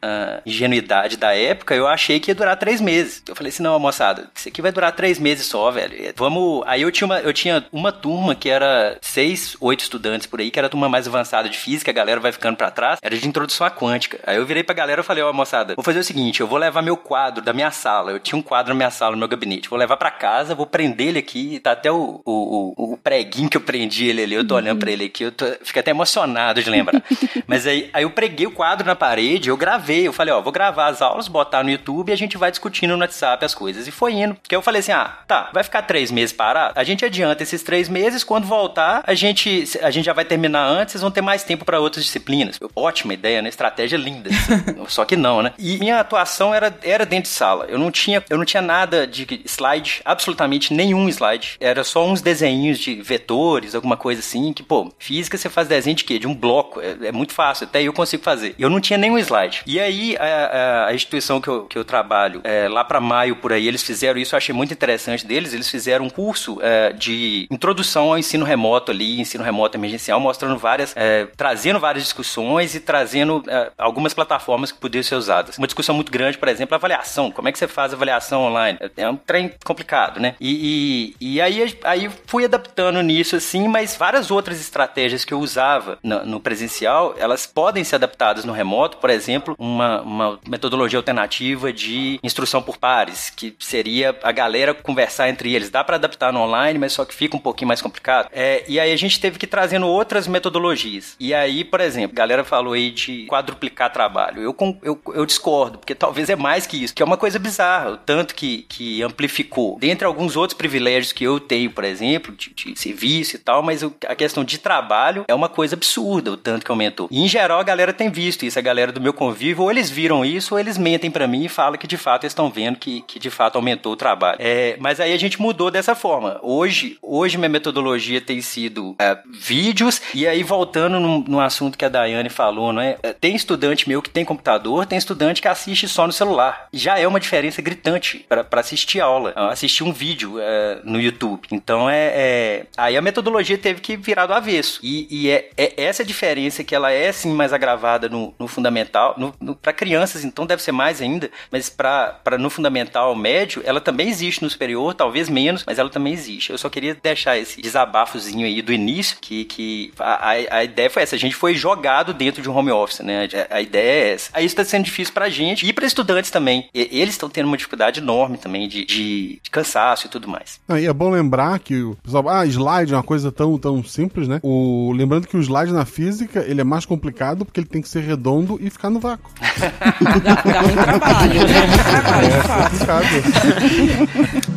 ingenuidade 0.46 1.16
da 1.16 1.34
época, 1.34 1.74
eu 1.74 1.88
achei 1.88 2.20
que 2.20 2.32
ia 2.32 2.36
durar 2.36 2.58
três 2.58 2.82
meses. 2.82 3.24
Eu 3.26 3.36
falei 3.36 3.50
assim, 3.50 3.64
não, 3.64 3.80
moçada, 3.80 4.30
isso 4.36 4.50
aqui 4.50 4.62
vai 4.62 4.72
durar 4.72 4.92
três 4.92 5.18
meses 5.18 5.46
só, 5.46 5.72
velho. 5.72 6.14
Vamos... 6.18 6.64
Aí 6.68 6.82
eu 6.82 6.92
tinha 6.92 7.06
uma, 7.06 7.20
eu 7.20 7.32
tinha 7.32 7.66
uma 7.72 7.92
turma 8.04 8.36
que 8.36 8.50
era 8.50 8.98
seis, 9.00 9.56
oito 9.62 9.80
estudantes 9.80 10.28
por 10.28 10.42
aí, 10.42 10.52
que 10.52 10.60
era 10.60 10.68
a 10.68 10.70
turma 10.70 10.90
mais 10.90 11.08
avançada 11.08 11.48
de 11.48 11.58
física, 11.58 11.90
a 11.90 11.94
galera 11.94 12.20
vai 12.20 12.34
ficando 12.34 12.58
para 12.58 12.70
trás. 12.70 13.00
Era 13.02 13.18
de 13.18 13.26
introdução 13.26 13.66
à 13.66 13.72
quântica. 13.72 14.20
Aí 14.28 14.36
eu 14.36 14.46
virei 14.46 14.62
pra 14.62 14.76
galera 14.76 15.00
e 15.00 15.04
falei, 15.06 15.24
ó, 15.24 15.30
oh, 15.30 15.34
moçada, 15.34 15.74
vou 15.76 15.84
fazer 15.84 16.00
o 16.00 16.04
seguinte, 16.04 16.42
eu 16.42 16.48
vou 16.48 16.58
levar 16.58 16.82
meu 16.82 16.98
quadro 16.98 17.42
da 17.42 17.54
minha 17.54 17.72
sala. 17.72 18.12
Eu 18.12 18.20
tinha 18.20 18.38
um 18.38 18.42
quadro 18.42 18.74
na 18.74 18.78
minha 18.78 18.92
sala, 18.92 19.14
no 19.14 19.20
meu 19.20 19.28
gabinete. 19.30 19.70
Vou 19.70 19.80
levar 19.80 19.96
para 19.96 20.12
casa, 20.12 20.54
vou 20.54 20.66
prender 20.66 21.08
ele 21.08 21.20
aqui. 21.20 21.62
Tá 21.62 21.72
até 21.72 21.90
o, 21.90 22.22
o, 22.26 22.74
o, 22.76 22.94
o 22.94 22.98
preguinho 22.98 23.50
que 23.50 23.56
eu 23.56 23.62
prendi 23.62 24.08
ele 24.08 24.24
ali. 24.24 24.36
Eu 24.36 24.46
tô 24.46 24.56
olhando 24.56 24.80
pra 24.80 24.92
ele 24.92 25.06
aqui, 25.06 25.24
eu 25.24 25.32
tô, 25.32 25.46
fico 25.64 25.80
até 25.80 25.92
emocionado 25.92 26.62
de 26.62 26.70
lembrar. 26.70 27.02
Mas 27.48 27.66
aí, 27.66 27.90
aí 27.94 28.04
eu 28.04 28.10
preguei 28.10 28.46
o 28.46 28.52
quadro 28.52 28.86
na 28.86 28.96
parede, 28.96 29.48
eu 29.48 29.56
gravei. 29.56 30.06
Eu 30.06 30.12
falei, 30.12 30.34
ó, 30.34 30.42
vou 30.42 30.52
gravar 30.52 30.88
as 30.88 31.02
aulas, 31.02 31.30
botar 31.30 31.64
no 31.64 31.70
YouTube 31.70 32.10
e 32.10 32.12
a 32.12 32.18
gente 32.18 32.38
vai 32.38 32.52
discutindo 32.52 32.98
no 32.98 33.00
WhatsApp 33.00 33.46
as 33.46 33.56
coisas. 33.56 33.88
E 33.88 33.92
foi 33.92 34.12
indo. 34.12 34.36
Porque 34.36 34.56
eu 34.56 34.62
falei 34.62 34.82
assim, 34.82 34.92
ah, 34.92 35.20
tá, 35.26 35.50
vai 35.54 35.64
ficar 35.64 35.84
três 35.84 36.12
meses 36.12 36.34
parado? 36.34 36.74
A 36.78 36.84
gente 36.84 37.06
adianta 37.06 37.44
esses 37.44 37.64
três 37.64 37.88
meses, 37.94 38.24
quando 38.24 38.46
voltar, 38.46 39.04
a 39.06 39.14
gente, 39.14 39.70
a 39.82 39.92
gente 39.92 40.06
já 40.06 40.14
vai 40.14 40.26
terminar 40.26 40.66
antes, 40.66 40.94
vocês 40.94 41.02
vão 41.02 41.12
ter 41.12 41.22
mais 41.22 41.44
tempo 41.44 41.64
para 41.64 41.80
outras 41.80 42.04
disciplinas. 42.04 42.60
Ótima 42.76 43.14
ideia, 43.14 43.42
né? 43.42 43.50
Estratégia 43.50 43.98
linda. 43.98 44.30
Só 44.90 45.06
que 45.06 45.16
não, 45.16 45.42
né? 45.42 45.54
E 45.58 45.78
minha 45.78 46.00
atuação 46.00 46.54
era, 46.54 46.76
era 46.84 47.06
dentro 47.06 47.30
de 47.30 47.36
sala. 47.36 47.66
Eu 47.70 47.78
não 47.78 47.92
tinha, 47.92 48.24
eu 48.30 48.38
não 48.38 48.46
tinha 48.46 48.62
nada 48.62 49.06
de 49.06 49.42
slide, 49.46 50.02
absolutamente 50.04 50.74
nenhum 50.74 51.08
slide. 51.10 51.58
Era 51.60 51.84
só 51.84 52.06
uns 52.06 52.22
desenhos 52.22 52.80
de 52.80 52.96
vetores, 53.02 53.76
alguma 53.76 53.96
coisa 53.96 54.20
assim, 54.20 54.52
que, 54.52 54.64
pô, 54.64 54.92
física 54.98 55.38
você 55.38 55.50
faz 55.50 55.68
desenho 55.68 55.96
de 55.96 56.04
quê? 56.04 56.18
De 56.18 56.28
um 56.28 56.36
bloco. 56.36 56.82
É, 56.82 57.08
é 57.08 57.12
muito 57.12 57.34
fácil, 57.34 57.66
até 57.66 57.82
eu 57.84 57.94
consigo 57.94 58.24
fazer. 58.24 58.56
Eu 58.58 58.70
não 58.70 58.82
tinha 58.82 58.98
nenhum 58.98 59.18
slide. 59.20 59.62
E 59.66 59.80
aí, 59.80 60.18
a, 60.18 60.26
a, 60.26 60.88
a 60.88 60.94
instituição 60.94 61.40
que 61.40 61.48
eu, 61.48 61.64
que 61.66 61.78
eu 61.78 61.86
trabalho, 61.86 62.42
é, 62.44 62.68
lá 62.68 62.84
para 62.84 63.00
maio 63.00 63.36
por 63.36 63.54
aí, 63.54 63.68
eles 63.68 63.84
fizeram 63.84 64.20
isso, 64.20 64.34
eu 64.34 64.38
achei 64.38 64.54
muito 64.54 64.74
interessante 64.74 65.26
deles. 65.26 65.54
Eles 65.54 65.70
fizeram 65.70 66.06
um 66.06 66.10
curso 66.10 66.60
é, 66.62 66.92
de 66.92 67.48
introdução 67.52 67.83
ao 67.84 68.18
ensino 68.18 68.46
remoto 68.46 68.92
ali, 68.92 69.20
ensino 69.20 69.44
remoto 69.44 69.78
emergencial, 69.78 70.20
mostrando 70.20 70.58
várias, 70.58 70.94
é, 70.96 71.28
trazendo 71.38 71.80
várias 71.80 72.04
discussões 72.04 72.76
e 72.76 72.80
trazendo 72.80 73.44
é, 73.48 73.72
algumas 73.78 74.14
plataformas 74.14 74.72
que 74.72 74.80
poderiam 74.80 75.04
ser 75.04 75.16
usadas. 75.16 75.58
Uma 75.58 75.68
discussão 75.68 75.96
muito 75.96 76.12
grande, 76.12 76.38
por 76.38 76.48
exemplo, 76.48 76.76
a 76.76 76.78
avaliação. 76.78 77.32
Como 77.32 77.48
é 77.48 77.52
que 77.52 77.58
você 77.58 77.68
faz 77.68 77.94
avaliação 77.94 78.44
online? 78.44 78.80
É 78.96 79.10
um 79.10 79.16
trem 79.16 79.52
complicado, 79.64 80.20
né? 80.20 80.36
E, 80.40 81.16
e, 81.20 81.34
e 81.36 81.42
aí, 81.42 81.78
aí 81.84 82.10
fui 82.26 82.46
adaptando 82.46 83.02
nisso, 83.02 83.36
assim, 83.36 83.68
mas 83.68 83.96
várias 83.96 84.32
outras 84.32 84.60
estratégias 84.60 85.26
que 85.26 85.34
eu 85.34 85.40
usava 85.40 85.98
no, 86.04 86.26
no, 86.26 86.40
presencial, 86.40 87.16
elas 87.18 87.46
podem 87.46 87.84
ser 87.84 87.96
adaptadas 87.96 88.46
no 88.46 88.54
remoto, 88.54 88.98
por 88.98 89.10
exemplo, 89.10 89.56
uma, 89.58 90.02
uma 90.02 90.40
metodologia 90.48 91.00
alternativa 91.00 91.72
de 91.72 92.20
instrução 92.24 92.62
por 92.62 92.78
pares, 92.78 93.30
que 93.30 93.56
seria 93.60 94.18
a 94.24 94.32
galera 94.32 94.74
conversar 94.74 95.30
entre 95.30 95.54
eles. 95.54 95.70
Dá 95.70 95.84
para 95.84 95.96
adaptar 95.96 96.32
no 96.32 96.40
online, 96.40 96.80
mas 96.80 96.94
só 96.94 97.06
que 97.06 97.14
fica 97.14 97.36
um 97.36 97.40
pouquinho 97.40 97.68
mais 97.68 97.73
complicado. 97.82 98.30
É, 98.32 98.64
e 98.68 98.80
aí 98.80 98.92
a 98.92 98.98
gente 98.98 99.20
teve 99.20 99.38
que 99.38 99.46
ir 99.46 99.50
trazendo 99.50 99.88
outras 99.88 100.28
metodologias. 100.28 101.16
E 101.20 101.34
aí, 101.34 101.64
por 101.64 101.80
exemplo, 101.80 102.14
a 102.16 102.20
galera 102.20 102.44
falou 102.44 102.74
aí 102.74 102.92
de 102.92 103.26
quadruplicar 103.28 103.92
trabalho. 103.92 104.42
Eu, 104.42 104.56
eu, 104.82 105.02
eu 105.14 105.26
discordo, 105.26 105.78
porque 105.78 105.96
talvez 105.96 106.30
é 106.30 106.36
mais 106.36 106.66
que 106.66 106.84
isso, 106.84 106.94
que 106.94 107.02
é 107.02 107.06
uma 107.06 107.18
coisa 107.18 107.40
bizarra, 107.40 107.92
o 107.92 107.98
tanto 107.98 108.36
que, 108.36 108.66
que 108.70 109.02
amplificou. 109.02 109.78
Dentre 109.80 110.06
alguns 110.06 110.36
outros 110.36 110.58
privilégios 110.58 111.12
que 111.12 111.24
eu 111.24 111.40
tenho, 111.40 111.72
por 111.72 111.84
exemplo, 111.84 112.34
de, 112.36 112.52
de 112.54 112.80
serviço 112.80 113.36
e 113.36 113.40
tal, 113.40 113.62
mas 113.62 113.84
a 113.84 114.16
questão 114.16 114.44
de 114.44 114.58
trabalho 114.58 115.26
é 115.28 115.34
uma 115.34 115.50
coisa 115.50 115.76
absurda 115.76 116.32
o 116.32 116.38
tanto 116.38 116.66
que 116.66 116.72
aumentou. 116.72 117.08
E 117.12 117.24
em 117.24 117.28
geral 117.28 117.60
a 117.60 117.64
galera 117.64 117.94
tem 117.94 118.10
visto 118.10 118.46
isso, 118.46 118.58
a 118.58 118.62
galera 118.62 118.92
do 118.92 119.02
meu 119.02 119.14
convívio, 119.14 119.64
ou 119.64 119.72
eles 119.72 119.90
viram 119.90 120.24
isso, 120.24 120.56
ou 120.56 120.60
eles 120.60 120.78
mentem 120.78 121.12
para 121.12 121.28
mim 121.28 121.46
e 121.46 121.50
falam 121.50 121.78
que 121.78 121.88
de 121.88 121.98
fato 121.98 122.26
estão 122.26 122.50
vendo 122.50 122.78
que, 122.78 123.02
que 123.02 123.20
de 123.20 123.30
fato 123.30 123.56
aumentou 123.56 123.94
o 123.94 123.96
trabalho. 123.96 124.38
É, 124.40 124.76
mas 124.80 125.00
aí 125.00 125.14
a 125.14 125.18
gente 125.18 125.42
mudou 125.42 125.72
dessa 125.72 125.96
forma. 125.96 126.40
Hoje, 126.42 126.98
hoje 127.02 127.38
minha 127.38 127.50
metodologia 127.64 128.20
tem 128.20 128.42
sido 128.42 128.94
é, 129.00 129.18
vídeos, 129.26 130.02
e 130.14 130.28
aí 130.28 130.44
voltando 130.44 131.00
no, 131.00 131.40
assunto 131.40 131.78
que 131.78 131.86
a 131.86 131.90
Daiane 131.90 132.30
falou, 132.30 132.74
não 132.74 132.82
é? 132.82 132.98
Tem 133.20 133.36
estudante 133.36 133.88
meu 133.88 134.02
que 134.02 134.10
tem 134.10 134.26
computador, 134.26 134.86
tem 134.86 134.98
estudante 134.98 135.42
que 135.42 135.48
assiste 135.48 135.88
só 135.88 136.06
no 136.06 136.12
celular. 136.12 136.68
Já 136.74 137.00
é 137.00 137.08
uma 137.08 137.20
diferença 137.20 137.62
gritante 137.62 138.26
para 138.28 138.60
assistir 138.60 139.00
aula, 139.00 139.34
assistir 139.50 139.84
um 139.84 139.94
vídeo 139.94 140.36
é, 140.40 140.80
no 140.84 141.00
YouTube. 141.00 141.48
Então 141.52 141.90
é, 141.90 142.12
é, 142.14 142.66
Aí 142.78 142.98
a 142.98 143.02
metodologia 143.02 143.58
teve 143.58 143.80
que 143.80 143.96
virar 143.96 144.26
do 144.26 144.34
avesso. 144.34 144.80
E, 144.84 145.08
e 145.10 145.30
é, 145.30 145.50
é, 145.58 145.84
essa 145.84 146.04
diferença 146.04 146.64
que 146.64 146.76
ela 146.76 146.92
é 146.92 147.12
sim 147.12 147.32
mais 147.34 147.54
agravada 147.54 148.10
no, 148.10 148.34
no 148.38 148.48
fundamental, 148.48 149.16
no, 149.18 149.34
no 149.40 149.56
para 149.56 149.72
crianças, 149.72 150.26
então 150.26 150.46
deve 150.46 150.62
ser 150.62 150.72
mais 150.72 151.02
ainda, 151.02 151.32
mas 151.52 151.70
para 151.70 152.38
no 152.38 152.50
fundamental 152.50 153.16
médio, 153.16 153.62
ela 153.66 153.80
também 153.80 154.10
existe 154.10 154.44
no 154.44 154.50
superior, 154.50 154.94
talvez 154.94 155.30
menos, 155.30 155.64
mas 155.66 155.80
ela 155.80 155.90
também 155.90 156.14
existe. 156.14 156.52
Eu 156.52 156.58
só 156.58 156.70
queria 156.70 156.96
deixar 156.96 157.38
esse 157.44 157.62
desabafozinho 157.62 158.46
aí 158.46 158.62
do 158.62 158.74
início, 158.74 159.18
que, 159.20 159.46
que 159.46 159.94
a, 160.00 160.30
a, 160.30 160.64
ideia 160.64 160.90
foi 160.90 161.04
essa, 161.04 161.16
a 161.16 161.20
gente 161.20 161.36
foi 161.36 161.54
jogado 161.54 162.14
dentro 162.14 162.42
de 162.42 162.50
um 162.50 162.56
home 162.56 162.72
office, 162.72 163.00
né? 163.00 163.28
A, 163.50 163.58
a 163.58 163.62
ideia 163.62 163.92
é 163.92 164.14
essa. 164.14 164.30
Aí 164.34 164.46
isso 164.46 164.54
está 164.54 164.66
sendo 164.66 164.86
difícil 164.86 165.14
pra 165.14 165.30
gente 165.30 165.66
e 165.66 165.74
para 165.74 165.86
estudantes 165.86 166.32
também. 166.32 166.68
E, 166.74 166.90
eles 166.92 167.14
estão 167.14 167.30
tendo 167.30 167.48
uma 167.48 167.58
dificuldade 167.58 168.00
enorme 168.00 168.38
também 168.38 168.68
de, 168.68 168.86
de, 168.86 169.40
de 169.42 169.50
cansaço 169.52 170.08
e 170.08 170.10
tudo 170.10 170.28
mais. 170.28 170.60
Ah, 170.68 170.80
e 170.80 170.86
é 170.86 170.94
bom 170.94 171.10
lembrar 171.10 171.60
que 171.60 171.82
o 171.82 171.96
pessoal, 172.04 172.30
ah, 172.30 172.46
slide 172.46 172.94
é 172.94 172.96
uma 172.98 173.04
coisa 173.04 173.32
tão, 173.32 173.58
tão 173.58 173.84
simples, 173.84 174.28
né? 174.28 174.40
O, 174.42 174.92
lembrando 174.94 175.28
que 175.28 175.38
o 175.38 175.42
slide 175.42 175.72
na 175.72 175.86
física, 175.86 176.44
ele 176.48 176.62
é 176.62 176.64
mais 176.64 176.86
complicado 176.86 177.46
porque 177.46 177.60
ele 177.60 177.68
tem 177.68 177.82
que 177.82 177.90
ser 177.90 178.02
redondo 178.02 178.58
e 178.62 178.70
ficar 178.70 178.90
no 178.90 179.00
vácuo. 179.00 179.32
dá, 180.24 180.36
dá 180.36 180.62
muito 180.62 180.84
trabalho, 180.84 181.34
né? 181.48 181.64
Trabalho, 181.90 182.28
é, 182.28 182.42
fato. 182.86 184.53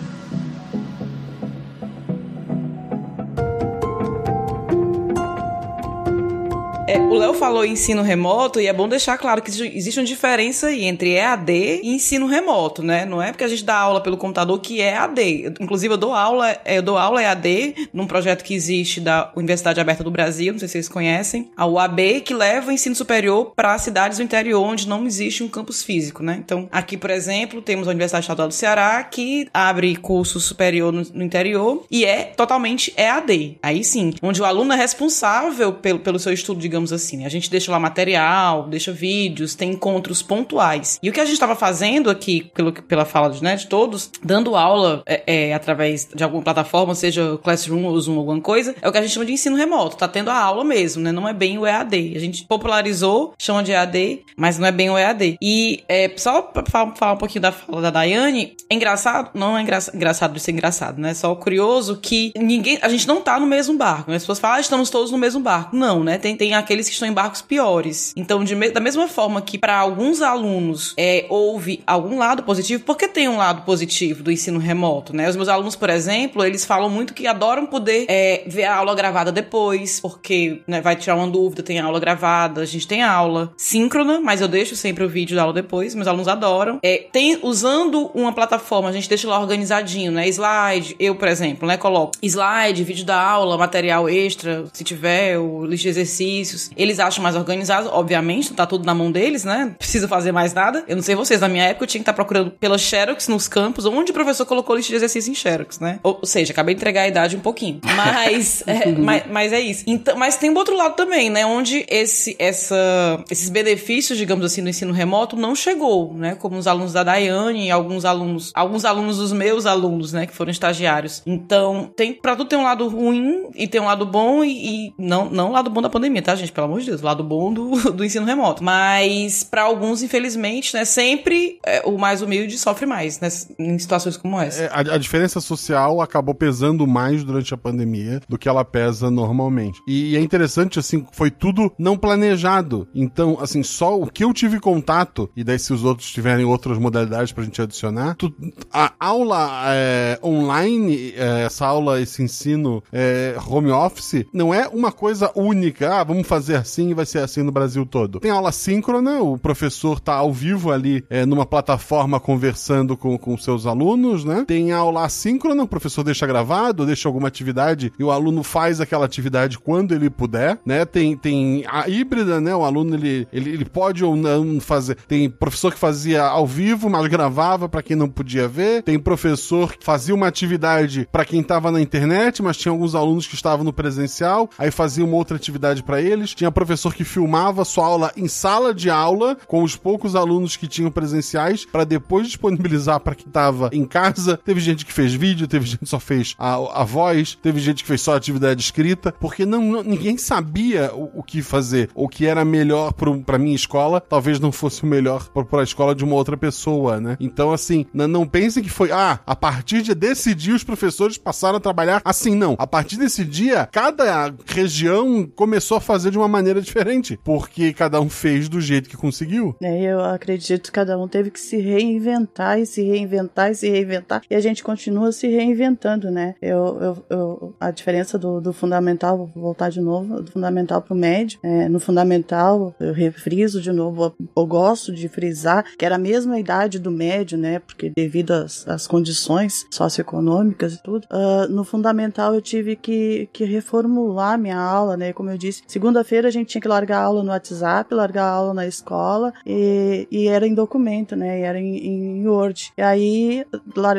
É, 6.89 6.99
o 6.99 7.15
Léo 7.15 7.35
falou 7.35 7.65
ensino 7.65 8.01
remoto 8.01 8.61
e 8.61 8.69
é 8.69 8.73
bom 8.73 8.89
deixar 8.89 9.19
claro 9.19 9.43
que 9.43 9.51
existe 9.51 9.99
uma 9.99 10.07
diferença 10.07 10.69
aí 10.69 10.85
entre 10.85 11.15
EAD 11.15 11.81
e 11.83 11.89
ensino 11.89 12.27
remoto, 12.27 12.81
né? 12.81 13.05
Não 13.05 13.21
é 13.21 13.33
porque 13.33 13.43
a 13.43 13.49
gente 13.49 13.65
dá 13.65 13.77
aula 13.77 14.01
pelo 14.01 14.17
computador 14.17 14.61
que 14.61 14.81
é 14.81 14.93
EAD. 14.93 15.55
Inclusive, 15.61 15.95
eu 15.95 15.99
dou 15.99 16.15
aula, 16.15 16.57
eu 16.65 16.81
dou 16.83 16.97
aula 16.97 17.21
EAD 17.21 17.89
num 17.93 18.07
projeto 18.07 18.45
que 18.45 18.55
existe 18.55 19.01
da 19.01 19.33
Universidade 19.35 19.81
Aberta 19.81 20.05
do 20.05 20.13
Brasil, 20.13 20.53
não 20.53 20.61
sei 20.61 20.69
se 20.69 20.73
vocês 20.75 20.89
conhecem, 20.89 21.51
a 21.57 21.67
UAB, 21.67 22.21
que 22.25 22.33
leva 22.33 22.71
o 22.71 22.73
ensino 22.73 22.95
superior 22.95 23.53
para 23.57 23.77
cidades 23.79 24.19
do 24.19 24.25
interior 24.25 24.63
onde 24.63 24.89
não 24.89 25.05
existe 25.05 25.43
um 25.43 25.49
campus 25.49 25.83
físico, 25.83 26.23
né? 26.23 26.41
Então, 26.45 26.69
aqui, 26.71 26.97
por 26.97 27.11
exemplo, 27.11 27.61
temos 27.61 27.89
a 27.89 27.91
Universidade 27.91 28.23
Estadual 28.23 28.47
do 28.47 28.55
Ceará, 28.55 29.03
que 29.03 29.49
abre 29.53 29.97
curso 29.97 30.39
superior 30.39 30.93
no, 30.93 31.03
no 31.13 31.25
interior 31.25 31.85
e 31.91 32.05
é 32.05 32.23
totalmente 32.23 32.95
EAD. 32.97 33.59
Aí 33.61 33.83
sim, 33.83 34.15
onde 34.23 34.41
o 34.41 34.45
aluno 34.45 34.73
é 34.73 34.77
responsável 34.77 35.73
pelo, 35.73 35.99
pelo 35.99 36.21
seu 36.21 36.33
estudo, 36.33 36.61
digamos 36.61 36.76
digamos 36.77 36.93
assim. 36.93 37.25
A 37.25 37.29
gente 37.29 37.51
deixa 37.51 37.73
lá 37.73 37.81
material, 37.81 38.69
deixa 38.69 38.93
vídeos, 38.93 39.55
tem 39.55 39.71
encontros 39.71 40.23
pontuais. 40.23 40.99
E 41.03 41.09
o 41.09 41.13
que 41.13 41.21
a 41.21 41.25
gente 41.25 41.35
estava 41.35 41.57
fazendo 41.57 42.11
aqui, 42.11 42.51
pelo, 42.55 42.73
pela 42.73 43.05
fala 43.05 43.31
de, 43.31 43.43
né, 43.43 43.57
de 43.57 43.67
todos, 43.67 44.11
dando 44.23 44.55
aula 44.55 45.03
é, 45.07 45.23
é, 45.49 45.55
através 45.55 46.09
de 46.15 46.23
alguma 46.23 46.43
plataforma, 46.43 46.95
seja 46.95 47.39
Classroom 47.43 47.85
ou 47.85 47.99
Zoom, 47.99 48.19
alguma 48.19 48.41
coisa, 48.41 48.75
é 48.81 48.89
o 48.89 48.93
que 48.93 48.99
a 48.99 49.03
gente 49.03 49.13
chama 49.13 49.27
de 49.27 49.33
ensino 49.33 49.57
remoto. 49.57 49.97
Tá 49.97 50.07
tendo 50.07 50.31
a 50.31 50.39
aula 50.39 50.65
mesmo, 50.65 51.03
né? 51.03 51.11
Não 51.11 51.27
é 51.27 51.33
bem 51.33 51.59
o 51.59 51.67
EAD. 51.67 52.15
A 52.15 52.21
gente 52.21 52.45
popularizou, 52.45 53.35
chama 53.39 53.63
de 53.63 53.73
EAD, 53.73 54.23
mas 54.37 54.59
não 54.59 54.67
é 54.67 54.73
bem 54.73 54.91
o 54.91 54.99
EAD. 54.99 55.39
E 55.41 55.83
é, 55.89 56.13
só 56.17 56.43
pra 56.43 56.65
falar 56.95 57.13
um 57.15 57.17
pouquinho 57.17 57.43
da 57.43 57.53
fala 57.53 57.81
da 57.81 57.91
Daiane, 57.91 58.55
é 58.69 58.75
engraçado, 58.75 59.31
não 59.35 59.57
é 59.57 59.63
engra 59.63 59.79
engraçado 59.95 60.35
de 60.35 60.41
ser 60.41 60.53
engraçado, 60.53 61.01
né? 61.01 61.15
Só 61.15 61.35
curioso 61.35 61.99
que 62.03 62.33
ninguém, 62.37 62.79
a 62.83 62.89
gente 62.89 63.07
não 63.09 63.21
tá 63.21 63.41
no 63.41 63.47
mesmo 63.47 63.77
barco. 63.77 64.11
Né? 64.11 64.17
As 64.17 64.23
pessoas 64.23 64.39
falam, 64.39 64.57
ah, 64.59 64.61
estamos 64.61 64.91
todos 64.91 65.11
no 65.11 65.19
mesmo 65.19 65.41
barco. 65.41 65.75
Não, 65.75 66.05
né? 66.05 66.19
Tem, 66.19 66.37
tem 66.37 66.55
aqueles 66.67 66.89
que 66.89 66.93
estão 66.93 67.09
em 67.09 67.13
barcos 67.13 67.41
piores. 67.41 68.13
Então, 68.17 68.43
de, 68.43 68.55
da 68.71 68.81
mesma 68.81 69.07
forma 69.09 69.41
que 69.41 69.57
para 69.57 69.77
alguns 69.77 70.21
alunos 70.21 70.95
é, 70.97 71.25
houve 71.29 71.83
algum 71.87 72.19
lado 72.19 72.43
positivo, 72.43 72.83
porque 72.85 73.07
tem 73.09 73.29
um 73.29 73.37
lado 73.37 73.63
positivo 73.63 74.23
do 74.23 74.33
ensino 74.33 74.59
remoto, 74.59 75.15
né? 75.15 75.29
Os 75.29 75.37
meus 75.37 75.49
alunos, 75.49 75.77
por 75.77 75.89
exemplo, 75.89 76.45
eles 76.45 76.65
falam 76.65 76.91
muito 76.91 77.15
que 77.15 77.27
adoram 77.27 77.67
poder 77.67 78.07
é, 78.09 78.43
ver 78.47 78.65
a 78.65 78.77
aula 78.77 78.95
gravada 78.95 79.31
depois, 79.31 80.01
porque 80.01 80.61
né, 80.67 80.81
vai 80.81 80.97
tirar 80.97 81.15
uma 81.15 81.29
dúvida, 81.29 81.63
tem 81.63 81.79
aula 81.79 82.01
gravada, 82.01 82.61
a 82.63 82.67
gente 82.67 82.87
tem 82.87 83.03
aula 83.03 83.53
síncrona, 83.57 84.21
mas 84.21 84.41
eu 84.41 84.49
deixo 84.49 84.75
sempre 84.75 85.05
o 85.05 85.09
vídeo 85.09 85.37
da 85.37 85.43
aula 85.43 85.55
depois, 85.55 85.95
meus 85.95 86.09
alunos 86.09 86.29
adoram. 86.29 86.81
É, 86.83 87.07
tem, 87.13 87.39
usando 87.43 88.11
uma 88.15 88.33
plataforma, 88.33 88.89
a 88.89 88.93
gente 88.93 89.09
deixa 89.09 89.29
lá 89.29 89.39
organizadinho, 89.39 90.11
né? 90.11 90.29
Slide, 90.29 90.97
eu, 90.99 91.15
por 91.15 91.29
exemplo, 91.29 91.69
né, 91.69 91.77
coloco 91.77 92.13
slide, 92.23 92.83
vídeo 92.83 93.05
da 93.05 93.21
aula, 93.21 93.57
material 93.57 94.09
extra, 94.09 94.65
se 94.73 94.83
tiver, 94.83 95.39
o 95.39 95.65
lista 95.65 95.85
de 95.85 95.89
exercícios. 95.91 96.56
Eles 96.77 96.99
acham 96.99 97.23
mais 97.23 97.37
organizados, 97.37 97.91
obviamente, 97.93 98.53
tá 98.53 98.67
tudo 98.67 98.85
na 98.85 98.95
mão 98.95 99.11
deles, 99.11 99.45
né? 99.45 99.67
Não 99.67 99.75
precisa 99.75 100.09
fazer 100.09 100.33
mais 100.33 100.53
nada. 100.53 100.85
Eu 100.89 100.97
não 100.97 101.03
sei 101.03 101.15
vocês, 101.15 101.41
na 101.41 101.49
minha 101.49 101.65
época 101.65 101.85
eu 101.85 101.89
tinha 101.89 102.01
que 102.01 102.03
estar 102.03 102.13
tá 102.13 102.17
procurando 102.17 102.51
pela 102.51 102.79
Xerox 102.79 103.29
nos 103.29 103.49
campos, 103.49 103.85
onde 103.87 104.11
o 104.11 104.15
professor 104.15 104.47
colocou 104.47 104.77
lista 104.77 104.91
de 104.91 104.97
exercício 104.97 105.31
em 105.31 105.35
Xerox, 105.35 105.79
né? 105.79 106.01
Ou, 106.03 106.19
ou 106.21 106.27
seja, 106.27 106.53
acabei 106.53 106.75
de 106.75 106.81
entregar 106.81 107.03
a 107.03 107.09
idade 107.09 107.37
um 107.37 107.41
pouquinho. 107.41 107.81
Mas, 107.97 108.63
é, 108.67 108.91
mas, 108.93 109.25
mas, 109.31 109.53
é 109.53 109.61
isso. 109.61 109.85
Então, 109.87 110.17
mas 110.17 110.37
tem 110.37 110.51
um 110.51 110.57
outro 110.57 110.77
lado 110.77 110.95
também, 110.95 111.31
né? 111.31 111.45
Onde 111.47 111.85
esse, 111.89 112.37
essa, 112.39 113.25
esses 113.31 113.49
benefícios, 113.49 114.19
digamos 114.19 114.45
assim, 114.45 114.63
do 114.63 114.69
ensino 114.69 114.93
remoto 114.93 115.37
não 115.37 115.55
chegou, 115.55 116.13
né? 116.15 116.35
Como 116.35 116.57
os 116.57 116.67
alunos 116.67 116.93
da 116.93 117.03
Daiane 117.03 117.67
e 117.67 117.71
alguns 117.71 118.05
alunos, 118.05 118.53
alguns 118.55 118.85
alunos 118.85 119.19
dos 119.19 119.33
meus 119.33 119.67
alunos, 119.67 120.13
né? 120.13 120.27
Que 120.27 120.35
foram 120.35 120.51
estagiários. 120.51 121.23
Então, 121.27 121.91
tem, 121.97 122.15
pra 122.15 122.37
tudo 122.37 122.49
tem 122.49 122.59
um 122.59 122.65
lado 122.65 122.89
ruim 122.89 123.49
e 123.55 123.67
tem 123.67 123.81
um 123.81 123.87
lado 123.87 124.07
bom 124.07 124.45
e, 124.45 124.87
e 124.87 124.95
não, 124.99 125.29
não 125.31 125.51
o 125.51 125.53
lado 125.53 125.71
bom 125.71 125.83
da 125.83 125.89
pandemia, 125.89 126.23
tá, 126.23 126.35
gente? 126.35 126.46
Pelo 126.53 126.67
amor 126.67 126.81
de 126.81 126.87
Deus, 126.87 127.01
lado 127.01 127.23
bom 127.23 127.53
do, 127.53 127.93
do 127.93 128.05
ensino 128.05 128.27
remoto. 128.27 128.63
Mas 128.63 129.45
para 129.45 129.63
alguns, 129.63 130.03
infelizmente, 130.03 130.75
né, 130.75 130.85
sempre 130.85 131.59
é, 131.65 131.83
o 131.85 131.99
mais 131.99 132.23
humilde 132.23 132.59
sofre 132.59 132.87
mais, 132.87 133.21
né, 133.21 133.29
em 133.59 133.79
situações 133.79 134.17
como 134.17 134.41
essa. 134.41 134.63
É, 134.63 134.67
a, 134.69 134.95
a, 134.95 134.99
diferença 134.99 135.41
social 135.41 136.01
acabou 136.01 136.35
pesando 136.35 136.87
mais 136.87 137.23
durante 137.25 137.53
a 137.55 137.57
pandemia 137.57 138.21
do 138.29 138.39
que 138.39 138.49
ela 138.49 138.65
pesa 138.65 139.11
normalmente. 139.11 139.81
E, 139.87 140.13
e 140.13 140.17
é 140.17 140.21
interessante, 140.21 140.79
assim, 140.79 141.07
foi 141.13 141.31
tudo 141.31 141.73
não 141.79 141.97
planejado. 141.97 142.89
Então, 142.95 143.39
assim, 143.41 143.63
só 143.63 143.99
o 143.99 144.11
que 144.11 144.25
eu 144.25 144.33
tive 144.33 144.61
contato, 144.61 145.31
e 145.37 145.45
daí 145.45 145.59
se 145.59 145.73
os 145.73 145.85
outros 145.85 146.11
tiverem 146.11 146.45
outras 146.45 146.79
modalidades 146.79 147.33
pra 147.33 147.45
gente 147.45 147.61
adicionar, 147.61 148.15
tu, 148.17 148.35
a 148.73 148.93
aula 148.99 149.49
é, 149.69 150.19
online, 150.23 151.15
é, 151.17 151.45
essa 151.45 151.67
aula, 151.67 152.01
esse 152.01 152.23
ensino 152.23 152.83
é, 152.93 153.37
home 153.49 153.71
office, 153.71 154.25
não 154.33 154.53
é 154.53 154.69
uma 154.69 154.93
coisa 154.93 155.31
única. 155.35 156.01
Ah, 156.01 156.05
vamos 156.05 156.27
fazer 156.27 156.36
assim 156.37 156.91
e 156.91 156.95
vai 156.95 157.07
ser 157.07 157.19
assim 157.19 157.43
no 157.43 157.53
Brasil 157.53 157.85
todo. 157.87 158.21
Tem 158.21 158.31
aula 158.31 158.53
síncrona, 158.53 159.21
o 159.21 159.39
professor 159.39 160.01
tá 160.01 160.15
ao 160.15 160.33
vivo 160.33 160.71
ali 160.71 161.05
é, 161.09 161.25
numa 161.25 161.47
plataforma 161.47 162.21
conversando 162.21 162.97
com, 162.97 163.17
com 163.19 163.37
seus 163.37 163.67
alunos, 163.67 164.25
né? 164.25 164.45
Tem 164.47 164.73
aula 164.73 165.05
assíncrona, 165.05 165.63
o 165.63 165.69
professor 165.69 166.03
deixa 166.03 166.27
gravado, 166.27 166.87
deixa 166.87 167.09
alguma 167.09 167.29
atividade 167.29 167.93
e 167.99 168.05
o 168.05 168.11
aluno 168.11 168.43
faz 168.43 168.81
aquela 168.81 169.05
atividade 169.05 169.59
quando 169.59 169.95
ele 169.95 170.11
puder, 170.11 170.59
né? 170.65 170.85
Tem, 170.85 171.17
tem 171.17 171.65
a 171.69 171.89
híbrida, 171.89 172.41
né? 172.41 172.55
O 172.55 172.65
aluno 172.65 172.95
ele, 172.95 173.27
ele, 173.33 173.51
ele 173.51 173.65
pode 173.65 174.05
ou 174.05 174.17
não 174.17 174.61
fazer. 174.61 174.97
Tem 175.09 175.29
professor 175.29 175.73
que 175.73 175.79
fazia 175.79 176.23
ao 176.23 176.47
vivo, 176.47 176.89
mas 176.89 177.07
gravava 177.07 177.69
para 177.69 177.83
quem 177.83 177.97
não 177.97 178.09
podia 178.09 178.49
ver. 178.49 178.83
Tem 178.83 178.99
professor 178.99 179.77
que 179.77 179.85
fazia 179.85 180.15
uma 180.15 180.27
atividade 180.27 181.09
para 181.11 181.25
quem 181.25 181.43
tava 181.43 181.71
na 181.71 181.81
internet, 181.81 182.43
mas 182.43 182.57
tinha 182.57 182.73
alguns 182.73 182.95
alunos 182.95 183.27
que 183.27 183.35
estavam 183.35 183.65
no 183.65 183.73
presencial, 183.73 184.49
aí 184.59 184.71
fazia 184.71 185.05
uma 185.05 185.17
outra 185.17 185.37
atividade 185.37 185.83
para 185.83 186.01
eles. 186.01 186.26
Tinha 186.35 186.51
professor 186.51 186.95
que 186.95 187.05
filmava 187.05 187.65
sua 187.65 187.87
aula 187.87 188.13
em 188.17 188.29
sala 188.29 188.75
de 188.75 188.91
aula, 188.91 189.37
com 189.47 189.63
os 189.63 189.77
poucos 189.77 190.15
alunos 190.15 190.57
que 190.57 190.67
tinham 190.67 190.91
presenciais, 190.91 191.65
para 191.65 191.85
depois 191.85 192.27
disponibilizar 192.27 193.01
para 193.01 193.15
quem 193.15 193.27
estava 193.27 193.71
em 193.73 193.85
casa. 193.85 194.39
Teve 194.45 194.61
gente 194.61 194.85
que 194.85 194.93
fez 194.93 195.15
vídeo, 195.15 195.49
teve 195.49 195.67
gente 195.67 195.79
que 195.79 195.87
só 195.87 196.01
fez 196.01 196.35
a, 196.39 196.81
a 196.81 196.85
voz, 196.85 197.39
teve 197.43 197.61
gente 197.61 197.83
que 197.83 197.89
fez 197.89 198.01
só 198.01 198.17
atividade 198.17 198.63
escrita, 198.63 199.13
porque 199.21 199.45
não, 199.45 199.61
não 199.61 199.83
ninguém 199.83 200.19
sabia 200.19 200.93
o, 200.95 201.21
o, 201.21 201.23
que 201.23 201.43
fazer. 201.43 201.91
O 201.95 202.09
que 202.09 202.27
era 202.27 202.45
melhor 202.45 202.93
para 202.93 203.39
minha 203.39 203.55
escola, 203.55 204.01
talvez 204.01 204.41
não 204.41 204.53
fosse 204.53 204.83
o 204.83 204.87
melhor 204.87 205.29
para 205.29 205.61
a 205.61 205.65
escola 205.65 205.95
de 205.95 206.05
uma 206.05 206.15
outra 206.15 206.37
pessoa, 206.37 207.01
né? 207.01 207.17
Então, 207.21 207.53
assim, 207.53 207.87
não, 207.93 208.07
não 208.07 208.27
pensem 208.27 208.63
que 208.63 208.71
foi, 208.71 208.91
ah, 208.93 209.21
a 209.27 209.37
partir 209.37 209.83
de 209.83 209.95
desse 209.95 210.35
dia 210.35 210.55
os 210.55 210.65
professores 210.65 211.19
passaram 211.19 211.57
a 211.57 211.61
trabalhar 211.61 212.01
assim, 212.05 212.35
não. 212.35 212.57
A 212.59 212.67
partir 212.67 212.97
desse 212.97 213.25
dia, 213.25 213.69
cada 213.71 214.35
região 214.47 215.29
começou 215.35 215.77
a 215.77 215.81
fazer 215.81 216.06
fazer 216.07 216.11
de 216.11 216.19
uma 216.19 216.29
maneira 216.29 216.61
diferente, 216.61 217.19
porque 217.25 217.73
cada 217.73 218.01
um 218.01 218.09
fez 218.09 218.49
do 218.49 218.61
jeito 218.61 218.89
que 218.89 218.97
conseguiu. 218.97 219.57
É, 219.63 219.83
eu 219.83 220.01
acredito 220.05 220.65
que 220.65 220.73
cada 220.73 220.99
um 220.99 221.09
teve 221.09 221.31
que 221.31 221.41
se 221.41 221.57
reinventar 221.57 222.59
e 222.59 222.67
se 222.67 222.83
reinventar 222.83 223.51
e 223.51 223.55
se 223.55 223.69
reinventar. 223.69 224.23
E 224.31 224.35
a 224.35 224.41
gente 224.41 224.63
continua 224.63 225.13
se 225.13 225.27
reinventando, 225.27 226.11
né? 226.11 226.35
Eu, 226.41 226.79
eu, 226.81 227.07
eu 227.11 227.55
a 227.61 227.71
diferença 227.71 228.19
do, 228.19 228.41
do 228.41 228.53
fundamental, 228.53 229.17
vou 229.17 229.31
voltar 229.35 229.71
de 229.71 229.81
novo, 229.81 230.23
do 230.23 230.31
fundamental 230.31 230.81
pro 230.83 230.95
médio. 230.95 231.39
É, 231.43 231.69
no 231.69 231.81
fundamental, 231.81 232.75
eu 232.79 232.93
refriso 232.93 233.61
de 233.61 233.73
novo, 233.73 234.15
eu, 234.37 234.47
gosto 234.47 234.93
de 234.93 235.09
frisar 235.09 235.65
que 235.77 235.85
era 235.85 235.97
a 235.97 235.99
mesma 235.99 236.39
idade 236.39 236.79
do 236.79 236.91
médio, 236.91 237.37
né? 237.37 237.59
Porque 237.59 237.91
devido 237.95 238.33
às, 238.33 238.67
às 238.69 238.87
condições 238.87 239.67
socioeconômicas 239.71 240.75
e 240.75 240.83
tudo. 240.83 241.07
Uh, 241.11 241.51
no 241.51 241.65
fundamental 241.65 242.35
eu 242.35 242.41
tive 242.41 242.77
que, 242.77 243.29
que 243.33 243.45
reformular 243.45 244.39
minha 244.39 244.59
aula, 244.59 244.97
né? 244.97 245.13
Como 245.13 245.31
eu 245.31 245.39
disse, 245.39 245.63
segunda-feira 245.97 246.29
a 246.29 246.31
gente 246.31 246.49
tinha 246.49 246.61
que 246.61 246.69
largar 246.69 246.99
a 246.99 247.05
aula 247.05 247.23
no 247.23 247.31
WhatsApp, 247.31 247.95
largar 247.95 248.25
a 248.25 248.31
aula 248.31 248.55
na 248.55 248.67
escola 248.67 249.33
e, 249.47 250.07
e 250.11 250.29
era 250.29 250.47
em 250.47 250.55
documento, 250.55 251.17
né? 251.17 251.41
E 251.41 251.43
era 251.43 251.59
em, 251.59 251.77
em 251.77 252.29
Word. 252.29 252.73
E 252.77 252.83
aí 252.83 253.47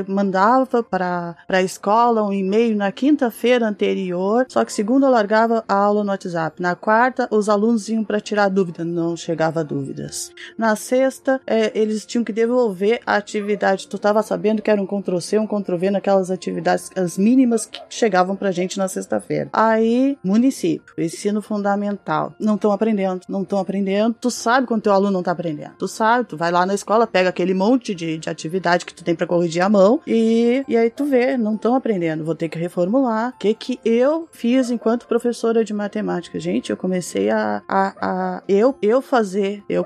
mandava 0.07 0.83
para 0.83 1.35
a 1.47 1.61
escola 1.61 2.23
um 2.23 2.33
e-mail 2.33 2.75
na 2.75 2.91
quinta-feira 2.91 3.67
anterior, 3.67 4.45
só 4.49 4.63
que 4.63 4.73
segunda 4.73 5.07
eu 5.07 5.11
largava 5.11 5.63
a 5.67 5.73
aula 5.73 6.03
no 6.03 6.11
WhatsApp. 6.11 6.61
Na 6.61 6.75
quarta, 6.75 7.27
os 7.31 7.49
alunos 7.49 7.89
iam 7.89 8.03
para 8.03 8.19
tirar 8.19 8.49
dúvida, 8.49 8.83
não 8.83 9.15
chegava 9.15 9.63
dúvidas. 9.63 10.31
Na 10.57 10.75
sexta, 10.75 11.41
é, 11.47 11.71
eles 11.73 12.05
tinham 12.05 12.23
que 12.23 12.33
devolver 12.33 12.99
a 13.05 13.15
atividade. 13.15 13.87
Tu 13.87 13.95
estava 13.95 14.21
sabendo 14.21 14.61
que 14.61 14.69
era 14.69 14.81
um 14.81 14.85
Ctrl-C, 14.85 15.39
um 15.39 15.47
Ctrl-V 15.47 15.91
naquelas 15.91 16.29
atividades, 16.29 16.91
as 16.95 17.17
mínimas 17.17 17.65
que 17.65 17.81
chegavam 17.89 18.35
pra 18.35 18.51
gente 18.51 18.77
na 18.77 18.87
sexta-feira. 18.87 19.49
Aí, 19.51 20.17
município, 20.23 20.93
ensino 20.97 21.41
fundamental. 21.41 21.86
Não 22.39 22.55
estão 22.55 22.71
aprendendo, 22.71 23.21
não 23.27 23.43
estão 23.43 23.59
aprendendo. 23.59 24.15
Tu 24.19 24.29
sabe 24.31 24.67
quando 24.67 24.81
teu 24.81 24.93
aluno 24.93 25.11
não 25.11 25.23
tá 25.23 25.31
aprendendo. 25.31 25.73
Tu 25.77 25.87
sabe, 25.87 26.27
tu 26.27 26.37
vai 26.37 26.51
lá 26.51 26.65
na 26.65 26.73
escola, 26.73 27.07
pega 27.07 27.29
aquele 27.29 27.53
monte 27.53 27.93
de, 27.93 28.17
de 28.17 28.29
atividade 28.29 28.85
que 28.85 28.93
tu 28.93 29.03
tem 29.03 29.15
para 29.15 29.27
corrigir 29.27 29.61
a 29.61 29.69
mão 29.69 30.01
e, 30.05 30.63
e 30.67 30.77
aí 30.77 30.89
tu 30.89 31.05
vê, 31.05 31.37
não 31.37 31.55
estão 31.55 31.75
aprendendo. 31.75 32.23
Vou 32.23 32.35
ter 32.35 32.49
que 32.49 32.57
reformular. 32.57 33.33
O 33.35 33.39
que 33.39 33.53
que 33.53 33.79
eu 33.83 34.27
fiz 34.31 34.69
enquanto 34.69 35.07
professora 35.07 35.63
de 35.63 35.73
matemática? 35.73 36.39
Gente, 36.39 36.69
eu 36.69 36.77
comecei 36.77 37.29
a, 37.29 37.61
a, 37.67 37.93
a 38.01 38.43
eu, 38.47 38.75
eu 38.81 39.01
fazer, 39.01 39.63
eu, 39.69 39.85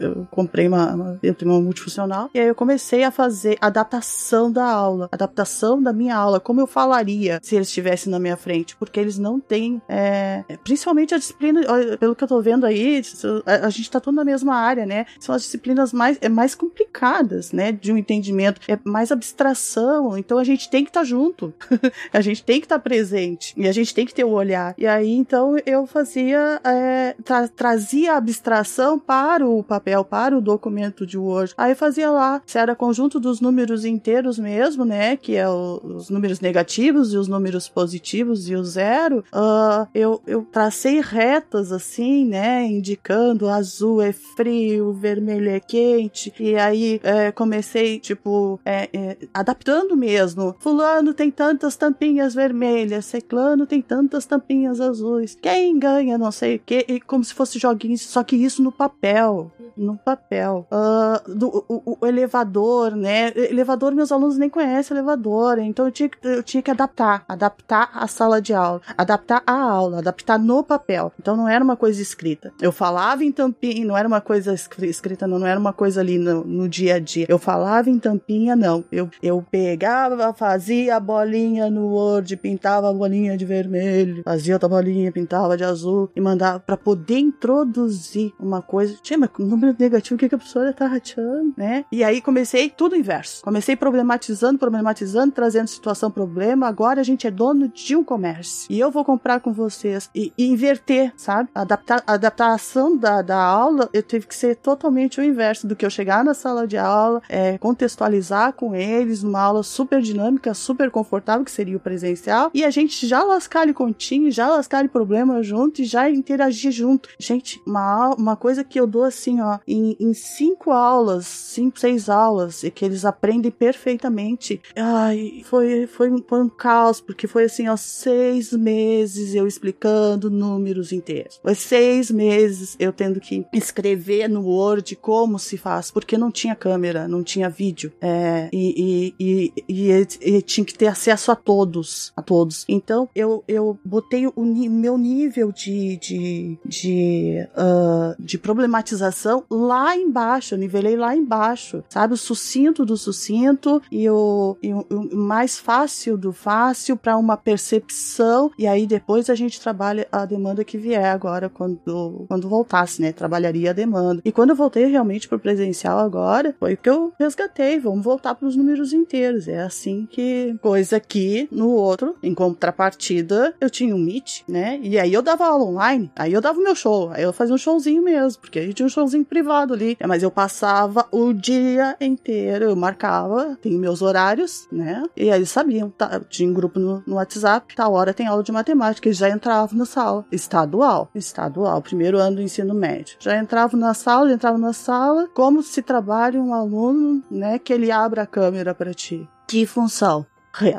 eu 0.00 0.26
comprei 0.30 0.68
uma, 0.68 0.94
uma, 0.94 1.18
eu 1.22 1.34
tenho 1.34 1.50
uma 1.50 1.60
multifuncional 1.60 2.30
e 2.34 2.38
aí 2.38 2.46
eu 2.46 2.54
comecei 2.54 3.04
a 3.04 3.10
fazer 3.10 3.56
adaptação 3.60 4.50
da 4.50 4.64
aula, 4.64 5.08
adaptação 5.10 5.82
da 5.82 5.92
minha 5.92 6.16
aula, 6.16 6.40
como 6.40 6.60
eu 6.60 6.66
falaria 6.66 7.40
se 7.42 7.56
eles 7.56 7.68
estivessem 7.68 8.10
na 8.10 8.18
minha 8.18 8.36
frente, 8.36 8.76
porque 8.76 8.98
eles 9.00 9.18
não 9.18 9.40
têm, 9.40 9.80
é, 9.88 10.44
principalmente 10.64 11.14
a 11.16 11.18
disciplina, 11.18 11.60
pelo 11.98 12.14
que 12.14 12.24
eu 12.24 12.28
tô 12.28 12.40
vendo 12.40 12.64
aí, 12.64 13.02
a, 13.44 13.70
gente 13.70 13.90
tá 13.90 14.00
tudo 14.00 14.14
na 14.14 14.24
mesma 14.24 14.54
área, 14.54 14.86
né? 14.86 15.06
São 15.18 15.34
as 15.34 15.42
disciplinas 15.42 15.92
mais, 15.92 16.18
é, 16.20 16.28
mais 16.28 16.54
complicadas, 16.54 17.52
né? 17.52 17.72
De 17.72 17.92
um 17.92 17.96
entendimento, 17.96 18.60
é 18.68 18.78
mais 18.84 19.10
abstração, 19.10 20.16
então 20.16 20.38
a 20.38 20.44
gente 20.44 20.70
tem 20.70 20.84
que 20.84 20.90
estar 20.90 21.00
tá 21.00 21.06
junto, 21.06 21.52
a 22.12 22.20
gente 22.20 22.44
tem 22.44 22.60
que 22.60 22.66
estar 22.66 22.78
tá 22.78 22.82
presente 22.82 23.54
e 23.56 23.66
a 23.66 23.72
gente 23.72 23.94
tem 23.94 24.06
que 24.06 24.14
ter 24.14 24.24
o 24.24 24.30
olhar. 24.30 24.74
E 24.78 24.86
aí, 24.86 25.10
então, 25.10 25.56
eu 25.64 25.86
fazia, 25.86 26.60
é, 26.64 27.14
tra 27.24 27.48
trazia 27.48 28.14
a 28.14 28.16
abstração 28.16 28.98
para 28.98 29.46
o 29.46 29.62
papel, 29.62 30.04
para 30.04 30.36
o 30.36 30.40
documento 30.40 31.06
de 31.06 31.18
Word. 31.18 31.54
Aí 31.56 31.74
fazia 31.74 32.10
lá, 32.10 32.42
se 32.46 32.58
era 32.58 32.74
conjunto 32.74 33.18
dos 33.18 33.40
números 33.40 33.84
inteiros 33.84 34.38
mesmo, 34.38 34.84
né? 34.84 35.16
Que 35.16 35.36
é 35.36 35.48
o, 35.48 35.80
os 35.82 36.10
números 36.10 36.40
negativos 36.40 37.12
e 37.12 37.16
os 37.16 37.28
números 37.28 37.68
positivos 37.68 38.48
e 38.48 38.54
o 38.54 38.64
zero. 38.64 39.24
Uh, 39.32 39.86
eu, 39.94 40.22
eu 40.26 40.46
tracei 40.50 41.00
retas 41.06 41.72
assim, 41.72 42.24
né? 42.24 42.64
Indicando 42.66 43.48
azul 43.48 44.02
é 44.02 44.12
frio, 44.12 44.92
vermelho 44.92 45.50
é 45.50 45.60
quente. 45.60 46.32
E 46.38 46.56
aí 46.56 47.00
é, 47.02 47.32
comecei, 47.32 47.98
tipo, 47.98 48.60
é, 48.64 48.88
é, 48.92 49.16
adaptando 49.32 49.96
mesmo. 49.96 50.54
Fulano 50.60 51.14
tem 51.14 51.30
tantas 51.30 51.76
tampinhas 51.76 52.34
vermelhas, 52.34 53.06
Ciclano 53.06 53.66
tem 53.66 53.80
tantas 53.80 54.26
tampinhas 54.26 54.80
azuis. 54.80 55.36
Quem 55.40 55.78
ganha, 55.78 56.18
não 56.18 56.30
sei 56.30 56.56
o 56.56 56.60
que, 56.60 56.84
e 56.88 57.00
como 57.00 57.24
se 57.24 57.34
fosse 57.34 57.58
joguinhos, 57.58 58.02
só 58.02 58.22
que 58.22 58.36
isso 58.36 58.62
no 58.62 58.72
papel 58.72 59.52
no 59.76 59.96
papel. 59.96 60.66
Uh, 60.70 61.34
do, 61.34 61.64
o, 61.68 61.98
o, 62.00 62.06
elevador, 62.06 62.96
né? 62.96 63.32
Elevador, 63.36 63.94
meus 63.94 64.10
alunos 64.10 64.38
nem 64.38 64.48
conhecem 64.48 64.96
elevador, 64.96 65.58
então 65.58 65.84
eu 65.86 65.92
tinha, 65.92 66.10
eu 66.22 66.42
tinha 66.42 66.62
que 66.62 66.70
adaptar, 66.70 67.24
adaptar 67.28 67.90
a 67.92 68.06
sala 68.06 68.40
de 68.40 68.54
aula, 68.54 68.80
adaptar 68.96 69.42
a 69.46 69.52
aula, 69.52 69.98
adaptar 69.98 70.38
no 70.38 70.64
papel. 70.64 70.95
Então 71.18 71.36
não 71.36 71.48
era 71.48 71.62
uma 71.62 71.76
coisa 71.76 72.00
escrita. 72.00 72.52
Eu 72.60 72.72
falava 72.72 73.24
em 73.24 73.30
tampinha, 73.30 73.84
não 73.84 73.96
era 73.96 74.08
uma 74.08 74.20
coisa 74.20 74.54
escrita, 74.54 75.26
não, 75.26 75.38
não 75.38 75.46
era 75.46 75.58
uma 75.58 75.72
coisa 75.72 76.00
ali 76.00 76.18
no, 76.18 76.44
no 76.44 76.68
dia 76.68 76.96
a 76.96 76.98
dia. 76.98 77.26
Eu 77.28 77.38
falava 77.38 77.90
em 77.90 77.98
tampinha, 77.98 78.56
não. 78.56 78.84
Eu, 78.90 79.10
eu 79.22 79.44
pegava, 79.50 80.32
fazia 80.32 80.96
a 80.96 81.00
bolinha 81.00 81.70
no 81.70 81.88
Word, 81.88 82.36
pintava 82.36 82.88
a 82.88 82.92
bolinha 82.92 83.36
de 83.36 83.44
vermelho, 83.44 84.22
fazia 84.24 84.54
outra 84.54 84.68
bolinha, 84.68 85.12
pintava 85.12 85.56
de 85.56 85.64
azul 85.64 86.10
e 86.16 86.20
mandava 86.20 86.60
para 86.60 86.76
poder 86.76 87.18
introduzir 87.18 88.32
uma 88.38 88.62
coisa. 88.62 88.96
Tinha 89.02 89.18
número 89.38 89.66
número 89.66 89.76
negativo, 89.78 90.14
o 90.14 90.18
que, 90.18 90.28
que 90.28 90.34
a 90.34 90.38
professora 90.38 90.72
tá 90.72 90.86
rachando, 90.86 91.52
né? 91.56 91.84
E 91.90 92.04
aí 92.04 92.20
comecei 92.20 92.68
tudo 92.68 92.94
inverso. 92.94 93.42
Comecei 93.42 93.74
problematizando, 93.74 94.58
problematizando, 94.58 95.32
trazendo 95.32 95.68
situação 95.68 96.10
problema. 96.10 96.68
Agora 96.68 97.00
a 97.00 97.04
gente 97.04 97.26
é 97.26 97.30
dono 97.30 97.68
de 97.68 97.96
um 97.96 98.04
comércio. 98.04 98.66
E 98.70 98.78
eu 98.78 98.90
vou 98.90 99.04
comprar 99.04 99.40
com 99.40 99.52
vocês 99.52 100.10
e, 100.14 100.32
e 100.36 100.46
inverter, 100.46 100.85
sabe? 101.16 101.48
Adaptar, 101.54 102.02
a 102.06 102.14
adaptação 102.14 102.96
da, 102.96 103.22
da 103.22 103.42
aula, 103.42 103.88
eu 103.92 104.02
tive 104.02 104.26
que 104.26 104.34
ser 104.34 104.56
totalmente 104.56 105.20
o 105.20 105.24
inverso 105.24 105.66
do 105.66 105.74
que 105.74 105.84
eu 105.84 105.90
chegar 105.90 106.24
na 106.24 106.34
sala 106.34 106.66
de 106.66 106.76
aula, 106.76 107.22
é, 107.28 107.58
contextualizar 107.58 108.52
com 108.52 108.74
eles 108.74 109.22
numa 109.22 109.40
aula 109.40 109.62
super 109.62 110.00
dinâmica, 110.00 110.54
super 110.54 110.90
confortável, 110.90 111.44
que 111.44 111.50
seria 111.50 111.76
o 111.76 111.80
presencial, 111.80 112.50
e 112.54 112.64
a 112.64 112.70
gente 112.70 113.06
já 113.06 113.22
lascar 113.22 113.60
ali 113.62 113.74
continho, 113.74 114.30
já 114.30 114.48
lascar 114.48 114.78
ali 114.78 114.88
problema 114.88 115.42
junto 115.42 115.82
e 115.82 115.84
já 115.84 116.08
interagir 116.10 116.70
junto. 116.70 117.08
Gente, 117.18 117.60
uma, 117.66 118.14
uma 118.14 118.36
coisa 118.36 118.62
que 118.62 118.78
eu 118.78 118.86
dou 118.86 119.04
assim, 119.04 119.40
ó, 119.40 119.58
em, 119.66 119.96
em 119.98 120.14
cinco 120.14 120.70
aulas, 120.70 121.26
cinco, 121.26 121.78
seis 121.78 122.08
aulas, 122.08 122.62
e 122.62 122.70
que 122.70 122.84
eles 122.84 123.04
aprendem 123.04 123.50
perfeitamente. 123.50 124.60
Ai, 124.74 125.42
foi, 125.44 125.86
foi, 125.86 126.10
um, 126.10 126.22
foi 126.26 126.42
um 126.42 126.48
caos, 126.48 127.00
porque 127.00 127.26
foi 127.26 127.44
assim, 127.44 127.68
ó, 127.68 127.76
seis 127.76 128.52
meses 128.52 129.34
eu 129.34 129.46
explicando 129.46 130.30
números 130.76 130.92
inteiros. 130.92 131.40
Foi 131.42 131.54
seis 131.54 132.10
meses 132.10 132.76
eu 132.78 132.92
tendo 132.92 133.20
que 133.20 133.46
escrever 133.52 134.28
no 134.28 134.42
Word 134.42 134.94
como 134.96 135.38
se 135.38 135.56
faz, 135.56 135.90
porque 135.90 136.18
não 136.18 136.30
tinha 136.30 136.54
câmera, 136.54 137.08
não 137.08 137.22
tinha 137.22 137.48
vídeo. 137.48 137.92
É, 138.00 138.48
e, 138.52 139.14
e, 139.18 139.54
e, 139.68 140.06
e, 140.20 140.42
tinha 140.42 140.64
que 140.64 140.74
ter 140.74 140.86
acesso 140.86 141.32
a 141.32 141.36
todos, 141.36 142.12
a 142.16 142.22
todos. 142.22 142.64
Então 142.68 143.08
eu, 143.14 143.42
eu 143.48 143.78
botei 143.84 144.26
o 144.26 144.44
meu 144.44 144.98
nível 144.98 145.50
de, 145.50 145.96
de, 145.96 146.58
de, 146.64 147.48
uh, 147.52 148.22
de 148.22 148.38
problematização 148.38 149.44
lá 149.50 149.96
embaixo, 149.96 150.54
eu 150.54 150.58
nivelei 150.58 150.96
lá 150.96 151.16
embaixo, 151.16 151.82
sabe? 151.88 152.14
O 152.14 152.16
sucinto 152.16 152.84
do 152.84 152.96
sucinto 152.96 153.80
e 153.90 154.08
o, 154.08 154.56
e 154.62 154.72
o, 154.72 154.86
o 154.90 155.16
mais 155.16 155.58
fácil 155.58 156.16
do 156.16 156.32
fácil 156.32 156.96
para 156.96 157.16
uma 157.16 157.36
percepção, 157.36 158.50
e 158.58 158.66
aí 158.66 158.86
depois 158.86 159.30
a 159.30 159.34
gente 159.34 159.60
trabalha 159.60 160.06
a 160.10 160.24
demanda 160.24 160.55
que 160.64 160.78
vier 160.78 161.06
agora, 161.06 161.48
quando, 161.48 162.24
quando 162.28 162.48
voltasse, 162.48 163.00
né? 163.00 163.12
Trabalharia 163.12 163.70
a 163.70 163.74
demanda. 163.74 164.22
E 164.24 164.32
quando 164.32 164.50
eu 164.50 164.56
voltei 164.56 164.86
realmente 164.86 165.28
pro 165.28 165.38
presencial 165.38 165.98
agora, 165.98 166.54
foi 166.58 166.74
o 166.74 166.76
que 166.76 166.90
eu 166.90 167.12
resgatei, 167.18 167.78
vamos 167.78 168.04
voltar 168.04 168.34
para 168.34 168.46
os 168.48 168.56
números 168.56 168.92
inteiros. 168.92 169.48
É 169.48 169.60
assim 169.60 170.06
que, 170.10 170.56
coisa 170.60 170.98
que 171.00 171.48
no 171.50 171.70
outro, 171.70 172.16
em 172.22 172.34
contrapartida, 172.34 173.54
eu 173.60 173.70
tinha 173.70 173.94
um 173.94 173.98
Meet, 173.98 174.42
né? 174.48 174.78
E 174.82 174.98
aí 174.98 175.12
eu 175.12 175.22
dava 175.22 175.46
aula 175.46 175.64
online, 175.64 176.10
aí 176.16 176.32
eu 176.32 176.40
dava 176.40 176.58
o 176.58 176.62
meu 176.62 176.74
show, 176.74 177.10
aí 177.12 177.22
eu 177.22 177.32
fazia 177.32 177.54
um 177.54 177.58
showzinho 177.58 178.02
mesmo, 178.02 178.40
porque 178.40 178.58
aí 178.58 178.72
tinha 178.72 178.86
um 178.86 178.90
showzinho 178.90 179.24
privado 179.24 179.74
ali. 179.74 179.96
Mas 180.06 180.22
eu 180.22 180.30
passava 180.30 181.06
o 181.10 181.32
dia 181.32 181.96
inteiro, 182.00 182.66
eu 182.66 182.76
marcava, 182.76 183.56
tem 183.60 183.72
meus 183.72 184.02
horários, 184.02 184.68
né? 184.70 185.02
E 185.16 185.30
aí 185.30 185.38
eles 185.38 185.50
sabiam, 185.50 185.90
tá, 185.90 186.20
tinha 186.28 186.48
um 186.48 186.54
grupo 186.54 186.78
no, 186.78 187.02
no 187.06 187.16
WhatsApp, 187.16 187.74
tal 187.74 187.92
hora 187.92 188.14
tem 188.14 188.26
aula 188.26 188.42
de 188.42 188.52
matemática, 188.52 189.08
eles 189.08 189.18
já 189.18 189.28
entravam 189.28 189.78
na 189.78 189.84
sala. 189.84 190.24
Estadual, 190.46 191.10
estadual, 191.12 191.82
primeiro 191.82 192.18
ano 192.18 192.36
do 192.36 192.42
ensino 192.42 192.72
médio. 192.72 193.16
Já 193.18 193.36
entravam 193.36 193.80
na 193.80 193.92
sala, 193.94 194.32
entravam 194.32 194.60
na 194.60 194.72
sala, 194.72 195.28
como 195.34 195.60
se 195.60 195.82
trabalha 195.82 196.40
um 196.40 196.54
aluno, 196.54 197.20
né, 197.28 197.58
que 197.58 197.72
ele 197.72 197.90
abra 197.90 198.22
a 198.22 198.26
câmera 198.26 198.72
para 198.72 198.94
ti. 198.94 199.28
Que 199.48 199.66
função? 199.66 200.24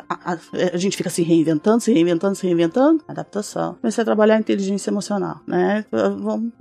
A, 0.09 0.33
a, 0.33 0.37
a, 0.73 0.77
gente 0.77 0.97
fica 0.97 1.09
se 1.09 1.21
reinventando, 1.21 1.81
se 1.81 1.91
reinventando, 1.91 2.35
se 2.35 2.45
reinventando. 2.45 3.03
Adaptação. 3.07 3.75
Comecei 3.81 4.01
a 4.01 4.05
trabalhar 4.05 4.39
inteligência 4.39 4.89
emocional, 4.89 5.41
né? 5.45 5.85
Vamos, 5.91 6.51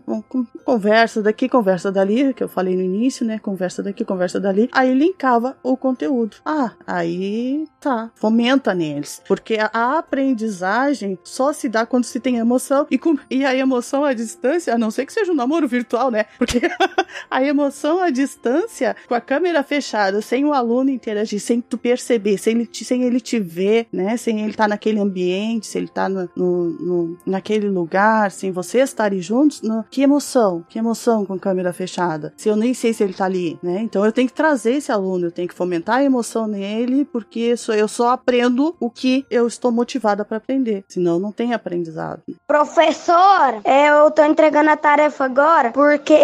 conversa 0.65 1.23
daqui, 1.23 1.49
conversa 1.49 1.91
dali, 1.91 2.35
que 2.35 2.43
eu 2.43 2.49
falei 2.49 2.77
no 2.77 2.83
início, 2.83 3.25
né? 3.25 3.39
Conversa 3.39 3.83
daqui, 3.83 4.05
conversa 4.05 4.41
dali. 4.41 4.69
Aí 4.73 4.95
linkava 4.95 5.57
o 5.63 5.77
conteúdo. 5.77 6.37
Ah, 6.45 6.73
aí 6.87 7.67
tá. 7.81 8.11
Fomenta 8.15 8.75
neles. 8.75 9.23
Porque 9.27 9.59
a 9.61 9.99
aprendizagem 9.99 11.19
só 11.25 11.53
se 11.53 11.69
dá 11.69 11.87
quando 11.87 12.05
se 12.05 12.21
tem 12.21 12.37
emoção. 12.37 12.87
E, 12.91 12.99
com, 12.99 13.17
e 13.31 13.45
a 13.45 13.55
emoção 13.55 14.05
à 14.05 14.13
distância, 14.13 14.75
a 14.75 14.79
não 14.79 14.91
ser 14.91 15.07
que 15.07 15.13
seja 15.13 15.33
um 15.33 15.37
namoro 15.37 15.67
virtual, 15.69 16.11
né? 16.11 16.27
Porque 16.39 16.61
a 17.31 17.43
emoção 17.43 18.01
à 18.01 18.11
distância, 18.11 18.97
com 19.09 19.15
a 19.15 19.21
câmera 19.21 19.63
fechada, 19.63 20.21
sem 20.21 20.45
o 20.45 20.53
aluno 20.53 20.91
interagir, 20.91 21.41
sem 21.41 21.61
tu 21.61 21.79
perceber, 21.79 22.39
sem 22.39 22.57
ele 22.57 22.69
sem 22.73 23.03
ele 23.07 23.21
te 23.21 23.39
ver, 23.39 23.87
né? 23.93 24.17
Sem 24.17 24.41
ele 24.41 24.51
estar 24.51 24.65
tá 24.65 24.69
naquele 24.69 25.01
ambiente, 25.01 25.67
se 25.67 25.79
ele 25.79 25.89
tá 25.89 26.09
no, 26.09 26.29
no, 26.37 26.65
no, 26.71 27.19
naquele 27.25 27.69
lugar, 27.69 28.31
sem 28.31 28.51
vocês 28.51 28.91
estarem 28.91 29.21
juntos, 29.21 29.61
que 29.91 30.03
emoção, 30.03 30.65
que 30.69 30.79
emoção 30.79 31.25
com 31.25 31.39
câmera 31.39 31.73
fechada. 31.73 32.33
Se 32.37 32.49
eu 32.49 32.57
nem 32.57 32.75
sei 32.75 32.93
se 32.93 33.03
ele 33.03 33.15
tá 33.15 33.25
ali, 33.25 33.59
né? 33.63 33.81
Então 33.81 34.05
eu 34.05 34.13
tenho 34.13 34.29
que 34.29 34.35
trazer 34.35 34.73
esse 34.73 34.91
aluno, 34.91 35.27
eu 35.27 35.33
tenho 35.33 35.49
que 35.49 35.55
fomentar 35.55 35.97
a 35.97 36.05
emoção 36.05 36.47
nele, 36.47 37.05
porque 37.05 37.55
eu 37.77 37.89
só 37.89 38.11
aprendo 38.11 38.75
o 38.81 38.91
que 38.91 39.25
eu 39.31 39.47
estou 39.47 39.71
motivada 39.71 40.25
para 40.25 40.39
aprender. 40.39 40.85
Senão 40.89 41.19
não 41.19 41.33
tem 41.33 41.53
aprendizado. 41.53 42.23
Professor, 42.47 43.61
eu 43.65 44.11
tô 44.11 44.25
entregando 44.25 44.71
a 44.71 44.77
tarefa 44.77 45.25
agora 45.25 45.71
porque 45.73 46.15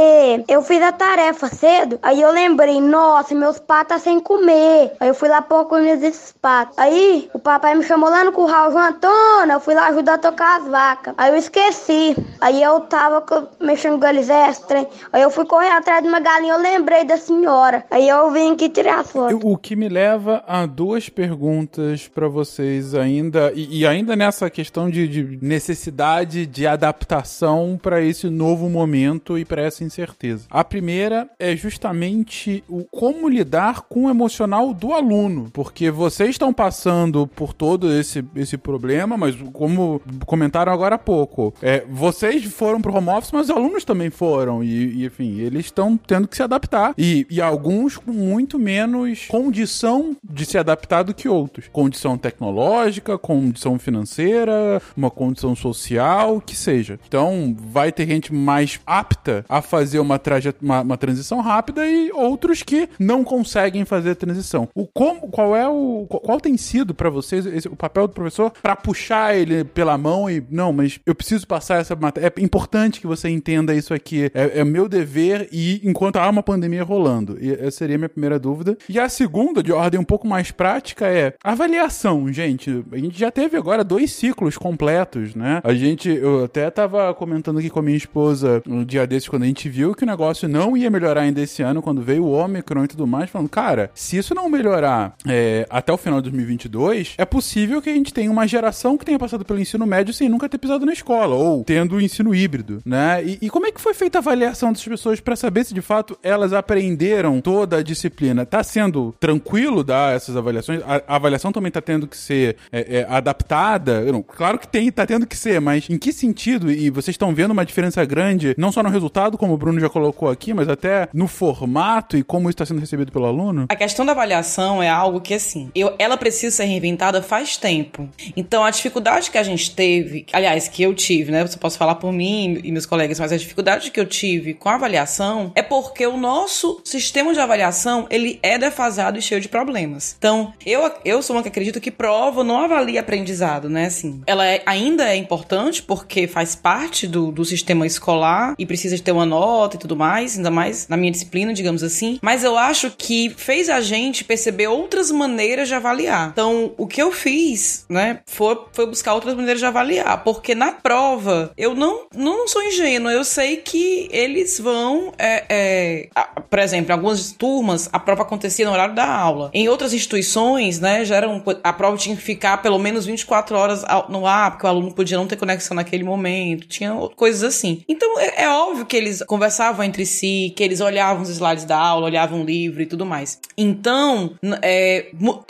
eu 0.49 0.63
fiz 0.63 0.83
a 0.83 0.93
tarefa 0.93 1.49
cedo, 1.49 1.99
aí 2.03 2.21
eu 2.21 2.33
lembrei, 2.33 2.81
nossa, 2.81 3.35
meus 3.35 3.59
patos 3.59 3.89
tá 3.89 3.99
sem 3.99 4.21
comer. 4.21 4.93
Aí 5.01 5.09
eu 5.09 5.15
fui 5.15 5.29
lá 5.29 5.43
pôr 5.43 5.65
comida 5.67 5.97
desses 5.97 6.33
patos. 6.33 6.72
Aí 6.77 7.29
o 7.33 7.39
papai 7.39 7.75
me 7.75 7.85
chamou 7.85 8.11
lá 8.11 8.25
no 8.25 8.33
curral, 8.33 8.71
João 8.71 8.89
Antônio, 8.89 9.53
eu 9.55 9.61
fui 9.61 9.75
lá 9.75 9.89
ajudar 9.89 10.15
a 10.15 10.19
tocar 10.19 10.61
as 10.61 10.69
vacas. 10.69 11.15
Aí 11.17 11.31
eu 11.31 11.37
esqueci. 11.37 12.17
Aí 12.41 12.63
eu 12.63 12.81
tava 12.81 13.25
mexendo 13.61 13.99
com 13.99 14.07
eles. 14.07 14.29
Aí 14.31 15.23
eu 15.23 15.31
fui 15.31 15.45
correr 15.45 15.71
atrás 15.71 16.03
de 16.03 16.09
uma 16.09 16.21
galinha, 16.21 16.55
eu 16.55 16.61
lembrei 16.61 17.05
da 17.05 17.17
senhora. 17.17 17.85
Aí 17.91 18.09
eu 18.09 18.31
vim 18.31 18.53
aqui 18.53 18.69
tirar 18.69 19.01
a 19.01 19.05
foto. 19.05 19.39
O 19.43 19.57
que 19.57 19.77
me 19.77 19.89
leva 19.89 20.43
a 20.47 20.67
duas 20.67 21.09
perguntas 21.09 22.09
para 22.09 22.29
vocês 22.29 22.95
ainda, 22.95 23.53
e, 23.55 23.81
e, 23.81 23.87
ainda 23.87 24.17
nessa 24.17 24.49
questão 24.51 24.91
de, 24.91 25.07
de 25.09 25.39
necessidade 25.43 26.47
de 26.47 26.67
adaptação 26.67 27.79
para 27.81 28.01
esse 28.03 28.29
novo 28.29 28.69
momento 28.69 29.39
e 29.39 29.45
para 29.45 29.63
essa 29.63 29.85
incerteza. 29.85 30.47
A 30.51 30.65
primeira 30.65 31.29
é 31.39 31.55
justamente 31.57 32.65
o 32.69 32.85
como 32.85 33.29
lidar 33.29 33.83
com 33.83 34.07
o 34.07 34.11
emocional 34.11 34.73
do 34.73 34.93
aluno, 34.93 35.51
porque 35.53 35.91
vocês 35.91 36.31
estão 36.31 36.52
passando 36.53 37.27
por 37.27 37.53
todo 37.53 37.93
esse, 37.93 38.25
esse 38.35 38.57
problema, 38.57 39.17
mas 39.17 39.37
como 39.53 40.01
comentaram 40.27 40.73
agora 40.73 40.97
há 40.97 40.99
pouco, 40.99 41.55
é, 41.63 41.85
vocês 41.89 42.45
foram 42.45 42.81
pro 42.81 42.95
home 42.95 43.09
office, 43.09 43.33
mas 43.33 43.49
os 43.49 43.57
alunos 43.57 43.85
também 43.85 44.11
foram, 44.11 44.63
e, 44.63 45.03
e 45.03 45.07
enfim, 45.07 45.39
eles 45.41 45.67
estão 45.67 45.97
tendo 45.97 46.29
que 46.29 46.37
se 46.37 46.43
adaptar, 46.43 46.95
e, 46.97 47.27
e 47.31 47.41
alguns 47.41 47.97
com 47.97 48.13
muito 48.13 48.59
menos 48.59 49.27
condição 49.29 50.17
de 50.23 50.45
se 50.45 50.59
adaptar 50.59 51.03
do 51.03 51.15
que 51.15 51.29
outros. 51.29 51.69
Condição 51.73 52.17
tecnológica, 52.19 53.19
condição 53.19 53.79
financeira, 53.79 54.81
uma 54.97 55.11
condição 55.11 55.55
social, 55.55 56.41
que 56.41 56.57
seja. 56.57 56.99
Então, 57.07 57.55
vai 57.59 57.93
ter 57.93 58.07
gente 58.07 58.33
mais 58.33 58.81
apta 58.87 59.45
a 59.49 59.63
fazer 59.63 59.99
uma, 59.99 60.21
uma, 60.61 60.81
uma 60.83 60.97
transição 60.97 61.41
rápida 61.41 61.87
e 61.87 62.11
outros 62.13 62.63
que 62.63 62.89
não 62.99 63.25
conseguem 63.25 63.85
fazer 63.85 64.11
a 64.11 64.15
transição. 64.15 64.69
O 64.75 64.87
como, 64.87 65.29
qual 65.29 65.57
é 65.57 65.69
o 65.69 66.07
qual 66.09 66.41
tem 66.43 66.57
sido 66.57 66.95
para 66.95 67.09
vocês 67.09 67.47
esse, 67.47 67.69
o 67.69 67.77
papel 67.77 68.07
do 68.07 68.13
professor 68.13 68.53
para 68.63 68.77
puxar 68.77 69.35
ele 69.35 69.65
pela 69.65 69.97
mão 69.97 70.29
e 70.29 70.45
não, 70.51 70.73
mas 70.73 71.01
eu 71.07 71.15
preciso 71.15 71.47
passar 71.47 71.81
essa 71.81 71.97
matéria. 71.97 72.33
É 72.37 72.43
importante 72.43 73.01
que 73.01 73.07
você 73.07 73.29
entenda 73.29 73.75
isso 73.75 73.95
aqui. 73.95 74.31
É, 74.35 74.61
é 74.61 74.65
meu 74.65 74.89
dever 74.89 75.49
e 75.53 75.81
enquanto 75.85 76.17
há 76.17 76.29
uma 76.29 76.43
pandemia 76.43 76.83
rolando. 76.83 77.39
E 77.41 77.53
essa 77.53 77.79
seria 77.79 77.97
a 77.97 77.99
minha 77.99 78.09
primeira 78.09 78.39
dúvida. 78.39 78.77
E 78.89 78.99
a 78.99 79.09
segunda, 79.09 79.63
de 79.63 79.73
ordem 79.73 80.01
um 80.01 80.05
pouco 80.05 80.27
mais 80.27 80.51
prática, 80.51 81.07
é 81.07 81.35
avaliação, 81.43 82.33
gente. 82.33 82.85
A 82.93 82.97
gente 82.97 83.19
já 83.19 83.31
teve 83.31 83.57
agora 83.57 83.85
dois 83.85 84.13
ciclos 84.13 84.57
completos, 84.57 85.35
né? 85.35 85.61
A 85.65 85.75
gente, 85.75 86.09
eu 86.09 86.45
até 86.45 86.71
tava 86.71 87.13
comentando 87.15 87.59
aqui 87.59 87.71
com 87.71 87.79
a 87.79 87.83
minha 87.83 87.97
esposa 87.97 88.63
um 88.67 88.85
dia 88.85 89.07
desses, 89.07 89.29
quando 89.29 89.45
a 89.45 89.47
gente 89.47 89.69
viu 89.69 89.95
que 89.95 90.05
o 90.05 90.07
negócio 90.07 90.49
não 90.49 90.77
ia 90.77 90.91
melhorar 90.91 91.23
ainda 91.23 91.41
esse 91.41 91.63
ano, 91.63 91.83
quando 91.83 92.03
veio 92.03 92.25
o 92.25 92.33
Omicron 92.33 92.85
e 92.85 92.89
tudo 92.89 93.07
mais, 93.07 93.31
falando, 93.31 93.49
cara, 93.49 93.91
se 93.95 94.17
isso 94.17 94.35
não 94.35 94.49
melhorar 94.49 95.15
é, 95.27 95.67
até 95.71 95.93
o 95.93 95.97
final 95.97 96.21
de 96.21 96.32
2022, 96.33 97.15
é 97.19 97.25
possível 97.25 97.81
que 97.81 97.91
a 97.91 97.95
gente 97.95 98.13
tenha 98.13 98.31
uma 98.31 98.47
geração 98.47 98.97
que 98.97 99.05
tenha 99.05 99.19
passado 99.19 99.45
pelo 99.45 99.61
ensino 99.61 99.87
médio 99.87 100.13
sem 100.13 100.29
nunca 100.29 100.49
ter 100.49 100.59
pisado 100.59 100.87
na 100.87 100.93
escola, 100.93 101.35
ou 101.35 101.65
tendo 101.65 101.97
o 101.97 102.01
ensino 102.01 102.35
híbrido, 102.35 102.81
né? 102.85 103.23
E, 103.25 103.39
e 103.43 103.51
como 103.51 103.67
é 103.67 103.73
que 103.73 103.81
foi 103.81 103.95
feita 103.95 104.19
a 104.19 104.21
avaliação 104.21 104.73
dessas 104.73 104.87
pessoas 104.87 105.21
para 105.21 105.37
saber 105.37 105.65
se 105.65 105.75
de 105.75 105.81
fato 105.81 106.19
elas 106.23 106.53
aprenderam 106.53 107.41
toda 107.41 107.79
a 107.79 107.83
disciplina? 107.83 108.47
Tá 108.47 108.63
sendo 108.63 109.15
tranquilo 109.21 109.85
dar 109.85 110.15
essas 110.15 110.37
avaliações? 110.37 110.81
A, 110.85 111.03
a 111.07 111.17
avaliação 111.17 111.53
também 111.53 111.71
tá 111.71 111.81
tendo 111.81 112.07
que 112.07 112.17
ser 112.17 112.57
é, 112.71 112.99
é, 112.99 113.07
adaptada? 113.09 114.01
Não, 114.11 114.23
claro 114.23 114.59
que 114.59 114.69
tem, 114.69 114.91
tá 114.91 115.07
tendo 115.07 115.27
que 115.27 115.37
ser, 115.37 115.61
mas 115.61 115.89
em 115.89 115.99
que 115.99 116.13
sentido? 116.13 116.71
E 116.71 116.91
vocês 116.91 117.15
estão 117.15 117.35
vendo 117.35 117.53
uma 117.53 117.65
diferença 117.65 118.05
grande, 118.05 118.55
não 118.57 118.73
só 118.73 118.83
no 118.83 118.89
resultado, 118.89 119.39
como 119.39 119.55
o 119.55 119.59
Bruno 119.59 119.81
já 119.81 119.89
colocou 119.89 120.29
aqui, 120.29 120.55
mas 120.55 120.69
até 120.69 121.09
no 121.13 121.27
formato 121.27 122.17
e 122.17 122.23
como 122.23 122.49
isso 122.49 122.55
está 122.55 122.67
sendo 122.67 122.81
recebido 122.81 123.13
pelo 123.13 123.27
aluno? 123.27 123.67
A 123.69 123.77
questão 123.77 124.05
da 124.05 124.13
avaliação 124.13 124.83
é 124.83 124.89
algo 124.89 125.21
que, 125.21 125.35
assim, 125.35 125.71
eu, 125.75 125.95
ela 125.99 126.17
precisa 126.23 126.55
ser 126.55 126.67
reinventada 126.67 127.21
faz 127.21 127.57
tempo. 127.57 128.09
Então, 128.37 128.65
a 128.65 128.71
dificuldade 128.71 129.29
que 129.29 129.37
a 129.37 129.43
gente 129.43 129.75
teve, 129.75 130.25
aliás, 130.33 130.69
que 130.69 130.81
eu 130.81 130.95
tive, 130.95 131.33
né? 131.33 131.43
Eu 131.43 131.59
posso 131.59 131.77
falar 131.77 131.97
por 131.97 132.13
mim 132.13 132.61
e 132.63 132.71
meus 132.71 132.87
colegas, 132.87 133.19
mas 133.19 133.33
a 133.33 133.37
dificuldade 133.37 133.91
que 133.91 133.99
eu 133.99 134.07
tive 134.07 134.55
com 134.55 134.69
a 134.69 134.77
avaliação 134.77 135.51
é 135.57 135.63
porque 135.63 136.07
o 136.07 136.17
nosso 136.17 136.81
sistema 136.85 137.35
de 137.35 137.41
avaliação, 137.41 138.07
ele 138.09 138.39
é 138.41 138.57
defasado 138.57 139.19
e 139.19 139.23
cheio 139.23 139.41
de 139.41 139.49
problemas. 139.49 140.15
Então, 140.17 140.53
eu, 140.65 140.89
eu 141.05 141.21
sou 141.25 141.35
uma 141.35 141.43
que 141.43 141.49
acredito 141.49 141.81
que 141.81 141.91
prova 141.91 142.45
não 142.45 142.59
avalia 142.59 143.01
aprendizado, 143.01 143.69
né? 143.69 143.87
Assim, 143.87 144.23
ela 144.25 144.47
é, 144.47 144.63
ainda 144.65 145.09
é 145.09 145.17
importante 145.17 145.83
porque 145.83 146.29
faz 146.29 146.55
parte 146.55 147.09
do, 147.09 147.33
do 147.33 147.45
sistema 147.45 147.85
escolar 147.85 148.55
e 148.57 148.65
precisa 148.65 148.97
ter 148.97 149.11
uma 149.11 149.27
nota 149.27 149.75
e 149.75 149.79
tudo 149.81 149.97
mais, 149.97 150.37
ainda 150.37 150.53
mais 150.53 150.87
na 150.87 150.97
minha 150.97 151.11
disciplina, 151.11 151.53
digamos 151.53 151.83
assim. 151.83 152.21
Mas 152.23 152.45
eu 152.45 152.57
acho 152.57 152.93
que 152.97 153.35
fez 153.37 153.69
a 153.69 153.81
gente 153.81 154.23
perceber 154.23 154.69
outras 154.69 155.11
maneiras 155.11 155.67
de 155.67 155.75
avaliar. 155.75 156.12
Então, 156.33 156.73
o 156.77 156.87
que 156.87 157.03
eu 157.03 157.13
fiz, 157.13 157.85
né, 157.89 158.21
foi, 158.27 158.59
foi 158.73 158.87
buscar 158.87 159.15
outras 159.15 159.35
maneiras 159.35 159.61
de 159.61 159.67
avaliar, 159.67 160.23
porque 160.25 160.55
na 160.55 160.73
prova 160.73 161.53
eu 161.57 161.75
não, 161.75 162.07
não 162.15 162.49
sou 162.49 162.63
ingênuo, 162.63 163.11
eu 163.11 163.25
sei 163.25 163.57
que 163.57 164.09
eles 164.11 164.59
vão, 164.59 165.13
é, 165.19 165.45
é, 165.49 166.09
a, 166.15 166.41
por 166.41 166.59
exemplo, 166.59 166.91
em 166.91 166.95
algumas 166.95 167.33
turmas 167.33 167.89
a 167.93 167.99
prova 167.99 168.23
acontecia 168.23 168.67
no 168.67 168.73
horário 168.73 168.95
da 168.95 169.07
aula. 169.07 169.51
Em 169.53 169.69
outras 169.69 169.93
instituições, 169.93 170.81
né, 170.81 171.05
já 171.05 171.17
eram, 171.17 171.43
a 171.63 171.73
prova 171.73 171.97
tinha 171.97 172.17
que 172.17 172.23
ficar 172.23 172.63
pelo 172.63 172.79
menos 172.79 173.07
24 173.07 173.57
horas 173.57 173.85
no 174.09 174.27
ar, 174.27 174.53
porque 174.53 174.67
o 174.67 174.69
aluno 174.69 174.93
podia 174.93 175.17
não 175.17 175.27
ter 175.27 175.37
conexão 175.37 175.75
naquele 175.75 176.05
momento, 176.05 176.67
tinha 176.67 176.93
coisas 177.17 177.43
assim. 177.43 177.83
Então, 177.89 178.19
é, 178.19 178.45
é 178.45 178.49
óbvio 178.49 178.87
que 178.87 178.97
eles 178.97 179.23
conversavam 179.27 179.85
entre 179.85 180.05
si, 180.07 180.53
que 180.57 180.63
eles 180.63 180.81
olhavam 180.81 181.23
os 181.23 181.29
slides 181.29 181.65
da 181.65 181.77
aula, 181.77 182.07
olhavam 182.07 182.43
o 182.43 182.45
livro 182.45 182.83
e 182.83 182.87
tudo 182.87 183.07
mais. 183.07 183.39
Então, 183.57 184.35
é, 184.63 185.07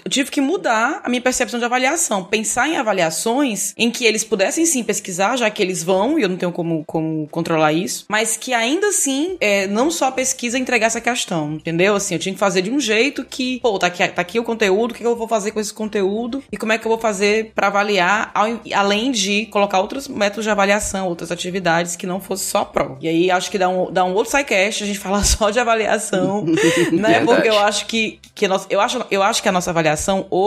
tive 0.09 0.31
que 0.31 0.41
mudar 0.53 1.01
a 1.03 1.09
minha 1.09 1.23
percepção 1.23 1.59
de 1.59 1.65
avaliação, 1.65 2.25
pensar 2.25 2.69
em 2.69 2.77
avaliações 2.77 3.73
em 3.77 3.91
que 3.91 4.05
eles 4.05 4.23
pudessem 4.23 4.67
sim 4.67 4.83
pesquisar, 4.85 5.37
já 5.37 5.49
que 5.51 5.63
eles 5.63 5.83
vão, 5.83 6.19
e 6.19 6.23
eu 6.23 6.29
não 6.29 6.37
tenho 6.37 6.53
como, 6.53 6.85
como 6.85 7.27
controlar 7.29 7.73
isso, 7.73 8.05
mas 8.09 8.37
que 8.37 8.53
ainda 8.53 8.89
assim, 8.89 9.37
é, 9.41 9.67
não 9.67 9.91
só 9.91 10.07
a 10.07 10.13
pesquisa 10.13 10.59
entregar 10.59 10.87
essa 10.89 11.01
questão, 11.01 11.55
entendeu? 11.55 11.95
Assim, 11.95 12.15
eu 12.15 12.21
tinha 12.21 12.35
que 12.35 12.39
fazer 12.39 12.63
de 12.63 12.71
um 12.71 12.79
jeito 12.79 13.25
que, 13.25 13.61
pô, 13.61 13.79
tá 13.79 13.87
aqui, 13.87 14.07
tá 14.09 14.21
aqui 14.21 14.39
o 14.39 14.45
conteúdo, 14.45 14.93
o 14.93 14.95
que 14.95 15.05
eu 15.05 15.17
vou 15.17 15.27
fazer 15.27 15.53
com 15.53 15.61
esse 15.61 15.73
conteúdo 15.73 16.43
e 16.53 16.57
como 16.57 16.73
é 16.73 16.79
que 16.79 16.87
eu 16.87 16.91
vou 16.91 16.99
fazer 16.99 17.53
para 17.55 17.69
avaliar, 17.69 18.31
ao, 18.35 18.47
além 18.75 19.11
de 19.11 19.47
colocar 19.47 19.81
outros 19.81 20.07
métodos 20.07 20.45
de 20.45 20.51
avaliação, 20.51 21.09
outras 21.09 21.33
atividades 21.33 21.97
que 21.97 22.07
não 22.07 22.21
fosse 22.21 22.45
só 22.45 22.59
a 22.59 22.65
prova. 22.65 22.99
E 23.01 23.09
aí 23.09 23.31
acho 23.31 23.51
que 23.51 23.59
dá 23.59 23.69
um, 23.69 23.91
dá 23.91 24.05
um 24.05 24.13
outro 24.13 24.31
sidecast 24.31 24.85
a 24.85 24.87
gente 24.87 24.99
falar 25.01 25.25
só 25.25 25.51
de 25.51 25.59
avaliação, 25.59 26.45
né? 26.93 27.25
Porque 27.25 27.49
eu 27.49 27.59
acho 27.59 27.87
que, 27.87 28.21
que 28.35 28.47
nós, 28.47 28.67
eu, 28.69 28.81
acho, 28.81 29.05
eu 29.11 29.23
acho 29.23 29.43
que 29.43 29.49
a 29.49 29.53
nossa 29.53 29.71
avaliação 29.71 30.27
hoje, 30.31 30.42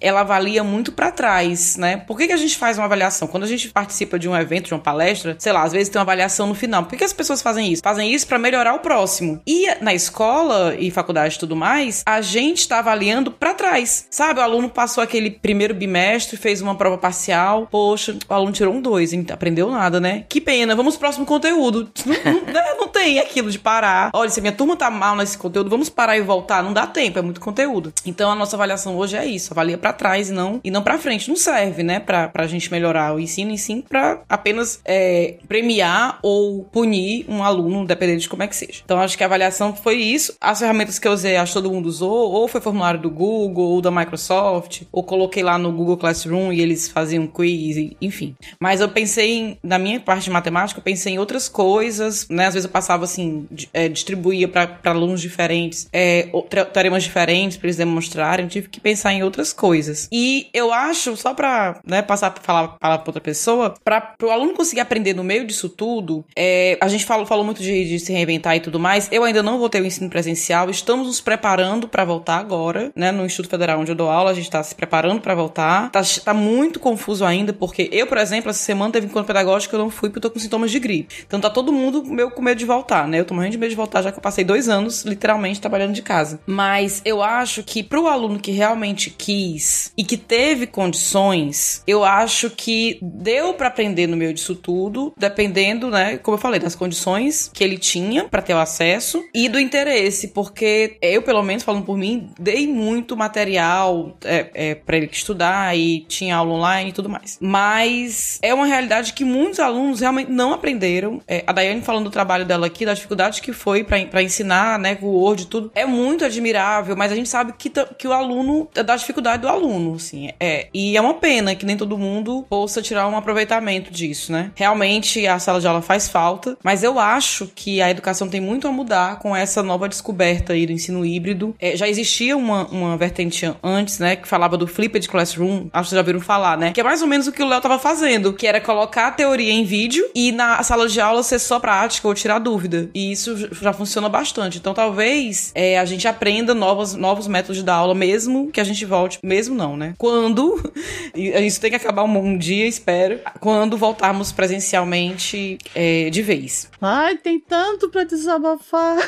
ela 0.00 0.20
avalia 0.20 0.62
muito 0.62 0.92
para 0.92 1.10
trás, 1.10 1.76
né? 1.76 1.96
Por 1.96 2.16
que, 2.16 2.26
que 2.26 2.32
a 2.32 2.36
gente 2.36 2.56
faz 2.56 2.78
uma 2.78 2.84
avaliação? 2.84 3.28
Quando 3.28 3.44
a 3.44 3.48
gente 3.48 3.68
participa 3.70 4.18
de 4.18 4.28
um 4.28 4.36
evento, 4.36 4.66
de 4.66 4.74
uma 4.74 4.80
palestra, 4.80 5.36
sei 5.38 5.52
lá, 5.52 5.62
às 5.62 5.72
vezes 5.72 5.88
tem 5.88 5.98
uma 5.98 6.04
avaliação 6.04 6.46
no 6.46 6.54
final. 6.54 6.82
Por 6.82 6.90
que, 6.90 6.96
que 6.96 7.04
as 7.04 7.12
pessoas 7.12 7.42
fazem 7.42 7.72
isso? 7.72 7.82
Fazem 7.82 8.12
isso 8.12 8.26
para 8.26 8.38
melhorar 8.38 8.74
o 8.74 8.80
próximo. 8.80 9.40
E 9.46 9.66
na 9.80 9.94
escola 9.94 10.74
e 10.78 10.90
faculdade 10.90 11.36
e 11.36 11.38
tudo 11.38 11.56
mais, 11.56 12.02
a 12.06 12.20
gente 12.20 12.68
tá 12.68 12.78
avaliando 12.78 13.30
para 13.30 13.54
trás. 13.54 14.06
Sabe, 14.10 14.40
o 14.40 14.42
aluno 14.42 14.68
passou 14.68 15.02
aquele 15.02 15.30
primeiro 15.30 15.74
bimestre, 15.74 16.36
fez 16.36 16.60
uma 16.60 16.74
prova 16.74 16.98
parcial, 16.98 17.66
poxa, 17.70 18.16
o 18.28 18.34
aluno 18.34 18.52
tirou 18.52 18.74
um 18.74 18.80
dois, 18.80 19.12
hein? 19.12 19.24
aprendeu 19.30 19.70
nada, 19.70 20.00
né? 20.00 20.24
Que 20.28 20.40
pena, 20.40 20.74
vamos 20.74 20.94
pro 20.94 21.06
próximo 21.06 21.24
conteúdo. 21.26 21.88
Não, 22.06 22.52
não, 22.52 22.78
não 22.78 22.88
tem 22.88 23.18
aquilo 23.18 23.50
de 23.50 23.58
parar. 23.58 24.10
Olha, 24.12 24.30
se 24.30 24.40
a 24.40 24.42
minha 24.42 24.52
turma 24.52 24.76
tá 24.76 24.90
mal 24.90 25.14
nesse 25.16 25.36
conteúdo, 25.36 25.68
vamos 25.68 25.88
parar 25.88 26.16
e 26.16 26.22
voltar. 26.22 26.62
Não 26.62 26.72
dá 26.72 26.86
tempo, 26.86 27.18
é 27.18 27.22
muito 27.22 27.40
conteúdo. 27.40 27.92
Então 28.04 28.30
a 28.30 28.34
nossa 28.34 28.56
avaliação 28.56 28.96
hoje 28.96 29.16
é 29.16 29.24
isso, 29.24 29.35
avalia 29.50 29.78
para 29.78 29.92
trás 29.92 30.30
e 30.30 30.32
não 30.32 30.60
e 30.62 30.70
não 30.70 30.82
para 30.82 30.98
frente. 30.98 31.28
Não 31.28 31.36
serve, 31.36 31.82
né, 31.82 32.00
pra, 32.00 32.28
pra 32.28 32.46
gente 32.46 32.70
melhorar 32.70 33.14
o 33.14 33.20
ensino, 33.20 33.52
e 33.52 33.58
sim 33.58 33.80
para 33.80 34.22
apenas 34.28 34.80
é, 34.84 35.36
premiar 35.48 36.18
ou 36.22 36.64
punir 36.64 37.24
um 37.28 37.42
aluno, 37.42 37.86
dependendo 37.86 38.20
de 38.20 38.28
como 38.28 38.42
é 38.42 38.46
que 38.46 38.56
seja. 38.56 38.82
Então 38.84 39.00
acho 39.00 39.16
que 39.16 39.22
a 39.22 39.26
avaliação 39.26 39.74
foi 39.74 39.96
isso. 39.96 40.34
As 40.40 40.60
ferramentas 40.60 40.98
que 40.98 41.06
eu 41.06 41.12
usei, 41.12 41.36
acho 41.36 41.52
que 41.52 41.58
todo 41.62 41.72
mundo 41.72 41.86
usou, 41.86 42.32
ou 42.32 42.48
foi 42.48 42.60
formulário 42.60 43.00
do 43.00 43.10
Google, 43.10 43.70
ou 43.70 43.80
da 43.80 43.90
Microsoft, 43.90 44.82
ou 44.92 45.02
coloquei 45.02 45.42
lá 45.42 45.58
no 45.58 45.72
Google 45.72 45.96
Classroom 45.96 46.52
e 46.52 46.60
eles 46.60 46.88
faziam 46.88 47.26
quiz, 47.26 47.76
enfim. 48.00 48.34
Mas 48.60 48.80
eu 48.80 48.88
pensei 48.88 49.32
em, 49.32 49.58
na 49.62 49.78
minha 49.78 50.00
parte 50.00 50.24
de 50.24 50.30
matemática, 50.30 50.80
eu 50.80 50.84
pensei 50.84 51.14
em 51.14 51.18
outras 51.18 51.48
coisas, 51.48 52.26
né? 52.28 52.46
Às 52.46 52.54
vezes 52.54 52.64
eu 52.64 52.70
passava 52.70 53.04
assim, 53.04 53.46
é, 53.72 53.88
distribuía 53.88 54.48
para 54.48 54.78
alunos 54.84 55.20
diferentes, 55.20 55.88
é, 55.92 56.28
teoremas 56.72 57.02
diferentes 57.02 57.56
para 57.56 57.66
eles 57.66 57.76
demonstrarem, 57.76 58.46
tive 58.46 58.68
que 58.68 58.80
pensar 58.80 59.12
em 59.12 59.22
outras 59.26 59.52
coisas. 59.52 60.08
E 60.10 60.48
eu 60.52 60.72
acho, 60.72 61.16
só 61.16 61.34
para 61.34 61.80
né, 61.84 62.02
passar 62.02 62.30
para 62.30 62.42
falar 62.42 62.68
para 62.68 63.02
outra 63.06 63.20
pessoa, 63.20 63.74
para 63.84 64.14
o 64.22 64.30
aluno 64.30 64.54
conseguir 64.54 64.80
aprender 64.80 65.14
no 65.14 65.24
meio 65.24 65.46
disso 65.46 65.68
tudo, 65.68 66.24
é, 66.36 66.78
a 66.80 66.88
gente 66.88 67.04
falou, 67.04 67.26
falou 67.26 67.44
muito 67.44 67.62
de, 67.62 67.88
de, 67.88 67.98
se 67.98 68.12
reinventar 68.12 68.56
e 68.56 68.60
tudo 68.60 68.78
mais. 68.78 69.08
Eu 69.12 69.24
ainda 69.24 69.42
não 69.42 69.58
vou 69.58 69.68
ter 69.68 69.80
o 69.80 69.86
ensino 69.86 70.08
presencial, 70.08 70.70
estamos 70.70 71.06
nos 71.06 71.20
preparando 71.20 71.88
para 71.88 72.04
voltar 72.04 72.38
agora, 72.38 72.92
né? 72.94 73.12
No 73.12 73.24
Instituto 73.24 73.50
Federal 73.50 73.80
onde 73.80 73.92
eu 73.92 73.96
dou 73.96 74.10
aula, 74.10 74.30
a 74.30 74.34
gente 74.34 74.44
está 74.44 74.62
se 74.62 74.74
preparando 74.74 75.20
para 75.20 75.34
voltar. 75.34 75.90
Tá, 75.90 76.00
tá 76.24 76.34
muito 76.34 76.80
confuso 76.80 77.24
ainda, 77.24 77.52
porque 77.52 77.88
eu, 77.92 78.06
por 78.06 78.18
exemplo, 78.18 78.50
essa 78.50 78.62
semana 78.62 78.92
teve 78.92 79.06
encontro 79.06 79.26
pedagógico 79.26 79.74
eu 79.74 79.80
não 79.80 79.90
fui 79.90 80.08
porque 80.08 80.18
eu 80.18 80.22
tô 80.22 80.30
com 80.30 80.38
sintomas 80.38 80.70
de 80.70 80.78
gripe. 80.78 81.24
Então 81.26 81.40
tá 81.40 81.50
todo 81.50 81.72
mundo 81.72 82.04
meio 82.04 82.30
com 82.30 82.42
medo 82.42 82.58
de 82.58 82.64
voltar, 82.64 83.06
né? 83.06 83.20
Eu 83.20 83.24
tô 83.24 83.34
morrendo 83.34 83.52
de 83.52 83.58
medo 83.58 83.70
de 83.70 83.76
voltar, 83.76 84.02
já 84.02 84.10
que 84.10 84.18
eu 84.18 84.22
passei 84.22 84.44
dois 84.44 84.68
anos, 84.68 85.04
literalmente, 85.04 85.60
trabalhando 85.60 85.92
de 85.92 86.02
casa. 86.02 86.40
Mas 86.46 87.02
eu 87.04 87.22
acho 87.22 87.62
que 87.62 87.82
pro 87.82 88.06
aluno 88.06 88.38
que 88.38 88.50
realmente 88.50 89.05
quis 89.10 89.92
e 89.96 90.04
que 90.04 90.16
teve 90.16 90.66
condições, 90.66 91.82
eu 91.86 92.04
acho 92.04 92.50
que 92.50 92.98
deu 93.00 93.54
para 93.54 93.68
aprender 93.68 94.06
no 94.06 94.16
meio 94.16 94.32
disso 94.32 94.54
tudo, 94.54 95.12
dependendo, 95.16 95.90
né, 95.90 96.18
como 96.18 96.36
eu 96.36 96.40
falei, 96.40 96.60
das 96.60 96.74
condições 96.74 97.50
que 97.52 97.62
ele 97.62 97.78
tinha 97.78 98.24
para 98.24 98.42
ter 98.42 98.54
o 98.54 98.58
acesso 98.58 99.22
e 99.34 99.48
do 99.48 99.58
interesse, 99.58 100.28
porque 100.28 100.96
eu, 101.00 101.22
pelo 101.22 101.42
menos, 101.42 101.62
falando 101.62 101.84
por 101.84 101.96
mim, 101.96 102.28
dei 102.38 102.66
muito 102.66 103.16
material 103.16 104.16
é, 104.24 104.50
é, 104.54 104.74
para 104.74 104.96
ele 104.96 105.08
estudar 105.10 105.76
e 105.76 106.00
tinha 106.00 106.36
aula 106.36 106.54
online 106.54 106.90
e 106.90 106.92
tudo 106.92 107.08
mais. 107.08 107.38
Mas 107.40 108.38
é 108.42 108.52
uma 108.52 108.66
realidade 108.66 109.12
que 109.12 109.24
muitos 109.24 109.60
alunos 109.60 110.00
realmente 110.00 110.30
não 110.30 110.52
aprenderam. 110.52 111.20
É, 111.26 111.44
a 111.46 111.52
Daiane 111.52 111.82
falando 111.82 112.04
do 112.04 112.10
trabalho 112.10 112.44
dela 112.44 112.66
aqui, 112.66 112.84
da 112.84 112.94
dificuldade 112.94 113.40
que 113.40 113.52
foi 113.52 113.84
para 113.84 114.22
ensinar, 114.22 114.78
né, 114.78 114.98
o 115.00 115.06
Word 115.06 115.42
e 115.42 115.46
tudo, 115.46 115.70
é 115.74 115.84
muito 115.84 116.24
admirável, 116.24 116.96
mas 116.96 117.12
a 117.12 117.14
gente 117.14 117.28
sabe 117.28 117.52
que, 117.58 117.70
que 117.70 118.08
o 118.08 118.12
aluno, 118.12 118.68
é 118.74 118.82
da 118.96 119.00
dificuldade 119.00 119.42
do 119.42 119.48
aluno, 119.48 119.94
assim, 119.94 120.30
é. 120.40 120.68
E 120.72 120.96
é 120.96 121.00
uma 121.00 121.14
pena 121.14 121.54
que 121.54 121.66
nem 121.66 121.76
todo 121.76 121.98
mundo 121.98 122.44
possa 122.48 122.82
tirar 122.82 123.06
um 123.06 123.16
aproveitamento 123.16 123.92
disso, 123.92 124.32
né? 124.32 124.50
Realmente 124.54 125.26
a 125.26 125.38
sala 125.38 125.60
de 125.60 125.68
aula 125.68 125.82
faz 125.82 126.08
falta, 126.08 126.56
mas 126.62 126.82
eu 126.82 126.98
acho 126.98 127.50
que 127.54 127.80
a 127.80 127.90
educação 127.90 128.28
tem 128.28 128.40
muito 128.40 128.66
a 128.66 128.72
mudar 128.72 129.18
com 129.18 129.36
essa 129.36 129.62
nova 129.62 129.88
descoberta 129.88 130.54
aí 130.54 130.66
do 130.66 130.72
ensino 130.72 131.04
híbrido. 131.04 131.54
É, 131.60 131.76
já 131.76 131.88
existia 131.88 132.36
uma, 132.36 132.66
uma 132.66 132.96
vertente 132.96 133.50
antes, 133.62 133.98
né, 133.98 134.16
que 134.16 134.26
falava 134.26 134.56
do 134.56 134.66
flipped 134.66 135.08
classroom, 135.08 135.68
acho 135.72 135.90
que 135.90 135.94
já 135.94 136.02
viram 136.02 136.20
falar, 136.20 136.56
né? 136.56 136.72
Que 136.72 136.80
é 136.80 136.84
mais 136.84 137.02
ou 137.02 137.08
menos 137.08 137.26
o 137.26 137.32
que 137.32 137.42
o 137.42 137.46
Léo 137.46 137.60
tava 137.60 137.78
fazendo, 137.78 138.32
que 138.32 138.46
era 138.46 138.60
colocar 138.60 139.08
a 139.08 139.10
teoria 139.10 139.52
em 139.52 139.64
vídeo 139.64 140.08
e 140.14 140.32
na 140.32 140.62
sala 140.62 140.88
de 140.88 141.00
aula 141.00 141.22
ser 141.22 141.38
só 141.38 141.60
prática 141.60 142.08
ou 142.08 142.14
tirar 142.14 142.38
dúvida. 142.38 142.88
E 142.94 143.12
isso 143.12 143.36
já 143.52 143.72
funciona 143.72 144.08
bastante. 144.08 144.58
Então 144.58 144.72
talvez 144.72 145.52
é, 145.54 145.78
a 145.78 145.84
gente 145.84 146.08
aprenda 146.08 146.54
novos, 146.54 146.94
novos 146.94 147.26
métodos 147.26 147.62
dar 147.66 147.74
aula, 147.74 147.94
mesmo 147.94 148.50
que 148.50 148.60
a 148.60 148.64
gente 148.64 148.85
volte. 148.86 149.18
Mesmo 149.22 149.54
não, 149.54 149.76
né? 149.76 149.94
Quando. 149.98 150.60
Isso 151.14 151.60
tem 151.60 151.70
que 151.70 151.76
acabar 151.76 152.04
um, 152.04 152.18
um 152.18 152.38
dia, 152.38 152.66
espero. 152.66 153.20
Quando 153.40 153.76
voltarmos 153.76 154.32
presencialmente 154.32 155.58
é, 155.74 156.10
de 156.10 156.22
vez. 156.22 156.70
Ai, 156.80 157.16
tem 157.16 157.40
tanto 157.40 157.88
pra 157.88 158.04
desabafar. 158.04 158.96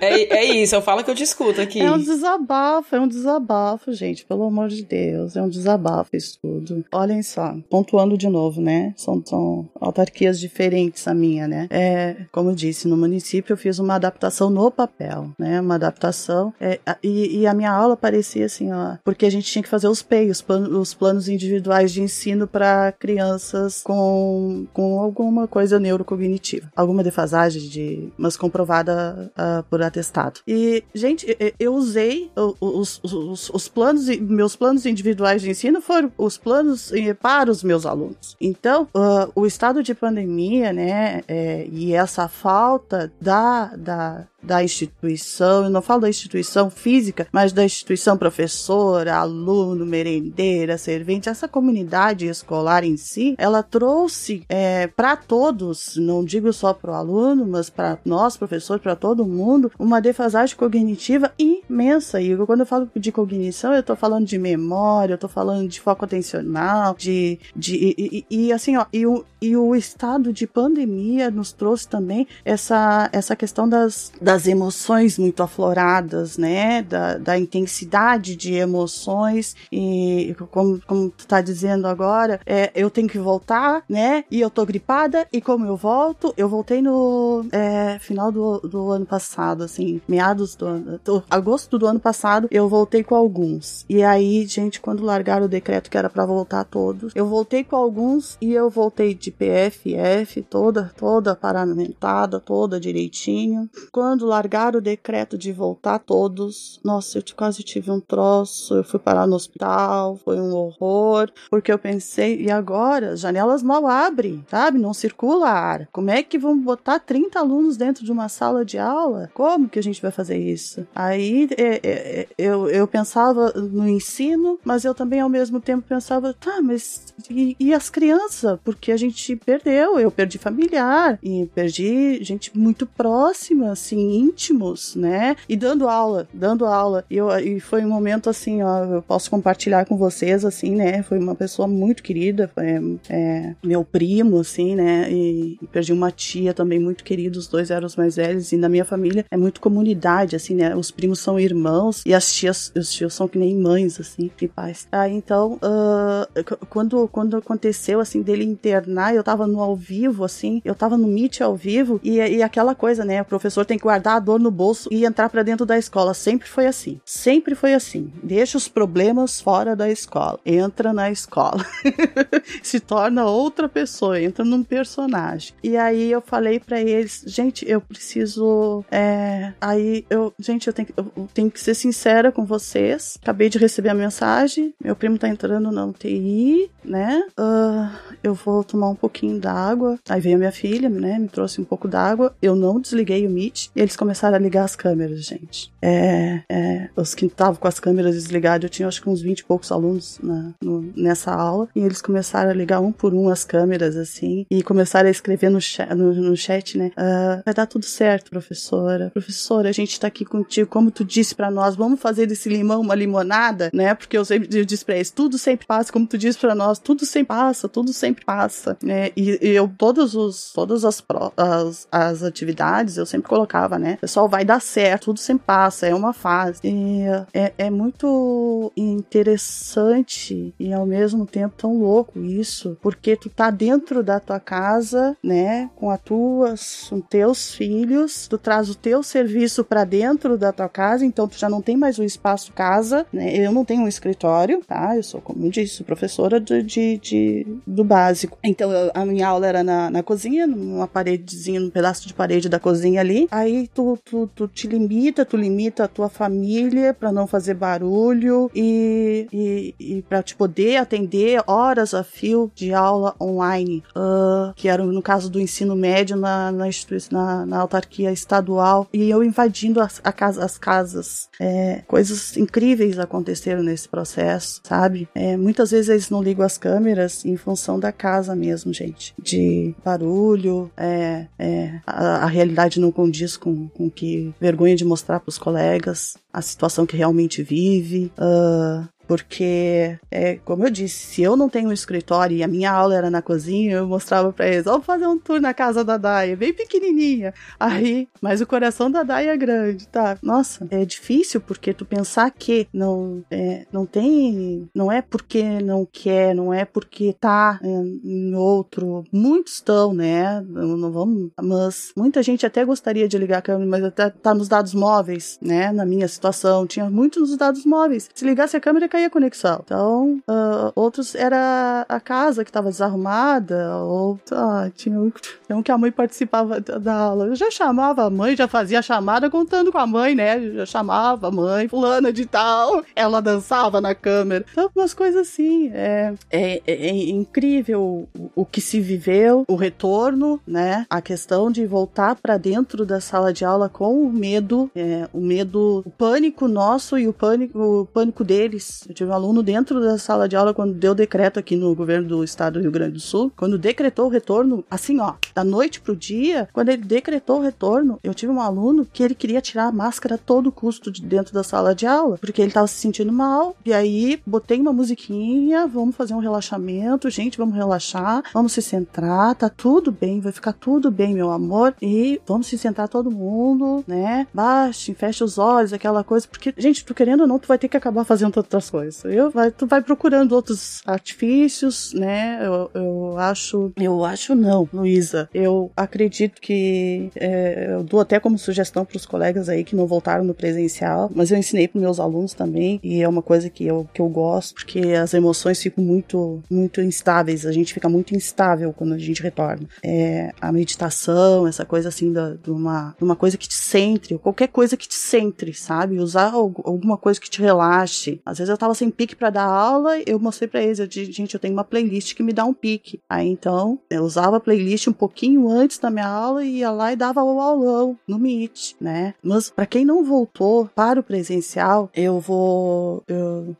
É, 0.00 0.38
é 0.38 0.44
isso, 0.44 0.74
eu 0.74 0.80
falo 0.80 1.04
que 1.04 1.10
eu 1.10 1.14
te 1.14 1.24
escuto 1.24 1.60
aqui. 1.60 1.80
É 1.80 1.90
um 1.90 1.98
desabafo, 1.98 2.94
é 2.94 3.00
um 3.00 3.08
desabafo, 3.08 3.92
gente, 3.92 4.24
pelo 4.24 4.44
amor 4.44 4.68
de 4.68 4.82
Deus. 4.82 5.36
É 5.36 5.42
um 5.42 5.48
desabafo 5.48 6.16
isso 6.16 6.38
tudo. 6.40 6.84
Olhem 6.92 7.22
só, 7.22 7.56
pontuando 7.68 8.16
de 8.16 8.28
novo, 8.28 8.60
né? 8.60 8.94
São, 8.96 9.22
são 9.24 9.68
autarquias 9.80 10.38
diferentes 10.40 11.06
a 11.06 11.12
minha, 11.12 11.46
né? 11.46 11.66
É, 11.70 12.16
como 12.32 12.50
eu 12.50 12.54
disse, 12.54 12.88
no 12.88 12.96
município 12.96 13.52
eu 13.52 13.56
fiz 13.56 13.78
uma 13.78 13.96
adaptação 13.96 14.48
no 14.48 14.70
papel, 14.70 15.30
né? 15.38 15.60
Uma 15.60 15.74
adaptação. 15.74 16.54
É, 16.60 16.78
e, 17.02 17.40
e, 17.40 17.46
a 17.46 17.52
minha 17.52 17.70
aula 17.70 17.96
parecia 17.96 18.46
assim, 18.46 18.69
ó, 18.72 18.96
porque 19.04 19.26
a 19.26 19.30
gente 19.30 19.50
tinha 19.50 19.62
que 19.62 19.68
fazer 19.68 19.88
os 19.88 20.02
PEI, 20.02 20.30
os, 20.30 20.42
plan 20.42 20.68
os 20.68 20.94
planos 20.94 21.28
individuais 21.28 21.92
de 21.92 22.02
ensino 22.02 22.46
para 22.46 22.92
crianças 22.92 23.82
com, 23.82 24.66
com 24.72 25.00
alguma 25.00 25.46
coisa 25.46 25.78
neurocognitiva, 25.78 26.70
alguma 26.74 27.02
defasagem 27.02 27.62
de, 27.68 28.12
mas 28.16 28.36
comprovada 28.36 29.30
uh, 29.32 29.62
por 29.64 29.82
atestado. 29.82 30.40
E, 30.46 30.82
gente, 30.94 31.36
eu 31.58 31.74
usei 31.74 32.30
os, 32.60 33.00
os, 33.02 33.50
os 33.50 33.68
planos, 33.68 34.06
meus 34.18 34.56
planos 34.56 34.86
individuais 34.86 35.42
de 35.42 35.50
ensino 35.50 35.80
foram 35.80 36.12
os 36.16 36.36
planos 36.36 36.92
para 37.20 37.50
os 37.50 37.62
meus 37.62 37.86
alunos. 37.86 38.36
Então, 38.40 38.88
uh, 38.94 39.30
o 39.34 39.46
estado 39.46 39.82
de 39.82 39.94
pandemia, 39.94 40.72
né, 40.72 41.22
é, 41.28 41.66
e 41.70 41.94
essa 41.94 42.28
falta 42.28 43.12
da, 43.20 43.76
da, 43.76 44.26
da 44.42 44.62
instituição, 44.62 45.64
eu 45.64 45.70
não 45.70 45.82
falo 45.82 46.02
da 46.02 46.08
instituição 46.08 46.70
física, 46.70 47.26
mas 47.32 47.52
da 47.52 47.64
instituição 47.64 48.16
professora, 48.16 49.16
aluno, 49.16 49.84
merendeira, 49.84 50.78
servente, 50.78 51.28
essa 51.28 51.48
comunidade 51.48 52.26
escolar 52.26 52.84
em 52.84 52.96
si, 52.96 53.34
ela 53.38 53.62
trouxe 53.62 54.44
é, 54.48 54.86
para 54.86 55.16
todos, 55.16 55.96
não 55.96 56.24
digo 56.24 56.52
só 56.52 56.72
para 56.72 56.90
o 56.90 56.94
aluno, 56.94 57.46
mas 57.46 57.70
para 57.70 57.98
nós, 58.04 58.36
professores, 58.36 58.82
para 58.82 58.96
todo 58.96 59.26
mundo, 59.26 59.70
uma 59.78 60.00
defasagem 60.00 60.56
cognitiva 60.56 61.32
imensa. 61.38 62.20
E 62.20 62.36
quando 62.46 62.60
eu 62.60 62.66
falo 62.66 62.88
de 62.94 63.12
cognição, 63.12 63.72
eu 63.74 63.80
estou 63.80 63.96
falando 63.96 64.26
de 64.26 64.38
memória, 64.38 65.12
eu 65.12 65.16
estou 65.16 65.30
falando 65.30 65.68
de 65.68 65.80
foco 65.80 66.04
atencional, 66.04 66.94
de. 66.98 67.38
de 67.54 67.76
e, 67.76 68.24
e, 68.30 68.46
e 68.46 68.52
assim, 68.52 68.76
ó, 68.76 68.86
e 68.92 69.06
o, 69.06 69.24
e 69.40 69.56
o 69.56 69.74
estado 69.74 70.32
de 70.32 70.46
pandemia 70.46 71.30
nos 71.30 71.52
trouxe 71.52 71.88
também 71.88 72.26
essa, 72.44 73.08
essa 73.12 73.34
questão 73.34 73.68
das, 73.68 74.12
das 74.30 74.46
emoções 74.46 75.18
muito 75.18 75.42
afloradas, 75.42 76.38
né? 76.38 76.82
Da, 76.82 77.18
da 77.18 77.36
intensidade 77.36 78.36
de 78.36 78.54
emoções. 78.54 79.56
E 79.72 80.36
como, 80.52 80.80
como 80.86 81.10
tu 81.10 81.26
tá 81.26 81.40
dizendo 81.40 81.88
agora, 81.88 82.40
é, 82.46 82.70
eu 82.72 82.88
tenho 82.88 83.08
que 83.08 83.18
voltar, 83.18 83.82
né? 83.88 84.24
E 84.30 84.40
eu 84.40 84.48
tô 84.48 84.64
gripada, 84.64 85.26
e 85.32 85.40
como 85.40 85.66
eu 85.66 85.76
volto, 85.76 86.32
eu 86.36 86.48
voltei 86.48 86.80
no 86.80 87.44
é, 87.50 87.98
final 87.98 88.30
do, 88.30 88.60
do 88.60 88.90
ano 88.92 89.04
passado, 89.04 89.64
assim, 89.64 90.00
meados 90.06 90.54
do 90.54 90.66
ano, 90.66 91.00
do, 91.04 91.24
agosto 91.28 91.76
do 91.76 91.88
ano 91.88 91.98
passado, 91.98 92.46
eu 92.52 92.68
voltei 92.68 93.02
com 93.02 93.16
alguns. 93.16 93.84
E 93.88 94.00
aí, 94.04 94.46
gente, 94.46 94.80
quando 94.80 95.02
largaram 95.02 95.46
o 95.46 95.48
decreto 95.48 95.90
que 95.90 95.98
era 95.98 96.08
para 96.08 96.24
voltar 96.24 96.62
todos, 96.62 97.12
eu 97.16 97.26
voltei 97.26 97.64
com 97.64 97.74
alguns 97.74 98.38
e 98.40 98.52
eu 98.52 98.70
voltei 98.70 99.12
de 99.12 99.32
PFF 99.32 100.42
toda, 100.42 100.92
toda 100.96 101.34
paramentada, 101.34 102.38
toda 102.38 102.78
direitinho. 102.78 103.68
Quando 103.90 104.19
largaram 104.22 104.78
o 104.78 104.82
decreto 104.82 105.36
de 105.36 105.52
voltar 105.52 105.98
todos, 105.98 106.80
nossa, 106.84 107.18
eu 107.18 107.22
quase 107.36 107.62
tive 107.62 107.90
um 107.90 108.00
troço, 108.00 108.74
eu 108.74 108.84
fui 108.84 108.98
parar 108.98 109.26
no 109.26 109.36
hospital, 109.36 110.16
foi 110.24 110.40
um 110.40 110.54
horror, 110.54 111.30
porque 111.50 111.72
eu 111.72 111.78
pensei, 111.78 112.42
e 112.42 112.50
agora? 112.50 113.12
As 113.12 113.20
janelas 113.20 113.62
mal 113.62 113.86
abrem, 113.86 114.44
sabe? 114.48 114.78
Não 114.78 114.94
circula 114.94 115.48
ar. 115.48 115.88
Como 115.92 116.10
é 116.10 116.22
que 116.22 116.38
vão 116.38 116.58
botar 116.58 116.98
30 116.98 117.38
alunos 117.38 117.76
dentro 117.76 118.04
de 118.04 118.12
uma 118.12 118.28
sala 118.28 118.64
de 118.64 118.78
aula? 118.78 119.30
Como 119.34 119.68
que 119.68 119.78
a 119.78 119.82
gente 119.82 120.02
vai 120.02 120.10
fazer 120.10 120.38
isso? 120.38 120.86
Aí 120.94 121.48
é, 121.56 121.80
é, 121.82 122.20
é 122.20 122.28
eu, 122.38 122.68
eu 122.68 122.86
pensava 122.86 123.52
no 123.52 123.88
ensino, 123.88 124.58
mas 124.64 124.84
eu 124.84 124.94
também 124.94 125.20
ao 125.20 125.28
mesmo 125.28 125.60
tempo 125.60 125.86
pensava, 125.86 126.34
tá, 126.34 126.60
mas 126.62 127.12
e, 127.30 127.56
e 127.58 127.74
as 127.74 127.90
crianças? 127.90 128.58
Porque 128.64 128.92
a 128.92 128.96
gente 128.96 129.36
perdeu, 129.36 129.98
eu 129.98 130.10
perdi 130.10 130.38
familiar 130.38 131.18
e 131.22 131.46
perdi 131.54 132.22
gente 132.22 132.56
muito 132.56 132.86
próxima, 132.86 133.72
assim, 133.72 134.09
íntimos, 134.10 134.94
né? 134.94 135.36
E 135.48 135.56
dando 135.56 135.88
aula, 135.88 136.28
dando 136.32 136.66
aula. 136.66 137.04
E, 137.10 137.16
eu, 137.16 137.30
e 137.38 137.60
foi 137.60 137.84
um 137.84 137.88
momento 137.88 138.30
assim, 138.30 138.62
ó, 138.62 138.84
eu 138.84 139.02
posso 139.02 139.30
compartilhar 139.30 139.84
com 139.86 139.96
vocês, 139.96 140.44
assim, 140.44 140.74
né? 140.74 141.02
Foi 141.02 141.18
uma 141.18 141.34
pessoa 141.34 141.66
muito 141.66 142.02
querida, 142.02 142.50
foi 142.54 142.98
é, 143.08 143.54
meu 143.62 143.84
primo, 143.84 144.40
assim, 144.40 144.74
né? 144.74 145.10
E, 145.10 145.58
e, 145.60 145.66
perdi 145.66 145.92
uma 145.92 146.10
tia 146.10 146.52
também 146.52 146.78
muito 146.78 147.04
querida, 147.04 147.38
os 147.38 147.46
dois 147.46 147.70
eram 147.70 147.86
os 147.86 147.96
mais 147.96 148.16
velhos, 148.16 148.52
e 148.52 148.56
na 148.56 148.68
minha 148.68 148.84
família 148.84 149.24
é 149.30 149.36
muito 149.36 149.60
comunidade, 149.60 150.36
assim, 150.36 150.54
né? 150.54 150.74
Os 150.74 150.90
primos 150.90 151.20
são 151.20 151.38
irmãos 151.38 152.02
e 152.06 152.14
as 152.14 152.32
tias, 152.32 152.72
os 152.76 152.92
tios 152.92 153.14
são 153.14 153.28
que 153.28 153.38
nem 153.38 153.56
mães, 153.56 154.00
assim, 154.00 154.30
de 154.36 154.48
pais. 154.48 154.86
Ah, 154.90 155.08
então, 155.08 155.54
uh, 155.54 156.66
quando, 156.68 157.08
quando 157.08 157.36
aconteceu, 157.36 158.00
assim, 158.00 158.22
dele 158.22 158.44
internar, 158.44 159.14
eu 159.14 159.22
tava 159.22 159.46
no 159.46 159.60
ao 159.60 159.76
vivo, 159.76 160.24
assim, 160.24 160.60
eu 160.64 160.74
tava 160.74 160.96
no 160.96 161.06
Meet 161.06 161.40
ao 161.40 161.56
vivo, 161.56 162.00
e, 162.02 162.16
e 162.16 162.42
aquela 162.42 162.74
coisa, 162.74 163.04
né? 163.04 163.22
O 163.22 163.24
professor 163.24 163.64
tem 163.64 163.76
que 163.76 163.84
guardar 163.84 163.99
guardar 164.00 164.16
a 164.16 164.20
dor 164.20 164.40
no 164.40 164.50
bolso 164.50 164.88
e 164.90 165.04
entrar 165.04 165.28
para 165.28 165.42
dentro 165.42 165.66
da 165.66 165.78
escola. 165.78 166.14
Sempre 166.14 166.48
foi 166.48 166.66
assim. 166.66 167.00
Sempre 167.04 167.54
foi 167.54 167.74
assim. 167.74 168.10
Deixa 168.22 168.56
os 168.56 168.66
problemas 168.66 169.40
fora 169.40 169.76
da 169.76 169.90
escola. 169.90 170.40
Entra 170.44 170.92
na 170.92 171.10
escola. 171.10 171.64
Se 172.62 172.80
torna 172.80 173.26
outra 173.26 173.68
pessoa, 173.68 174.20
entra 174.20 174.44
num 174.44 174.62
personagem. 174.62 175.52
E 175.62 175.76
aí 175.76 176.10
eu 176.10 176.22
falei 176.22 176.58
para 176.58 176.80
eles, 176.80 177.22
gente, 177.26 177.68
eu 177.68 177.80
preciso. 177.80 178.84
É... 178.90 179.52
Aí 179.60 180.04
eu, 180.08 180.32
gente, 180.38 180.66
eu 180.66 180.72
tenho, 180.72 180.86
que, 180.86 180.94
eu 180.96 181.28
tenho 181.34 181.50
que 181.50 181.60
ser 181.60 181.74
sincera 181.74 182.32
com 182.32 182.44
vocês. 182.44 183.18
Acabei 183.22 183.48
de 183.48 183.58
receber 183.58 183.90
a 183.90 183.94
mensagem. 183.94 184.74
Meu 184.82 184.96
primo 184.96 185.18
tá 185.18 185.28
entrando 185.28 185.70
na 185.70 185.84
UTI, 185.84 186.70
né? 186.84 187.24
Uh, 187.38 187.94
eu 188.22 188.34
vou 188.34 188.64
tomar 188.64 188.88
um 188.88 188.94
pouquinho 188.94 189.38
d'água. 189.38 189.98
Aí 190.08 190.20
veio 190.20 190.36
a 190.36 190.38
minha 190.38 190.52
filha, 190.52 190.88
né? 190.88 191.18
Me 191.18 191.28
trouxe 191.28 191.60
um 191.60 191.64
pouco 191.64 191.86
d'água. 191.86 192.34
Eu 192.40 192.56
não 192.56 192.80
desliguei 192.80 193.26
o 193.26 193.30
Meet 193.30 193.68
e 193.74 193.82
eles 193.90 193.96
começaram 193.96 194.36
a 194.36 194.38
ligar 194.38 194.64
as 194.64 194.76
câmeras, 194.76 195.24
gente. 195.24 195.72
É, 195.82 196.42
é, 196.48 196.88
os 196.96 197.14
que 197.14 197.26
estavam 197.26 197.56
com 197.56 197.66
as 197.66 197.80
câmeras 197.80 198.14
desligadas, 198.14 198.64
eu 198.64 198.70
tinha 198.70 198.88
acho 198.88 199.02
que 199.02 199.08
uns 199.08 199.20
20 199.20 199.40
e 199.40 199.44
poucos 199.44 199.72
alunos 199.72 200.18
na, 200.22 200.52
no, 200.62 200.92
nessa 200.96 201.32
aula, 201.32 201.68
e 201.74 201.80
eles 201.80 202.00
começaram 202.00 202.50
a 202.50 202.54
ligar 202.54 202.80
um 202.80 202.92
por 202.92 203.12
um 203.12 203.28
as 203.28 203.44
câmeras, 203.44 203.96
assim, 203.96 204.46
e 204.50 204.62
começaram 204.62 205.08
a 205.08 205.10
escrever 205.10 205.50
no 205.50 205.60
chat, 205.60 205.92
no, 205.94 206.14
no 206.14 206.36
chat 206.36 206.78
né? 206.78 206.92
Uh, 206.96 207.42
vai 207.44 207.54
dar 207.54 207.66
tudo 207.66 207.84
certo, 207.84 208.30
professora. 208.30 209.10
Professora, 209.10 209.68
a 209.68 209.72
gente 209.72 209.98
tá 209.98 210.06
aqui 210.06 210.24
contigo, 210.24 210.68
como 210.68 210.90
tu 210.90 211.04
disse 211.04 211.34
para 211.34 211.50
nós, 211.50 211.74
vamos 211.74 212.00
fazer 212.00 212.26
desse 212.26 212.48
limão 212.48 212.80
uma 212.80 212.94
limonada, 212.94 213.70
né? 213.72 213.94
Porque 213.94 214.16
eu 214.16 214.24
sempre 214.24 214.48
eu 214.56 214.64
disse 214.64 214.84
pra 214.84 214.94
eles, 214.94 215.10
tudo 215.10 215.36
sempre 215.38 215.66
passa, 215.66 215.92
como 215.92 216.06
tu 216.06 216.16
disse 216.16 216.38
para 216.38 216.54
nós, 216.54 216.78
tudo 216.78 217.04
sempre 217.04 217.28
passa, 217.28 217.68
tudo 217.68 217.92
sempre 217.92 218.24
passa, 218.24 218.76
né? 218.82 219.10
E, 219.16 219.38
e 219.42 219.48
eu, 219.50 219.70
todos 219.76 220.14
os, 220.14 220.52
todas 220.52 220.84
as, 220.84 221.02
as, 221.36 221.88
as 221.90 222.22
atividades, 222.22 222.96
eu 222.96 223.06
sempre 223.06 223.28
colocava, 223.28 223.78
né? 223.80 223.98
Pessoal, 224.00 224.28
vai 224.28 224.44
dar 224.44 224.60
certo, 224.60 225.06
tudo 225.06 225.18
sempre 225.18 225.44
passa, 225.46 225.86
é 225.86 225.94
uma 225.94 226.12
fase. 226.12 226.60
E 226.62 227.02
é, 227.32 227.52
é 227.56 227.70
muito 227.70 228.70
interessante 228.76 230.54
e 230.58 230.72
ao 230.72 230.86
mesmo 230.86 231.26
tempo 231.26 231.54
tão 231.56 231.78
louco 231.78 232.20
isso, 232.20 232.76
porque 232.80 233.16
tu 233.16 233.28
tá 233.28 233.50
dentro 233.50 234.02
da 234.02 234.20
tua 234.20 234.38
casa, 234.38 235.16
né? 235.22 235.70
Com 235.76 235.90
as 235.90 236.00
tuas, 236.00 236.86
com 236.88 237.00
teus 237.00 237.54
filhos, 237.54 238.28
tu 238.28 238.38
traz 238.38 238.68
o 238.68 238.74
teu 238.74 239.02
serviço 239.02 239.64
para 239.64 239.84
dentro 239.84 240.36
da 240.36 240.52
tua 240.52 240.68
casa, 240.68 241.04
então 241.04 241.26
tu 241.26 241.38
já 241.38 241.48
não 241.48 241.62
tem 241.62 241.76
mais 241.76 241.98
o 241.98 242.04
espaço 242.04 242.52
casa, 242.52 243.06
né? 243.12 243.36
Eu 243.36 243.52
não 243.52 243.64
tenho 243.64 243.82
um 243.82 243.88
escritório, 243.88 244.62
tá? 244.66 244.96
Eu 244.96 245.02
sou, 245.02 245.20
como 245.20 245.46
eu 245.46 245.50
disse, 245.50 245.82
professora 245.82 246.38
de, 246.38 246.62
de, 246.62 246.98
de 246.98 247.46
do 247.66 247.82
básico. 247.84 248.38
Então 248.44 248.70
eu, 248.70 248.90
a 248.94 249.04
minha 249.06 249.26
aula 249.26 249.46
era 249.46 249.62
na, 249.62 249.90
na 249.90 250.02
cozinha, 250.02 250.46
numa 250.46 250.86
paredezinha, 250.86 251.60
num 251.60 251.70
pedaço 251.70 252.06
de 252.06 252.14
parede 252.14 252.48
da 252.48 252.58
cozinha 252.58 253.00
ali. 253.00 253.28
Aí 253.30 253.59
tu, 253.66 253.98
tu, 254.04 254.28
tu 254.34 254.48
te 254.48 254.66
limita, 254.66 255.24
tu 255.24 255.36
limita 255.36 255.84
a 255.84 255.88
tua 255.88 256.08
família 256.08 256.94
para 256.94 257.12
não 257.12 257.26
fazer 257.26 257.54
barulho 257.54 258.50
e, 258.54 259.26
e, 259.32 259.74
e 259.78 260.02
para 260.02 260.22
te 260.22 260.34
poder 260.34 260.76
atender 260.76 261.42
horas 261.46 261.94
a 261.94 262.02
fio 262.02 262.50
de 262.54 262.72
aula 262.72 263.14
online, 263.20 263.82
uh, 263.96 264.52
que 264.54 264.68
era 264.68 264.84
no 264.84 265.02
caso 265.02 265.30
do 265.30 265.40
ensino 265.40 265.76
médio 265.76 266.16
na, 266.16 266.50
na 266.52 266.70
na, 267.10 267.46
na 267.46 267.58
autarquia 267.58 268.12
estadual, 268.12 268.86
e 268.92 269.10
eu 269.10 269.22
invadindo 269.22 269.80
as, 269.80 269.98
casa, 269.98 270.44
as 270.44 270.58
casas. 270.58 271.28
É, 271.40 271.82
coisas 271.86 272.36
incríveis 272.36 272.98
aconteceram 272.98 273.62
nesse 273.62 273.88
processo, 273.88 274.60
sabe? 274.64 275.08
É, 275.14 275.36
muitas 275.36 275.70
vezes 275.70 275.88
eles 275.88 276.10
não 276.10 276.22
ligam 276.22 276.44
as 276.44 276.58
câmeras 276.58 277.24
em 277.24 277.36
função 277.36 277.78
da 277.78 277.92
casa 277.92 278.34
mesmo, 278.34 278.72
gente. 278.72 279.14
De 279.20 279.74
barulho, 279.84 280.70
é, 280.76 281.26
é, 281.38 281.80
a, 281.86 282.24
a, 282.24 282.26
realidade 282.26 282.80
não 282.80 282.92
condiz 282.92 283.36
com, 283.36 283.49
com 283.74 283.90
que 283.90 284.32
vergonha 284.40 284.76
de 284.76 284.84
mostrar 284.84 285.20
para 285.20 285.28
os 285.28 285.38
colegas 285.38 286.16
a 286.32 286.42
situação 286.42 286.86
que 286.86 286.96
realmente 286.96 287.42
vive. 287.42 288.12
Uh, 288.18 288.88
porque, 289.10 289.98
é, 290.08 290.36
como 290.44 290.64
eu 290.64 290.70
disse, 290.70 291.04
se 291.04 291.20
eu 291.20 291.36
não 291.36 291.48
tenho 291.48 291.70
um 291.70 291.72
escritório 291.72 292.36
e 292.36 292.44
a 292.44 292.46
minha 292.46 292.70
aula 292.70 292.94
era 292.94 293.10
na 293.10 293.20
cozinha, 293.20 293.72
eu 293.72 293.84
mostrava 293.88 294.32
para 294.32 294.46
eles, 294.46 294.66
vamos 294.66 294.86
fazer 294.86 295.04
um 295.04 295.18
tour 295.18 295.40
na 295.40 295.52
casa 295.52 295.82
da 295.82 295.96
Daya, 295.96 296.36
bem 296.36 296.54
pequenininha. 296.54 297.34
Aí, 297.58 298.06
mas 298.22 298.40
o 298.40 298.46
coração 298.46 298.88
da 298.88 299.02
Daya 299.02 299.32
é 299.32 299.36
grande, 299.36 299.88
tá? 299.88 300.16
Nossa, 300.22 300.64
é 300.70 300.84
difícil 300.84 301.40
porque 301.40 301.74
tu 301.74 301.84
pensar 301.84 302.30
que 302.30 302.68
não, 302.72 303.24
é, 303.32 303.66
não 303.72 303.84
tem, 303.84 304.70
não 304.72 304.92
é 304.92 305.02
porque 305.02 305.42
não 305.58 305.84
quer, 305.84 306.32
não 306.32 306.54
é 306.54 306.64
porque 306.64 307.12
tá 307.18 307.58
em 307.64 308.32
outro. 308.36 309.02
Muitos 309.12 309.54
estão, 309.54 309.92
né? 309.92 310.40
Não, 310.42 310.76
não 310.76 310.92
vamos, 310.92 311.32
mas 311.42 311.92
muita 311.96 312.22
gente 312.22 312.46
até 312.46 312.64
gostaria 312.64 313.08
de 313.08 313.18
ligar 313.18 313.38
a 313.38 313.42
câmera, 313.42 313.68
mas 313.68 313.82
até 313.82 314.08
tá 314.08 314.32
nos 314.32 314.46
dados 314.46 314.72
móveis, 314.72 315.36
né? 315.42 315.72
Na 315.72 315.84
minha 315.84 316.06
situação, 316.06 316.64
tinha 316.64 316.88
muitos 316.88 317.30
nos 317.30 317.36
dados 317.36 317.64
móveis. 317.66 318.08
Se 318.14 318.24
ligasse 318.24 318.56
a 318.56 318.60
câmera, 318.60 318.88
a 319.04 319.10
conexão. 319.10 319.60
Então, 319.64 320.22
uh, 320.28 320.72
outros 320.74 321.14
era 321.14 321.84
a 321.88 322.00
casa 322.00 322.44
que 322.44 322.50
estava 322.50 322.70
desarrumada, 322.70 323.76
ou 323.76 324.18
ah, 324.32 324.70
tinha, 324.74 324.98
um, 324.98 325.10
tinha 325.10 325.56
um 325.56 325.62
que 325.62 325.72
a 325.72 325.78
mãe 325.78 325.90
participava 325.90 326.60
da 326.60 326.94
aula. 326.94 327.26
Eu 327.26 327.34
já 327.34 327.50
chamava 327.50 328.04
a 328.04 328.10
mãe, 328.10 328.36
já 328.36 328.48
fazia 328.48 328.78
a 328.78 328.82
chamada 328.82 329.30
contando 329.30 329.72
com 329.72 329.78
a 329.78 329.86
mãe, 329.86 330.14
né? 330.14 330.38
Eu 330.38 330.54
já 330.56 330.66
chamava 330.66 331.28
a 331.28 331.30
mãe, 331.30 331.68
fulana 331.68 332.12
de 332.12 332.26
tal, 332.26 332.84
ela 332.94 333.20
dançava 333.20 333.80
na 333.80 333.94
câmera. 333.94 334.44
Então, 334.50 334.70
umas 334.74 334.94
coisas 334.94 335.28
assim. 335.28 335.70
É, 335.72 336.14
é, 336.30 336.62
é, 336.66 336.88
é 336.88 337.10
incrível 337.10 338.08
o, 338.14 338.30
o 338.34 338.44
que 338.44 338.60
se 338.60 338.80
viveu, 338.80 339.44
o 339.48 339.54
retorno, 339.54 340.40
né? 340.46 340.86
A 340.88 341.00
questão 341.00 341.50
de 341.50 341.66
voltar 341.66 342.16
para 342.16 342.36
dentro 342.36 342.84
da 342.84 343.00
sala 343.00 343.32
de 343.32 343.44
aula 343.44 343.68
com 343.68 344.02
o 344.02 344.12
medo, 344.12 344.70
é, 344.74 345.08
o 345.12 345.20
medo, 345.20 345.82
o 345.84 345.90
pânico 345.90 346.48
nosso 346.48 346.98
e 346.98 347.06
o 347.06 347.12
pânico, 347.12 347.58
o 347.58 347.86
pânico 347.86 348.24
deles 348.24 348.79
eu 348.88 348.94
tive 348.94 349.10
um 349.10 349.14
aluno 349.14 349.42
dentro 349.42 349.80
da 349.80 349.98
sala 349.98 350.28
de 350.28 350.36
aula 350.36 350.54
quando 350.54 350.72
deu 350.72 350.94
decreto 350.94 351.38
aqui 351.38 351.56
no 351.56 351.74
governo 351.74 352.08
do 352.08 352.24
estado 352.24 352.54
do 352.54 352.62
Rio 352.62 352.70
Grande 352.70 352.92
do 352.92 353.00
Sul, 353.00 353.30
quando 353.36 353.58
decretou 353.58 354.06
o 354.06 354.08
retorno, 354.08 354.64
assim, 354.70 355.00
ó, 355.00 355.14
da 355.34 355.44
noite 355.44 355.80
pro 355.80 355.96
dia, 355.96 356.48
quando 356.52 356.70
ele 356.70 356.82
decretou 356.82 357.38
o 357.38 357.42
retorno, 357.42 357.98
eu 358.02 358.14
tive 358.14 358.32
um 358.32 358.40
aluno 358.40 358.86
que 358.90 359.02
ele 359.02 359.14
queria 359.14 359.40
tirar 359.40 359.64
a 359.64 359.72
máscara 359.72 360.14
a 360.14 360.18
todo 360.18 360.52
custo 360.52 360.90
de 360.90 361.02
dentro 361.02 361.34
da 361.34 361.42
sala 361.42 361.74
de 361.74 361.86
aula, 361.86 362.18
porque 362.18 362.40
ele 362.40 362.52
tava 362.52 362.66
se 362.66 362.74
sentindo 362.74 363.12
mal, 363.12 363.56
e 363.64 363.72
aí 363.72 364.20
botei 364.26 364.58
uma 364.60 364.72
musiquinha, 364.72 365.66
vamos 365.66 365.96
fazer 365.96 366.14
um 366.14 366.18
relaxamento, 366.18 367.10
gente, 367.10 367.38
vamos 367.38 367.54
relaxar, 367.54 368.22
vamos 368.32 368.52
se 368.52 368.62
centrar, 368.62 369.34
tá 369.34 369.48
tudo 369.48 369.92
bem, 369.92 370.20
vai 370.20 370.32
ficar 370.32 370.52
tudo 370.52 370.90
bem, 370.90 371.14
meu 371.14 371.30
amor, 371.30 371.74
e 371.82 372.20
vamos 372.26 372.46
se 372.46 372.56
centrar 372.56 372.88
todo 372.88 373.10
mundo, 373.10 373.84
né? 373.86 374.26
Baixe, 374.32 374.94
fecha 374.94 375.24
os 375.24 375.38
olhos, 375.38 375.72
aquela 375.72 376.02
coisa, 376.04 376.26
porque, 376.28 376.54
gente, 376.56 376.84
tu 376.84 376.94
querendo 376.94 377.22
ou 377.22 377.26
não, 377.26 377.38
tu 377.38 377.48
vai 377.48 377.58
ter 377.58 377.68
que 377.68 377.76
acabar 377.76 378.04
fazendo 378.04 378.36
outras 378.36 378.69
coisas 378.70 378.80
coisa. 378.80 379.08
Eu, 379.08 379.32
tu 379.52 379.66
vai 379.66 379.82
procurando 379.82 380.32
outros 380.32 380.80
artifícios, 380.86 381.92
né? 381.92 382.40
Eu, 382.42 382.70
eu 382.74 383.18
acho. 383.18 383.72
Eu 383.76 384.04
acho 384.04 384.34
não, 384.34 384.68
Luísa. 384.72 385.28
Eu 385.34 385.70
acredito 385.76 386.40
que. 386.40 387.10
É, 387.14 387.68
eu 387.72 387.82
dou 387.82 388.00
até 388.00 388.18
como 388.18 388.38
sugestão 388.38 388.84
para 388.84 388.96
os 388.96 389.06
colegas 389.06 389.48
aí 389.48 389.64
que 389.64 389.76
não 389.76 389.86
voltaram 389.86 390.24
no 390.24 390.34
presencial, 390.34 391.10
mas 391.14 391.30
eu 391.30 391.38
ensinei 391.38 391.68
para 391.68 391.80
meus 391.80 392.00
alunos 392.00 392.32
também, 392.34 392.80
e 392.82 393.02
é 393.02 393.08
uma 393.08 393.22
coisa 393.22 393.50
que 393.50 393.66
eu, 393.66 393.88
que 393.92 394.00
eu 394.00 394.08
gosto, 394.08 394.54
porque 394.54 394.80
as 394.92 395.12
emoções 395.14 395.60
ficam 395.60 395.84
muito, 395.84 396.42
muito 396.50 396.80
instáveis. 396.80 397.44
A 397.46 397.52
gente 397.52 397.74
fica 397.74 397.88
muito 397.88 398.14
instável 398.14 398.72
quando 398.72 398.94
a 398.94 398.98
gente 398.98 399.22
retorna. 399.22 399.68
É, 399.82 400.32
a 400.40 400.52
meditação, 400.52 401.46
essa 401.46 401.64
coisa 401.64 401.88
assim, 401.88 402.12
da, 402.12 402.34
de, 402.34 402.50
uma, 402.50 402.94
de 402.96 403.04
uma 403.04 403.16
coisa 403.16 403.36
que 403.36 403.48
te 403.48 403.54
centre, 403.54 404.18
qualquer 404.18 404.48
coisa 404.48 404.76
que 404.76 404.88
te 404.88 404.94
centre, 404.94 405.52
sabe? 405.52 405.98
Usar 405.98 406.32
alguma 406.32 406.96
coisa 406.96 407.20
que 407.20 407.30
te 407.30 407.40
relaxe. 407.40 408.20
Às 408.24 408.38
vezes 408.38 408.48
eu 408.48 408.54
tava 408.60 408.74
sem 408.74 408.90
pique 408.90 409.16
para 409.16 409.30
dar 409.30 409.46
aula, 409.46 409.98
eu 410.06 410.18
mostrei 410.18 410.46
para 410.46 410.62
eles, 410.62 410.78
eu 410.78 410.86
disse, 410.86 411.10
gente, 411.10 411.32
eu 411.32 411.40
tenho 411.40 411.54
uma 411.54 411.64
playlist 411.64 412.14
que 412.14 412.22
me 412.22 412.32
dá 412.32 412.44
um 412.44 412.52
pique. 412.52 413.00
Aí 413.08 413.26
então, 413.26 413.78
eu 413.88 414.02
usava 414.02 414.36
a 414.36 414.40
playlist 414.40 414.86
um 414.86 414.92
pouquinho 414.92 415.48
antes 415.48 415.78
da 415.78 415.90
minha 415.90 416.06
aula 416.06 416.44
e 416.44 416.58
ia 416.58 416.70
lá 416.70 416.92
e 416.92 416.96
dava 416.96 417.24
o 417.24 417.40
aulão 417.40 417.98
no 418.06 418.18
Meet, 418.18 418.74
né? 418.78 419.14
Mas 419.22 419.50
para 419.50 419.64
quem 419.64 419.84
não 419.84 420.04
voltou 420.04 420.68
para 420.74 421.00
o 421.00 421.02
presencial, 421.02 421.90
eu 421.94 422.20
vou, 422.20 423.02
eu, 423.08 423.56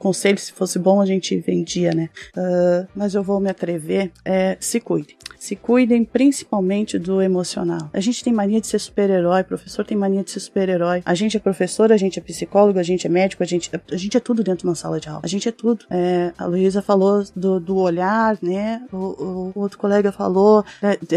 conselho, 0.00 0.38
se 0.38 0.52
fosse 0.52 0.80
bom 0.80 1.00
a 1.00 1.06
gente 1.06 1.38
vendia, 1.38 1.92
né? 1.94 2.10
Uh, 2.36 2.88
mas 2.94 3.14
eu 3.14 3.22
vou 3.22 3.38
me 3.38 3.50
atrever, 3.50 4.10
é, 4.24 4.56
se 4.58 4.80
cuide. 4.80 5.16
Se 5.40 5.56
cuidem 5.56 6.04
principalmente 6.04 6.98
do 6.98 7.22
emocional. 7.22 7.88
A 7.94 8.00
gente 8.00 8.22
tem 8.22 8.30
mania 8.30 8.60
de 8.60 8.66
ser 8.66 8.78
super-herói, 8.78 9.42
professor 9.42 9.86
tem 9.86 9.96
mania 9.96 10.22
de 10.22 10.30
ser 10.30 10.40
super-herói. 10.40 11.02
A 11.04 11.14
gente 11.14 11.34
é 11.34 11.40
professor 11.40 11.90
a 11.90 11.96
gente 11.96 12.18
é 12.18 12.22
psicólogo, 12.22 12.78
a 12.78 12.82
gente 12.82 13.06
é 13.06 13.10
médico, 13.10 13.42
a 13.42 13.46
gente, 13.46 13.70
a 13.74 13.96
gente 13.96 14.14
é 14.16 14.20
tudo 14.20 14.44
dentro 14.44 14.60
de 14.60 14.64
uma 14.66 14.74
sala 14.74 15.00
de 15.00 15.08
aula. 15.08 15.22
A 15.24 15.26
gente 15.26 15.48
é 15.48 15.52
tudo. 15.52 15.86
É, 15.90 16.30
a 16.36 16.44
Luísa 16.44 16.82
falou 16.82 17.24
do, 17.34 17.58
do 17.58 17.76
olhar, 17.76 18.36
né? 18.42 18.82
O, 18.92 18.96
o, 18.96 19.52
outro 19.54 19.78
colega 19.78 20.12
falou 20.12 20.62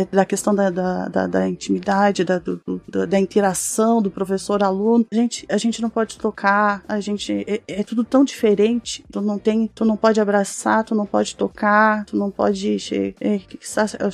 da, 0.09 0.24
questão 0.24 0.55
da, 0.55 0.69
da, 0.69 1.09
da, 1.09 1.28
da 1.28 1.49
intimidade, 1.49 2.24
da, 2.24 2.39
do, 2.39 2.61
do, 2.88 3.05
da 3.05 3.19
interação 3.19 4.01
do 4.01 4.09
professor-aluno. 4.09 5.05
Gente, 5.11 5.45
a 5.49 5.57
gente 5.57 5.82
não 5.82 5.89
pode 5.89 6.17
tocar, 6.17 6.82
a 6.88 7.01
gente 7.01 7.43
é, 7.45 7.61
é, 7.67 7.84
tudo 7.84 8.05
tão 8.05 8.24
diferente. 8.24 9.03
Tu 9.11 9.19
não 9.19 9.38
tem, 9.38 9.67
tu 9.67 9.84
não 9.84 9.97
pode 9.97 10.21
abraçar, 10.21 10.86
tu 10.86 10.95
não 10.95 11.05
pode 11.05 11.36
tocar, 11.36 12.05
tu 12.05 12.15
não 12.15 12.32
pode 12.32 12.80
che 12.80 13.13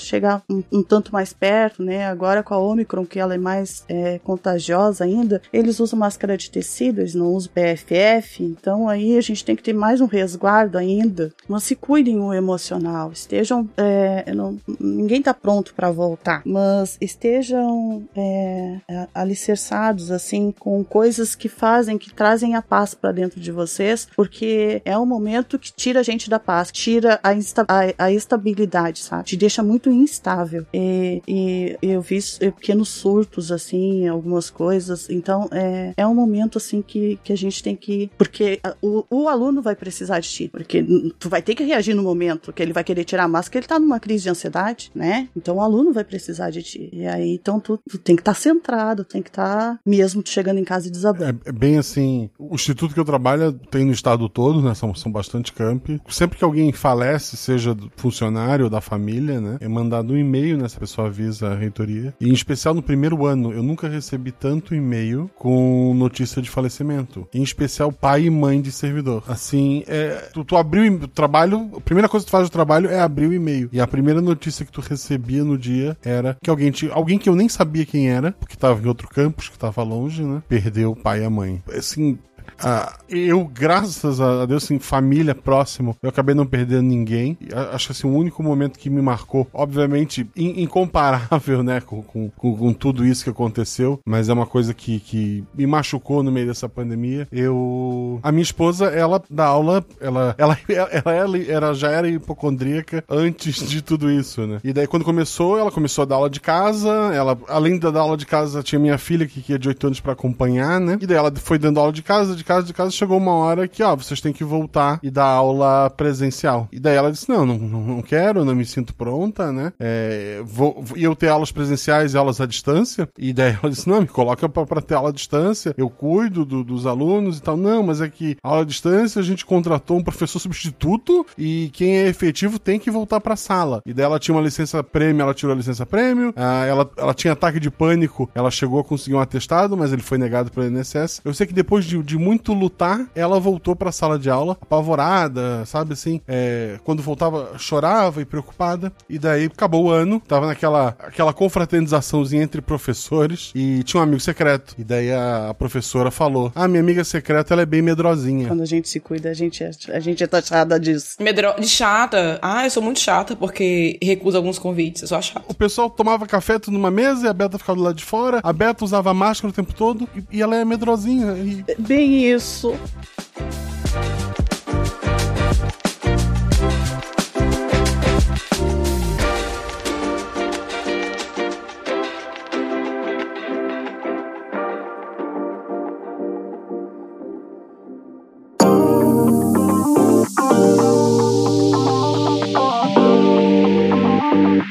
chegar 0.01 0.43
um, 0.49 0.63
um, 0.71 0.83
tanto 0.83 1.11
mais 1.11 1.33
perto, 1.33 1.83
né? 1.83 2.07
Agora 2.07 2.43
com 2.43 2.53
a 2.53 2.57
Omicron, 2.57 3.05
que 3.05 3.19
ela 3.19 3.35
é 3.35 3.37
mais 3.37 3.83
é, 3.87 4.19
contagiosa 4.19 5.03
ainda, 5.03 5.41
eles 5.51 5.79
usam 5.79 5.99
máscara 5.99 6.37
de 6.37 6.49
tecido, 6.49 7.01
eles 7.01 7.15
não 7.15 7.27
usam 7.33 7.51
PFF, 7.53 8.43
então 8.43 8.87
aí 8.87 9.17
a 9.17 9.21
gente 9.21 9.43
tem 9.43 9.55
que 9.55 9.63
ter 9.63 9.73
mais 9.73 10.01
um 10.01 10.05
resguardo 10.05 10.77
ainda. 10.77 11.31
Mas 11.47 11.63
se 11.63 11.75
cuidem 11.75 12.19
o 12.19 12.33
emocional, 12.33 13.11
estejam, 13.11 13.69
é, 13.77 14.33
não, 14.33 14.57
ninguém 14.79 15.21
tá 15.21 15.33
pronto 15.33 15.73
para 15.73 15.91
voltar, 15.91 16.41
mas 16.45 16.97
estejam 17.01 18.07
é, 18.15 18.77
alicerçados 19.13 20.11
assim 20.11 20.53
com 20.57 20.83
coisas 20.83 21.35
que 21.35 21.49
fazem, 21.49 21.97
que 21.97 22.13
trazem 22.13 22.55
a 22.55 22.61
paz 22.61 22.93
para 22.93 23.11
dentro 23.11 23.39
de 23.39 23.51
vocês, 23.51 24.07
porque 24.15 24.81
é 24.85 24.97
um 24.97 25.05
momento 25.05 25.59
que 25.59 25.71
tira 25.71 25.99
a 25.99 26.03
gente 26.03 26.29
da 26.29 26.39
paz, 26.39 26.71
tira 26.71 27.19
a, 27.23 27.33
insta 27.33 27.65
a, 27.67 28.05
a 28.05 28.11
estabilidade, 28.11 28.99
sabe? 28.99 29.23
Te 29.23 29.37
deixa 29.37 29.63
muito 29.63 29.88
instável. 29.91 30.65
E, 30.73 31.21
e 31.27 31.77
eu 31.81 32.01
vi 32.01 32.19
pequenos 32.39 32.89
surtos 32.89 33.51
assim, 33.51 34.07
algumas 34.07 34.49
coisas. 34.49 35.09
Então 35.09 35.47
é, 35.51 35.93
é 35.95 36.07
um 36.07 36.15
momento 36.15 36.57
assim 36.57 36.81
que, 36.81 37.19
que 37.23 37.33
a 37.33 37.37
gente 37.37 37.63
tem 37.63 37.75
que, 37.75 38.09
porque 38.17 38.59
o, 38.81 39.05
o 39.09 39.27
aluno 39.27 39.61
vai 39.61 39.75
precisar 39.75 40.19
de 40.19 40.29
ti, 40.29 40.47
porque 40.47 40.83
tu 41.17 41.29
vai 41.29 41.41
ter 41.41 41.55
que 41.55 41.63
reagir 41.63 41.95
no 41.95 42.03
momento 42.03 42.53
que 42.53 42.61
ele 42.61 42.73
vai 42.73 42.83
querer 42.83 43.03
tirar 43.03 43.23
a 43.23 43.27
máscara, 43.27 43.59
ele 43.59 43.67
tá 43.67 43.79
numa 43.79 43.99
crise 43.99 44.23
de 44.23 44.29
ansiedade, 44.29 44.91
né? 44.93 45.29
Então 45.35 45.57
o 45.57 45.61
aluno 45.61 45.93
vai 45.93 46.03
precisar 46.03 46.49
de 46.49 46.61
ti. 46.61 46.89
E 46.91 47.07
aí 47.07 47.33
então 47.33 47.59
tu, 47.59 47.79
tu 47.89 47.97
tem 47.97 48.15
que 48.15 48.21
estar 48.21 48.33
tá 48.33 48.39
centrado, 48.39 49.03
tem 49.03 49.21
que 49.21 49.29
estar 49.29 49.75
tá, 49.75 49.79
mesmo 49.85 50.21
chegando 50.25 50.59
em 50.59 50.63
casa 50.63 50.87
e 50.87 50.91
desabando. 50.91 51.41
É, 51.45 51.49
é, 51.49 51.51
bem 51.51 51.77
assim, 51.77 52.29
o 52.37 52.55
instituto 52.55 52.93
que 52.93 52.99
eu 52.99 53.05
trabalho 53.05 53.53
tem 53.53 53.85
no 53.85 53.91
estado 53.91 54.27
todo, 54.29 54.61
né? 54.61 54.73
São, 54.73 54.93
são 54.93 55.11
bastante 55.11 55.53
campi. 55.53 56.01
Sempre 56.09 56.37
que 56.37 56.43
alguém 56.43 56.71
falece, 56.71 57.37
seja 57.37 57.75
funcionário 57.95 58.69
da 58.69 58.81
família, 58.81 59.39
né? 59.39 59.57
Mandado 59.79 60.13
um 60.13 60.17
e-mail, 60.17 60.57
né? 60.57 60.67
Pessoa 60.77 61.07
avisa 61.07 61.49
a 61.49 61.55
reitoria. 61.55 62.13
E 62.19 62.29
em 62.29 62.33
especial 62.33 62.73
no 62.73 62.81
primeiro 62.81 63.25
ano, 63.25 63.51
eu 63.51 63.63
nunca 63.63 63.87
recebi 63.87 64.31
tanto 64.31 64.75
e-mail 64.75 65.29
com 65.35 65.93
notícia 65.93 66.41
de 66.41 66.49
falecimento. 66.49 67.27
Em 67.33 67.43
especial 67.43 67.91
pai 67.91 68.23
e 68.23 68.29
mãe 68.29 68.61
de 68.61 68.71
servidor. 68.71 69.23
Assim, 69.27 69.83
é, 69.87 70.29
tu, 70.33 70.43
tu 70.43 70.55
abriu 70.55 70.93
o 70.93 71.07
trabalho, 71.07 71.69
a 71.77 71.81
primeira 71.81 72.07
coisa 72.07 72.25
que 72.25 72.29
tu 72.29 72.31
faz 72.31 72.43
no 72.43 72.49
trabalho 72.49 72.89
é 72.89 72.99
abrir 72.99 73.27
o 73.27 73.33
e-mail. 73.33 73.69
E 73.71 73.79
a 73.79 73.87
primeira 73.87 74.21
notícia 74.21 74.65
que 74.65 74.71
tu 74.71 74.81
recebia 74.81 75.43
no 75.43 75.57
dia 75.57 75.97
era 76.03 76.37
que 76.41 76.49
alguém 76.49 76.71
alguém 76.91 77.17
que 77.17 77.29
eu 77.29 77.35
nem 77.35 77.49
sabia 77.49 77.85
quem 77.85 78.09
era, 78.09 78.31
porque 78.33 78.55
tava 78.55 78.81
em 78.81 78.87
outro 78.87 79.07
campus, 79.07 79.49
que 79.49 79.57
tava 79.57 79.83
longe, 79.83 80.23
né? 80.23 80.41
Perdeu 80.47 80.91
o 80.91 80.95
pai 80.95 81.21
e 81.21 81.25
a 81.25 81.29
mãe. 81.29 81.61
Assim, 81.73 82.17
ah, 82.61 82.97
eu, 83.09 83.45
graças 83.45 84.19
a 84.21 84.45
Deus, 84.45 84.63
assim, 84.63 84.79
família 84.79 85.35
próximo, 85.35 85.95
eu 86.01 86.09
acabei 86.09 86.35
não 86.35 86.45
perdendo 86.45 86.83
ninguém. 86.83 87.37
Acho 87.73 87.87
que 87.87 87.91
assim, 87.91 88.07
o 88.07 88.15
único 88.15 88.41
momento 88.43 88.77
que 88.77 88.89
me 88.89 89.01
marcou, 89.01 89.47
obviamente, 89.53 90.29
incomparável, 90.35 91.63
né, 91.63 91.81
com, 91.81 92.01
com, 92.01 92.29
com, 92.29 92.73
tudo 92.73 93.05
isso 93.05 93.23
que 93.23 93.29
aconteceu, 93.29 93.99
mas 94.05 94.29
é 94.29 94.33
uma 94.33 94.45
coisa 94.45 94.73
que, 94.73 94.99
que 94.99 95.43
me 95.53 95.65
machucou 95.65 96.23
no 96.23 96.31
meio 96.31 96.47
dessa 96.47 96.69
pandemia. 96.69 97.27
Eu. 97.31 98.19
A 98.23 98.31
minha 98.31 98.43
esposa, 98.43 98.87
ela 98.87 99.21
dá 99.29 99.45
aula, 99.45 99.85
ela, 99.99 100.35
ela, 100.37 100.57
ela, 100.69 101.11
ela, 101.11 101.37
ela 101.37 101.73
já 101.73 101.89
era 101.89 102.07
hipocondríaca 102.07 103.03
antes 103.09 103.67
de 103.67 103.81
tudo 103.81 104.11
isso, 104.11 104.45
né? 104.45 104.59
E 104.63 104.73
daí, 104.73 104.87
quando 104.87 105.03
começou, 105.03 105.57
ela 105.57 105.71
começou 105.71 106.03
a 106.03 106.05
dar 106.05 106.15
aula 106.15 106.29
de 106.29 106.39
casa. 106.39 106.89
Ela, 107.13 107.37
além 107.47 107.77
da 107.77 107.99
aula 107.99 108.17
de 108.17 108.25
casa, 108.25 108.63
tinha 108.63 108.79
minha 108.79 108.97
filha 108.97 109.25
que 109.25 109.43
ia 109.51 109.59
de 109.59 109.67
8 109.67 109.87
anos 109.87 109.99
para 109.99 110.13
acompanhar, 110.13 110.79
né? 110.79 110.97
E 111.01 111.07
daí 111.07 111.17
ela 111.17 111.31
foi 111.35 111.57
dando 111.57 111.79
aula 111.79 111.91
de 111.91 112.03
casa, 112.03 112.35
de 112.39 112.43
casa, 112.45 112.65
de 112.65 112.73
casa, 112.73 112.91
chegou 112.91 113.17
uma 113.17 113.33
hora 113.33 113.67
que, 113.67 113.83
ó, 113.83 113.95
vocês 113.95 114.19
têm 114.19 114.33
que 114.33 114.43
voltar 114.43 114.99
e 115.03 115.11
dar 115.11 115.25
aula 115.25 115.89
presencial. 115.89 116.67
E 116.71 116.79
daí 116.79 116.95
ela 116.95 117.11
disse, 117.11 117.29
não, 117.29 117.45
não, 117.45 117.57
não 117.57 118.01
quero, 118.01 118.43
não 118.43 118.55
me 118.55 118.65
sinto 118.65 118.95
pronta, 118.95 119.51
né? 119.51 119.71
É, 119.79 120.41
vou, 120.43 120.83
e 120.95 121.03
eu 121.03 121.15
ter 121.15 121.27
aulas 121.27 121.51
presenciais 121.51 122.13
e 122.13 122.17
aulas 122.17 122.41
à 122.41 122.45
distância. 122.45 123.07
E 123.17 123.33
daí 123.33 123.57
ela 123.61 123.69
disse, 123.69 123.87
não, 123.87 124.01
me 124.01 124.07
coloca 124.07 124.47
pra, 124.49 124.65
pra 124.65 124.81
ter 124.81 124.95
aula 124.95 125.09
à 125.09 125.13
distância, 125.13 125.73
eu 125.77 125.89
cuido 125.89 126.45
do, 126.45 126.63
dos 126.63 126.85
alunos 126.85 127.37
e 127.37 127.41
tal. 127.41 127.57
Não, 127.57 127.83
mas 127.83 128.01
é 128.01 128.09
que 128.09 128.37
aula 128.41 128.61
à 128.61 128.65
distância 128.65 129.19
a 129.19 129.23
gente 129.23 129.45
contratou 129.45 129.97
um 129.97 130.03
professor 130.03 130.39
substituto 130.39 131.25
e 131.37 131.69
quem 131.73 131.97
é 131.97 132.07
efetivo 132.07 132.57
tem 132.57 132.79
que 132.79 132.89
voltar 132.89 133.19
pra 133.19 133.35
sala. 133.35 133.81
E 133.85 133.93
daí 133.93 134.05
ela 134.05 134.19
tinha 134.19 134.35
uma 134.35 134.43
licença 134.43 134.83
prêmio, 134.83 135.21
ela 135.21 135.33
tirou 135.33 135.53
a 135.53 135.57
licença 135.57 135.85
prêmio, 135.85 136.33
ah, 136.35 136.65
ela, 136.65 136.89
ela 136.97 137.13
tinha 137.13 137.33
ataque 137.33 137.59
de 137.59 137.69
pânico, 137.69 138.29
ela 138.33 138.49
chegou 138.49 138.79
a 138.79 138.83
conseguir 138.83 139.15
um 139.15 139.19
atestado, 139.19 139.75
mas 139.75 139.91
ele 139.91 140.01
foi 140.01 140.17
negado 140.17 140.51
pelo 140.51 140.67
INSS. 140.67 141.21
Eu 141.23 141.33
sei 141.33 141.47
que 141.47 141.53
depois 141.53 141.85
de, 141.85 142.01
de 142.03 142.17
muito 142.19 142.53
lutar, 142.53 143.07
ela 143.15 143.39
voltou 143.39 143.75
pra 143.75 143.91
sala 143.91 144.19
de 144.19 144.29
aula, 144.29 144.57
apavorada, 144.61 145.65
sabe 145.65 145.93
assim? 145.93 146.21
É, 146.27 146.77
quando 146.83 147.01
voltava, 147.01 147.57
chorava 147.57 148.21
e 148.21 148.25
preocupada. 148.25 148.91
E 149.09 149.17
daí 149.17 149.45
acabou 149.45 149.85
o 149.85 149.89
ano, 149.89 150.21
tava 150.27 150.47
naquela 150.47 150.95
aquela 150.99 151.33
confraternizaçãozinha 151.33 152.43
entre 152.43 152.61
professores 152.61 153.51
e 153.55 153.81
tinha 153.83 154.01
um 154.01 154.03
amigo 154.03 154.19
secreto. 154.19 154.75
E 154.77 154.83
daí 154.83 155.11
a, 155.11 155.49
a 155.49 155.53
professora 155.53 156.11
falou: 156.11 156.51
Ah, 156.53 156.67
minha 156.67 156.81
amiga 156.81 157.03
secreta, 157.03 157.53
ela 157.53 157.61
é 157.61 157.65
bem 157.65 157.81
medrosinha. 157.81 158.47
Quando 158.47 158.61
a 158.61 158.65
gente 158.65 158.89
se 158.89 158.99
cuida, 158.99 159.29
a 159.29 159.33
gente 159.33 159.63
é, 159.63 159.71
a 159.93 159.99
gente 159.99 160.23
é 160.23 160.27
taxada 160.27 160.79
disso. 160.79 161.15
Medro... 161.19 161.55
De 161.59 161.67
chata. 161.67 162.39
Ah, 162.41 162.65
eu 162.65 162.69
sou 162.69 162.83
muito 162.83 162.99
chata 162.99 163.35
porque 163.35 163.97
recuso 164.01 164.37
alguns 164.37 164.59
convites. 164.59 165.03
Eu 165.03 165.07
sou 165.07 165.21
chata. 165.21 165.45
O 165.47 165.53
pessoal 165.53 165.89
tomava 165.89 166.25
café 166.27 166.59
tudo 166.59 166.73
numa 166.73 166.91
mesa 166.91 167.27
e 167.27 167.29
a 167.29 167.33
Beta 167.33 167.57
ficava 167.57 167.77
do 167.77 167.83
lado 167.83 167.95
de 167.95 168.03
fora. 168.03 168.39
A 168.43 168.51
Beta 168.51 168.83
usava 168.83 169.13
máscara 169.13 169.51
o 169.51 169.55
tempo 169.55 169.73
todo 169.73 170.07
e, 170.15 170.37
e 170.37 170.41
ela 170.41 170.55
é 170.55 170.65
medrosinha. 170.65 171.33
E... 171.37 171.63
Bem 171.77 172.08
isso. 172.09 172.75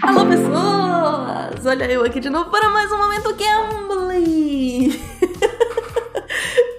Alô, 0.03 0.27
pessoas! 0.27 1.67
Olha 1.67 1.85
eu 1.91 2.05
aqui 2.05 2.19
de 2.19 2.29
novo 2.29 2.51
para 2.51 2.69
mais 2.71 2.91
um 2.91 2.99
Momento 2.99 3.35
Gambling! 3.37 5.18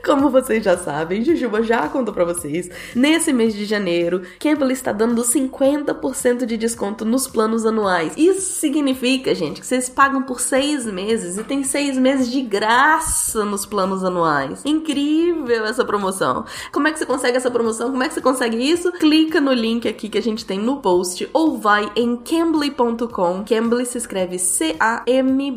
Como 0.09 0.31
vocês 0.31 0.63
já 0.63 0.75
sabem, 0.75 1.23
Jujuba 1.23 1.61
já 1.61 1.87
contou 1.87 2.11
para 2.11 2.25
vocês, 2.25 2.67
nesse 2.95 3.31
mês 3.31 3.53
de 3.53 3.63
janeiro, 3.63 4.23
Campbell 4.39 4.71
está 4.71 4.91
dando 4.91 5.21
50% 5.21 6.47
de 6.47 6.57
desconto 6.57 7.05
nos 7.05 7.27
planos 7.27 7.63
anuais. 7.63 8.13
Isso 8.17 8.59
significa, 8.59 9.35
gente, 9.35 9.61
que 9.61 9.67
vocês 9.67 9.87
pagam 9.87 10.23
por 10.23 10.39
seis 10.39 10.87
meses 10.87 11.37
e 11.37 11.43
tem 11.43 11.63
seis 11.63 11.95
meses 11.95 12.31
de 12.31 12.41
graça 12.41 13.45
nos 13.45 13.67
planos 13.67 14.03
anuais. 14.03 14.63
Incrível 14.65 15.63
essa 15.65 15.85
promoção. 15.85 16.43
Como 16.71 16.87
é 16.87 16.91
que 16.91 16.97
você 16.97 17.05
consegue 17.05 17.37
essa 17.37 17.51
promoção? 17.51 17.91
Como 17.91 18.01
é 18.01 18.07
que 18.07 18.15
você 18.15 18.21
consegue 18.21 18.57
isso? 18.57 18.91
Clica 18.93 19.39
no 19.39 19.53
link 19.53 19.87
aqui 19.87 20.09
que 20.09 20.17
a 20.17 20.23
gente 20.23 20.43
tem 20.43 20.57
no 20.57 20.77
post 20.77 21.29
ou 21.31 21.59
vai 21.59 21.87
em 21.95 22.15
cambly.com. 22.15 23.45
Cambly 23.47 23.85
se 23.85 23.99
escreve 23.99 24.39
C-A-M-B-L-Y. 24.39 25.51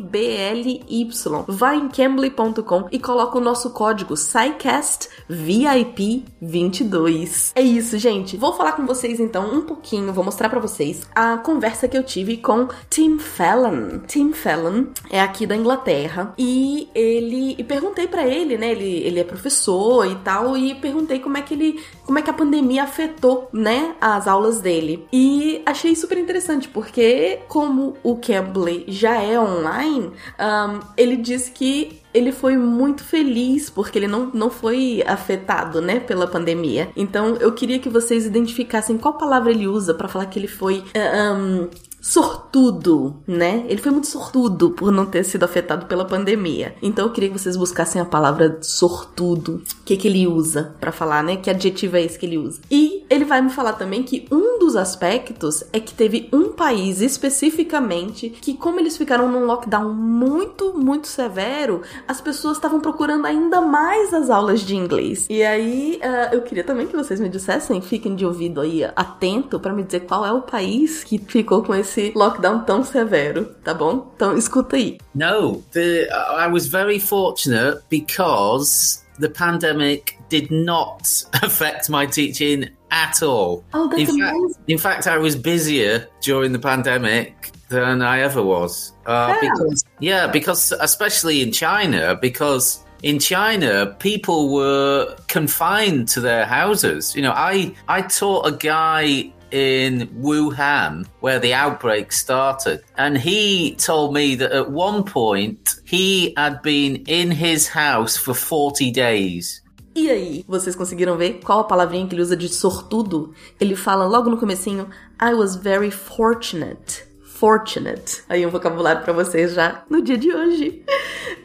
Vai 1.47 1.77
em 1.77 1.87
cambly.com 1.87 2.87
e 2.91 2.99
coloca 2.99 3.39
o 3.39 3.41
nosso 3.41 3.71
código 3.71 4.15
SciCast 4.43 5.09
VIP 5.29 6.25
22. 6.41 7.53
É 7.55 7.61
isso, 7.61 7.97
gente. 7.97 8.35
Vou 8.35 8.51
falar 8.53 8.73
com 8.73 8.85
vocês 8.85 9.19
então 9.19 9.55
um 9.55 9.61
pouquinho, 9.61 10.11
vou 10.11 10.23
mostrar 10.23 10.49
para 10.49 10.59
vocês 10.59 11.07
a 11.15 11.37
conversa 11.37 11.87
que 11.87 11.97
eu 11.97 12.03
tive 12.03 12.37
com 12.37 12.67
Tim 12.89 13.17
Fallon. 13.19 13.99
Tim 14.05 14.33
Fallon 14.33 14.87
é 15.09 15.21
aqui 15.21 15.47
da 15.47 15.55
Inglaterra 15.55 16.33
e 16.37 16.89
ele 16.93 17.55
e 17.57 17.63
perguntei 17.63 18.05
para 18.05 18.27
ele, 18.27 18.57
né? 18.57 18.71
Ele, 18.71 18.97
ele 19.05 19.19
é 19.21 19.23
professor 19.23 20.05
e 20.05 20.15
tal 20.15 20.57
e 20.57 20.75
perguntei 20.75 21.19
como 21.19 21.37
é 21.37 21.41
que 21.41 21.53
ele, 21.53 21.81
como 22.05 22.19
é 22.19 22.21
que 22.21 22.29
a 22.29 22.33
pandemia 22.33 22.83
afetou, 22.83 23.47
né, 23.53 23.95
as 24.01 24.27
aulas 24.27 24.59
dele. 24.59 25.07
E 25.13 25.61
achei 25.65 25.95
super 25.95 26.17
interessante 26.17 26.67
porque 26.67 27.39
como 27.47 27.95
o 28.03 28.17
Cambly 28.17 28.85
já 28.89 29.21
é 29.21 29.39
online, 29.39 30.11
um, 30.37 30.79
ele 30.97 31.15
disse 31.15 31.51
que 31.51 32.02
ele 32.13 32.31
foi 32.31 32.57
muito 32.57 33.03
feliz 33.03 33.69
porque 33.69 33.97
ele 33.97 34.07
não, 34.07 34.29
não 34.33 34.49
foi 34.49 35.03
afetado, 35.05 35.81
né, 35.81 35.99
pela 35.99 36.27
pandemia. 36.27 36.89
Então 36.95 37.35
eu 37.37 37.51
queria 37.51 37.79
que 37.79 37.89
vocês 37.89 38.25
identificassem 38.25 38.97
qual 38.97 39.17
palavra 39.17 39.51
ele 39.51 39.67
usa 39.67 39.93
para 39.93 40.07
falar 40.07 40.25
que 40.27 40.37
ele 40.37 40.47
foi. 40.47 40.79
Uh, 40.79 41.33
um, 41.33 41.69
sortudo, 42.03 43.15
né? 43.25 43.65
Ele 43.69 43.81
foi 43.81 43.89
muito 43.89 44.07
sortudo 44.07 44.71
por 44.71 44.91
não 44.91 45.05
ter 45.05 45.23
sido 45.23 45.43
afetado 45.43 45.85
pela 45.85 46.03
pandemia. 46.03 46.75
Então 46.81 47.05
eu 47.05 47.13
queria 47.13 47.29
que 47.29 47.39
vocês 47.39 47.55
buscassem 47.55 48.01
a 48.01 48.03
palavra 48.05 48.57
sortudo. 48.61 49.63
O 49.79 49.83
que, 49.85 49.95
que 49.95 50.09
ele 50.09 50.27
usa 50.27 50.75
para 50.81 50.91
falar, 50.91 51.23
né? 51.23 51.37
Que 51.37 51.49
adjetivo 51.49 51.95
é 51.95 52.03
esse 52.03 52.19
que 52.19 52.25
ele 52.25 52.37
usa? 52.37 52.59
E 52.69 53.05
ele 53.09 53.23
vai 53.23 53.41
me 53.41 53.49
falar 53.49 53.73
também 53.73 54.03
que 54.03 54.27
um 54.29 54.59
dos 54.59 54.75
aspectos 54.75 55.63
é 55.71 55.79
que 55.79 55.93
teve 55.93 56.27
um 56.33 56.51
país 56.51 56.99
especificamente 56.99 58.29
que, 58.29 58.53
como 58.53 58.81
eles 58.81 58.97
ficaram 58.97 59.31
num 59.31 59.45
lockdown 59.45 59.93
muito, 59.93 60.77
muito 60.77 61.07
severo, 61.07 61.83
as 62.05 62.19
pessoas 62.19 62.57
estavam 62.57 62.81
procurando 62.81 63.25
ainda 63.25 63.61
mais 63.61 64.13
as 64.13 64.29
aulas 64.29 64.59
de 64.59 64.75
inglês. 64.75 65.25
E 65.29 65.41
aí 65.41 66.01
uh, 66.03 66.35
eu 66.35 66.41
queria 66.41 66.65
também 66.65 66.85
que 66.85 66.97
vocês 66.97 67.21
me 67.21 67.29
dissessem, 67.29 67.79
fiquem 67.79 68.13
de 68.13 68.25
ouvido 68.25 68.59
aí 68.59 68.83
atento 68.83 69.57
para 69.57 69.71
me 69.71 69.83
dizer 69.83 70.01
qual 70.01 70.25
é 70.25 70.33
o 70.33 70.41
país 70.41 71.01
que 71.01 71.17
ficou 71.17 71.63
com 71.63 71.73
esse 71.73 71.92
lockdown 72.15 72.63
tão 72.65 72.83
severo, 72.83 73.55
tá 73.63 73.73
bom? 73.73 74.11
Então 74.15 74.37
escuta 74.37 74.75
aí. 74.75 74.97
No, 75.13 75.63
the, 75.71 76.07
I 76.11 76.47
was 76.47 76.67
very 76.67 76.99
fortunate 76.99 77.81
because 77.89 79.03
the 79.19 79.29
pandemic 79.29 80.17
did 80.29 80.51
not 80.51 81.03
affect 81.43 81.89
my 81.89 82.05
teaching 82.07 82.69
at 82.91 83.21
all. 83.21 83.63
Oh, 83.73 83.87
that's 83.89 84.01
in 84.09 84.21
amazing. 84.21 84.53
Fact, 84.53 84.69
in 84.69 84.77
fact, 84.77 85.07
I 85.07 85.17
was 85.17 85.35
busier 85.35 86.07
during 86.21 86.51
the 86.51 86.59
pandemic 86.59 87.51
than 87.69 88.01
I 88.01 88.21
ever 88.21 88.41
was. 88.43 88.93
Uh, 89.05 89.33
Yeah. 89.33 89.39
Because, 89.41 89.83
yeah, 89.99 90.27
because 90.27 90.71
especially 90.79 91.41
in 91.41 91.51
China, 91.51 92.15
because 92.15 92.79
in 93.01 93.19
China, 93.19 93.95
people 93.99 94.53
were 94.53 95.15
confined 95.27 96.07
to 96.09 96.21
their 96.21 96.45
houses. 96.45 97.15
You 97.15 97.21
know, 97.23 97.33
I 97.35 97.73
I 97.87 98.01
taught 98.01 98.47
a 98.47 98.51
guy 98.51 99.31
in 99.53 100.07
Wuhan 100.19 101.05
where 101.21 101.39
the 101.39 101.53
outbreak 101.53 102.11
started, 102.11 102.81
and 102.97 103.17
he 103.17 103.75
told 103.75 104.13
me 104.13 104.35
that 104.35 104.51
at 104.51 104.71
one 104.71 105.03
point 105.03 105.79
he 105.85 106.33
had 106.35 106.61
been 106.61 107.03
in 107.07 107.31
his 107.31 107.69
house 107.69 108.17
for 108.17 108.33
40 108.33 108.91
days. 108.91 109.61
E 109.95 110.09
aí, 110.09 110.43
vocês 110.47 110.75
conseguiram 110.75 111.15
ver 111.15 111.39
qual 111.43 111.59
a 111.59 111.63
palavrinha 111.65 112.07
que 112.07 112.15
ele 112.15 112.23
usa 112.23 112.35
de 112.35 112.49
sortudo? 112.49 113.31
Ele 113.61 113.75
fala 113.75 114.07
logo 114.07 114.27
no 114.27 114.37
comecinho, 114.37 114.89
I 115.21 115.35
was 115.35 115.55
very 115.55 115.91
fortunate. 115.91 117.05
Fortunate. 117.43 118.23
Aí 118.29 118.45
um 118.45 118.49
vocabulário 118.49 119.01
pra 119.01 119.11
vocês 119.11 119.51
já 119.53 119.83
no 119.89 120.01
dia 120.01 120.17
de 120.17 120.33
hoje. 120.33 120.81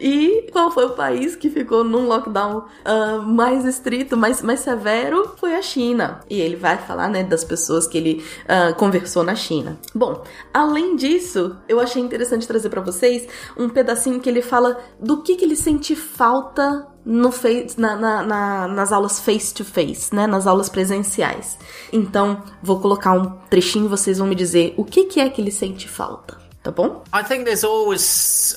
E 0.01 0.49
qual 0.53 0.71
foi 0.71 0.87
o 0.87 0.91
país 0.91 1.35
que 1.35 1.51
ficou 1.51 1.83
num 1.83 2.07
lockdown 2.07 2.67
ah, 2.85 3.19
mais 3.27 3.65
estrito, 3.65 4.17
mais, 4.17 4.41
mais 4.41 4.61
severo? 4.61 5.35
Foi 5.39 5.57
a 5.57 5.61
China. 5.61 6.21
E 6.31 6.41
ele 6.41 6.55
vai 6.55 6.79
falar, 6.79 7.09
né, 7.09 7.25
das 7.25 7.43
pessoas 7.43 7.89
que 7.89 7.99
ele 7.99 8.25
ah, 8.47 8.73
conversou 8.75 9.25
na 9.25 9.35
China. 9.35 9.77
Bom, 9.93 10.23
além 10.55 10.95
disso, 10.95 11.57
eu 11.69 11.81
achei 11.81 12.01
interessante 12.01 12.47
trazer 12.47 12.69
pra 12.69 12.81
vocês 12.81 13.27
um 13.57 13.69
pedacinho 13.69 14.21
que 14.21 14.29
ele 14.29 14.41
fala 14.41 14.79
do 15.01 15.21
que, 15.25 15.35
que 15.35 15.45
ele 15.45 15.57
sente 15.57 15.97
falta 15.97 16.87
no 17.11 17.33
face, 17.33 17.81
na, 17.81 17.97
na- 17.97 18.23
na- 18.23 18.69
nas 18.69 18.93
aulas 18.93 19.19
face 19.19 19.55
to 19.55 19.65
face, 19.65 20.15
né? 20.15 20.27
Nas 20.27 20.47
aulas 20.47 20.69
presenciais. 20.69 21.57
Então, 21.91 22.43
vou 22.63 22.79
colocar 22.81 23.13
um 23.15 23.31
trechinho 23.49 23.87
e 23.87 23.89
vocês 23.89 24.19
vão 24.19 24.27
me 24.27 24.35
dizer 24.35 24.75
o 24.77 24.85
que, 24.85 25.05
que 25.05 25.19
é 25.19 25.31
que 25.31 25.41
ele 25.41 25.51
sente 25.51 25.89
falta, 25.89 26.37
tá 26.63 26.71
bom? 26.71 27.03
I 27.15 27.25
think 27.25 27.45
there's 27.45 27.65
always 27.65 28.03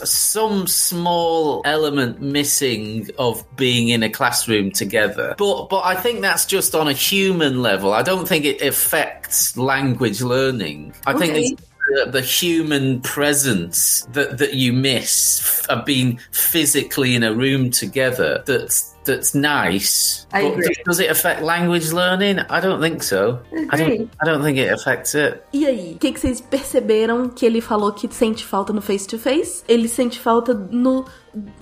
some 0.04 0.68
small 0.68 1.62
element 1.64 2.20
missing 2.20 3.08
of 3.18 3.44
being 3.56 3.94
in 3.94 4.04
a 4.04 4.10
classroom 4.10 4.70
together. 4.72 5.34
But 5.38 5.70
but 5.70 5.84
I 5.86 5.96
think 5.96 6.20
that's 6.22 6.46
just 6.46 6.76
on 6.76 6.90
a 6.90 6.94
human 6.94 7.62
level. 7.62 7.94
I 7.94 8.04
don't 8.04 8.28
think 8.28 8.46
it 8.46 8.62
affects 8.62 9.56
language 9.56 10.22
learning. 10.22 10.92
I 11.08 11.14
think 11.14 11.32
Okay. 11.32 11.42
it's 11.54 11.71
the, 11.92 12.12
the 12.12 12.22
human 12.22 13.02
presence 13.02 14.04
that, 14.14 14.38
that 14.38 14.54
you 14.54 14.74
miss 14.74 15.66
of 15.68 15.86
being 15.86 16.20
physically 16.32 17.16
in 17.16 17.24
a 17.24 17.34
room 17.34 17.70
together 17.70 18.44
that's 18.46 18.92
that's 19.04 19.34
nice. 19.34 20.28
I 20.32 20.44
but 20.44 20.54
agree. 20.54 20.76
does 20.86 21.00
it 21.00 21.10
affect 21.10 21.42
language 21.42 21.92
learning? 21.92 22.40
I 22.40 22.60
don't 22.60 22.80
think 22.82 23.02
so. 23.02 23.40
I 23.52 23.76
Agree. 23.76 23.98
don't 23.98 24.10
I 24.22 24.26
don't 24.26 24.44
think 24.44 24.58
it 24.58 24.72
affects 24.72 25.16
it. 25.16 25.42
E 25.52 25.66
aí, 25.66 25.94
o 25.96 25.98
que, 25.98 26.12
que 26.12 26.20
vocês 26.20 26.40
perceberam 26.40 27.30
que 27.30 27.46
ele 27.46 27.62
falou 27.62 27.92
que 27.92 28.08
sente 28.14 28.46
falta 28.46 28.72
no 28.72 28.82
face 28.82 29.08
to 29.08 29.18
face? 29.18 29.64
Ele 29.68 29.88
sente 29.88 30.20
falta 30.20 30.54
no. 30.54 31.06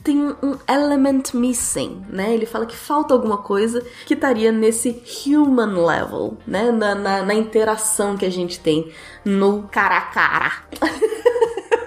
Tem 0.03 0.17
um 0.17 0.57
element 0.67 1.33
missing, 1.33 2.03
né? 2.09 2.33
Ele 2.33 2.45
fala 2.45 2.65
que 2.65 2.75
falta 2.75 3.13
alguma 3.13 3.37
coisa 3.37 3.85
que 4.05 4.15
estaria 4.15 4.51
nesse 4.51 5.01
human 5.25 5.85
level, 5.85 6.37
né? 6.45 6.71
Na, 6.71 6.95
na, 6.95 7.23
na 7.23 7.33
interação 7.33 8.17
que 8.17 8.25
a 8.25 8.31
gente 8.31 8.59
tem 8.59 8.91
no 9.25 9.67
cara 9.69 9.97
a 9.97 10.01
cara. 10.01 10.51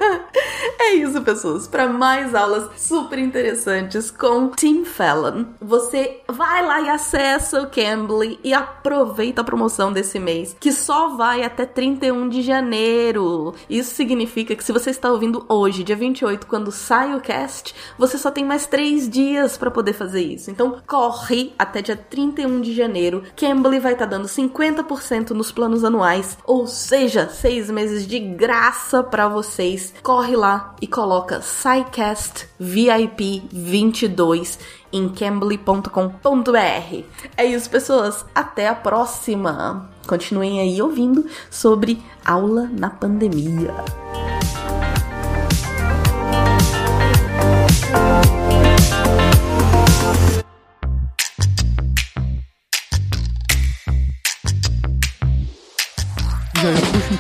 É 0.79 0.95
isso, 0.95 1.23
pessoas. 1.23 1.67
Para 1.67 1.87
mais 1.87 2.35
aulas 2.35 2.69
super 2.77 3.19
interessantes 3.19 4.11
com 4.11 4.51
Tim 4.51 4.85
Fallon, 4.85 5.45
você 5.61 6.21
vai 6.29 6.65
lá 6.67 6.81
e 6.81 6.89
acessa 6.89 7.63
o 7.63 7.71
Cambly 7.71 8.39
e 8.43 8.53
aproveita 8.53 9.41
a 9.41 9.45
promoção 9.45 9.93
desse 9.93 10.19
mês, 10.19 10.57
que 10.59 10.73
só 10.73 11.17
vai 11.17 11.45
até 11.45 11.65
31 11.65 12.29
de 12.29 12.43
janeiro. 12.43 13.55
Isso 13.71 13.95
significa 13.95 14.57
que 14.57 14.65
se 14.65 14.73
você 14.73 14.91
está 14.91 15.11
ouvindo 15.11 15.45
hoje, 15.49 15.85
dia 15.85 15.97
28, 15.97 16.47
quando 16.47 16.73
sai 16.73 17.15
o 17.15 17.21
cast, 17.21 17.75
você 17.97 18.19
só 18.19 18.31
tem 18.31 18.45
mais 18.45 18.67
três 18.67 19.09
dias 19.09 19.57
para 19.57 19.71
poder 19.71 19.93
fazer 19.93 20.23
isso. 20.23 20.51
Então, 20.51 20.83
corre 20.87 21.55
até 21.59 21.81
dia 21.81 21.97
31 21.97 22.61
de 22.61 22.75
janeiro. 22.75 23.23
Cambly 23.37 23.79
vai 23.79 23.93
estar 23.93 24.07
dando 24.07 24.27
50% 24.27 25.31
nos 25.31 25.53
planos 25.53 25.85
anuais, 25.85 26.37
ou 26.45 26.67
seja, 26.67 27.29
seis 27.29 27.71
meses 27.71 28.07
de 28.07 28.19
graça 28.19 29.03
para 29.03 29.29
vocês. 29.29 29.92
Corre 30.03 30.37
lá 30.37 30.75
e 30.81 30.87
coloca 30.87 31.41
SciCast 31.41 32.49
VIP 32.59 33.49
22 33.53 34.59
em 34.93 35.09
cambly.com.br. 35.09 37.05
É 37.37 37.45
isso, 37.45 37.71
pessoas. 37.71 38.25
Até 38.35 38.69
a 38.69 38.75
próxima. 38.75 39.91
Continuem 40.07 40.61
aí 40.61 40.83
ouvindo 40.83 41.27
sobre 41.51 42.03
aula 42.25 42.69
na 42.73 42.91
pandemia. 42.91 44.02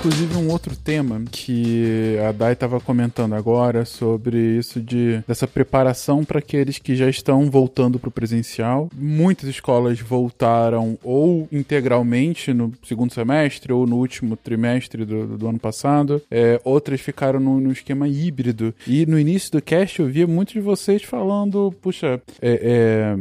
Inclusive, 0.05 0.35
um 0.35 0.51
outro 0.51 0.75
tema 0.75 1.23
que 1.31 2.17
a 2.29 2.33
Dai 2.33 2.55
estava 2.55 2.81
comentando 2.81 3.35
agora 3.35 3.85
sobre 3.85 4.37
isso 4.59 4.81
de 4.81 5.23
dessa 5.29 5.47
preparação 5.47 6.25
para 6.25 6.41
aqueles 6.41 6.77
que 6.77 6.97
já 6.97 7.09
estão 7.09 7.49
voltando 7.49 8.01
para 8.01 8.09
o 8.09 8.13
presencial. 8.13 8.91
Muitas 8.97 9.49
escolas 9.49 10.01
voltaram 10.01 10.99
ou 11.05 11.47
integralmente 11.53 12.53
no 12.53 12.73
segundo 12.83 13.15
semestre 13.15 13.73
ou 13.73 13.87
no 13.87 13.95
último 13.95 14.37
trimestre 14.37 15.05
do, 15.05 15.39
do 15.39 15.49
ano 15.49 15.61
passado. 15.61 16.21
É, 16.29 16.61
outras 16.65 17.01
ficaram 17.01 17.39
no, 17.39 17.61
no 17.61 17.71
esquema 17.71 18.09
híbrido. 18.09 18.75
E 18.85 19.07
no 19.07 19.17
início 19.17 19.53
do 19.53 19.63
cast 19.63 20.01
eu 20.01 20.09
via 20.09 20.27
muitos 20.27 20.55
de 20.55 20.61
vocês 20.61 21.05
falando, 21.05 21.73
puxa, 21.81 22.21
é, 22.41 23.15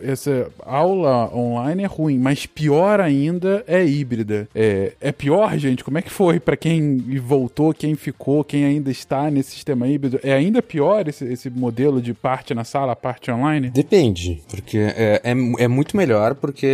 é, 0.00 0.10
essa 0.10 0.50
aula 0.64 1.30
online 1.36 1.82
é 1.82 1.86
ruim, 1.86 2.18
mas 2.18 2.46
pior 2.46 3.00
ainda 3.00 3.62
é 3.66 3.84
híbrida. 3.84 4.48
É, 4.54 4.92
é 4.98 5.12
pior, 5.12 5.58
gente? 5.58 5.84
Como 5.84 5.98
é 5.98 6.02
que 6.02 6.10
foi 6.10 6.21
para 6.40 6.56
quem 6.56 6.98
voltou, 7.20 7.72
quem 7.72 7.94
ficou, 7.94 8.44
quem 8.44 8.64
ainda 8.64 8.90
está 8.90 9.30
nesse 9.30 9.52
sistema 9.52 9.86
híbrido? 9.86 10.20
É 10.22 10.32
ainda 10.32 10.62
pior 10.62 11.08
esse, 11.08 11.24
esse 11.24 11.50
modelo 11.50 12.00
de 12.00 12.14
parte 12.14 12.54
na 12.54 12.64
sala, 12.64 12.94
parte 12.94 13.30
online? 13.30 13.70
Depende, 13.70 14.42
porque 14.48 14.78
é, 14.78 15.20
é, 15.24 15.64
é 15.64 15.68
muito 15.68 15.96
melhor 15.96 16.34
porque 16.34 16.66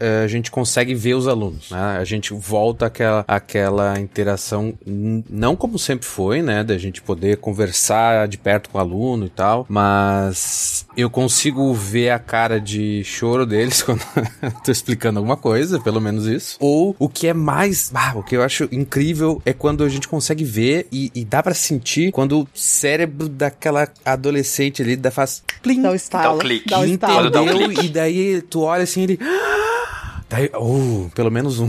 é, 0.00 0.22
a 0.24 0.26
gente 0.26 0.50
consegue 0.50 0.94
ver 0.94 1.14
os 1.14 1.28
alunos, 1.28 1.70
né? 1.70 1.98
A 1.98 2.04
gente 2.04 2.32
volta 2.32 2.86
àquela, 2.86 3.24
àquela 3.26 4.00
interação, 4.00 4.74
não 4.86 5.56
como 5.56 5.78
sempre 5.78 6.06
foi, 6.06 6.42
né? 6.42 6.64
Da 6.64 6.78
gente 6.78 7.02
poder 7.02 7.38
conversar 7.38 8.28
de 8.28 8.38
perto 8.38 8.70
com 8.70 8.78
o 8.78 8.80
aluno 8.80 9.26
e 9.26 9.30
tal, 9.30 9.66
mas 9.68 10.86
eu 10.96 11.10
consigo 11.10 11.72
ver 11.74 12.10
a 12.10 12.18
cara 12.18 12.60
de 12.60 13.02
choro 13.04 13.46
deles 13.46 13.82
quando 13.82 14.02
eu 14.42 14.50
tô 14.64 14.70
explicando 14.70 15.18
alguma 15.18 15.36
coisa, 15.36 15.80
pelo 15.80 16.00
menos 16.00 16.26
isso. 16.26 16.56
Ou 16.60 16.94
o 16.98 17.08
que 17.08 17.26
é 17.26 17.34
mais, 17.34 17.90
ah, 17.94 18.14
o 18.16 18.22
que 18.22 18.36
eu 18.36 18.42
acho 18.42 18.68
incrível 18.72 19.40
é 19.44 19.52
quando 19.52 19.84
a 19.84 19.88
gente 19.88 20.08
consegue 20.08 20.44
ver 20.44 20.86
e, 20.90 21.10
e 21.14 21.24
dá 21.24 21.42
pra 21.42 21.54
sentir 21.54 22.10
quando 22.10 22.40
o 22.40 22.48
cérebro 22.54 23.28
daquela 23.28 23.88
adolescente 24.04 24.82
ali 24.82 24.96
dá, 24.96 25.10
faz 25.10 25.42
plim, 25.62 25.82
Dá 25.82 25.90
o 25.90 25.94
estalo. 25.94 26.24
Dá 26.24 26.32
um 26.34 26.38
clique. 26.38 26.70
Dá 26.70 26.80
o 26.80 26.84
estalo. 26.84 27.24
Um 27.26 27.28
entendeu 27.28 27.68
clique. 27.68 27.86
e 27.86 27.88
daí 27.90 28.42
tu 28.42 28.62
olha 28.62 28.84
assim 28.84 29.02
ele 29.02 29.18
"Ah, 29.20 30.22
Daí, 30.32 30.50
oh, 30.54 31.10
pelo 31.14 31.30
menos 31.30 31.58
um. 31.60 31.68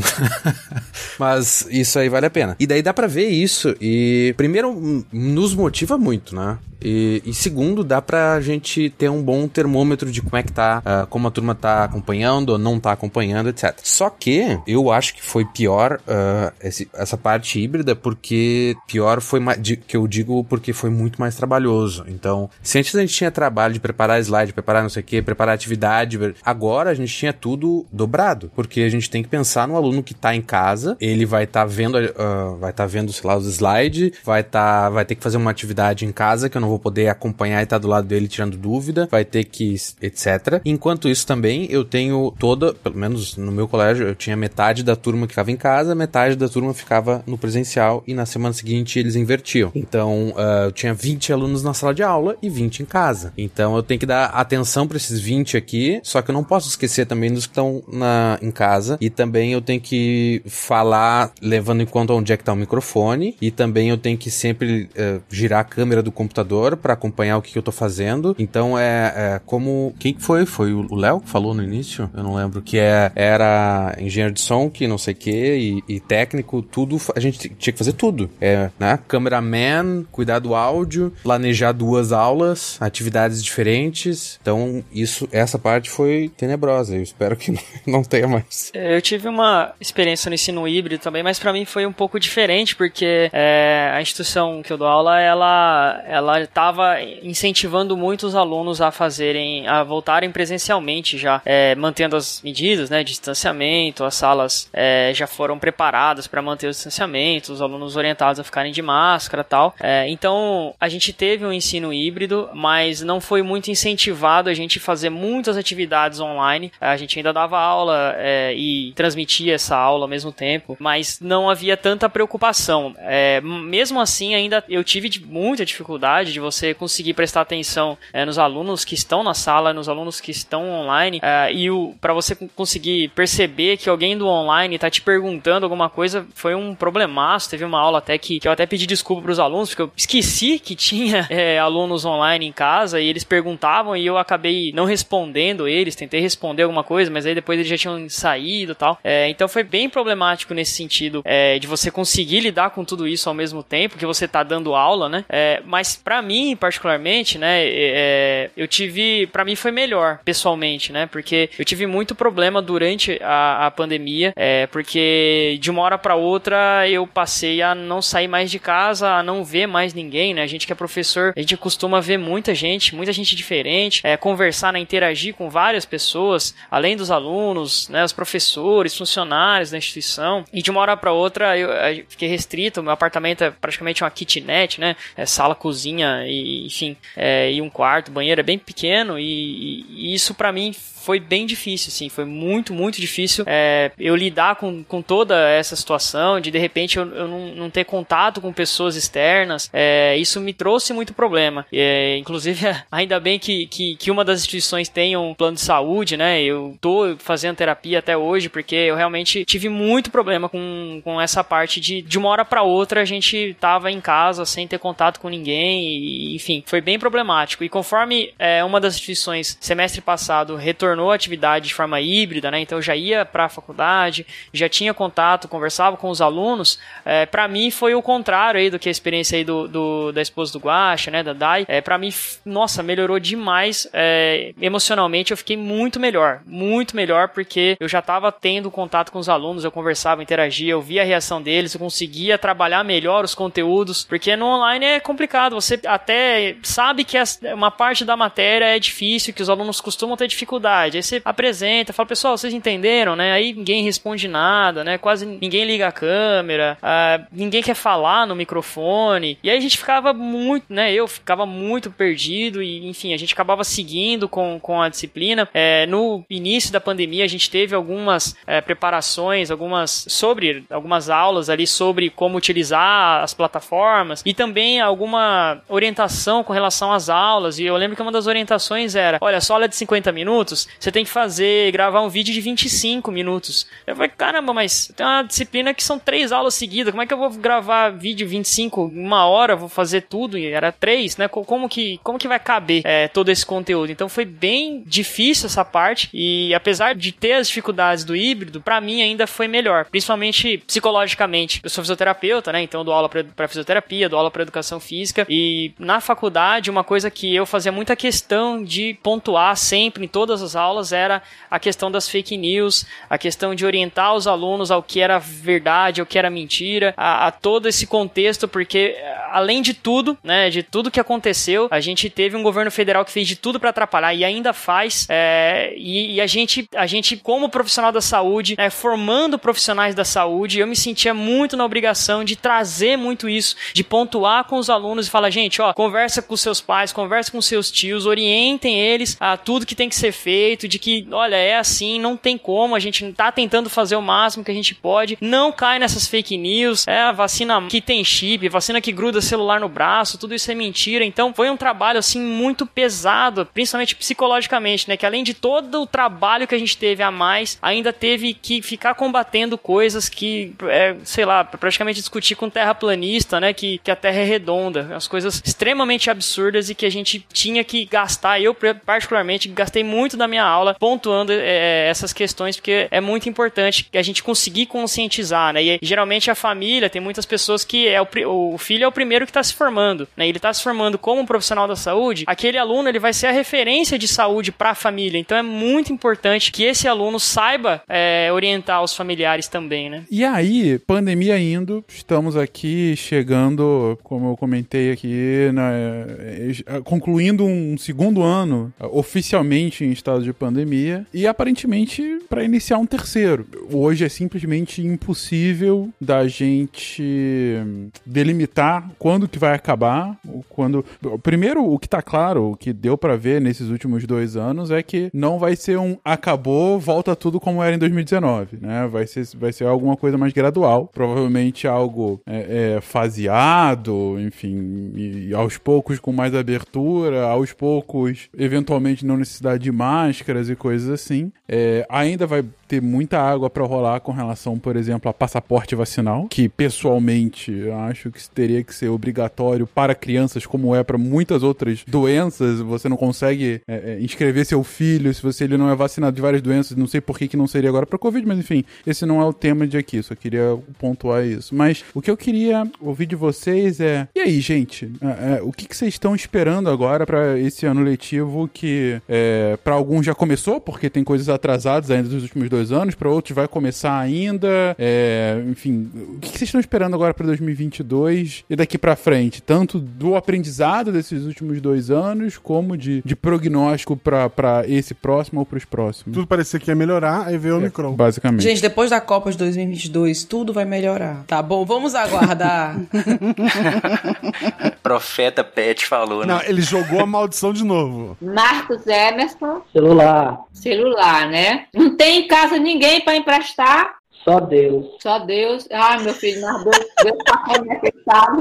Mas 1.20 1.68
isso 1.70 2.00
aí 2.00 2.08
vale 2.08 2.28
a 2.28 2.30
pena. 2.30 2.56
E 2.58 2.66
daí 2.66 2.82
dá 2.82 2.94
para 2.94 3.08
ver 3.08 3.28
isso 3.28 3.76
e 3.82 4.34
primeiro 4.38 5.06
nos 5.12 5.54
motiva 5.54 5.98
muito, 5.98 6.34
né? 6.34 6.58
E, 6.84 7.22
e, 7.26 7.34
segundo, 7.34 7.84
dá 7.84 8.02
pra 8.02 8.40
gente 8.42 8.90
ter 8.90 9.10
um 9.10 9.22
bom 9.22 9.48
termômetro 9.48 10.12
de 10.12 10.22
como 10.22 10.36
é 10.36 10.44
que 10.44 10.52
tá, 10.52 10.82
uh, 10.86 11.08
como 11.08 11.28
a 11.28 11.32
turma 11.32 11.56
tá 11.56 11.86
acompanhando 11.86 12.50
ou 12.50 12.58
não 12.58 12.80
tá 12.80 12.92
acompanhando, 12.92 13.50
etc. 13.50 13.74
Só 13.84 14.10
que 14.10 14.60
eu 14.68 14.92
acho 14.92 15.16
que 15.16 15.24
foi 15.24 15.46
pior 15.46 16.00
uh, 16.02 16.54
esse, 16.62 16.90
essa 16.94 17.18
parte 17.18 17.60
híbrida, 17.60 17.96
porque 17.96 18.76
pior 18.88 19.22
foi 19.22 19.40
de, 19.58 19.78
que 19.78 19.96
eu 19.96 20.08
digo 20.08 20.44
porque 20.44 20.74
foi 20.74 20.90
muito 20.90 21.20
mais 21.20 21.36
trabalhoso. 21.36 22.04
Então, 22.08 22.50
se 22.62 22.80
antes 22.80 22.94
a 22.96 23.02
gente 23.02 23.14
tinha 23.14 23.32
trabalho 23.32 23.74
de 23.74 23.80
preparar 23.80 24.20
slide, 24.20 24.54
preparar 24.54 24.84
não 24.84 24.90
sei 24.90 25.02
o 25.02 25.06
que, 25.06 25.22
preparar 25.22 25.56
atividade, 25.56 26.20
agora 26.44 26.90
a 26.90 26.94
gente 26.94 27.16
tinha 27.16 27.32
tudo 27.32 27.86
dobrado, 27.92 28.52
porque 28.56 28.82
a 28.82 28.90
gente 28.90 29.10
tem 29.10 29.24
que 29.24 29.30
pensar 29.30 29.68
no 29.68 29.78
aluno 29.78 30.04
que 30.04 30.14
tá 30.14 30.36
em 30.36 30.42
casa, 30.42 30.98
ele 31.00 31.26
vai 31.26 31.46
estar 31.46 31.62
tá 31.62 31.66
vendo, 31.66 31.98
uh, 31.98 32.58
vai 32.60 32.72
estar 32.72 32.84
tá 32.84 32.88
vendo, 32.88 33.14
sei 33.14 33.28
lá, 33.28 33.38
os 33.38 33.48
slides, 33.48 34.12
vai 34.24 34.44
tá, 34.44 34.90
vai 34.90 35.06
ter 35.06 35.16
que 35.16 35.24
fazer 35.24 35.38
uma 35.38 35.52
atividade 35.52 36.06
em 36.06 36.12
casa 36.12 36.50
que 36.50 36.58
eu 36.58 36.62
não 36.62 36.73
vou 36.74 36.80
poder 36.80 37.08
acompanhar 37.08 37.60
e 37.60 37.64
estar 37.64 37.76
tá 37.76 37.80
do 37.80 37.88
lado 37.88 38.08
dele 38.08 38.28
tirando 38.28 38.58
dúvida, 38.58 39.08
vai 39.10 39.24
ter 39.24 39.44
que, 39.44 39.76
etc. 40.02 40.62
Enquanto 40.66 41.08
isso 41.08 41.26
também, 41.26 41.68
eu 41.70 41.84
tenho 41.86 42.34
toda, 42.40 42.74
pelo 42.74 42.98
menos 42.98 43.38
no 43.38 43.52
meu 43.52 43.68
colégio, 43.68 44.08
eu 44.08 44.16
tinha 44.16 44.36
metade 44.36 44.84
da 44.84 44.96
turma 44.96 45.28
que 45.28 45.34
ficava 45.34 45.52
em 45.52 45.58
casa, 45.58 45.96
metade 45.96 46.36
da 46.36 46.50
turma 46.50 46.74
ficava 46.74 47.24
no 47.28 47.38
presencial 47.38 48.04
e 48.08 48.14
na 48.14 48.26
semana 48.26 48.54
seguinte 48.54 48.98
eles 49.00 49.16
invertiam. 49.16 49.72
Então, 49.76 50.30
uh, 50.30 50.66
eu 50.66 50.72
tinha 50.72 50.94
20 50.94 51.32
alunos 51.32 51.64
na 51.64 51.74
sala 51.74 51.94
de 51.94 52.04
aula 52.04 52.36
e 52.42 52.50
20 52.50 52.82
em 52.82 52.86
casa. 52.86 53.34
Então, 53.38 53.76
eu 53.76 53.84
tenho 53.84 54.00
que 54.00 54.06
dar 54.06 54.26
atenção 54.26 54.88
para 54.88 54.98
esses 54.98 55.20
20 55.20 55.58
aqui, 55.58 56.00
só 56.04 56.22
que 56.22 56.32
eu 56.32 56.34
não 56.34 56.44
posso 56.44 56.70
esquecer 56.70 57.06
também 57.06 57.32
dos 57.32 57.46
que 57.46 57.52
estão 57.52 57.84
na, 57.92 58.38
em 58.42 58.52
casa 58.52 58.98
e 59.00 59.10
também 59.10 59.54
eu 59.54 59.62
tenho 59.62 59.80
que 59.80 60.42
falar 60.46 61.32
levando 61.42 61.82
em 61.82 61.86
conta 61.86 62.14
onde 62.14 62.32
é 62.32 62.38
que 62.38 62.44
tá 62.44 62.54
o 62.54 62.56
microfone 62.56 63.36
e 63.42 63.52
também 63.52 63.90
eu 63.90 63.98
tenho 63.98 64.18
que 64.18 64.32
sempre 64.32 64.90
uh, 64.98 65.22
girar 65.30 65.62
a 65.62 65.64
câmera 65.64 66.02
do 66.02 66.12
computador 66.12 66.63
para 66.78 66.94
acompanhar 66.94 67.38
o 67.38 67.42
que, 67.42 67.52
que, 67.52 67.58
eu 67.58 67.64
tô 67.64 67.72
fazendo. 67.72 68.36
Então 68.40 68.78
é, 68.78 69.14
é 69.16 69.42
como. 69.46 69.94
Quem 70.00 70.16
foi? 70.18 70.46
Foi 70.46 70.74
o 70.74 70.96
Léo 70.96 71.20
que 71.20 71.30
falou 71.30 71.54
no 71.54 71.64
início? 71.64 72.10
Eu 72.16 72.24
não 72.24 72.36
lembro. 72.36 72.62
Que 72.62 72.78
é, 72.80 73.12
era 73.16 73.96
engenheiro 74.00 74.34
de 74.34 74.42
som, 74.42 74.70
que 74.70 74.88
não 74.88 74.98
sei 74.98 75.14
o 75.14 75.18
que, 75.18 75.84
e, 75.88 76.00
técnico, 76.00 76.62
tudo. 76.62 76.98
A 77.16 77.20
gente 77.20 77.50
tinha 77.50 77.72
que 77.72 77.78
fazer 77.78 77.94
tudo. 77.94 78.30
É, 78.40 78.70
né? 78.80 79.00
Cameraman, 79.08 80.06
cuidar 80.12 80.40
do 80.40 80.56
áudio, 80.56 81.14
planejar 81.24 81.72
duas 81.72 82.12
aulas, 82.12 82.78
atividades 82.80 83.44
diferentes. 83.44 84.40
Então, 84.42 84.84
isso, 84.92 85.28
essa 85.32 85.58
parte 85.58 85.90
foi 85.90 86.32
tenebrosa. 86.36 86.96
Eu 86.96 87.04
espero 87.04 87.36
que 87.36 87.54
não 87.86 88.04
tenha 88.04 88.28
mais. 88.28 88.72
Eu 88.74 89.02
tive 89.02 89.28
uma 89.28 89.74
experiência 89.80 90.30
no 90.30 90.36
ensino 90.36 90.68
híbrido 90.68 91.02
também, 91.02 91.24
mas 91.24 91.40
para 91.40 91.54
mim 91.54 91.66
foi 91.66 91.86
um 91.86 91.94
pouco 91.94 92.20
diferente, 92.20 92.76
porque 92.76 93.30
é, 93.32 93.92
a 93.94 94.02
instituição 94.02 94.62
que 94.62 94.72
eu 94.72 94.78
dou 94.78 94.88
aula, 94.88 95.20
ela, 95.20 96.04
ela 96.08 96.43
estava 96.44 97.02
incentivando 97.02 97.96
muito 97.98 98.26
os 98.26 98.36
alunos 98.36 98.82
a 98.82 98.92
fazerem, 98.92 99.68
a 99.68 99.84
voltarem 99.84 100.32
presencialmente 100.32 101.18
já, 101.18 101.42
é, 101.46 101.76
mantendo 101.76 102.16
as 102.16 102.42
medidas, 102.42 102.90
né, 102.90 103.04
distanciamento, 103.04 104.04
as 104.04 104.16
salas 104.16 104.70
é, 104.74 105.12
já 105.14 105.28
foram 105.28 105.58
preparadas 105.60 106.28
para 106.28 106.42
manter 106.42 106.68
o 106.68 106.72
distanciamento, 106.72 107.54
os 107.54 107.62
alunos 107.62 107.96
orientados 107.96 108.40
a 108.40 108.44
ficarem 108.44 108.72
de 108.72 108.82
máscara 108.82 109.44
tal. 109.44 109.76
É, 109.80 110.08
então 110.10 110.74
a 110.80 110.90
gente 110.90 111.14
teve 111.14 111.46
um 111.46 111.54
ensino 111.54 111.94
híbrido, 111.94 112.50
mas 112.54 113.02
não 113.02 113.22
foi 113.22 113.42
muito 113.42 113.72
incentivado 113.72 114.50
a 114.50 114.54
gente 114.54 114.80
fazer 114.80 115.10
muitas 115.10 115.58
atividades 115.58 116.20
online. 116.20 116.72
A 116.80 116.98
gente 116.98 117.18
ainda 117.18 117.32
dava 117.32 117.60
aula 117.60 118.16
é, 118.18 118.54
e 118.56 118.92
transmitia 118.94 119.56
essa 119.56 119.76
aula 119.76 120.06
ao 120.06 120.10
mesmo 120.10 120.32
tempo, 120.32 120.76
mas 120.80 121.20
não 121.20 121.50
havia 121.50 121.78
tanta 121.78 122.10
preocupação. 122.10 122.96
É, 123.00 123.42
mesmo 123.42 124.00
assim, 124.00 124.36
ainda 124.36 124.64
eu 124.68 124.84
tive 124.84 125.10
muita 125.26 125.66
dificuldade 125.66 126.33
de 126.34 126.40
você 126.40 126.74
conseguir 126.74 127.14
prestar 127.14 127.42
atenção 127.42 127.98
é, 128.12 128.26
nos 128.26 128.38
alunos 128.38 128.84
que 128.84 128.96
estão 128.96 129.24
na 129.24 129.34
sala, 129.34 129.74
nos 129.74 129.88
alunos 129.88 130.20
que 130.20 130.32
estão 130.32 130.70
online, 130.70 131.20
é, 131.22 131.52
e 131.52 131.68
para 132.02 132.14
você 132.14 132.36
conseguir 132.56 133.10
perceber 133.10 133.78
que 133.78 133.90
alguém 133.90 134.18
do 134.18 134.28
online 134.28 134.76
está 134.76 134.90
te 134.90 135.02
perguntando 135.02 135.66
alguma 135.66 135.90
coisa, 135.90 136.26
foi 136.34 136.56
um 136.56 136.76
problemaço. 136.76 137.50
Teve 137.50 137.64
uma 137.64 137.80
aula 137.80 138.00
até 138.00 138.18
que, 138.18 138.40
que 138.40 138.48
eu 138.48 138.52
até 138.52 138.66
pedi 138.66 138.86
desculpa 138.86 139.22
para 139.22 139.32
os 139.32 139.40
alunos, 139.40 139.70
porque 139.70 139.82
eu 139.84 139.92
esqueci 139.96 140.60
que 140.60 140.76
tinha 140.76 141.28
é, 141.32 141.60
alunos 141.60 142.06
online 142.06 142.46
em 142.46 142.52
casa 142.52 143.00
e 143.00 143.08
eles 143.08 143.24
perguntavam 143.24 143.96
e 143.96 144.06
eu 144.06 144.18
acabei 144.18 144.72
não 144.74 144.86
respondendo 144.86 145.68
eles, 145.68 145.96
tentei 145.96 146.20
responder 146.20 146.64
alguma 146.64 146.84
coisa, 146.84 147.12
mas 147.12 147.26
aí 147.26 147.36
depois 147.36 147.60
eles 147.60 147.70
já 147.70 147.78
tinham 147.78 148.10
saído 148.10 148.72
e 148.72 148.76
tal. 148.76 149.00
É, 149.04 149.30
então 149.30 149.48
foi 149.48 149.64
bem 149.64 149.90
problemático 149.90 150.54
nesse 150.54 150.74
sentido 150.74 151.22
é, 151.26 151.60
de 151.60 151.68
você 151.68 151.92
conseguir 151.92 152.40
lidar 152.40 152.72
com 152.72 152.84
tudo 152.84 153.08
isso 153.08 153.30
ao 153.30 153.36
mesmo 153.36 153.62
tempo 153.62 153.98
que 153.98 154.06
você 154.06 154.26
está 154.26 154.44
dando 154.44 154.76
aula, 154.76 155.08
né? 155.08 155.26
É, 155.30 155.62
mas 155.66 155.96
para 155.96 156.22
mim 156.24 156.56
particularmente, 156.56 157.38
né, 157.38 157.62
é, 157.66 158.50
eu 158.56 158.68
tive, 158.68 159.28
para 159.28 159.46
mim 159.46 159.56
foi 159.56 159.72
melhor, 159.72 160.20
pessoalmente, 160.24 160.92
né, 160.92 161.06
porque 161.06 161.50
eu 161.60 161.66
tive 161.66 161.86
muito 161.86 162.16
problema 162.16 162.62
durante 162.62 163.20
a, 163.22 163.68
a 163.68 163.72
pandemia, 163.72 164.34
é, 164.36 164.68
porque 164.68 165.58
de 165.60 165.70
uma 165.70 165.82
hora 165.82 165.98
para 165.98 166.16
outra 166.16 166.88
eu 166.90 167.06
passei 167.06 167.62
a 167.62 167.76
não 167.76 168.02
sair 168.02 168.28
mais 168.28 168.50
de 168.50 168.60
casa, 168.60 169.10
a 169.10 169.24
não 169.24 169.44
ver 169.44 169.68
mais 169.68 169.94
ninguém, 169.94 170.34
né, 170.34 170.42
a 170.42 170.48
gente 170.48 170.66
que 170.66 170.74
é 170.74 170.76
professor, 170.76 171.34
a 171.36 171.40
gente 171.40 171.58
costuma 171.58 172.00
ver 172.00 172.18
muita 172.18 172.56
gente, 172.56 172.96
muita 172.96 173.12
gente 173.12 173.36
diferente, 173.36 174.02
é, 174.04 174.16
conversar, 174.18 174.74
né, 174.74 174.80
interagir 174.80 175.34
com 175.34 175.50
várias 175.50 175.86
pessoas, 175.86 176.56
além 176.72 176.96
dos 176.96 177.12
alunos, 177.12 177.90
né, 177.90 178.04
os 178.04 178.14
professores, 178.14 178.98
funcionários 178.98 179.72
da 179.72 179.78
instituição, 179.78 180.46
e 180.54 180.62
de 180.62 180.72
uma 180.72 180.82
hora 180.82 180.96
para 180.96 181.12
outra 181.12 181.58
eu, 181.58 181.70
eu 181.70 182.06
fiquei 182.08 182.30
restrito, 182.30 182.82
meu 182.82 182.92
apartamento 182.92 183.44
é 183.44 183.52
praticamente 183.52 184.04
uma 184.04 184.12
kitnet, 184.12 184.80
né, 184.80 184.96
é 185.16 185.26
sala, 185.26 185.56
cozinha 185.56 186.13
e, 186.28 186.66
enfim, 186.66 186.96
é, 187.16 187.52
e 187.52 187.62
um 187.62 187.70
quarto, 187.70 188.12
banheiro 188.12 188.42
é 188.42 188.44
bem 188.44 188.58
pequeno 188.58 189.18
e, 189.18 189.86
e 189.90 190.14
isso 190.14 190.34
para 190.34 190.52
mim 190.52 190.74
foi 191.04 191.20
bem 191.20 191.46
difícil, 191.46 191.90
assim, 191.90 192.10
foi 192.10 192.26
muito, 192.26 192.74
muito 192.74 193.00
difícil 193.00 193.44
é, 193.48 193.92
eu 194.00 194.16
lidar 194.16 194.56
com, 194.56 194.84
com 194.84 195.02
toda 195.02 195.36
essa 195.50 195.76
situação, 195.76 196.40
de 196.40 196.50
de 196.50 196.58
repente 196.58 196.98
eu, 196.98 197.06
eu 197.14 197.28
não, 197.28 197.56
não 197.56 197.70
ter 197.70 197.84
contato 197.84 198.40
com 198.40 198.54
pessoas 198.54 198.96
externas, 198.96 199.70
é, 199.74 200.16
isso 200.18 200.40
me 200.40 200.54
trouxe 200.54 200.94
muito 200.94 201.14
problema. 201.14 201.66
É, 201.74 202.18
inclusive, 202.18 202.66
ainda 202.92 203.20
bem 203.20 203.40
que, 203.40 203.68
que, 203.68 203.96
que, 203.96 204.12
uma 204.12 204.24
das 204.24 204.42
instituições 204.42 204.88
tem 204.88 205.18
um 205.18 205.34
plano 205.34 205.56
de 205.56 205.62
saúde, 205.62 206.16
né? 206.16 206.42
Eu 206.42 206.78
tô 206.80 207.16
fazendo 207.18 207.56
terapia 207.56 208.00
até 208.00 208.16
hoje, 208.16 208.50
porque 208.50 208.76
eu 208.76 208.96
realmente 208.96 209.44
tive 209.46 209.70
muito 209.70 210.12
problema 210.12 210.48
com, 210.48 211.02
com 211.04 211.20
essa 211.20 211.44
parte 211.44 211.80
de 211.80 212.02
de 212.02 212.18
uma 212.20 212.30
hora 212.30 212.46
para 212.46 212.62
outra 212.62 213.02
a 213.02 213.06
gente 213.06 213.56
tava 213.60 213.92
em 213.92 214.00
casa 214.00 214.46
sem 214.46 214.68
ter 214.68 214.78
contato 214.78 215.20
com 215.20 215.30
ninguém, 215.30 215.88
e, 215.88 216.36
enfim, 216.36 216.64
foi 216.66 216.80
bem 216.80 217.00
problemático. 217.00 217.64
E 217.64 217.70
conforme 217.70 218.34
é, 218.38 218.64
uma 218.64 218.80
das 218.80 218.94
instituições 218.94 219.58
semestre 219.60 220.00
passado 220.00 220.56
retornou 220.56 220.93
tornou 220.94 221.12
a 221.12 221.16
atividade 221.16 221.70
de 221.70 221.74
forma 221.74 222.00
híbrida, 222.00 222.52
né? 222.52 222.60
Então 222.60 222.78
eu 222.78 222.82
já 222.82 222.96
ia 222.96 223.26
para 223.26 223.46
a 223.46 223.50
faculdade, 223.50 224.28
já 224.54 224.70
tinha 224.70 224.94
contato, 224.94 225.48
conversava 225.48 225.98
com 225.98 226.10
os 226.10 226.22
alunos. 226.22 226.80
É, 227.04 227.26
para 227.26 227.48
mim 227.48 227.72
foi 227.72 227.96
o 227.96 228.02
contrário 228.02 228.60
aí 228.60 228.70
do 228.70 228.78
que 228.78 228.88
a 228.88 228.92
experiência 228.92 229.38
aí 229.38 229.44
do, 229.44 229.68
do 229.68 230.12
da 230.12 230.22
esposa 230.22 230.54
do 230.54 230.60
Guacha, 230.60 231.10
né? 231.10 231.24
Da 231.24 231.34
Dai. 231.34 231.66
É, 231.68 231.82
para 231.82 231.98
mim, 231.98 232.14
nossa, 232.46 232.84
melhorou 232.84 233.20
demais. 233.20 233.88
É, 233.92 234.54
emocionalmente 234.62 235.32
eu 235.32 235.38
fiquei 235.38 235.58
muito 235.58 236.00
melhor, 236.00 236.42
muito 236.46 236.96
melhor 236.96 237.30
porque 237.30 237.76
eu 237.80 237.88
já 237.88 238.00
estava 238.00 238.32
tendo 238.32 238.70
contato 238.70 239.12
com 239.12 239.18
os 239.18 239.28
alunos, 239.28 239.64
eu 239.64 239.72
conversava, 239.72 240.22
interagia, 240.22 240.74
eu 240.74 240.82
via 240.82 241.02
a 241.02 241.06
reação 241.06 241.42
deles, 241.42 241.74
eu 241.74 241.80
conseguia 241.80 242.38
trabalhar 242.38 242.84
melhor 242.84 243.24
os 243.24 243.34
conteúdos, 243.34 244.04
porque 244.04 244.36
no 244.36 244.46
online 244.46 244.86
é 244.86 245.00
complicado. 245.00 245.56
Você 245.56 245.80
até 245.88 246.56
sabe 246.62 247.04
que 247.04 247.18
uma 247.56 247.72
parte 247.72 248.06
da 248.06 248.16
matéria 248.16 248.66
é 248.76 248.78
difícil, 248.78 249.34
que 249.34 249.42
os 249.42 249.50
alunos 249.50 249.82
costumam 249.82 250.16
ter 250.16 250.28
dificuldade 250.28 250.83
Aí 250.84 251.02
você 251.02 251.22
apresenta, 251.24 251.94
fala, 251.94 252.08
pessoal, 252.08 252.38
vocês 252.38 252.54
entenderam, 252.54 253.16
né? 253.16 253.32
Aí 253.32 253.54
ninguém 253.54 253.84
responde 253.84 254.28
nada, 254.28 254.84
né? 254.84 254.98
Quase 254.98 255.26
ninguém 255.26 255.66
liga 255.66 255.88
a 255.88 255.92
câmera, 255.92 256.78
uh, 256.82 257.26
ninguém 257.32 257.64
quer 257.64 257.76
falar 257.76 258.28
no 258.28 258.36
microfone. 258.36 259.38
E 259.42 259.50
aí 259.50 259.58
a 259.58 259.62
gente 259.62 259.78
ficava 259.78 260.14
muito, 260.14 260.66
né? 260.70 260.94
Eu 260.94 261.08
ficava 261.08 261.46
muito 261.46 261.90
perdido 261.90 262.62
e, 262.62 262.88
enfim, 262.88 263.14
a 263.14 263.18
gente 263.18 263.34
acabava 263.34 263.64
seguindo 263.64 264.28
com, 264.28 264.60
com 264.60 264.82
a 264.82 264.90
disciplina. 264.90 265.48
É, 265.54 265.86
no 265.86 266.24
início 266.30 266.72
da 266.72 266.82
pandemia, 266.82 267.24
a 267.24 267.28
gente 267.28 267.50
teve 267.50 267.74
algumas 267.74 268.36
é, 268.46 268.62
preparações, 268.62 269.50
algumas 269.50 270.06
sobre 270.10 270.66
algumas 270.70 271.10
aulas 271.10 271.50
ali 271.50 271.66
sobre 271.66 272.10
como 272.10 272.38
utilizar 272.38 273.24
as 273.24 273.34
plataformas 273.34 274.22
e 274.26 274.34
também 274.34 274.82
alguma 274.82 275.62
orientação 275.70 276.44
com 276.44 276.54
relação 276.54 276.92
às 276.92 277.10
aulas. 277.10 277.60
E 277.60 277.64
eu 277.66 277.78
lembro 277.78 277.96
que 277.96 278.02
uma 278.02 278.12
das 278.12 278.28
orientações 278.28 278.96
era: 278.96 279.18
olha, 279.22 279.40
só 279.40 279.54
aula 279.54 279.68
de 279.68 279.76
50 279.76 280.12
minutos, 280.12 280.68
você 280.80 280.92
tem 280.92 281.04
que 281.04 281.10
fazer, 281.10 281.72
gravar 281.72 282.02
um 282.02 282.10
vídeo 282.10 282.34
de 282.34 282.42
25 282.42 283.12
minutos. 283.12 283.68
Eu 283.86 283.96
falei, 283.96 284.10
caramba, 284.10 284.54
mas 284.54 284.92
tem 284.96 285.06
uma 285.06 285.24
disciplina 285.24 285.74
que 285.74 285.84
são 285.84 286.00
três 286.00 286.32
aulas 286.32 286.56
seguidas, 286.56 286.92
como 286.92 287.02
é 287.02 287.08
que 287.08 287.14
eu 287.14 287.18
vou 287.18 287.30
gravar 287.32 287.90
vídeo 287.90 288.28
25, 288.28 288.92
uma 288.94 289.26
hora, 289.26 289.56
vou 289.56 289.70
fazer 289.70 290.02
tudo, 290.02 290.38
e 290.38 290.48
era 290.48 290.72
três, 290.72 291.18
né? 291.18 291.28
Como 291.28 291.70
que, 291.70 292.00
como 292.04 292.20
que 292.20 292.28
vai 292.28 292.40
caber 292.40 292.82
é, 292.86 293.08
todo 293.08 293.30
esse 293.30 293.46
conteúdo? 293.46 293.92
Então 293.92 294.10
foi 294.10 294.26
bem 294.26 294.84
difícil 294.86 295.48
essa 295.48 295.64
parte, 295.64 296.10
e 296.14 296.54
apesar 296.54 296.96
de 296.96 297.12
ter 297.12 297.34
as 297.34 297.48
dificuldades 297.48 298.04
do 298.04 298.16
híbrido, 298.16 298.62
para 298.62 298.82
mim 298.82 299.02
ainda 299.02 299.28
foi 299.28 299.48
melhor, 299.48 299.86
principalmente 299.86 300.58
psicologicamente. 300.60 301.62
Eu 301.64 301.70
sou 301.70 301.84
fisioterapeuta, 301.84 302.52
né? 302.52 302.62
Então 302.62 302.84
dou 302.84 302.94
aula 302.94 303.10
para 303.10 303.48
fisioterapia, 303.48 304.10
dou 304.10 304.18
aula 304.18 304.32
para 304.32 304.42
educação 304.42 304.80
física, 304.80 305.26
e 305.30 305.72
na 305.78 306.00
faculdade, 306.00 306.70
uma 306.70 306.84
coisa 306.84 307.10
que 307.10 307.34
eu 307.34 307.46
fazia 307.46 307.72
muita 307.72 307.96
questão 307.96 308.64
de 308.64 308.98
pontuar 309.02 309.56
sempre 309.56 310.06
em 310.06 310.08
todas 310.08 310.42
as 310.42 310.56
aulas 310.56 310.63
era 310.92 311.22
a 311.50 311.60
questão 311.60 311.92
das 311.92 312.08
fake 312.10 312.38
news, 312.38 312.86
a 313.10 313.18
questão 313.18 313.56
de 313.56 313.66
orientar 313.66 314.14
os 314.14 314.28
alunos 314.28 314.72
ao 314.72 314.84
que 314.84 315.00
era 315.00 315.20
verdade, 315.20 316.02
ao 316.02 316.08
que 316.08 316.18
era 316.18 316.30
mentira, 316.30 316.94
a, 316.98 317.28
a 317.28 317.32
todo 317.32 317.68
esse 317.68 317.86
contexto, 317.88 318.48
porque 318.48 318.96
além 319.32 319.62
de 319.62 319.74
tudo, 319.74 320.18
né, 320.24 320.50
de 320.50 320.62
tudo 320.62 320.92
que 320.92 321.00
aconteceu, 321.00 321.68
a 321.72 321.80
gente 321.80 322.10
teve 322.10 322.36
um 322.36 322.44
governo 322.44 322.70
federal 322.70 323.04
que 323.04 323.12
fez 323.12 323.28
de 323.28 323.36
tudo 323.36 323.60
para 323.60 323.70
atrapalhar 323.70 324.14
e 324.14 324.24
ainda 324.24 324.54
faz, 324.54 325.08
é, 325.10 325.74
e, 325.76 326.16
e, 326.16 326.22
a 326.22 326.28
gente, 326.28 326.68
a 326.76 326.86
gente 326.86 327.18
como 327.18 327.50
profissional 327.50 327.92
da 327.92 328.02
saúde, 328.02 328.56
né, 328.58 328.70
formando 328.70 329.40
profissionais 329.40 329.96
da 329.96 330.06
saúde, 330.06 330.60
eu 330.60 330.68
me 330.68 330.76
sentia 330.76 331.14
muito 331.14 331.58
na 331.58 331.66
obrigação 331.66 332.24
de 332.24 332.36
trazer 332.36 332.98
muito 332.98 333.28
isso, 333.28 333.56
de 333.74 333.84
pontuar 333.84 334.44
com 334.46 334.58
os 334.58 334.70
alunos 334.70 335.08
e 335.08 335.10
falar, 335.10 335.30
gente, 335.30 335.62
ó, 335.62 335.74
conversa 335.74 336.22
com 336.22 336.38
seus 336.38 336.62
pais, 336.62 336.94
conversa 336.94 337.32
com 337.32 337.42
seus 337.42 337.72
tios, 337.72 338.06
orientem 338.06 338.80
eles 338.80 339.18
a 339.20 339.36
tudo 339.38 339.66
que 339.66 339.76
tem 339.76 339.90
que 339.90 339.96
ser 339.96 340.12
feito, 340.12 340.43
de 340.52 340.78
que, 340.78 341.08
olha, 341.12 341.36
é 341.36 341.58
assim, 341.58 342.00
não 342.00 342.16
tem 342.16 342.38
como, 342.38 342.76
a 342.76 342.80
gente 342.80 343.12
tá 343.14 343.32
tentando 343.32 343.70
fazer 343.70 343.96
o 343.96 344.02
máximo 344.02 344.44
que 344.44 344.52
a 344.52 344.54
gente 344.54 344.76
pode, 344.76 345.18
não 345.20 345.52
cai 345.52 345.80
nessas 345.80 346.08
fake 346.08 346.38
news, 346.38 346.88
é 346.88 347.00
a 347.00 347.12
vacina 347.12 347.62
que 347.68 347.82
tem 347.82 348.04
chip, 348.04 348.48
vacina 348.50 348.82
que 348.82 348.92
gruda 348.92 349.22
celular 349.22 349.60
no 349.60 349.70
braço, 349.70 350.18
tudo 350.18 350.36
isso 350.36 350.52
é 350.52 350.56
mentira. 350.56 351.06
Então 351.06 351.34
foi 351.34 351.50
um 351.50 351.58
trabalho 351.58 352.00
assim 352.00 352.22
muito 352.22 352.66
pesado, 352.66 353.48
principalmente 353.54 353.96
psicologicamente, 353.96 354.88
né? 354.90 354.98
Que 354.98 355.06
além 355.06 355.24
de 355.24 355.34
todo 355.34 355.82
o 355.82 355.88
trabalho 355.88 356.48
que 356.48 356.56
a 356.56 356.60
gente 356.60 356.78
teve 356.78 357.02
a 357.04 357.12
mais, 357.12 357.58
ainda 357.62 357.94
teve 357.94 358.34
que 358.34 358.62
ficar 358.62 358.96
combatendo 358.96 359.58
coisas 359.58 360.10
que, 360.10 360.54
é, 360.64 360.96
sei 361.04 361.26
lá, 361.26 361.44
praticamente 361.44 362.00
discutir 362.00 362.36
com 362.36 362.50
terraplanista, 362.50 363.40
né? 363.40 363.54
Que, 363.54 363.78
que 363.80 363.92
a 363.92 363.96
Terra 363.96 364.20
é 364.20 364.24
redonda, 364.24 364.96
as 364.96 365.08
coisas 365.08 365.42
extremamente 365.46 366.10
absurdas 366.10 366.70
e 366.70 366.76
que 366.76 366.86
a 366.86 366.92
gente 366.92 367.26
tinha 367.32 367.64
que 367.64 367.86
gastar. 367.86 368.42
Eu 368.42 368.56
particularmente 368.86 369.48
gastei 369.50 369.84
muito 369.84 370.18
da 370.18 370.28
minha 370.28 370.33
aula 370.40 370.76
pontuando 370.80 371.32
é, 371.32 371.88
essas 371.90 372.14
questões 372.14 372.56
porque 372.56 372.88
é 372.90 373.02
muito 373.02 373.28
importante 373.28 373.88
que 373.92 373.98
a 373.98 374.02
gente 374.02 374.24
conseguir 374.24 374.66
conscientizar, 374.66 375.54
né? 375.54 375.64
E 375.64 375.80
geralmente 375.82 376.32
a 376.32 376.36
família 376.36 376.90
tem 376.90 377.02
muitas 377.02 377.26
pessoas 377.26 377.64
que 377.64 377.88
é 377.88 378.02
o, 378.02 378.08
o 378.54 378.58
filho 378.58 378.86
é 378.86 378.88
o 378.88 378.92
primeiro 378.92 379.26
que 379.26 379.32
está 379.32 379.44
se 379.44 379.54
formando, 379.54 380.08
né? 380.16 380.28
Ele 380.28 380.38
está 380.38 380.54
se 380.54 380.64
formando 380.64 380.98
como 380.98 381.22
um 381.22 381.26
profissional 381.26 381.68
da 381.68 381.76
saúde. 381.76 382.24
Aquele 382.28 382.58
aluno 382.58 382.90
ele 382.90 383.00
vai 383.00 383.14
ser 383.14 383.28
a 383.28 383.32
referência 383.32 383.98
de 383.98 384.08
saúde 384.08 384.52
para 384.52 384.72
a 384.72 384.76
família. 384.76 385.20
Então 385.20 385.38
é 385.38 385.42
muito 385.42 385.92
importante 385.92 386.52
que 386.52 386.64
esse 386.64 386.88
aluno 386.88 387.20
saiba 387.20 387.82
é, 387.88 388.30
orientar 388.32 388.84
os 388.84 388.96
familiares 388.96 389.48
também, 389.48 389.90
né? 389.90 390.04
E 390.10 390.24
aí, 390.24 390.80
pandemia 390.80 391.38
indo, 391.38 391.84
estamos 391.88 392.36
aqui 392.38 392.96
chegando, 392.96 393.98
como 394.04 394.32
eu 394.32 394.38
comentei 394.38 394.92
aqui, 394.92 395.50
na, 395.54 396.82
concluindo 396.84 397.46
um 397.46 397.78
segundo 397.78 398.22
ano 398.22 398.74
oficialmente 398.80 399.84
em 399.84 399.92
estado 399.92 400.23
de 400.24 400.34
pandemia 400.34 401.06
e 401.14 401.28
aparentemente 401.28 402.20
para 402.30 402.44
iniciar 402.44 402.78
um 402.78 402.86
terceiro. 402.86 403.46
Hoje 403.72 404.06
é 404.06 404.10
simplesmente 404.10 404.82
impossível 404.82 405.90
da 406.00 406.28
gente 406.28 407.58
delimitar 408.06 408.90
quando 408.98 409.28
que 409.28 409.40
vai 409.40 409.54
acabar, 409.54 410.18
quando 410.50 410.86
primeiro 411.22 411.64
o 411.64 411.80
que 411.80 411.88
tá 411.88 412.02
claro, 412.02 412.52
o 412.52 412.58
que 412.58 412.72
deu 412.72 412.98
para 412.98 413.18
ver 413.18 413.42
nesses 413.42 413.70
últimos 413.70 414.06
dois 414.06 414.36
anos 414.36 414.72
é 414.72 414.82
que 414.82 415.10
não 415.14 415.40
vai 415.40 415.56
ser 415.56 415.78
um 415.78 415.98
acabou, 416.04 416.80
volta 416.80 417.16
tudo 417.16 417.40
como 417.40 417.64
era 417.64 417.76
em 417.76 417.80
2019, 417.80 418.58
né? 418.62 418.88
Vai 418.88 419.08
ser, 419.08 419.28
vai 419.36 419.52
ser 419.52 419.66
alguma 419.66 419.98
coisa 419.98 420.18
mais 420.18 420.34
gradual, 420.34 420.90
provavelmente 420.94 421.68
algo 421.68 422.22
é, 422.26 422.76
é, 422.76 422.82
faseado, 422.82 424.18
enfim, 424.20 424.92
e, 424.96 425.34
aos 425.34 425.58
poucos 425.58 426.00
com 426.00 426.12
mais 426.12 426.36
abertura, 426.36 427.24
aos 427.24 427.52
poucos, 427.54 428.30
eventualmente 428.38 429.06
não 429.06 429.18
necessidade 429.18 429.64
de 429.64 429.72
máscaras 430.14 430.50
e 430.50 430.56
coisas 430.56 430.90
assim. 430.90 431.32
É, 431.48 431.86
ainda 431.90 432.28
vai 432.28 432.46
ter 432.74 432.82
muita 432.82 433.20
água 433.20 433.52
para 433.52 433.64
rolar 433.64 434.00
com 434.00 434.12
relação, 434.12 434.58
por 434.58 434.76
exemplo, 434.76 435.08
a 435.08 435.14
passaporte 435.14 435.76
vacinal, 435.76 436.26
que 436.28 436.50
pessoalmente 436.50 437.70
acho 437.88 438.10
que 438.10 438.30
teria 438.30 438.64
que 438.64 438.74
ser 438.74 438.90
obrigatório 438.90 439.68
para 439.68 439.94
crianças, 439.94 440.44
como 440.46 440.76
é 440.76 440.84
para 440.84 440.98
muitas 440.98 441.44
outras 441.44 441.84
doenças. 441.88 442.60
Você 442.62 442.90
não 442.90 442.98
consegue 442.98 443.62
é, 443.68 443.94
é, 443.94 444.02
inscrever 444.02 444.44
seu 444.46 444.64
filho 444.64 445.14
se 445.14 445.22
você 445.22 445.44
ele 445.44 445.56
não 445.56 445.70
é 445.70 445.76
vacinado 445.76 446.16
de 446.16 446.22
várias 446.22 446.42
doenças. 446.42 446.76
Não 446.76 446.88
sei 446.88 447.00
por 447.00 447.20
que, 447.20 447.28
que 447.28 447.38
não 447.38 447.46
seria 447.46 447.70
agora 447.70 447.86
para 447.86 448.00
Covid, 448.00 448.26
mas 448.26 448.40
enfim, 448.40 448.64
esse 448.88 449.06
não 449.06 449.22
é 449.22 449.26
o 449.26 449.34
tema 449.34 449.68
de 449.68 449.78
aqui. 449.78 450.02
Só 450.02 450.16
queria 450.16 450.58
pontuar 450.80 451.24
isso. 451.24 451.54
Mas 451.54 451.84
o 451.94 452.02
que 452.02 452.10
eu 452.10 452.18
queria 452.18 452.66
ouvir 452.82 453.06
de 453.06 453.16
vocês 453.16 453.80
é: 453.80 454.08
e 454.16 454.20
aí, 454.20 454.40
gente? 454.40 454.92
É, 455.00 455.38
é, 455.38 455.42
o 455.44 455.52
que, 455.52 455.68
que 455.68 455.78
vocês 455.78 455.94
estão 455.94 456.16
esperando 456.16 456.70
agora 456.70 457.06
para 457.06 457.38
esse 457.38 457.68
ano 457.68 457.84
letivo 457.84 458.50
que 458.52 459.00
é, 459.08 459.58
para 459.64 459.76
alguns 459.76 460.06
já 460.06 460.16
começou, 460.16 460.60
porque 460.60 460.90
tem 460.90 461.04
coisas 461.04 461.30
atrasadas 461.30 461.92
ainda 461.92 462.10
dos 462.10 462.24
últimos 462.24 462.50
dois 462.50 462.63
anos, 462.72 462.96
para 462.96 463.10
outros 463.10 463.36
vai 463.36 463.48
começar 463.48 463.98
ainda. 463.98 464.76
É, 464.78 465.42
enfim, 465.48 465.90
o 466.16 466.20
que, 466.20 466.30
vocês 466.30 466.44
estão 466.44 466.60
esperando 466.60 466.96
agora 466.96 467.14
para 467.14 467.26
2022 467.26 468.46
e 468.50 468.56
daqui 468.56 468.78
para 468.78 468.96
frente? 468.96 469.42
Tanto 469.42 469.80
do 469.80 470.16
aprendizado 470.16 470.92
desses 470.92 471.26
últimos 471.26 471.62
dois 471.62 471.90
anos, 471.90 472.38
como 472.38 472.78
de, 472.78 473.02
de 473.04 473.16
prognóstico 473.16 473.98
para 473.98 474.64
esse 474.68 474.94
próximo 474.94 475.40
ou 475.42 475.46
para 475.46 475.58
os 475.58 475.66
próximos. 475.66 476.14
Tudo 476.14 476.28
parecia 476.28 476.60
que 476.60 476.70
ia 476.70 476.76
melhorar, 476.76 477.28
aí 477.28 477.38
veio 477.38 477.56
o 477.56 477.58
é, 477.58 477.62
Omicron. 477.62 477.94
Basicamente. 477.94 478.44
Gente, 478.44 478.62
depois 478.62 478.90
da 478.90 479.02
Copa 479.02 479.32
de 479.32 479.38
2022, 479.38 480.24
tudo 480.24 480.54
vai 480.54 480.66
melhorar. 480.66 481.24
Tá 481.28 481.42
bom, 481.42 481.66
vamos 481.66 481.96
aguardar. 481.96 482.78
Profeta 484.82 485.44
Pet 485.44 485.86
falou, 485.86 486.26
né? 486.26 486.34
Não, 486.34 486.42
ele 486.44 486.62
jogou 486.62 487.02
a 487.02 487.06
maldição 487.06 487.54
de 487.54 487.64
novo. 487.64 488.18
Marcos 488.22 488.86
Emerson. 488.86 489.62
Celular. 489.72 490.40
Celular, 490.52 491.28
né? 491.30 491.66
Não 491.74 491.96
tem 491.96 492.22
em 492.22 492.28
casa 492.44 492.58
ninguém 492.58 493.02
para 493.02 493.16
emprestar. 493.16 493.96
Só 494.24 494.40
Deus. 494.40 494.86
Só 495.02 495.20
Deus. 495.20 495.68
Ai, 495.72 496.02
meu 496.02 496.14
filho, 496.14 496.42
mas 496.42 496.64
Deus, 496.64 496.80
Deus 497.04 497.18
tá 497.26 497.44
conectado. 497.46 498.40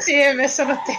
Sim, 0.00 0.34
mas 0.36 0.58
eu 0.58 0.66
não 0.66 0.76
tenho. 0.84 0.98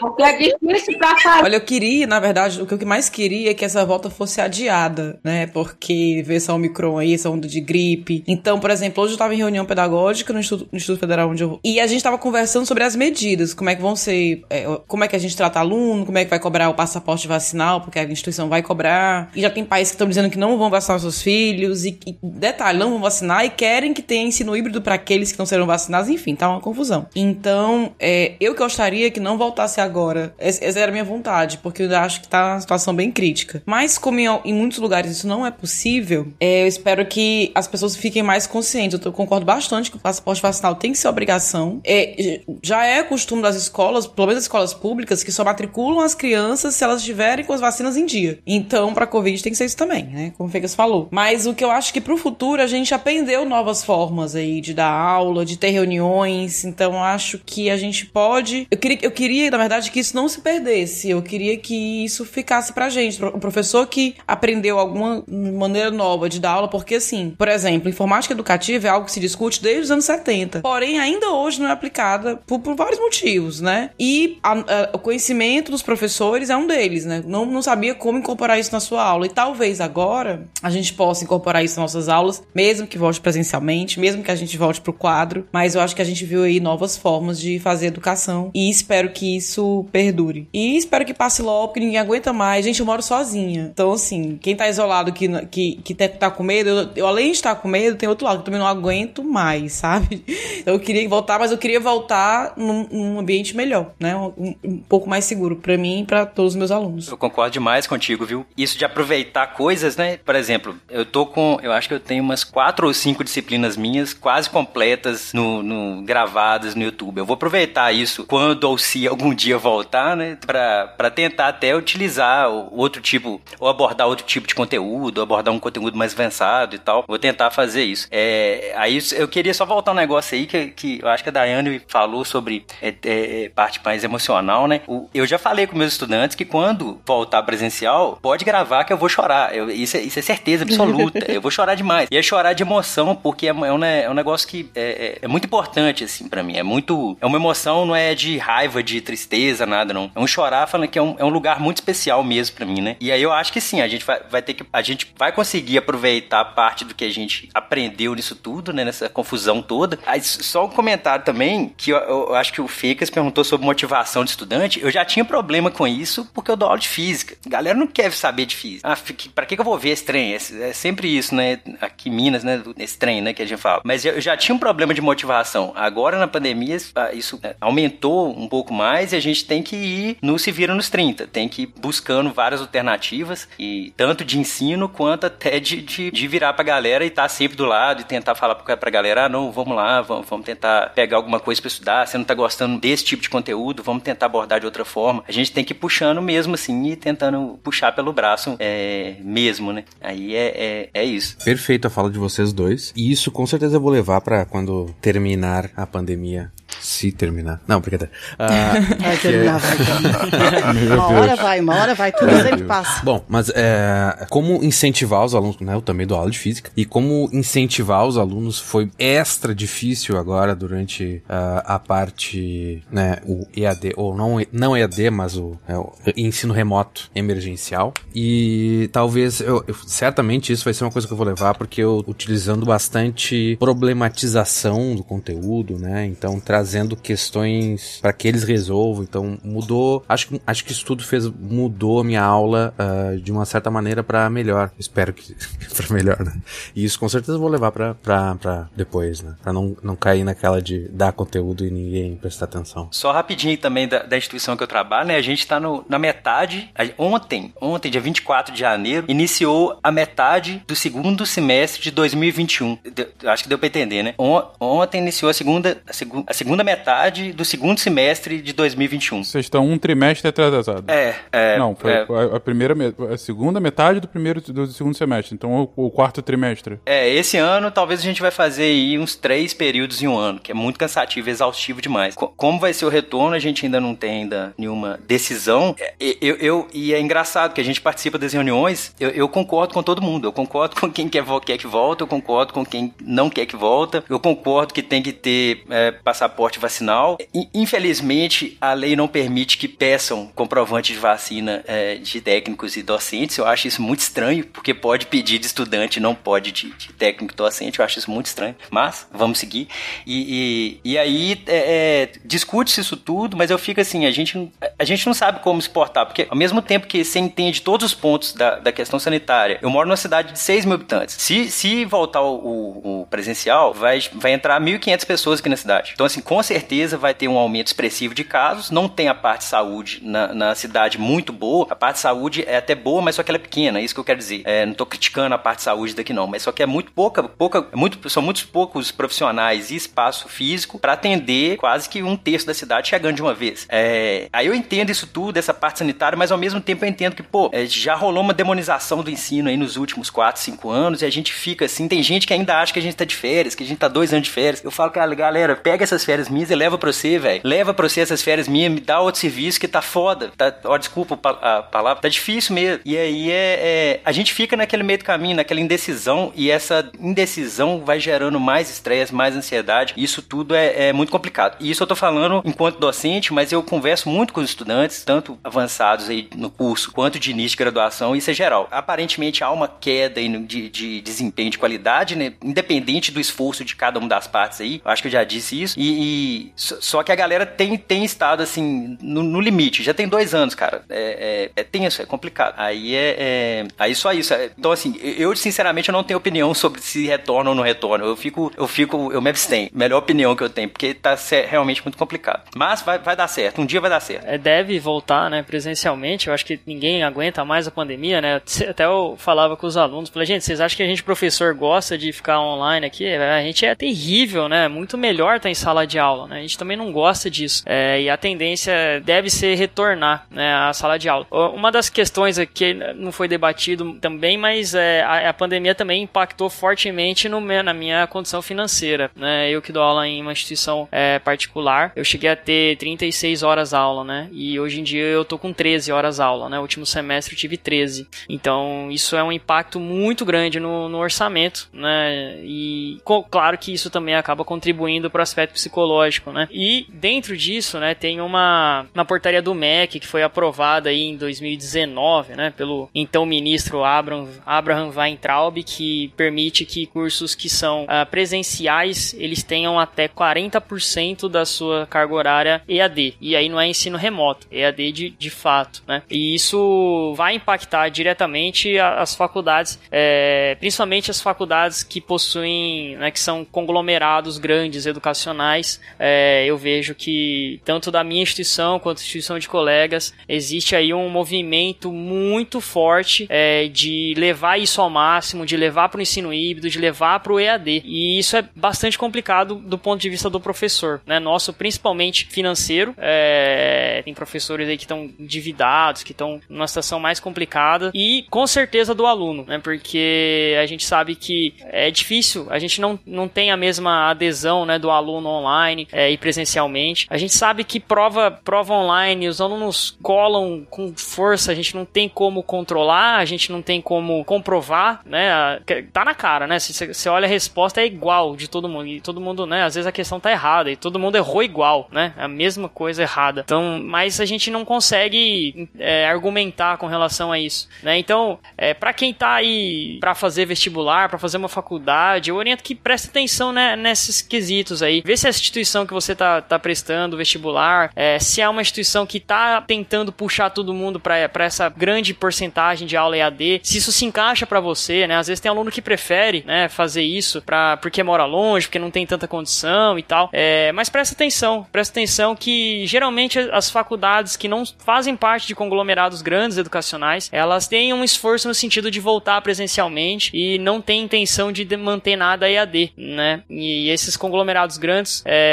Porque 0.00 0.22
é 0.22 0.36
difícil 0.36 0.98
pra 0.98 1.18
fazer. 1.18 1.44
Olha, 1.44 1.56
eu 1.56 1.60
queria, 1.62 2.06
na 2.06 2.20
verdade, 2.20 2.60
o 2.60 2.66
que 2.66 2.74
eu 2.74 2.86
mais 2.86 3.08
queria 3.08 3.50
é 3.50 3.54
que 3.54 3.64
essa 3.64 3.84
volta 3.86 4.10
fosse 4.10 4.40
adiada, 4.40 5.18
né? 5.24 5.46
Porque 5.46 6.22
veio 6.26 6.36
essa 6.36 6.52
Omicron 6.52 6.98
aí, 6.98 7.14
essa 7.14 7.30
onda 7.30 7.48
de 7.48 7.60
gripe. 7.60 8.22
Então, 8.28 8.60
por 8.60 8.70
exemplo, 8.70 9.02
hoje 9.02 9.12
eu 9.12 9.16
estava 9.16 9.34
em 9.34 9.38
reunião 9.38 9.64
pedagógica 9.64 10.32
no 10.32 10.40
Instituto, 10.40 10.68
no 10.70 10.76
Instituto 10.76 11.00
Federal 11.00 11.30
onde 11.30 11.42
eu 11.42 11.48
vou. 11.48 11.60
E 11.64 11.80
a 11.80 11.86
gente 11.86 11.98
estava 11.98 12.18
conversando 12.18 12.66
sobre 12.66 12.84
as 12.84 12.94
medidas, 12.94 13.54
como 13.54 13.70
é 13.70 13.74
que 13.74 13.80
vão 13.80 13.96
ser, 13.96 14.44
é, 14.50 14.64
como 14.86 15.04
é 15.04 15.08
que 15.08 15.16
a 15.16 15.18
gente 15.18 15.34
trata 15.36 15.58
aluno, 15.58 16.04
como 16.04 16.18
é 16.18 16.24
que 16.24 16.30
vai 16.30 16.38
cobrar 16.38 16.68
o 16.68 16.74
passaporte 16.74 17.26
vacinal, 17.26 17.80
porque 17.80 17.98
a 17.98 18.04
instituição 18.04 18.48
vai 18.48 18.62
cobrar. 18.62 19.30
E 19.34 19.40
já 19.40 19.48
tem 19.48 19.64
países 19.64 19.92
que 19.92 19.94
estão 19.94 20.08
dizendo 20.08 20.28
que 20.28 20.38
não 20.38 20.58
vão 20.58 20.68
vacinar 20.68 21.00
seus 21.00 21.22
filhos 21.22 21.29
filhos 21.30 21.84
e, 21.84 21.96
e 22.04 22.16
detalhe, 22.22 22.76
não 22.76 22.90
vão 22.90 23.00
vacinar 23.00 23.44
e 23.44 23.50
querem 23.50 23.94
que 23.94 24.02
tenha 24.02 24.26
ensino 24.26 24.56
híbrido 24.56 24.82
para 24.82 24.96
aqueles 24.96 25.30
que 25.30 25.38
não 25.38 25.46
serão 25.46 25.64
vacinados, 25.64 26.08
enfim, 26.10 26.34
tá 26.34 26.48
uma 26.48 26.60
confusão. 26.60 27.06
Então, 27.14 27.92
é, 28.00 28.32
eu 28.40 28.52
gostaria 28.56 29.10
que 29.12 29.20
não 29.20 29.38
voltasse 29.38 29.80
agora. 29.80 30.34
Essa, 30.38 30.64
era 30.64 30.88
a 30.88 30.92
minha 30.92 31.04
vontade, 31.04 31.58
porque 31.58 31.84
eu 31.84 31.96
acho 31.96 32.20
que 32.20 32.28
tá 32.28 32.54
uma 32.54 32.60
situação 32.60 32.92
bem 32.92 33.12
crítica. 33.12 33.62
Mas, 33.64 33.96
como 33.96 34.18
em, 34.18 34.26
em 34.44 34.52
muitos 34.52 34.78
lugares 34.78 35.12
isso 35.12 35.28
não 35.28 35.46
é 35.46 35.52
possível, 35.52 36.32
é, 36.40 36.64
eu 36.64 36.66
espero 36.66 37.06
que 37.06 37.52
as 37.54 37.68
pessoas 37.68 37.94
fiquem 37.94 38.24
mais 38.24 38.48
conscientes. 38.48 38.98
Eu 39.00 39.12
concordo 39.12 39.46
bastante 39.46 39.88
que 39.88 39.96
o 39.96 40.00
passaporte 40.00 40.42
vacinal 40.42 40.74
tem 40.74 40.90
que 40.90 40.98
ser 40.98 41.06
obrigação. 41.06 41.80
É, 41.84 42.40
já 42.60 42.84
é 42.84 43.04
costume 43.04 43.42
das 43.42 43.54
escolas, 43.54 44.04
pelo 44.04 44.26
menos 44.26 44.38
das 44.38 44.44
escolas 44.44 44.74
públicas, 44.74 45.22
que 45.22 45.30
só 45.30 45.44
matriculam 45.44 46.00
as 46.00 46.14
crianças 46.14 46.74
se 46.74 46.82
elas 46.82 47.00
estiverem 47.00 47.44
com 47.44 47.52
as 47.52 47.60
vacinas 47.60 47.96
em 47.96 48.04
dia. 48.04 48.40
Então, 48.44 48.92
para 48.92 49.06
Covid 49.06 49.40
tem 49.40 49.52
que 49.52 49.58
ser 49.58 49.66
isso 49.66 49.76
também, 49.76 50.04
né? 50.04 50.32
Como 50.36 50.48
o 50.48 50.52
Fegas 50.52 50.74
falou. 50.74 51.08
Mas 51.10 51.19
o 51.46 51.54
que 51.54 51.64
eu 51.64 51.70
acho 51.70 51.92
que 51.92 52.00
pro 52.00 52.16
futuro 52.16 52.62
a 52.62 52.66
gente 52.66 52.94
aprendeu 52.94 53.44
novas 53.44 53.84
formas 53.84 54.34
aí 54.34 54.60
de 54.60 54.74
dar 54.74 54.90
aula, 54.90 55.44
de 55.44 55.56
ter 55.56 55.70
reuniões. 55.70 56.64
Então 56.64 57.02
acho 57.02 57.38
que 57.44 57.70
a 57.70 57.76
gente 57.76 58.06
pode. 58.06 58.66
Eu 58.70 58.78
queria, 58.78 58.98
eu 59.02 59.10
queria, 59.10 59.50
na 59.50 59.58
verdade, 59.58 59.90
que 59.90 60.00
isso 60.00 60.16
não 60.16 60.28
se 60.28 60.40
perdesse. 60.40 61.10
Eu 61.10 61.22
queria 61.22 61.56
que 61.56 62.04
isso 62.04 62.24
ficasse 62.24 62.72
pra 62.72 62.88
gente. 62.88 63.22
O 63.24 63.38
professor 63.38 63.86
que 63.86 64.14
aprendeu 64.26 64.78
alguma 64.78 65.22
maneira 65.28 65.90
nova 65.90 66.28
de 66.28 66.40
dar 66.40 66.52
aula, 66.52 66.68
porque 66.68 66.96
assim, 66.96 67.34
por 67.36 67.48
exemplo, 67.48 67.88
informática 67.88 68.34
educativa 68.34 68.88
é 68.88 68.90
algo 68.90 69.06
que 69.06 69.12
se 69.12 69.20
discute 69.20 69.62
desde 69.62 69.82
os 69.82 69.90
anos 69.90 70.04
70. 70.04 70.60
Porém, 70.60 70.98
ainda 70.98 71.30
hoje 71.30 71.60
não 71.60 71.68
é 71.68 71.72
aplicada 71.72 72.40
por, 72.46 72.60
por 72.60 72.74
vários 72.74 72.98
motivos, 72.98 73.60
né? 73.60 73.90
E 73.98 74.38
a, 74.42 74.52
a, 74.52 74.90
o 74.94 74.98
conhecimento 74.98 75.70
dos 75.70 75.82
professores 75.82 76.50
é 76.50 76.56
um 76.56 76.66
deles, 76.66 77.04
né? 77.04 77.22
Não, 77.26 77.44
não 77.44 77.62
sabia 77.62 77.94
como 77.94 78.18
incorporar 78.18 78.58
isso 78.58 78.72
na 78.72 78.80
sua 78.80 79.02
aula. 79.02 79.26
E 79.26 79.28
talvez 79.28 79.80
agora 79.80 80.46
a 80.62 80.70
gente 80.70 80.94
possa 80.94 81.09
incorporar 81.24 81.64
isso 81.64 81.80
nas 81.80 81.94
nossas 81.94 82.08
aulas, 82.08 82.42
mesmo 82.54 82.86
que 82.86 82.98
volte 82.98 83.20
presencialmente, 83.20 83.98
mesmo 83.98 84.22
que 84.22 84.30
a 84.30 84.34
gente 84.34 84.56
volte 84.56 84.80
pro 84.80 84.92
quadro. 84.92 85.46
Mas 85.52 85.74
eu 85.74 85.80
acho 85.80 85.94
que 85.94 86.02
a 86.02 86.04
gente 86.04 86.24
viu 86.24 86.42
aí 86.42 86.60
novas 86.60 86.96
formas 86.96 87.40
de 87.40 87.58
fazer 87.58 87.86
educação 87.86 88.50
e 88.54 88.70
espero 88.70 89.10
que 89.10 89.36
isso 89.36 89.86
perdure. 89.92 90.48
E 90.52 90.76
espero 90.76 91.04
que 91.04 91.14
passe 91.14 91.42
logo, 91.42 91.68
porque 91.68 91.80
ninguém 91.80 91.98
aguenta 91.98 92.32
mais. 92.32 92.64
Gente, 92.64 92.80
eu 92.80 92.86
moro 92.86 93.02
sozinha. 93.02 93.70
Então, 93.72 93.92
assim, 93.92 94.38
quem 94.40 94.54
tá 94.56 94.68
isolado, 94.68 95.12
que, 95.12 95.28
que, 95.46 95.80
que 95.82 95.94
tá 95.94 96.30
com 96.30 96.42
medo, 96.42 96.68
eu, 96.68 96.88
eu 96.96 97.06
além 97.06 97.26
de 97.26 97.36
estar 97.36 97.54
com 97.54 97.68
medo, 97.68 97.96
tem 97.96 98.08
outro 98.08 98.26
lado, 98.26 98.36
que 98.36 98.40
eu 98.42 98.44
também 98.44 98.60
não 98.60 98.66
aguento 98.66 99.22
mais, 99.22 99.72
sabe? 99.72 100.24
Então 100.58 100.74
eu 100.74 100.80
queria 100.80 101.08
voltar, 101.08 101.38
mas 101.38 101.50
eu 101.50 101.58
queria 101.58 101.80
voltar 101.80 102.54
num, 102.56 102.86
num 102.90 103.18
ambiente 103.18 103.56
melhor, 103.56 103.92
né? 103.98 104.16
Um, 104.16 104.54
um 104.64 104.78
pouco 104.78 105.08
mais 105.08 105.24
seguro 105.24 105.56
para 105.56 105.76
mim 105.76 106.00
e 106.00 106.04
para 106.04 106.26
todos 106.26 106.52
os 106.52 106.56
meus 106.56 106.70
alunos. 106.70 107.08
Eu 107.08 107.16
concordo 107.16 107.52
demais 107.52 107.86
contigo, 107.86 108.24
viu? 108.24 108.46
Isso 108.56 108.78
de 108.78 108.84
aproveitar 108.84 109.48
coisas, 109.48 109.96
né? 109.96 110.18
Por 110.24 110.34
exemplo, 110.34 110.76
eu 110.88 110.99
tô 111.04 111.26
com, 111.26 111.58
eu 111.62 111.72
acho 111.72 111.88
que 111.88 111.94
eu 111.94 112.00
tenho 112.00 112.22
umas 112.22 112.44
quatro 112.44 112.86
ou 112.86 112.94
cinco 112.94 113.24
disciplinas 113.24 113.76
minhas 113.76 114.12
quase 114.12 114.48
completas 114.48 115.32
no, 115.32 115.62
no 115.62 116.02
gravadas 116.02 116.74
no 116.74 116.82
YouTube. 116.82 117.18
Eu 117.18 117.26
vou 117.26 117.34
aproveitar 117.34 117.92
isso 117.92 118.24
quando 118.24 118.64
ou 118.64 118.76
se 118.78 119.06
algum 119.06 119.34
dia 119.34 119.58
voltar, 119.58 120.16
né? 120.16 120.36
Para 120.44 121.10
tentar 121.10 121.48
até 121.48 121.74
utilizar 121.74 122.48
outro 122.48 123.00
tipo, 123.00 123.40
ou 123.58 123.68
abordar 123.68 124.06
outro 124.06 124.26
tipo 124.26 124.46
de 124.46 124.54
conteúdo, 124.54 125.18
ou 125.18 125.22
abordar 125.22 125.52
um 125.52 125.58
conteúdo 125.58 125.96
mais 125.96 126.12
avançado 126.12 126.74
e 126.74 126.78
tal. 126.78 127.04
Vou 127.06 127.18
tentar 127.18 127.50
fazer 127.50 127.84
isso. 127.84 128.08
É, 128.10 128.72
aí 128.76 128.98
eu 129.12 129.28
queria 129.28 129.54
só 129.54 129.64
voltar 129.64 129.92
um 129.92 129.94
negócio 129.94 130.36
aí 130.36 130.46
que, 130.46 130.68
que 130.68 131.00
eu 131.02 131.08
acho 131.08 131.22
que 131.22 131.28
a 131.28 131.32
Daiane 131.32 131.80
falou 131.86 132.24
sobre 132.24 132.64
é, 132.82 132.94
é, 133.04 133.48
parte 133.48 133.80
mais 133.84 134.04
emocional, 134.04 134.66
né? 134.66 134.80
O, 134.86 135.08
eu 135.14 135.26
já 135.26 135.38
falei 135.38 135.66
com 135.66 135.76
meus 135.76 135.92
estudantes 135.92 136.34
que 136.34 136.44
quando 136.44 137.00
voltar 137.06 137.42
presencial, 137.42 138.18
pode 138.20 138.44
gravar 138.44 138.84
que 138.84 138.92
eu 138.92 138.96
vou 138.96 139.08
chorar. 139.08 139.54
Eu, 139.54 139.70
isso, 139.70 139.96
é, 139.96 140.00
isso 140.00 140.18
é 140.18 140.22
certeza 140.22 140.64
absoluta. 140.64 140.89
Eu 141.28 141.40
vou 141.40 141.50
chorar 141.50 141.74
demais. 141.74 142.08
E 142.10 142.16
é 142.16 142.22
chorar 142.22 142.52
de 142.52 142.62
emoção, 142.62 143.14
porque 143.14 143.46
é, 143.46 143.50
é, 143.50 143.52
um, 143.52 143.84
é 143.84 144.10
um 144.10 144.14
negócio 144.14 144.46
que 144.48 144.70
é, 144.74 144.80
é, 144.90 145.18
é 145.22 145.28
muito 145.28 145.44
importante, 145.44 146.04
assim, 146.04 146.28
para 146.28 146.42
mim. 146.42 146.56
É 146.56 146.62
muito. 146.62 147.16
É 147.20 147.26
uma 147.26 147.36
emoção, 147.36 147.86
não 147.86 147.96
é 147.96 148.14
de 148.14 148.38
raiva, 148.38 148.82
de 148.82 149.00
tristeza, 149.00 149.66
nada, 149.66 149.92
não. 149.92 150.10
É 150.14 150.20
um 150.20 150.26
chorar 150.26 150.66
falando 150.66 150.88
que 150.88 150.98
é 150.98 151.02
um, 151.02 151.16
é 151.18 151.24
um 151.24 151.28
lugar 151.28 151.60
muito 151.60 151.78
especial 151.78 152.22
mesmo 152.22 152.56
para 152.56 152.66
mim, 152.66 152.80
né? 152.80 152.96
E 153.00 153.10
aí 153.10 153.22
eu 153.22 153.32
acho 153.32 153.52
que 153.52 153.60
sim, 153.60 153.80
a 153.80 153.88
gente 153.88 154.04
vai, 154.04 154.20
vai 154.30 154.42
ter 154.42 154.54
que. 154.54 154.64
A 154.72 154.82
gente 154.82 155.12
vai 155.16 155.32
conseguir 155.32 155.78
aproveitar 155.78 156.44
parte 156.44 156.84
do 156.84 156.94
que 156.94 157.04
a 157.04 157.10
gente 157.10 157.48
aprendeu 157.54 158.14
nisso 158.14 158.34
tudo, 158.34 158.72
né? 158.72 158.84
Nessa 158.84 159.08
confusão 159.08 159.62
toda. 159.62 159.98
Aí, 160.06 160.20
só 160.22 160.64
um 160.64 160.70
comentário 160.70 161.24
também, 161.24 161.72
que 161.76 161.90
eu, 161.90 161.98
eu 161.98 162.34
acho 162.34 162.52
que 162.52 162.60
o 162.60 162.68
Fecas 162.68 163.10
perguntou 163.10 163.44
sobre 163.44 163.66
motivação 163.66 164.24
de 164.24 164.30
estudante. 164.30 164.80
Eu 164.80 164.90
já 164.90 165.04
tinha 165.04 165.24
problema 165.24 165.70
com 165.70 165.86
isso 165.86 166.28
porque 166.32 166.50
eu 166.50 166.56
dou 166.56 166.68
aula 166.68 166.80
de 166.80 166.88
física. 166.88 167.36
A 167.44 167.48
galera 167.48 167.78
não 167.78 167.86
quer 167.86 168.10
saber 168.12 168.46
de 168.46 168.56
física. 168.56 168.88
Ah, 168.88 168.96
pra 169.34 169.46
que, 169.46 169.54
que 169.54 169.60
eu 169.60 169.64
vou 169.64 169.78
ver 169.78 169.90
esse 169.90 170.04
trem? 170.04 170.34
É 170.34 170.72
sempre 170.80 171.16
isso, 171.16 171.34
né? 171.34 171.60
Aqui 171.80 172.08
em 172.08 172.12
Minas, 172.12 172.42
né? 172.42 172.62
Esse 172.78 172.98
trem, 172.98 173.20
né? 173.20 173.32
Que 173.32 173.42
a 173.42 173.46
gente 173.46 173.60
fala. 173.60 173.82
Mas 173.84 174.04
eu 174.04 174.20
já 174.20 174.36
tinha 174.36 174.54
um 174.54 174.58
problema 174.58 174.94
de 174.94 175.00
motivação. 175.00 175.72
Agora, 175.76 176.18
na 176.18 176.26
pandemia, 176.26 176.78
ah, 176.94 177.12
isso 177.12 177.38
né, 177.42 177.54
aumentou 177.60 178.30
um 178.30 178.48
pouco 178.48 178.72
mais 178.72 179.12
e 179.12 179.16
a 179.16 179.20
gente 179.20 179.44
tem 179.44 179.62
que 179.62 179.76
ir 179.76 180.16
no 180.22 180.38
se 180.38 180.50
vira 180.50 180.74
nos 180.74 180.88
30. 180.88 181.26
Tem 181.26 181.48
que 181.48 181.62
ir 181.62 181.66
buscando 181.80 182.32
várias 182.32 182.60
alternativas, 182.60 183.48
e 183.58 183.92
tanto 183.96 184.24
de 184.24 184.38
ensino 184.38 184.88
quanto 184.88 185.26
até 185.26 185.60
de, 185.60 185.82
de, 185.82 186.10
de 186.10 186.28
virar 186.28 186.52
pra 186.52 186.64
galera 186.64 187.04
e 187.04 187.08
estar 187.08 187.22
tá 187.22 187.28
sempre 187.28 187.56
do 187.56 187.64
lado 187.64 188.00
e 188.00 188.04
tentar 188.04 188.34
falar 188.34 188.54
pra, 188.54 188.76
pra 188.76 188.90
galera: 188.90 189.26
ah, 189.26 189.28
não, 189.28 189.52
vamos 189.52 189.76
lá, 189.76 190.00
vamos, 190.00 190.28
vamos 190.28 190.46
tentar 190.46 190.90
pegar 190.94 191.16
alguma 191.16 191.40
coisa 191.40 191.60
para 191.60 191.68
estudar. 191.68 192.06
Você 192.06 192.16
não 192.16 192.24
tá 192.24 192.34
gostando 192.34 192.78
desse 192.78 193.04
tipo 193.04 193.22
de 193.22 193.28
conteúdo, 193.28 193.82
vamos 193.82 194.02
tentar 194.02 194.26
abordar 194.26 194.60
de 194.60 194.66
outra 194.66 194.84
forma. 194.84 195.24
A 195.28 195.32
gente 195.32 195.52
tem 195.52 195.64
que 195.64 195.72
ir 195.72 195.76
puxando 195.76 196.22
mesmo 196.22 196.54
assim 196.54 196.90
e 196.90 196.96
tentando 196.96 197.58
puxar 197.62 197.92
pelo 197.92 198.12
braço 198.12 198.56
é, 198.58 199.16
mesmo, 199.20 199.72
né? 199.72 199.84
Aí 200.00 200.34
é, 200.34 200.46
é, 200.56 200.69
é 200.92 201.04
isso. 201.04 201.36
Perfeito 201.44 201.86
a 201.86 201.90
fala 201.90 202.10
de 202.10 202.18
vocês 202.18 202.52
dois. 202.52 202.92
E 202.96 203.10
isso 203.10 203.30
com 203.30 203.46
certeza 203.46 203.76
eu 203.76 203.80
vou 203.80 203.90
levar 203.90 204.20
para 204.20 204.44
quando 204.44 204.94
terminar 205.00 205.70
a 205.76 205.86
pandemia 205.86 206.52
se 206.80 207.12
terminar. 207.12 207.60
Não, 207.66 207.80
brincadeira. 207.80 208.12
Uh, 208.34 209.02
vai 209.02 209.16
terminar, 209.16 209.58
vai 209.58 209.76
terminar. 209.76 210.94
uma 210.94 211.08
hora 211.08 211.36
vai, 211.36 211.60
uma 211.60 211.74
hora 211.76 211.94
vai, 211.94 212.12
tudo 212.12 212.30
sempre 212.42 212.64
passa. 212.64 213.02
Bom, 213.04 213.24
mas 213.28 213.50
é, 213.54 214.26
como 214.28 214.64
incentivar 214.64 215.24
os 215.24 215.34
alunos, 215.34 215.60
né? 215.60 215.74
Eu 215.74 215.82
também 215.82 216.06
dou 216.06 216.18
aula 216.18 216.30
de 216.30 216.38
física. 216.38 216.70
E 216.76 216.84
como 216.84 217.28
incentivar 217.32 218.06
os 218.06 218.16
alunos 218.16 218.58
foi 218.58 218.90
extra 218.98 219.54
difícil 219.54 220.18
agora 220.18 220.54
durante 220.54 221.22
uh, 221.28 221.62
a 221.64 221.78
parte, 221.78 222.82
né? 222.90 223.18
O 223.26 223.46
EAD, 223.56 223.92
ou 223.96 224.16
não, 224.16 224.44
não 224.52 224.76
EAD, 224.76 225.10
mas 225.10 225.36
o, 225.36 225.56
é, 225.68 225.76
o 225.76 225.92
ensino 226.16 226.52
remoto 226.52 227.10
emergencial. 227.14 227.92
E 228.14 228.88
talvez, 228.92 229.40
eu, 229.40 229.62
eu, 229.66 229.74
certamente 229.86 230.52
isso 230.52 230.64
vai 230.64 230.74
ser 230.74 230.84
uma 230.84 230.90
coisa 230.90 231.06
que 231.06 231.12
eu 231.12 231.16
vou 231.16 231.26
levar, 231.26 231.54
porque 231.54 231.82
eu 231.82 232.04
utilizando 232.06 232.66
bastante 232.66 233.56
problematização 233.58 234.94
do 234.94 235.04
conteúdo, 235.04 235.78
né? 235.78 236.06
Então, 236.06 236.40
trazer 236.40 236.79
trazendo 236.80 236.96
questões 236.96 237.98
para 238.00 238.12
que 238.12 238.26
eles 238.26 238.44
resolvam. 238.44 239.02
Então 239.02 239.38
mudou, 239.44 240.04
acho, 240.08 240.40
acho 240.46 240.64
que 240.64 240.72
isso 240.72 240.84
tudo 240.84 241.04
fez 241.04 241.26
mudou 241.26 242.00
a 242.00 242.04
minha 242.04 242.22
aula 242.22 242.74
uh, 242.78 243.20
de 243.20 243.30
uma 243.30 243.44
certa 243.44 243.70
maneira 243.70 244.02
para 244.02 244.28
melhor. 244.30 244.70
Espero 244.78 245.12
que 245.12 245.34
para 245.76 245.94
melhor. 245.94 246.18
Né? 246.24 246.32
E 246.74 246.84
isso 246.84 246.98
com 246.98 247.08
certeza 247.08 247.38
vou 247.38 247.48
levar 247.48 247.72
para 247.72 248.68
depois, 248.74 249.22
né? 249.22 249.34
Para 249.42 249.52
não, 249.52 249.76
não 249.82 249.96
cair 249.96 250.24
naquela 250.24 250.60
de 250.60 250.88
dar 250.88 251.12
conteúdo 251.12 251.64
e 251.64 251.70
ninguém 251.70 252.16
prestar 252.16 252.46
atenção. 252.46 252.88
Só 252.90 253.12
rapidinho 253.12 253.56
também 253.58 253.86
da, 253.86 254.02
da 254.02 254.16
instituição 254.16 254.56
que 254.56 254.62
eu 254.62 254.68
trabalho, 254.68 255.08
né? 255.08 255.16
A 255.16 255.22
gente 255.22 255.40
está 255.40 255.60
na 255.60 255.98
metade. 255.98 256.70
Ontem, 256.96 257.52
ontem, 257.60 257.90
dia 257.90 258.00
24 258.00 258.52
de 258.54 258.60
janeiro, 258.60 259.06
iniciou 259.08 259.78
a 259.82 259.90
metade 259.90 260.62
do 260.66 260.74
segundo 260.74 261.26
semestre 261.26 261.82
de 261.82 261.90
2021. 261.90 262.78
Deu, 262.94 263.08
acho 263.24 263.42
que 263.42 263.48
deu 263.48 263.58
para 263.58 263.66
entender, 263.66 264.02
né? 264.02 264.14
Ontem 264.58 264.98
iniciou 264.98 265.30
a 265.30 265.34
segunda, 265.34 265.82
a 265.86 265.92
segunda, 265.92 266.24
a 266.30 266.34
segunda 266.34 266.59
segunda 266.60 266.64
metade 266.64 267.32
do 267.32 267.44
segundo 267.44 267.78
semestre 267.78 268.40
de 268.40 268.52
2021. 268.52 269.24
Vocês 269.24 269.46
estão 269.46 269.66
um 269.66 269.78
trimestre 269.78 270.28
atrasado. 270.28 270.90
É, 270.90 271.14
é. 271.32 271.58
Não, 271.58 271.74
foi 271.74 271.92
é. 271.92 272.06
A, 272.08 272.36
a, 272.36 272.40
primeira, 272.40 272.74
a 273.12 273.16
segunda 273.16 273.58
metade 273.60 274.00
do 274.00 274.08
primeiro 274.08 274.40
do 274.40 274.66
segundo 274.66 274.96
semestre. 274.96 275.34
Então 275.34 275.70
o, 275.76 275.86
o, 275.86 275.90
quarto 275.90 276.22
trimestre. 276.22 276.78
É, 276.84 277.08
esse 277.08 277.36
ano 277.36 277.70
talvez 277.70 278.00
a 278.00 278.02
gente 278.02 278.20
vai 278.20 278.30
fazer 278.30 278.64
aí 278.64 278.98
uns 278.98 279.16
três 279.16 279.54
períodos 279.54 280.02
em 280.02 280.08
um 280.08 280.18
ano, 280.18 280.38
que 280.38 280.52
é 280.52 280.54
muito 280.54 280.78
cansativo, 280.78 281.30
exaustivo 281.30 281.80
demais. 281.80 282.14
como 282.14 282.58
vai 282.58 282.72
ser 282.72 282.84
o 282.84 282.88
retorno, 282.88 283.34
a 283.34 283.38
gente 283.38 283.64
ainda 283.64 283.80
não 283.80 283.94
tem 283.94 284.22
ainda 284.22 284.52
nenhuma 284.58 284.98
decisão. 285.06 285.74
É, 285.78 285.94
eu, 286.20 286.36
eu 286.36 286.68
e 286.72 286.92
é 286.92 287.00
engraçado 287.00 287.54
que 287.54 287.60
a 287.60 287.64
gente 287.64 287.80
participa 287.80 288.18
das 288.18 288.32
reuniões. 288.32 288.94
Eu, 289.00 289.10
eu 289.10 289.28
concordo 289.28 289.72
com 289.72 289.82
todo 289.82 290.02
mundo. 290.02 290.26
Eu 290.26 290.32
concordo 290.32 290.76
com 290.80 290.90
quem 290.90 291.08
quer, 291.08 291.24
quer 291.44 291.56
que 291.56 291.66
volta. 291.66 292.02
Eu 292.02 292.08
concordo 292.08 292.52
com 292.52 292.64
quem 292.64 292.92
não 293.00 293.30
quer 293.30 293.46
que 293.46 293.56
volta. 293.56 294.04
Eu 294.08 294.20
concordo 294.20 294.74
que 294.74 294.82
tem 294.82 295.02
que 295.02 295.12
ter 295.12 295.64
é, 295.70 295.92
passaporte 295.92 296.49
passaporte 296.50 296.58
vacinal. 296.58 297.18
Infelizmente, 297.54 298.56
a 298.60 298.72
lei 298.72 298.96
não 298.96 299.06
permite 299.06 299.56
que 299.56 299.68
peçam 299.68 300.26
comprovante 300.34 300.92
de 300.92 300.98
vacina 300.98 301.62
é, 301.66 301.96
de 301.96 302.20
técnicos 302.20 302.76
e 302.76 302.82
docentes. 302.82 303.38
Eu 303.38 303.46
acho 303.46 303.68
isso 303.68 303.80
muito 303.80 304.00
estranho, 304.00 304.44
porque 304.46 304.74
pode 304.74 305.06
pedir 305.06 305.38
de 305.38 305.46
estudante, 305.46 306.00
não 306.00 306.14
pode 306.14 306.50
de, 306.50 306.70
de 306.72 306.92
técnico 306.92 307.32
e 307.32 307.36
docente. 307.36 307.78
Eu 307.78 307.84
acho 307.84 307.98
isso 307.98 308.10
muito 308.10 308.26
estranho. 308.26 308.56
Mas, 308.70 309.06
vamos 309.12 309.38
seguir. 309.38 309.68
E, 310.06 310.80
e, 310.84 310.92
e 310.92 310.98
aí, 310.98 311.42
é, 311.46 311.56
é, 311.56 312.12
discute-se 312.24 312.80
isso 312.80 312.96
tudo, 312.96 313.36
mas 313.36 313.50
eu 313.50 313.58
fico 313.58 313.80
assim, 313.80 314.06
a 314.06 314.10
gente, 314.10 314.50
a 314.78 314.84
gente 314.84 315.06
não 315.06 315.14
sabe 315.14 315.40
como 315.40 315.60
se 315.60 315.70
portar, 315.70 316.06
porque 316.06 316.26
ao 316.28 316.36
mesmo 316.36 316.60
tempo 316.60 316.86
que 316.86 317.04
você 317.04 317.18
entende 317.18 317.62
todos 317.62 317.86
os 317.86 317.94
pontos 317.94 318.32
da, 318.32 318.56
da 318.56 318.72
questão 318.72 318.98
sanitária, 318.98 319.58
eu 319.62 319.70
moro 319.70 319.86
numa 319.86 319.96
cidade 319.96 320.32
de 320.32 320.38
6 320.38 320.64
mil 320.64 320.74
habitantes. 320.74 321.16
Se, 321.18 321.50
se 321.50 321.84
voltar 321.84 322.22
o, 322.22 322.34
o, 322.34 323.00
o 323.02 323.06
presencial, 323.06 323.72
vai, 323.72 324.00
vai 324.14 324.32
entrar 324.32 324.60
1.500 324.60 325.06
pessoas 325.06 325.40
aqui 325.40 325.48
na 325.48 325.56
cidade. 325.56 325.92
Então, 325.94 326.06
assim, 326.06 326.20
com 326.20 326.39
com 326.40 326.44
certeza 326.44 326.96
vai 326.96 327.12
ter 327.12 327.28
um 327.28 327.36
aumento 327.36 327.66
expressivo 327.66 328.14
de 328.14 328.24
casos. 328.24 328.70
Não 328.70 328.88
tem 328.88 329.08
a 329.08 329.14
parte 329.14 329.42
de 329.42 329.48
saúde 329.48 330.00
na, 330.02 330.32
na 330.32 330.54
cidade 330.54 330.98
muito 330.98 331.34
boa. 331.34 331.66
A 331.68 331.76
parte 331.76 331.96
de 331.96 332.00
saúde 332.00 332.44
é 332.46 332.56
até 332.56 332.74
boa, 332.74 333.02
mas 333.02 333.16
só 333.16 333.22
que 333.22 333.30
ela 333.30 333.36
é 333.36 333.40
pequena. 333.40 333.78
É 333.78 333.82
isso 333.82 333.92
que 333.92 334.00
eu 334.00 334.04
quero 334.04 334.18
dizer. 334.18 334.40
É, 334.46 334.64
não 334.64 334.72
estou 334.72 334.86
criticando 334.86 335.34
a 335.34 335.38
parte 335.38 335.58
de 335.58 335.64
saúde 335.64 335.94
daqui 335.94 336.14
não, 336.14 336.26
mas 336.26 336.40
só 336.40 336.50
que 336.50 336.62
é 336.62 336.66
muito 336.66 336.92
pouca, 336.92 337.22
pouca, 337.24 337.66
muito, 337.74 338.08
são 338.08 338.22
muitos 338.22 338.42
poucos 338.42 338.90
profissionais 338.90 339.70
e 339.70 339.76
espaço 339.76 340.30
físico 340.30 340.78
para 340.78 340.94
atender 340.94 341.58
quase 341.58 341.90
que 341.90 342.02
um 342.02 342.16
terço 342.16 342.46
da 342.46 342.54
cidade 342.54 342.88
chegando 342.88 343.16
de 343.16 343.22
uma 343.22 343.34
vez. 343.34 343.66
É, 343.68 344.26
aí 344.32 344.46
eu 344.46 344.54
entendo 344.54 344.88
isso 344.88 345.06
tudo, 345.06 345.36
essa 345.36 345.52
parte 345.52 345.80
sanitária, 345.80 346.16
mas 346.16 346.32
ao 346.32 346.38
mesmo 346.38 346.58
tempo 346.58 346.86
eu 346.86 346.88
entendo 346.88 347.14
que, 347.14 347.22
pô, 347.22 347.50
é, 347.52 347.66
já 347.66 347.94
rolou 347.94 348.22
uma 348.22 348.32
demonização 348.32 349.02
do 349.02 349.10
ensino 349.10 349.50
aí 349.50 349.58
nos 349.58 349.76
últimos 349.76 350.08
4, 350.08 350.40
5 350.40 350.70
anos 350.70 351.02
e 351.02 351.04
a 351.04 351.10
gente 351.10 351.34
fica 351.34 351.66
assim. 351.66 351.86
Tem 351.86 352.02
gente 352.02 352.26
que 352.26 352.32
ainda 352.32 352.58
acha 352.58 352.72
que 352.72 352.78
a 352.78 352.82
gente 352.82 352.96
tá 352.96 353.04
de 353.04 353.14
férias, 353.14 353.54
que 353.54 353.62
a 353.62 353.66
gente 353.66 353.78
tá 353.78 353.88
dois 353.88 354.10
anos 354.14 354.26
de 354.26 354.32
férias. 354.32 354.64
Eu 354.64 354.70
falo, 354.70 354.90
cara, 354.90 355.14
galera, 355.14 355.54
pega 355.54 355.84
essas 355.84 356.02
férias 356.02 356.29
minhas 356.30 356.50
e 356.50 356.54
leva 356.54 356.78
pra 356.78 356.92
você, 356.92 357.18
velho. 357.18 357.40
Leva 357.44 357.74
pra 357.74 357.88
você 357.88 358.00
essas 358.00 358.22
férias 358.22 358.48
minhas, 358.48 358.72
me 358.72 358.80
dá 358.80 359.00
outro 359.00 359.20
serviço 359.20 359.60
que 359.60 359.68
tá 359.68 359.82
foda. 359.82 360.30
Tá, 360.36 360.54
ó, 360.64 360.78
desculpa 360.78 361.18
a 361.42 361.62
palavra, 361.62 362.02
tá 362.02 362.08
difícil 362.08 362.54
mesmo. 362.54 362.80
E 362.84 362.96
aí 362.96 363.30
é, 363.30 363.34
é, 363.34 364.00
a 364.04 364.12
gente 364.12 364.32
fica 364.32 364.56
naquele 364.56 364.82
meio 364.82 364.98
do 364.98 365.04
caminho, 365.04 365.36
naquela 365.36 365.60
indecisão, 365.60 366.32
e 366.34 366.50
essa 366.50 366.90
indecisão 366.98 367.82
vai 367.84 368.00
gerando 368.00 368.38
mais 368.38 368.70
estresse, 368.70 369.14
mais 369.14 369.36
ansiedade. 369.36 369.94
Isso 369.96 370.22
tudo 370.22 370.54
é, 370.54 370.88
é 370.88 370.92
muito 370.92 371.12
complicado. 371.12 371.56
E 371.60 371.70
isso 371.70 371.82
eu 371.82 371.86
tô 371.86 371.96
falando 371.96 372.42
enquanto 372.44 372.78
docente, 372.78 373.32
mas 373.32 373.52
eu 373.52 373.62
converso 373.62 374.08
muito 374.08 374.32
com 374.32 374.40
os 374.40 374.48
estudantes, 374.48 375.04
tanto 375.04 375.38
avançados 375.42 376.08
aí 376.08 376.28
no 376.34 376.50
curso, 376.50 376.92
quanto 376.92 377.18
de 377.18 377.30
início 377.30 377.50
de 377.50 377.56
graduação, 377.56 378.14
isso 378.14 378.30
é 378.30 378.34
geral. 378.34 378.68
Aparentemente 378.70 379.42
há 379.42 379.50
uma 379.50 379.68
queda 379.68 380.20
de, 380.20 380.68
de 380.68 381.00
desempenho 381.00 381.50
de 381.50 381.58
qualidade, 381.58 382.16
né? 382.16 382.32
Independente 382.42 383.10
do 383.10 383.20
esforço 383.20 383.64
de 383.64 383.74
cada 383.74 383.98
uma 383.98 384.08
das 384.08 384.26
partes 384.26 384.60
aí. 384.60 384.80
Acho 384.84 385.02
que 385.02 385.08
eu 385.08 385.12
já 385.12 385.24
disse 385.24 385.60
isso. 385.60 385.78
E, 385.78 385.88
e 385.88 386.19
só 386.56 387.02
que 387.02 387.12
a 387.12 387.14
galera 387.14 387.46
tem, 387.46 387.76
tem 387.76 388.04
estado 388.04 388.42
assim 388.42 388.96
no, 389.00 389.22
no 389.22 389.40
limite. 389.40 389.82
Já 389.82 389.94
tem 389.94 390.08
dois 390.08 390.34
anos, 390.34 390.54
cara. 390.54 390.82
É, 390.88 391.50
é, 391.56 391.60
é 391.60 391.64
tenso, 391.64 392.02
é 392.02 392.06
complicado. 392.06 392.54
Aí 392.56 392.94
é, 392.94 393.16
é, 393.18 393.68
aí 393.78 393.94
só 393.94 394.12
isso. 394.12 394.34
Então 394.58 394.72
assim, 394.72 394.96
eu 395.00 395.34
sinceramente 395.36 395.88
eu 395.88 395.92
não 395.92 396.04
tenho 396.04 396.18
opinião 396.18 396.52
sobre 396.54 396.80
se 396.80 397.06
retorna 397.06 397.50
ou 397.50 397.56
não 397.56 397.62
retorna. 397.62 398.04
Eu 398.04 398.16
fico, 398.16 398.52
eu 398.56 398.66
fico, 398.66 399.12
eu 399.12 399.20
me 399.20 399.30
abstenho. 399.30 399.70
Melhor 399.72 399.98
opinião 399.98 400.34
que 400.34 400.42
eu 400.42 400.50
tenho, 400.50 400.68
porque 400.68 400.94
tá 400.94 401.16
realmente 401.48 401.82
muito 401.82 401.98
complicado. 401.98 402.42
Mas 402.54 402.82
vai, 402.82 402.98
vai 402.98 403.16
dar 403.16 403.28
certo. 403.28 403.60
Um 403.60 403.66
dia 403.66 403.80
vai 403.80 403.90
dar 403.90 404.00
certo. 404.00 404.24
É, 404.26 404.38
deve 404.38 404.78
voltar, 404.78 405.30
né, 405.30 405.42
presencialmente. 405.42 406.28
Eu 406.28 406.34
acho 406.34 406.44
que 406.44 406.60
ninguém 406.66 407.02
aguenta 407.02 407.44
mais 407.44 407.66
a 407.66 407.70
pandemia, 407.70 408.20
né? 408.20 408.40
Até 408.68 408.84
eu 408.84 409.16
falava 409.18 409.56
com 409.56 409.66
os 409.66 409.76
alunos, 409.76 410.10
falei, 410.10 410.26
gente, 410.26 410.44
vocês 410.44 410.60
acham 410.60 410.76
que 410.76 410.82
a 410.82 410.86
gente 410.86 411.02
professor 411.02 411.54
gosta 411.54 411.96
de 411.96 412.12
ficar 412.12 412.40
online 412.40 412.86
aqui? 412.86 413.06
A 413.06 413.42
gente 413.42 413.64
é 413.64 413.74
terrível, 413.74 414.48
né? 414.48 414.68
Muito 414.68 414.96
melhor 414.96 415.36
estar 415.36 415.50
em 415.50 415.54
sala 415.54 415.86
de 415.86 415.98
aula, 415.98 416.09
né? 416.26 416.38
A 416.38 416.42
gente 416.42 416.58
também 416.58 416.76
não 416.76 416.92
gosta 416.92 417.30
disso. 417.30 417.62
É, 417.66 418.00
e 418.00 418.10
a 418.10 418.16
tendência 418.16 419.00
deve 419.04 419.30
ser 419.30 419.54
retornar, 419.54 420.26
né, 420.30 420.54
à 420.54 420.72
sala 420.72 420.98
de 420.98 421.08
aula. 421.08 421.26
Uma 421.30 421.70
das 421.70 421.88
questões 421.88 422.38
aqui 422.38 422.74
não 422.96 423.12
foi 423.12 423.28
debatido 423.28 423.94
também, 424.00 424.36
mas 424.36 424.74
é, 424.74 425.02
a, 425.02 425.30
a 425.30 425.34
pandemia 425.34 425.74
também 425.74 426.02
impactou 426.02 426.48
fortemente 426.50 427.28
no, 427.28 427.40
na 427.40 427.74
minha 427.74 428.06
condição 428.06 428.42
financeira, 428.42 429.10
né? 429.16 429.50
Eu 429.50 429.62
que 429.62 429.72
dou 429.72 429.82
aula 429.82 430.06
em 430.06 430.20
uma 430.20 430.32
instituição 430.32 430.88
é, 430.90 431.18
particular, 431.18 431.92
eu 431.96 432.04
cheguei 432.04 432.30
a 432.30 432.36
ter 432.36 432.76
36 432.76 433.42
horas 433.42 433.74
aula, 433.74 434.04
né? 434.04 434.28
E 434.32 434.58
hoje 434.58 434.80
em 434.80 434.84
dia 434.84 435.02
eu 435.02 435.24
tô 435.24 435.38
com 435.38 435.52
13 435.52 435.92
horas 435.92 436.20
aula, 436.20 436.48
né? 436.48 436.58
O 436.58 436.62
último 436.62 436.86
semestre 436.86 437.34
eu 437.34 437.38
tive 437.38 437.56
13. 437.56 438.06
Então 438.28 438.88
isso 438.90 439.16
é 439.16 439.22
um 439.22 439.32
impacto 439.32 439.78
muito 439.78 440.24
grande 440.24 440.60
no, 440.60 440.88
no 440.88 440.98
orçamento, 440.98 441.68
né? 441.72 442.40
E 442.42 442.98
claro 443.30 443.56
que 443.58 443.72
isso 443.72 443.90
também 443.90 444.14
acaba 444.14 444.44
contribuindo 444.44 445.10
para 445.10 445.20
o 445.20 445.22
aspecto 445.22 445.52
psicológico, 445.52 445.99
né? 446.32 446.48
E 446.50 446.86
dentro 446.88 447.36
disso, 447.36 447.78
né, 447.78 447.94
tem 447.94 448.20
uma, 448.20 448.86
uma 448.94 449.04
portaria 449.04 449.42
do 449.42 449.54
MEC 449.54 450.00
que 450.00 450.06
foi 450.06 450.22
aprovada 450.22 450.90
aí 450.90 451.02
em 451.02 451.16
2019, 451.16 452.34
né, 452.34 452.52
pelo 452.56 452.88
então 452.94 453.24
ministro 453.24 453.84
Abraham, 453.84 454.28
Abraham 454.44 454.90
Weintraub, 454.94 455.62
que 455.62 456.12
permite 456.16 456.64
que 456.64 456.86
cursos 456.86 457.34
que 457.34 457.48
são 457.48 457.84
uh, 457.84 458.06
presenciais 458.10 459.14
eles 459.14 459.42
tenham 459.42 459.78
até 459.78 460.08
40% 460.08 461.28
da 461.28 461.44
sua 461.44 461.86
carga 461.86 462.14
horária 462.14 462.62
EAD. 462.68 463.14
E 463.20 463.36
aí 463.36 463.48
não 463.48 463.60
é 463.60 463.68
ensino 463.68 463.96
remoto, 463.96 464.46
EAD 464.50 464.92
de, 464.92 465.10
de 465.10 465.30
fato, 465.30 465.82
né? 465.86 466.02
E 466.10 466.34
isso 466.34 467.14
vai 467.16 467.34
impactar 467.34 467.88
diretamente 467.88 468.78
as 468.78 469.14
faculdades, 469.14 469.78
é, 469.90 470.56
principalmente 470.58 471.10
as 471.10 471.20
faculdades 471.20 471.82
que 471.82 472.00
possuem, 472.00 472.96
né, 472.96 473.10
que 473.10 473.20
são 473.20 473.44
conglomerados 473.44 474.38
grandes 474.38 474.86
educacionais. 474.86 475.80
É, 475.98 476.44
eu 476.46 476.56
vejo 476.56 476.94
que 476.94 477.60
tanto 477.64 477.90
da 477.90 478.02
minha 478.02 478.22
instituição 478.22 478.78
quanto 478.78 478.98
da 478.98 479.02
instituição 479.02 479.38
de 479.38 479.48
colegas 479.48 480.14
existe 480.28 480.74
aí 480.74 480.92
um 480.92 481.08
movimento 481.08 481.92
muito 481.92 482.60
forte 482.60 483.26
é, 483.28 483.68
de 483.68 484.14
levar 484.16 484.58
isso 484.58 484.80
ao 484.80 484.90
máximo, 484.90 485.46
de 485.46 485.56
levar 485.56 485.88
para 485.88 485.98
o 485.98 486.02
ensino 486.02 486.32
híbrido, 486.32 486.70
de 486.70 486.78
levar 486.78 487.20
para 487.20 487.32
o 487.32 487.40
EAD. 487.40 487.82
E 487.84 488.18
isso 488.18 488.36
é 488.36 488.44
bastante 488.54 488.98
complicado 488.98 489.54
do 489.54 489.78
ponto 489.78 490.00
de 490.00 490.08
vista 490.08 490.30
do 490.30 490.40
professor, 490.40 491.00
né? 491.06 491.18
Nosso, 491.18 491.52
principalmente 491.52 492.26
financeiro. 492.26 492.94
É, 492.98 494.02
tem 494.04 494.14
professores 494.14 494.68
aí 494.68 494.76
que 494.76 494.84
estão 494.84 495.10
endividados, 495.18 496.02
que 496.02 496.12
estão 496.12 496.40
numa 496.48 496.66
situação 496.66 497.00
mais 497.00 497.20
complicada. 497.20 497.90
E 497.94 498.24
com 498.30 498.46
certeza 498.46 498.94
do 498.94 499.06
aluno, 499.06 499.44
né? 499.46 499.58
Porque 499.58 500.56
a 500.60 500.66
gente 500.66 500.84
sabe 500.84 501.14
que 501.14 501.54
é 501.60 501.90
difícil, 501.90 502.46
a 502.50 502.58
gente 502.58 502.80
não, 502.80 502.98
não 503.06 503.28
tem 503.28 503.50
a 503.50 503.56
mesma 503.56 504.10
adesão 504.10 504.64
né, 504.64 504.78
do 504.78 504.90
aluno 504.90 505.28
online 505.28 505.69
é, 505.92 506.10
e 506.10 506.18
presencialmente. 506.18 507.06
A 507.10 507.16
gente 507.16 507.34
sabe 507.34 507.64
que 507.64 507.80
prova, 507.80 508.30
prova 508.30 508.74
online, 508.74 509.28
os 509.28 509.40
alunos 509.40 509.96
colam 510.02 510.66
com 510.68 510.92
força, 510.96 511.52
a 511.52 511.54
gente 511.54 511.74
não 511.74 511.84
tem 511.84 512.08
como 512.08 512.42
controlar, 512.42 513.16
a 513.16 513.24
gente 513.24 513.50
não 513.52 513.62
tem 513.62 513.80
como 513.80 514.24
comprovar, 514.24 515.02
né? 515.04 515.60
Tá 515.92 516.04
na 516.04 516.14
cara, 516.14 516.46
né? 516.46 516.58
Você 516.58 517.08
olha 517.08 517.26
a 517.26 517.28
resposta 517.28 517.80
é 517.80 517.86
igual 517.86 518.36
de 518.36 518.48
todo 518.48 518.68
mundo. 518.68 518.86
E 518.86 519.00
todo 519.00 519.20
mundo, 519.20 519.46
né? 519.46 519.62
Às 519.62 519.74
vezes 519.74 519.86
a 519.86 519.92
questão 519.92 520.20
tá 520.20 520.30
errada 520.30 520.70
e 520.70 520.76
todo 520.76 520.98
mundo 520.98 521.16
errou 521.16 521.42
igual, 521.42 521.88
né? 521.90 522.12
A 522.16 522.28
mesma 522.28 522.68
coisa 522.68 523.02
errada. 523.02 523.42
Então, 523.44 523.80
mas 523.82 524.20
a 524.20 524.24
gente 524.24 524.50
não 524.50 524.64
consegue 524.64 525.68
é, 525.78 526.08
argumentar 526.08 526.76
com 526.78 526.86
relação 526.86 527.32
a 527.32 527.38
isso, 527.38 527.68
né? 527.82 527.98
Então, 527.98 528.38
é, 528.56 528.74
para 528.74 528.92
quem 528.92 529.12
tá 529.12 529.34
aí 529.34 529.98
para 530.00 530.14
fazer 530.14 530.46
vestibular, 530.46 531.08
para 531.08 531.18
fazer 531.18 531.36
uma 531.36 531.48
faculdade, 531.48 532.30
eu 532.30 532.36
oriento 532.36 532.62
que 532.62 532.74
preste 532.74 533.08
atenção 533.08 533.52
né, 533.52 533.76
nesses 533.76 534.22
quesitos 534.22 534.82
aí. 534.82 535.02
Vê 535.04 535.16
se 535.16 535.26
a 535.26 535.30
instituição 535.30 535.59
que 535.86 535.92
você 535.92 536.14
tá, 536.14 536.40
tá 536.40 536.58
prestando 536.58 537.16
vestibular, 537.16 537.90
é, 537.94 538.18
se 538.18 538.40
é 538.40 538.48
uma 538.48 538.62
instituição 538.62 539.06
que 539.06 539.20
tá 539.20 539.60
tentando 539.60 540.12
puxar 540.12 540.50
todo 540.50 540.74
mundo 540.74 540.98
para 540.98 541.44
essa 541.44 541.68
grande 541.68 542.14
porcentagem 542.14 542.86
de 542.86 542.96
aula 542.96 543.16
EAD, 543.16 543.60
se 543.62 543.78
isso 543.78 543.92
se 543.92 544.04
encaixa 544.04 544.46
para 544.46 544.60
você, 544.60 545.06
né? 545.06 545.16
Às 545.16 545.28
vezes 545.28 545.40
tem 545.40 545.50
aluno 545.50 545.70
que 545.70 545.82
prefere, 545.82 546.44
né, 546.46 546.68
fazer 546.68 547.02
isso 547.02 547.42
pra, 547.42 547.76
porque 547.76 548.02
mora 548.02 548.24
longe, 548.24 548.66
porque 548.66 548.78
não 548.78 548.90
tem 548.90 549.06
tanta 549.06 549.26
condição 549.28 549.98
e 549.98 550.02
tal. 550.02 550.28
É, 550.32 550.72
mas 550.72 550.88
presta 550.88 551.14
atenção, 551.14 551.66
presta 551.70 551.92
atenção 551.92 552.34
que 552.36 552.86
geralmente 552.86 553.38
as 553.38 553.70
faculdades 553.70 554.36
que 554.36 554.48
não 554.48 554.64
fazem 554.78 555.16
parte 555.16 555.46
de 555.46 555.54
conglomerados 555.54 556.22
grandes 556.22 556.58
educacionais, 556.58 557.28
elas 557.32 557.66
têm 557.66 557.92
um 557.92 558.04
esforço 558.04 558.48
no 558.48 558.54
sentido 558.54 558.90
de 558.90 559.00
voltar 559.00 559.40
presencialmente 559.40 560.30
e 560.34 560.58
não 560.58 560.80
tem 560.80 561.02
intenção 561.02 561.52
de 561.52 561.64
manter 561.76 562.16
nada 562.16 562.50
EAD, 562.50 562.92
né? 562.96 563.42
E 563.48 563.88
esses 563.90 564.16
conglomerados 564.16 564.78
grandes, 564.78 565.22
é, 565.24 565.49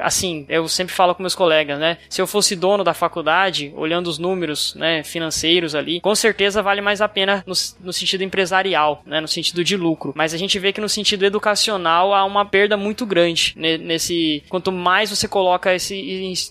assim, 0.00 0.44
eu 0.48 0.66
sempre 0.68 0.94
falo 0.94 1.14
com 1.14 1.22
meus 1.22 1.34
colegas, 1.34 1.78
né? 1.78 1.98
Se 2.08 2.20
eu 2.20 2.26
fosse 2.26 2.56
dono 2.56 2.84
da 2.84 2.94
faculdade, 2.94 3.72
olhando 3.76 4.08
os 4.08 4.18
números, 4.18 4.74
né, 4.74 5.02
financeiros 5.02 5.74
ali, 5.74 6.00
com 6.00 6.14
certeza 6.14 6.62
vale 6.62 6.80
mais 6.80 7.00
a 7.00 7.08
pena 7.08 7.44
no, 7.46 7.54
no 7.80 7.92
sentido 7.92 8.22
empresarial, 8.22 9.02
né, 9.06 9.20
no 9.20 9.28
sentido 9.28 9.62
de 9.62 9.76
lucro. 9.76 10.12
Mas 10.16 10.34
a 10.34 10.38
gente 10.38 10.58
vê 10.58 10.72
que 10.72 10.80
no 10.80 10.88
sentido 10.88 11.24
educacional 11.24 12.14
há 12.14 12.24
uma 12.24 12.44
perda 12.44 12.76
muito 12.76 13.06
grande 13.06 13.54
nesse, 13.56 14.42
quanto 14.48 14.70
mais 14.72 15.10
você 15.10 15.28
coloca 15.28 15.74
esse 15.74 15.94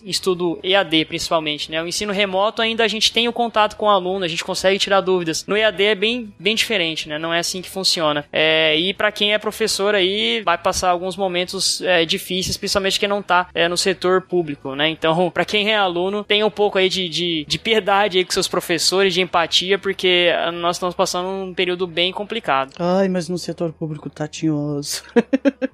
estudo 0.05 0.59
EAD, 0.63 1.05
principalmente, 1.05 1.71
né? 1.71 1.81
O 1.81 1.87
ensino 1.87 2.13
remoto 2.13 2.61
ainda 2.61 2.83
a 2.83 2.87
gente 2.87 3.11
tem 3.11 3.27
o 3.27 3.33
contato 3.33 3.75
com 3.75 3.85
o 3.85 3.89
aluno, 3.89 4.25
a 4.25 4.27
gente 4.27 4.43
consegue 4.43 4.79
tirar 4.79 5.01
dúvidas. 5.01 5.45
No 5.45 5.57
EAD 5.57 5.83
é 5.83 5.95
bem, 5.95 6.33
bem 6.39 6.55
diferente, 6.55 7.07
né? 7.09 7.17
Não 7.17 7.33
é 7.33 7.39
assim 7.39 7.61
que 7.61 7.69
funciona. 7.69 8.25
É, 8.31 8.75
e 8.77 8.93
para 8.93 9.11
quem 9.11 9.33
é 9.33 9.37
professor 9.37 9.95
aí, 9.95 10.41
vai 10.43 10.57
passar 10.57 10.89
alguns 10.89 11.15
momentos 11.15 11.81
é, 11.81 12.05
difíceis, 12.05 12.57
principalmente 12.63 12.97
quem 12.97 13.09
não 13.09 13.21
tá 13.21 13.47
é, 13.53 13.67
no 13.67 13.75
setor 13.75 14.21
público, 14.21 14.73
né? 14.73 14.87
Então, 14.87 15.29
para 15.31 15.43
quem 15.43 15.71
é 15.71 15.75
aluno, 15.75 16.23
tem 16.23 16.45
um 16.45 16.49
pouco 16.49 16.77
aí 16.77 16.87
de, 16.87 17.09
de, 17.09 17.45
de 17.45 17.59
piedade 17.59 18.17
aí 18.17 18.23
com 18.23 18.31
seus 18.31 18.47
professores, 18.47 19.13
de 19.13 19.21
empatia, 19.21 19.77
porque 19.77 20.31
nós 20.53 20.77
estamos 20.77 20.95
passando 20.95 21.27
um 21.27 21.53
período 21.53 21.85
bem 21.85 22.13
complicado. 22.13 22.73
Ai, 22.79 23.09
mas 23.09 23.27
no 23.27 23.37
setor 23.37 23.73
público 23.73 24.09
tá 24.09 24.27
tinhoso. 24.27 25.03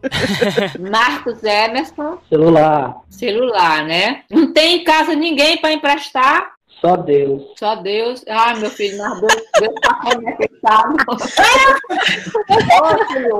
Marcos 0.92 1.44
Emerson. 1.44 2.18
Celular. 2.28 2.96
Celular, 3.10 3.86
né? 3.86 4.24
Não 4.32 4.52
tem 4.52 4.78
em 4.78 4.84
casa 4.84 5.14
ninguém 5.14 5.58
para 5.58 5.72
emprestar. 5.72 6.59
Só 6.82 6.96
Deus. 6.96 7.44
Só 7.58 7.76
Deus. 7.76 8.24
Ai, 8.28 8.60
meu 8.60 8.70
filho, 8.70 8.98
mas 8.98 9.20
Deus, 9.20 9.36
Deus 9.60 9.74
tá 9.82 10.00
conectado. 10.02 10.96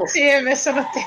Sim, 0.08 0.42
mas 0.44 0.66
eu 0.66 0.74
não 0.74 0.86
tenho. 0.92 1.06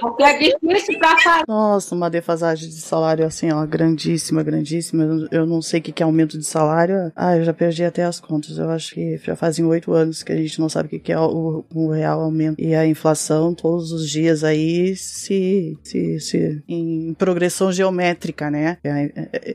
Porque 0.00 0.22
é 0.22 0.38
difícil 0.38 0.98
pra 0.98 1.18
fazer. 1.18 1.44
Nossa, 1.48 1.94
uma 1.94 2.10
defasagem 2.10 2.68
de 2.68 2.80
salário 2.80 3.24
assim, 3.24 3.50
ó, 3.50 3.64
grandíssima, 3.66 4.42
grandíssima. 4.42 5.04
Eu, 5.04 5.28
eu 5.30 5.46
não 5.46 5.62
sei 5.62 5.80
o 5.80 5.82
que, 5.82 5.92
que 5.92 6.02
é 6.02 6.06
aumento 6.06 6.38
de 6.38 6.44
salário. 6.44 7.10
Ah, 7.16 7.36
eu 7.36 7.44
já 7.44 7.54
perdi 7.54 7.84
até 7.84 8.04
as 8.04 8.20
contas. 8.20 8.58
Eu 8.58 8.68
acho 8.70 8.94
que 8.94 9.16
já 9.18 9.34
fazem 9.34 9.64
oito 9.64 9.92
anos 9.92 10.22
que 10.22 10.32
a 10.32 10.36
gente 10.36 10.60
não 10.60 10.68
sabe 10.68 10.86
o 10.86 10.90
que, 10.90 10.98
que 10.98 11.12
é 11.12 11.18
o, 11.18 11.64
o 11.74 11.90
real 11.90 12.20
aumento. 12.20 12.60
E 12.60 12.74
a 12.74 12.86
inflação, 12.86 13.54
todos 13.54 13.92
os 13.92 14.08
dias 14.08 14.44
aí, 14.44 14.94
se, 14.94 15.78
se, 15.82 16.20
se 16.20 16.62
em 16.68 17.14
progressão 17.14 17.72
geométrica, 17.72 18.50
né? 18.50 18.76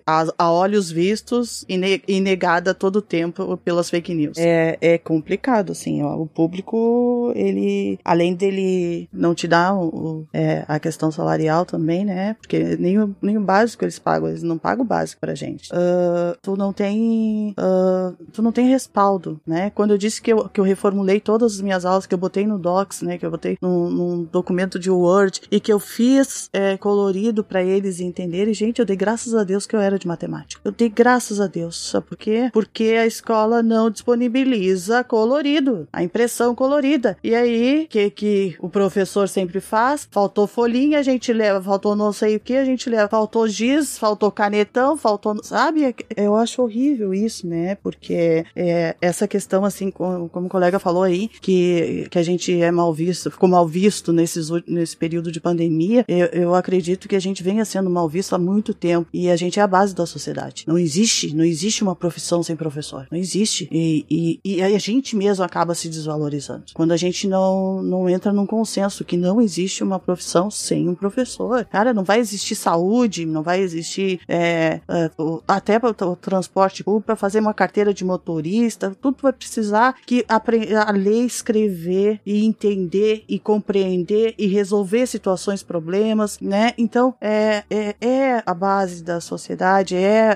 A, 0.06 0.26
a 0.38 0.52
olhos 0.52 0.91
vistos 0.91 1.66
e 2.08 2.20
negada 2.20 2.74
todo 2.74 2.98
o 2.98 3.02
tempo 3.02 3.58
pelas 3.58 3.90
fake 3.90 4.14
news. 4.14 4.38
É, 4.38 4.78
é 4.82 4.98
complicado, 4.98 5.72
assim, 5.72 6.02
ó. 6.04 6.16
O 6.16 6.28
público, 6.28 7.32
ele, 7.36 8.00
além 8.04 8.34
dele 8.34 9.10
não 9.12 9.34
te 9.34 9.48
dar 9.48 9.76
o, 9.76 10.26
é, 10.34 10.66
a 10.68 10.80
questão 10.80 11.12
salarial 11.12 11.66
também, 11.66 12.06
né? 12.06 12.36
Porque 12.40 12.76
nem 12.78 13.00
o, 13.00 13.16
nem 13.22 13.38
o 13.38 13.42
básico 13.42 13.84
eles 13.84 14.00
pagam, 14.00 14.30
eles 14.30 14.44
não 14.44 14.58
pagam 14.58 14.84
o 14.84 14.88
básico 14.88 15.22
pra 15.22 15.36
gente. 15.36 15.72
Uh, 15.72 16.38
tu 16.42 16.56
não 16.56 16.74
tem, 16.74 17.56
uh, 17.60 18.16
tu 18.32 18.42
não 18.42 18.52
tem 18.52 18.68
respaldo, 18.68 19.40
né? 19.46 19.70
Quando 19.72 19.92
eu 19.92 19.98
disse 19.98 20.22
que 20.22 20.32
eu, 20.32 20.50
que 20.50 20.60
eu 20.60 20.64
reformulei 20.66 21.20
todas 21.20 21.56
as 21.56 21.62
minhas 21.62 21.86
aulas, 21.86 22.06
que 22.06 22.14
eu 22.14 22.18
botei 22.18 22.46
no 22.46 22.58
Docs, 22.60 23.02
né? 23.02 23.18
Que 23.18 23.26
eu 23.26 23.32
botei 23.32 23.58
num, 23.62 23.90
num 23.90 24.24
documento 24.24 24.80
de 24.80 24.90
Word 24.90 25.42
e 25.52 25.60
que 25.60 25.72
eu 25.72 25.80
fiz 25.80 26.50
é, 26.54 26.78
colorido 26.78 27.44
para 27.44 27.64
eles 27.64 28.00
entenderem, 28.00 28.54
gente, 28.54 28.80
eu 28.80 28.86
dei 28.86 28.96
graças 28.96 29.34
a 29.34 29.44
Deus 29.44 29.66
que 29.66 29.76
eu 29.76 29.80
era 29.80 30.00
de 30.00 30.08
matemática. 30.08 30.62
Eu 30.64 30.72
dei 30.72 30.90
graças 30.90 31.40
a 31.40 31.48
Deus. 31.48 31.65
Sabe 31.72 32.08
por 32.08 32.18
quê? 32.18 32.50
Porque 32.54 32.96
a 33.00 33.06
escola 33.06 33.62
não 33.62 33.90
disponibiliza 33.90 35.04
colorido, 35.04 35.88
a 35.92 36.04
impressão 36.04 36.56
colorida. 36.56 37.18
E 37.24 37.34
aí, 37.36 37.88
que, 37.90 38.10
que 38.10 38.56
o 38.60 38.70
professor 38.70 39.28
sempre 39.28 39.60
faz? 39.60 40.08
Faltou 40.12 40.48
folhinha, 40.48 41.00
a 41.00 41.04
gente 41.04 41.32
leva, 41.32 41.62
faltou 41.62 41.96
não 41.96 42.12
sei 42.12 42.36
o 42.36 42.40
que, 42.40 42.56
a 42.56 42.66
gente 42.66 42.90
leva, 42.90 43.08
faltou 43.08 43.48
giz, 43.48 43.98
faltou 43.98 44.32
canetão, 44.32 44.98
faltou, 44.98 45.42
sabe? 45.44 45.96
Eu 46.16 46.36
acho 46.36 46.62
horrível 46.62 47.14
isso, 47.14 47.48
né? 47.48 47.76
Porque 47.76 48.46
é, 48.56 48.96
essa 49.02 49.28
questão, 49.28 49.66
assim, 49.66 49.92
como, 49.92 50.30
como 50.30 50.48
o 50.48 50.50
colega 50.50 50.80
falou 50.80 51.04
aí, 51.04 51.30
que, 51.42 52.08
que 52.10 52.20
a 52.20 52.24
gente 52.24 52.62
é 52.62 52.72
mal 52.72 52.94
visto, 52.94 53.32
ficou 53.32 53.50
mal 53.50 53.68
visto 53.68 54.12
nesses, 54.12 54.50
nesse 54.68 54.96
período 54.96 55.32
de 55.32 55.40
pandemia, 55.40 56.06
eu, 56.08 56.28
eu 56.28 56.56
acredito 56.56 57.08
que 57.08 57.16
a 57.16 57.22
gente 57.22 57.44
venha 57.44 57.66
sendo 57.66 57.90
mal 57.90 58.08
visto 58.08 58.34
há 58.34 58.38
muito 58.38 58.74
tempo. 58.74 59.08
E 59.14 59.30
a 59.30 59.36
gente 59.36 59.60
é 59.60 59.64
a 59.64 59.68
base 59.68 59.96
da 59.96 60.06
sociedade. 60.06 60.66
Não 60.68 60.78
existe, 60.78 61.36
não 61.36 61.44
existe 61.44 61.55
uma 61.84 61.95
profissão 61.95 62.41
sem 62.44 62.56
professor. 62.56 63.07
Não 63.11 63.18
existe. 63.18 63.68
E, 63.72 64.06
e, 64.10 64.40
e 64.57 64.61
a 64.61 64.80
gente 64.80 65.15
mesmo 65.15 65.44
acaba 65.44 65.76
se 65.76 65.90
desvalorizando. 65.90 66.65
Quando 66.73 66.91
a 66.91 66.98
gente 66.98 67.27
não, 67.27 67.82
não 67.82 68.10
entra 68.10 68.32
num 68.32 68.45
consenso 68.45 69.03
que 69.03 69.18
não 69.18 69.41
existe 69.41 69.84
uma 69.84 69.99
profissão 69.99 70.49
sem 70.49 70.88
um 70.88 70.95
professor. 70.95 71.65
Cara, 71.65 71.94
não 71.94 72.03
vai 72.03 72.19
existir 72.19 72.56
saúde, 72.56 73.26
não 73.26 73.44
vai 73.44 73.61
existir 73.61 74.19
é, 74.27 74.82
é, 74.88 75.11
até 75.48 75.80
para 75.80 75.90
o 75.90 76.15
transporte 76.15 76.84
público, 76.84 77.06
para 77.06 77.15
fazer 77.15 77.40
uma 77.40 77.53
carteira 77.53 77.94
de 77.94 78.03
motorista, 78.03 78.95
tudo 79.02 79.18
vai 79.22 79.34
precisar 79.34 79.95
que 80.06 80.26
a 80.27 80.91
ler, 80.91 81.26
escrever 81.26 82.19
e 82.26 82.45
entender 82.45 83.23
e 83.27 83.40
compreender 83.40 84.34
e 84.38 84.48
resolver 84.48 85.06
situações, 85.07 85.64
problemas, 85.64 86.40
né? 86.40 86.73
Então, 86.77 87.15
é, 87.19 87.64
é, 87.69 87.95
é 87.99 88.44
a 88.45 88.53
base 88.53 89.03
da 89.03 89.19
sociedade, 89.19 89.95
é, 89.95 90.36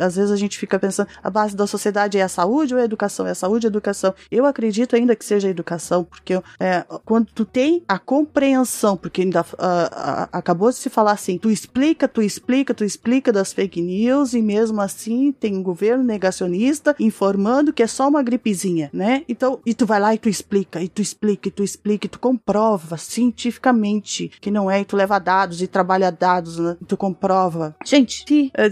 às 0.00 0.16
vezes 0.16 0.27
a 0.30 0.36
gente 0.36 0.58
fica 0.58 0.78
pensando, 0.78 1.08
a 1.22 1.30
base 1.30 1.56
da 1.56 1.66
sociedade 1.66 2.18
é 2.18 2.22
a 2.22 2.28
saúde 2.28 2.74
ou 2.74 2.80
é 2.80 2.82
a 2.82 2.86
educação? 2.86 3.26
É 3.26 3.30
a 3.30 3.34
saúde 3.34 3.66
ou 3.66 3.68
a 3.68 3.72
educação? 3.72 4.14
Eu 4.30 4.46
acredito 4.46 4.96
ainda 4.96 5.14
que 5.16 5.24
seja 5.24 5.48
a 5.48 5.50
educação, 5.50 6.04
porque 6.04 6.34
é, 6.60 6.84
quando 7.04 7.26
tu 7.32 7.44
tem 7.44 7.82
a 7.88 7.98
compreensão, 7.98 8.96
porque 8.96 9.22
ainda 9.22 9.40
uh, 9.40 9.44
uh, 9.44 10.28
acabou 10.32 10.70
de 10.70 10.76
se 10.76 10.90
falar 10.90 11.12
assim, 11.12 11.38
tu 11.38 11.50
explica, 11.50 12.08
tu 12.08 12.22
explica, 12.22 12.74
tu 12.74 12.84
explica 12.84 13.32
das 13.32 13.52
fake 13.52 13.80
news 13.80 14.34
e 14.34 14.42
mesmo 14.42 14.80
assim 14.80 15.32
tem 15.32 15.56
um 15.56 15.62
governo 15.62 16.04
negacionista 16.04 16.94
informando 16.98 17.72
que 17.72 17.82
é 17.82 17.86
só 17.86 18.08
uma 18.08 18.22
gripezinha, 18.22 18.90
né? 18.92 19.22
Então, 19.28 19.60
e 19.64 19.74
tu 19.74 19.86
vai 19.86 20.00
lá 20.00 20.14
e 20.14 20.18
tu 20.18 20.28
explica, 20.28 20.82
e 20.82 20.88
tu 20.88 21.02
explica, 21.02 21.48
e 21.48 21.50
tu 21.50 21.62
explica, 21.62 22.06
e 22.06 22.08
tu 22.08 22.18
comprova 22.18 22.96
cientificamente 22.96 24.30
que 24.40 24.50
não 24.50 24.70
é, 24.70 24.80
e 24.80 24.84
tu 24.84 24.96
leva 24.96 25.18
dados 25.18 25.62
e 25.62 25.66
trabalha 25.66 26.10
dados, 26.10 26.58
né? 26.58 26.76
E 26.80 26.84
tu 26.84 26.96
comprova. 26.96 27.76
Gente, 27.84 28.24
se, 28.26 28.50
eh, 28.54 28.70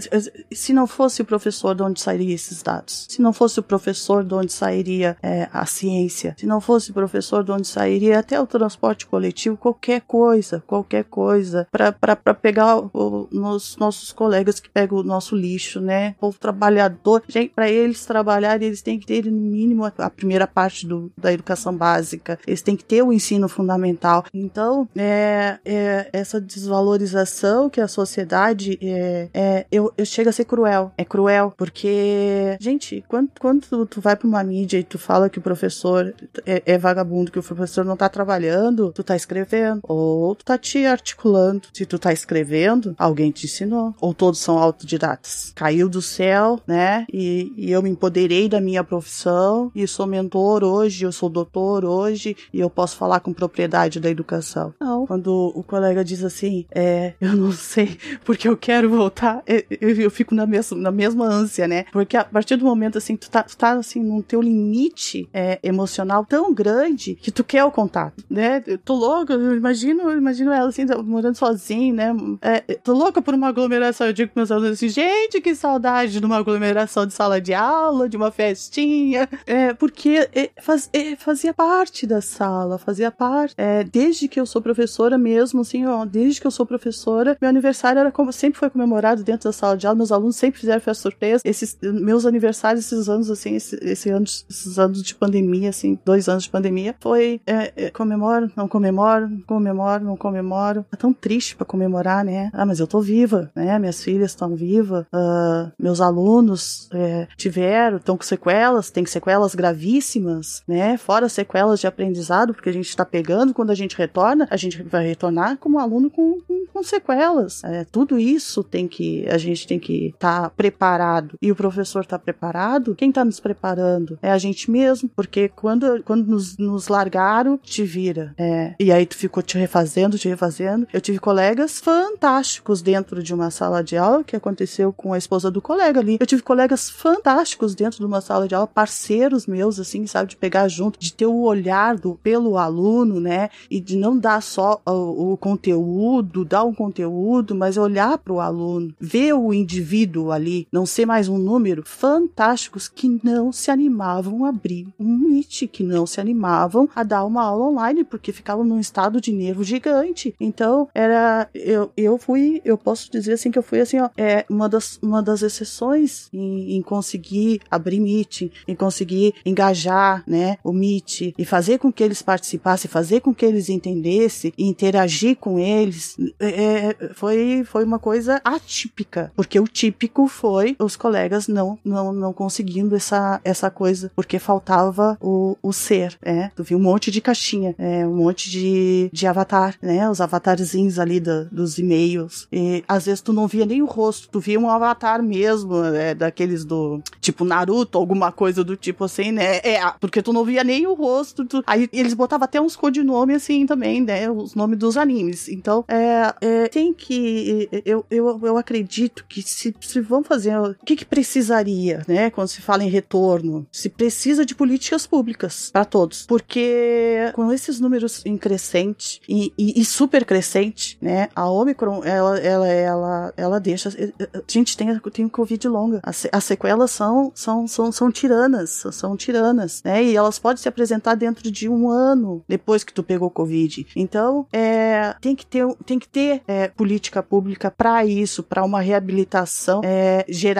se 0.51 0.73
não 0.73 0.87
fosse 0.87 1.21
o 1.21 1.25
professor 1.25 1.46
de 1.75 1.83
onde 1.83 2.01
sairia 2.01 2.33
esses 2.33 2.61
dados? 2.61 3.05
Se 3.09 3.21
não 3.21 3.33
fosse 3.33 3.59
o 3.59 3.63
professor 3.63 4.23
de 4.23 4.33
onde 4.33 4.51
sairia 4.51 5.17
é, 5.21 5.47
a 5.51 5.65
ciência? 5.65 6.35
Se 6.37 6.45
não 6.45 6.61
fosse 6.61 6.91
o 6.91 6.93
professor 6.93 7.43
de 7.43 7.51
onde 7.51 7.67
sairia 7.67 8.19
até 8.19 8.39
o 8.39 8.47
transporte 8.47 9.05
coletivo? 9.05 9.57
Qualquer 9.57 10.01
coisa, 10.01 10.63
qualquer 10.65 11.03
coisa, 11.05 11.67
para 11.71 12.33
pegar 12.33 12.77
o, 12.77 13.27
nos 13.31 13.77
nossos 13.77 14.11
colegas 14.11 14.59
que 14.59 14.69
pegam 14.69 14.99
o 14.99 15.03
nosso 15.03 15.35
lixo, 15.35 15.79
né? 15.79 16.15
O 16.21 16.31
trabalhador, 16.33 17.23
gente, 17.27 17.53
para 17.53 17.69
eles 17.69 18.05
trabalharem, 18.05 18.67
eles 18.67 18.81
têm 18.81 18.99
que 18.99 19.05
ter 19.05 19.25
no 19.25 19.31
mínimo 19.31 19.85
a 19.85 20.09
primeira 20.09 20.47
parte 20.47 20.85
do, 20.85 21.11
da 21.17 21.31
educação 21.31 21.75
básica, 21.75 22.39
eles 22.45 22.61
têm 22.61 22.75
que 22.75 22.83
ter 22.83 23.01
o 23.03 23.13
ensino 23.13 23.47
fundamental. 23.47 24.25
Então, 24.33 24.87
é, 24.95 25.59
é 25.65 26.09
essa 26.13 26.39
desvalorização 26.39 27.69
que 27.69 27.81
a 27.81 27.87
sociedade 27.87 28.77
é, 28.81 29.29
é 29.33 29.65
eu, 29.71 29.93
eu 29.97 30.05
chega 30.05 30.29
a 30.29 30.33
ser 30.33 30.45
cruel. 30.45 30.91
É 30.97 31.05
cruel, 31.05 31.26
porque, 31.57 32.57
gente, 32.59 33.03
quando, 33.07 33.29
quando 33.39 33.61
tu, 33.61 33.85
tu 33.85 34.01
vai 34.01 34.15
pra 34.15 34.27
uma 34.27 34.43
mídia 34.43 34.79
e 34.79 34.83
tu 34.83 34.97
fala 34.97 35.29
que 35.29 35.39
o 35.39 35.41
professor 35.41 36.13
é, 36.45 36.63
é, 36.65 36.77
vagabundo, 36.77 37.31
que 37.31 37.39
o 37.39 37.43
professor 37.43 37.83
não 37.83 37.97
tá 37.97 38.09
trabalhando, 38.09 38.91
tu 38.91 39.03
tá 39.03 39.15
escrevendo. 39.15 39.81
Ou 39.83 40.35
tu 40.35 40.45
tá 40.45 40.57
te 40.57 40.85
articulando. 40.85 41.67
Se 41.73 41.85
tu 41.85 41.97
tá 41.97 42.13
escrevendo, 42.13 42.95
alguém 42.97 43.31
te 43.31 43.45
ensinou. 43.45 43.95
Ou 43.99 44.13
todos 44.13 44.39
são 44.39 44.57
autodidatas. 44.57 45.51
Caiu 45.55 45.89
do 45.89 46.01
céu, 46.01 46.59
né? 46.67 47.05
E, 47.11 47.53
e 47.57 47.71
eu 47.71 47.81
me 47.81 47.89
empoderei 47.89 48.49
da 48.49 48.61
minha 48.61 48.83
profissão 48.83 49.71
e 49.75 49.87
sou 49.87 50.05
mentor 50.05 50.63
hoje, 50.63 51.05
eu 51.05 51.11
sou 51.11 51.29
doutor 51.29 51.85
hoje 51.85 52.35
e 52.53 52.59
eu 52.59 52.69
posso 52.69 52.95
falar 52.97 53.19
com 53.19 53.33
propriedade 53.33 53.99
da 53.99 54.09
educação. 54.09 54.73
Não. 54.79 55.05
Quando 55.07 55.51
o 55.55 55.63
colega 55.63 56.03
diz 56.03 56.23
assim, 56.23 56.65
é, 56.73 57.13
eu 57.19 57.35
não 57.35 57.51
sei 57.51 57.97
porque 58.23 58.47
eu 58.47 58.57
quero 58.57 58.89
voltar, 58.89 59.41
eu, 59.45 59.63
eu, 59.81 60.01
eu 60.01 60.11
fico 60.11 60.35
na 60.35 60.45
mesma, 60.45 60.77
na 60.77 60.91
mesma 60.91 61.16
ânsia, 61.25 61.67
né? 61.67 61.85
Porque 61.91 62.17
a 62.17 62.23
partir 62.23 62.55
do 62.55 62.65
momento 62.65 62.97
assim, 62.97 63.15
tu 63.15 63.29
tá, 63.29 63.43
tu 63.43 63.57
tá 63.57 63.73
assim, 63.73 64.01
num 64.01 64.21
teu 64.21 64.41
limite 64.41 65.27
é, 65.33 65.59
emocional 65.63 66.25
tão 66.25 66.53
grande 66.53 67.15
que 67.15 67.31
tu 67.31 67.43
quer 67.43 67.63
o 67.63 67.71
contato, 67.71 68.23
né? 68.29 68.63
Eu 68.65 68.77
tô 68.77 68.93
louca, 68.95 69.33
eu 69.33 69.55
imagino, 69.55 70.03
eu 70.03 70.17
imagino 70.17 70.51
ela 70.51 70.69
assim, 70.69 70.85
morando 71.03 71.35
sozinha, 71.35 71.93
né? 71.93 72.15
É, 72.41 72.59
tô 72.75 72.93
louca 72.93 73.21
por 73.21 73.33
uma 73.33 73.47
aglomeração. 73.47 74.07
Eu 74.07 74.13
digo 74.13 74.31
pros 74.31 74.49
meus 74.49 74.51
alunos 74.51 74.73
assim, 74.73 74.89
gente, 74.89 75.41
que 75.41 75.55
saudade 75.55 76.19
de 76.19 76.25
uma 76.25 76.37
aglomeração 76.37 77.05
de 77.05 77.13
sala 77.13 77.39
de 77.41 77.53
aula, 77.53 78.07
de 78.09 78.17
uma 78.17 78.31
festinha. 78.31 79.27
É, 79.45 79.73
porque 79.73 80.29
é, 80.33 80.49
faz, 80.61 80.89
é, 80.93 81.15
fazia 81.15 81.53
parte 81.53 82.05
da 82.05 82.21
sala, 82.21 82.77
fazia 82.77 83.11
parte. 83.11 83.53
É, 83.57 83.83
desde 83.83 84.27
que 84.27 84.39
eu 84.39 84.45
sou 84.45 84.61
professora 84.61 85.17
mesmo, 85.17 85.61
assim, 85.61 85.85
ó, 85.85 86.05
desde 86.05 86.41
que 86.41 86.47
eu 86.47 86.51
sou 86.51 86.65
professora, 86.65 87.37
meu 87.39 87.49
aniversário 87.49 87.99
era 87.99 88.11
como 88.11 88.31
sempre 88.31 88.59
foi 88.59 88.69
comemorado 88.69 89.23
dentro 89.23 89.49
da 89.49 89.53
sala 89.53 89.77
de 89.77 89.87
aula, 89.87 89.97
meus 89.97 90.11
alunos 90.11 90.35
sempre 90.35 90.59
fizeram 90.59 90.81
festa 90.81 91.06
surpresa. 91.07 91.41
Esses 91.45 91.77
meus 91.81 92.25
aniversários, 92.25 92.85
esses 92.85 93.09
anos, 93.09 93.29
assim, 93.29 93.55
esse, 93.55 93.77
esse 93.81 94.09
anos, 94.09 94.45
esses 94.49 94.77
anos 94.77 95.01
de 95.01 95.15
pandemia, 95.15 95.69
assim, 95.69 95.97
dois 96.05 96.27
anos 96.29 96.43
de 96.43 96.49
pandemia, 96.49 96.95
foi 96.99 97.41
é, 97.45 97.73
é, 97.75 97.89
comemoro, 97.89 98.51
não 98.55 98.67
comemoro, 98.67 99.29
comemoro, 99.47 100.03
não 100.03 100.17
comemoro. 100.17 100.85
É 100.91 100.95
tão 100.95 101.13
triste 101.13 101.55
para 101.55 101.65
comemorar, 101.65 102.23
né? 102.23 102.49
Ah, 102.53 102.65
mas 102.65 102.79
eu 102.79 102.87
tô 102.87 103.01
viva, 103.01 103.51
né? 103.55 103.77
Minhas 103.79 104.03
filhas 104.03 104.31
estão 104.31 104.55
vivas, 104.55 105.05
uh, 105.13 105.71
meus 105.79 106.01
alunos 106.01 106.89
é, 106.93 107.27
tiveram, 107.37 107.97
estão 107.97 108.17
com 108.17 108.23
sequelas, 108.23 108.89
tem 108.89 109.05
sequelas 109.05 109.55
gravíssimas, 109.55 110.63
né? 110.67 110.97
Fora 110.97 111.29
sequelas 111.29 111.79
de 111.79 111.87
aprendizado, 111.87 112.53
porque 112.53 112.69
a 112.69 112.73
gente 112.73 112.95
tá 112.95 113.05
pegando 113.05 113.53
quando 113.53 113.71
a 113.71 113.75
gente 113.75 113.97
retorna, 113.97 114.47
a 114.49 114.57
gente 114.57 114.81
vai 114.83 115.07
retornar 115.07 115.57
como 115.57 115.79
aluno 115.79 116.09
com, 116.09 116.39
com, 116.41 116.65
com 116.67 116.83
sequelas. 116.83 117.63
É, 117.63 117.85
tudo 117.85 118.19
isso 118.19 118.63
tem 118.63 118.87
que, 118.87 119.27
a 119.29 119.37
gente 119.37 119.67
tem 119.67 119.79
que 119.79 120.07
estar 120.07 120.43
tá 120.43 120.49
preparado. 120.49 120.96
E 121.41 121.51
o 121.51 121.55
professor 121.55 122.05
tá 122.05 122.17
preparado? 122.17 122.95
Quem 122.95 123.11
tá 123.11 123.23
nos 123.23 123.39
preparando? 123.39 124.17
É 124.21 124.31
a 124.31 124.37
gente 124.37 124.69
mesmo, 124.69 125.09
porque 125.15 125.49
quando, 125.49 126.01
quando 126.03 126.27
nos, 126.27 126.57
nos 126.57 126.87
largaram, 126.87 127.57
te 127.61 127.83
vira. 127.83 128.33
É, 128.37 128.75
e 128.79 128.91
aí 128.91 129.05
tu 129.05 129.15
ficou 129.15 129.41
te 129.43 129.57
refazendo, 129.57 130.17
te 130.17 130.27
refazendo. 130.27 130.87
Eu 130.91 131.01
tive 131.01 131.19
colegas 131.19 131.79
fantásticos 131.79 132.81
dentro 132.81 133.21
de 133.21 133.33
uma 133.33 133.49
sala 133.51 133.83
de 133.83 133.97
aula, 133.97 134.23
que 134.23 134.35
aconteceu 134.35 134.91
com 134.91 135.13
a 135.13 135.17
esposa 135.17 135.51
do 135.51 135.61
colega 135.61 135.99
ali. 135.99 136.17
Eu 136.19 136.25
tive 136.25 136.41
colegas 136.41 136.89
fantásticos 136.89 137.75
dentro 137.75 137.99
de 137.99 138.05
uma 138.05 138.21
sala 138.21 138.47
de 138.47 138.55
aula, 138.55 138.67
parceiros 138.67 139.45
meus, 139.45 139.79
assim, 139.79 140.07
sabe, 140.07 140.29
de 140.29 140.35
pegar 140.35 140.67
junto, 140.67 140.99
de 140.99 141.13
ter 141.13 141.25
o 141.25 141.41
olhar 141.41 141.97
do, 141.97 142.15
pelo 142.15 142.57
aluno, 142.57 143.19
né? 143.19 143.49
E 143.69 143.79
de 143.79 143.95
não 143.95 144.17
dar 144.17 144.41
só 144.41 144.81
o, 144.85 145.33
o 145.33 145.37
conteúdo, 145.37 146.45
dar 146.45 146.63
um 146.63 146.73
conteúdo, 146.73 147.55
mas 147.55 147.77
olhar 147.77 148.17
para 148.17 148.33
o 148.33 148.39
aluno, 148.39 148.93
ver 148.99 149.33
o 149.33 149.53
indivíduo 149.53 150.31
ali, 150.31 150.67
não, 150.71 150.85
ser 150.87 151.05
mais 151.05 151.27
um 151.27 151.37
número, 151.37 151.83
fantásticos 151.85 152.87
que 152.87 153.19
não 153.23 153.51
se 153.51 153.69
animavam 153.69 154.45
a 154.45 154.49
abrir 154.49 154.87
um 154.99 155.17
Meet, 155.17 155.67
que 155.67 155.83
não 155.83 156.05
se 156.07 156.19
animavam 156.19 156.89
a 156.95 157.03
dar 157.03 157.25
uma 157.25 157.43
aula 157.43 157.65
online, 157.65 158.03
porque 158.03 158.31
ficavam 158.31 158.63
num 158.63 158.79
estado 158.79 159.21
de 159.21 159.31
nervo 159.31 159.63
gigante. 159.63 160.33
Então, 160.39 160.87
era. 160.93 161.49
Eu, 161.53 161.91
eu 161.95 162.17
fui, 162.17 162.61
eu 162.63 162.77
posso 162.77 163.11
dizer 163.11 163.33
assim 163.33 163.51
que 163.51 163.59
eu 163.59 163.63
fui 163.63 163.81
assim, 163.81 163.99
ó, 163.99 164.09
é 164.17 164.45
uma 164.49 164.69
das, 164.69 164.99
uma 165.01 165.21
das 165.21 165.41
exceções 165.41 166.29
em, 166.31 166.77
em 166.77 166.81
conseguir 166.81 167.61
abrir 167.69 167.99
Meet, 167.99 168.51
em 168.67 168.75
conseguir 168.75 169.33
engajar, 169.45 170.23
né, 170.25 170.57
o 170.63 170.71
Meet 170.71 171.33
e 171.37 171.45
fazer 171.45 171.79
com 171.79 171.91
que 171.91 172.03
eles 172.03 172.21
participassem, 172.21 172.89
fazer 172.89 173.21
com 173.21 173.33
que 173.33 173.45
eles 173.45 173.69
entendessem 173.69 174.53
e 174.57 174.65
interagir 174.65 175.35
com 175.37 175.59
eles. 175.59 176.15
É, 176.39 176.47
é 176.47 177.13
foi, 177.13 177.63
foi 177.65 177.83
uma 177.83 177.99
coisa 177.99 178.41
atípica, 178.43 179.31
porque 179.35 179.59
o 179.59 179.67
típico 179.67 180.27
foi 180.27 180.75
os 180.79 180.95
colegas 180.95 181.47
não, 181.47 181.77
não, 181.83 182.11
não 182.13 182.33
conseguindo 182.33 182.95
essa, 182.95 183.39
essa 183.43 183.69
coisa, 183.69 184.11
porque 184.15 184.39
faltava 184.39 185.17
o, 185.21 185.57
o 185.61 185.73
ser, 185.73 186.17
né? 186.23 186.51
Tu 186.55 186.63
viu 186.63 186.77
um 186.77 186.81
monte 186.81 187.11
de 187.11 187.21
caixinha, 187.21 187.75
é, 187.77 188.05
um 188.05 188.15
monte 188.15 188.49
de, 188.49 189.09
de 189.11 189.27
avatar, 189.27 189.75
né? 189.81 190.09
Os 190.09 190.21
avatarzinhos 190.21 190.99
ali 190.99 191.19
do, 191.19 191.45
dos 191.45 191.77
e-mails. 191.77 192.47
E 192.51 192.83
às 192.87 193.05
vezes 193.05 193.21
tu 193.21 193.33
não 193.33 193.47
via 193.47 193.65
nem 193.65 193.81
o 193.81 193.85
rosto, 193.85 194.29
tu 194.29 194.39
via 194.39 194.59
um 194.59 194.69
avatar 194.69 195.21
mesmo, 195.21 195.83
é, 195.83 196.13
daqueles 196.13 196.65
do 196.65 197.01
tipo 197.19 197.43
Naruto, 197.43 197.97
alguma 197.97 198.31
coisa 198.31 198.63
do 198.63 198.75
tipo 198.75 199.03
assim, 199.03 199.31
né? 199.31 199.57
É, 199.57 199.79
porque 199.99 200.21
tu 200.21 200.33
não 200.33 200.43
via 200.43 200.63
nem 200.63 200.87
o 200.87 200.93
rosto. 200.93 201.45
Tu... 201.45 201.63
Aí 201.65 201.89
eles 201.91 202.13
botavam 202.13 202.45
até 202.45 202.59
uns 202.59 202.75
codinomes 202.75 203.37
assim 203.37 203.65
também, 203.65 204.01
né? 204.01 204.29
Os 204.29 204.55
nomes 204.55 204.77
dos 204.77 204.97
animes. 204.97 205.47
Então, 205.47 205.83
é, 205.87 206.33
é 206.41 206.67
tem 206.67 206.93
que. 206.93 207.69
Eu, 207.85 208.05
eu, 208.09 208.39
eu 208.43 208.57
acredito 208.57 209.25
que 209.27 209.41
se, 209.41 209.75
se 209.79 210.01
vão 210.01 210.23
fazer. 210.23 210.53
O 210.71 210.85
que, 210.85 210.95
que 210.95 211.05
precisaria, 211.05 212.03
né? 212.07 212.29
Quando 212.29 212.47
se 212.47 212.61
fala 212.61 212.83
em 212.83 212.89
retorno, 212.89 213.67
se 213.71 213.89
precisa 213.89 214.45
de 214.45 214.55
políticas 214.55 215.05
públicas 215.05 215.69
para 215.71 215.85
todos. 215.85 216.25
Porque 216.25 217.31
com 217.33 217.51
esses 217.51 217.79
números 217.79 218.25
em 218.25 218.37
crescente 218.37 219.21
e, 219.27 219.53
e, 219.57 219.81
e, 219.81 219.85
super 219.85 220.25
crescente, 220.25 220.97
né? 221.01 221.29
A 221.35 221.49
Omicron, 221.49 222.03
ela, 222.03 222.37
ela, 222.39 222.67
ela, 222.67 223.33
ela 223.37 223.59
deixa. 223.59 223.89
A 223.89 224.41
gente 224.47 224.77
tem, 224.77 224.99
tem 225.11 225.27
Covid 225.27 225.67
longa. 225.67 225.99
As, 226.03 226.27
as 226.31 226.43
sequelas 226.43 226.91
são, 226.91 227.31
são, 227.33 227.67
são, 227.67 227.91
são 227.91 228.11
tiranas. 228.11 228.85
São 228.91 229.15
tiranas, 229.15 229.81
né? 229.83 230.03
E 230.03 230.15
elas 230.15 230.39
podem 230.39 230.61
se 230.61 230.69
apresentar 230.69 231.15
dentro 231.15 231.51
de 231.51 231.69
um 231.69 231.89
ano 231.89 232.43
depois 232.47 232.83
que 232.83 232.93
tu 232.93 233.03
pegou 233.03 233.29
Covid. 233.29 233.87
Então, 233.95 234.47
é, 234.51 235.15
tem 235.21 235.35
que 235.35 235.45
ter, 235.45 235.67
tem 235.85 235.99
que 235.99 236.07
ter 236.07 236.41
é, 236.47 236.67
política 236.67 237.21
pública 237.21 237.69
para 237.69 238.05
isso, 238.05 238.43
para 238.43 238.63
uma 238.63 238.81
reabilitação 238.81 239.81
é, 239.83 240.25
geral, 240.27 240.56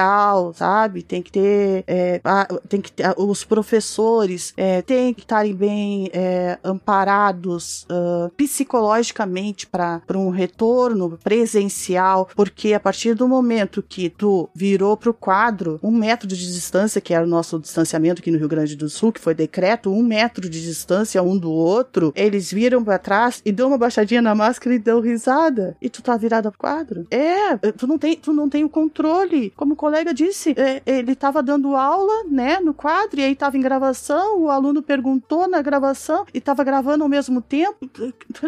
sabe? 0.54 1.04
Tem 1.04 1.22
que 1.22 1.32
ter, 1.32 1.84
é, 1.88 2.22
a, 2.24 2.46
tem 2.68 2.82
que 2.82 2.92
ter, 2.92 3.14
os 3.18 3.44
professores 3.44 4.54
é, 4.58 4.82
têm 4.82 5.14
que 5.14 5.22
estarem 5.22 5.54
bem 5.54 6.10
é, 6.14 6.58
amparados 6.64 7.86
uh, 7.90 8.30
psicologicamente 8.36 9.68
para 9.68 10.02
um 10.16 10.30
retorno 10.30 11.18
presencial, 11.24 12.30
porque 12.36 12.74
a 12.74 12.80
partir 12.80 13.14
do 13.14 13.28
momento 13.28 13.84
que 13.84 14.10
tu 14.10 14.50
virou 14.54 14.96
pro 14.98 15.14
quadro 15.14 15.80
um 15.82 15.92
metro 15.92 16.28
de 16.28 16.36
distância, 16.36 17.02
que 17.02 17.14
era 17.14 17.26
o 17.26 17.30
nosso 17.30 17.60
distanciamento 17.60 18.22
aqui 18.22 18.32
no 18.32 18.38
Rio 18.38 18.48
Grande 18.48 18.76
do 18.76 18.90
Sul, 18.90 19.12
que 19.12 19.20
foi 19.20 19.34
decreto, 19.34 19.92
um 19.92 20.04
metro 20.04 20.50
de 20.50 20.62
distância 20.62 21.22
um 21.22 21.38
do 21.38 21.52
outro, 21.52 22.12
eles 22.16 22.52
viram 22.52 22.84
para 22.84 22.98
trás 22.98 23.42
e 23.46 23.52
deu 23.52 23.68
uma 23.68 23.78
baixadinha 23.78 24.22
na 24.22 24.36
máscara 24.36 24.76
e 24.76 24.80
deu 24.80 25.00
risada. 25.00 25.76
E 25.82 25.90
tu 25.90 26.02
tá 26.02 26.18
virada 26.18 26.50
pro 26.50 26.60
quadro? 26.60 27.08
É, 27.10 27.58
tu 27.72 27.88
não 27.88 27.98
tem, 27.98 28.16
tu 28.16 28.34
não 28.34 28.50
tem 28.50 28.64
o 28.64 28.70
controle. 28.70 29.52
Como 29.56 29.74
o 29.74 29.77
colega 29.78 30.14
disse, 30.14 30.54
é, 30.58 30.82
ele 30.86 31.16
tava 31.16 31.42
dando 31.42 31.76
aula, 31.76 32.26
né, 32.30 32.60
no 32.60 32.74
quadro, 32.74 33.20
e 33.20 33.24
aí 33.24 33.36
tava 33.36 33.58
em 33.58 33.62
gravação, 33.62 34.42
o 34.42 34.50
aluno 34.50 34.82
perguntou 34.82 35.48
na 35.48 35.62
gravação 35.62 36.26
e 36.34 36.42
tava 36.42 36.64
gravando 36.64 37.04
ao 37.04 37.10
mesmo 37.10 37.42
tempo. 37.42 37.88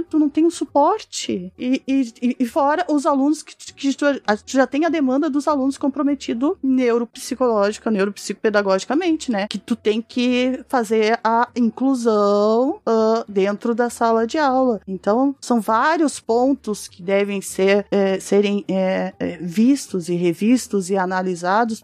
Tu 0.09 0.19
não 0.19 0.27
tem 0.27 0.45
o 0.45 0.51
suporte. 0.51 1.53
E, 1.57 1.81
e, 1.87 2.35
e 2.39 2.45
fora 2.45 2.85
os 2.89 3.05
alunos 3.05 3.43
que, 3.43 3.55
que 3.55 3.93
tu 3.93 4.05
já 4.47 4.67
tem 4.67 4.85
a 4.85 4.89
demanda 4.89 5.29
dos 5.29 5.47
alunos 5.47 5.77
comprometido 5.77 6.57
neuropsicológica, 6.61 7.91
neuropsicopedagogicamente, 7.91 9.31
né? 9.31 9.47
Que 9.47 9.57
tu 9.57 9.75
tem 9.75 10.01
que 10.01 10.63
fazer 10.67 11.19
a 11.23 11.47
inclusão 11.55 12.81
uh, 12.87 13.23
dentro 13.27 13.75
da 13.75 13.89
sala 13.89 14.25
de 14.25 14.37
aula. 14.37 14.81
Então, 14.87 15.35
são 15.39 15.61
vários 15.61 16.19
pontos 16.19 16.87
que 16.87 17.03
devem 17.03 17.41
ser 17.41 17.85
é, 17.91 18.19
serem 18.19 18.65
é, 18.67 19.13
é 19.19 19.37
vistos 19.37 20.09
e 20.09 20.15
revistos 20.15 20.89
e 20.89 20.97
analisados 20.97 21.18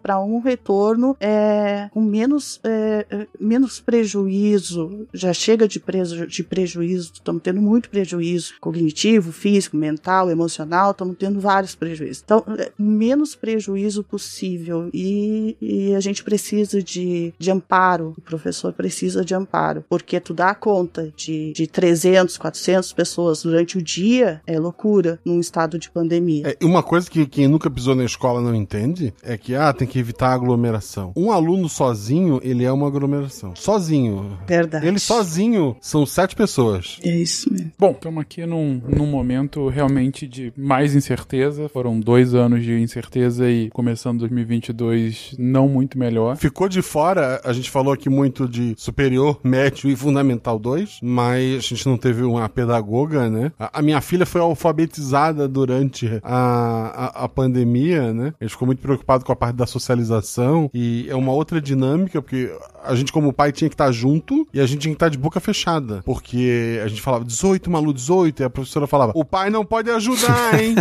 para 0.01 0.19
um 0.19 0.39
retorno 0.39 1.15
é, 1.19 1.89
com 1.91 2.01
menos, 2.01 2.59
é, 2.63 3.05
é, 3.09 3.27
menos 3.39 3.79
prejuízo. 3.79 5.07
Já 5.13 5.33
chega 5.33 5.67
de, 5.67 5.79
preju 5.79 6.27
de 6.27 6.43
prejuízo, 6.43 7.11
estamos 7.13 7.41
tendo 7.41 7.61
muito 7.61 7.89
prejuízo 7.89 8.53
cognitivo, 8.59 9.31
físico, 9.31 9.77
mental, 9.77 10.29
emocional, 10.29 10.91
estamos 10.91 11.15
tendo 11.17 11.39
vários 11.39 11.75
prejuízos. 11.75 12.21
Então, 12.23 12.43
menos 12.77 13.35
prejuízo 13.35 14.03
possível. 14.03 14.89
E, 14.93 15.57
e 15.61 15.95
a 15.95 15.99
gente 15.99 16.23
precisa 16.23 16.81
de, 16.81 17.33
de 17.37 17.51
amparo, 17.51 18.13
o 18.17 18.21
professor 18.21 18.73
precisa 18.73 19.23
de 19.23 19.35
amparo, 19.35 19.83
porque 19.89 20.19
tu 20.19 20.33
dá 20.33 20.53
conta 20.55 21.11
de, 21.15 21.51
de 21.53 21.67
300, 21.67 22.37
400 22.37 22.93
pessoas 22.93 23.43
durante 23.43 23.77
o 23.77 23.81
dia 23.81 24.41
é 24.47 24.59
loucura 24.59 25.19
num 25.25 25.39
estado 25.39 25.77
de 25.77 25.89
pandemia. 25.89 26.55
É, 26.59 26.65
uma 26.65 26.83
coisa 26.83 27.09
que 27.09 27.25
quem 27.25 27.47
nunca 27.47 27.69
pisou 27.69 27.95
na 27.95 28.05
escola 28.05 28.41
não 28.41 28.55
entende 28.55 29.13
é 29.25 29.37
que, 29.37 29.55
ah, 29.55 29.73
tem 29.73 29.87
que 29.87 29.99
evitar 29.99 30.33
aglomeração. 30.33 31.11
Um 31.15 31.31
aluno 31.31 31.67
sozinho, 31.67 32.39
ele 32.43 32.63
é 32.63 32.71
uma 32.71 32.87
aglomeração. 32.87 33.53
Sozinho. 33.55 34.37
Verdade. 34.47 34.87
Ele 34.87 34.99
sozinho 34.99 35.75
são 35.81 36.05
sete 36.05 36.35
pessoas. 36.35 36.99
É 37.03 37.09
isso 37.09 37.51
mesmo. 37.51 37.71
Bom, 37.77 37.91
estamos 37.91 38.21
aqui 38.21 38.45
num, 38.45 38.81
num 38.87 39.07
momento 39.07 39.67
realmente 39.67 40.27
de 40.27 40.53
mais 40.55 40.95
incerteza. 40.95 41.69
Foram 41.69 41.99
dois 41.99 42.33
anos 42.33 42.63
de 42.63 42.79
incerteza 42.79 43.49
e 43.49 43.69
começando 43.71 44.19
2022 44.19 45.35
não 45.37 45.67
muito 45.67 45.97
melhor. 45.97 46.37
Ficou 46.37 46.69
de 46.69 46.81
fora, 46.81 47.41
a 47.43 47.53
gente 47.53 47.69
falou 47.69 47.93
aqui 47.93 48.09
muito 48.09 48.47
de 48.47 48.73
superior, 48.77 49.39
médio 49.43 49.89
e 49.89 49.95
fundamental 49.95 50.59
2, 50.59 50.99
mas 51.01 51.55
a 51.57 51.59
gente 51.59 51.85
não 51.85 51.97
teve 51.97 52.23
uma 52.23 52.47
pedagoga, 52.47 53.29
né? 53.29 53.51
A, 53.59 53.79
a 53.79 53.81
minha 53.81 54.01
filha 54.01 54.25
foi 54.25 54.41
alfabetizada 54.41 55.47
durante 55.47 56.19
a, 56.23 57.13
a, 57.21 57.23
a 57.25 57.29
pandemia, 57.29 58.13
né? 58.13 58.33
A 58.39 58.43
gente 58.43 58.51
ficou 58.51 58.65
muito 58.65 58.81
preocupado 58.81 59.14
com 59.23 59.31
a 59.31 59.35
parte 59.35 59.55
da 59.55 59.65
socialização 59.65 60.69
e 60.73 61.05
é 61.09 61.15
uma 61.15 61.31
outra 61.31 61.61
dinâmica, 61.61 62.21
porque 62.21 62.51
a 62.83 62.95
gente, 62.95 63.11
como 63.11 63.33
pai, 63.33 63.51
tinha 63.51 63.69
que 63.69 63.73
estar 63.73 63.91
junto 63.91 64.47
e 64.53 64.59
a 64.59 64.65
gente 64.65 64.81
tinha 64.81 64.91
que 64.91 64.95
estar 64.95 65.09
de 65.09 65.17
boca 65.17 65.39
fechada. 65.39 66.01
Porque 66.05 66.79
a 66.83 66.87
gente 66.87 67.01
falava 67.01 67.23
18, 67.23 67.69
Malu, 67.69 67.93
18, 67.93 68.41
e 68.41 68.45
a 68.45 68.49
professora 68.49 68.87
falava: 68.87 69.11
o 69.15 69.25
pai 69.25 69.49
não 69.49 69.65
pode 69.65 69.89
ajudar, 69.89 70.59
hein? 70.59 70.75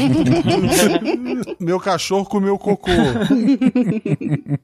Meu 1.58 1.78
cachorro 1.78 2.24
comeu 2.24 2.58
cocô. 2.58 2.90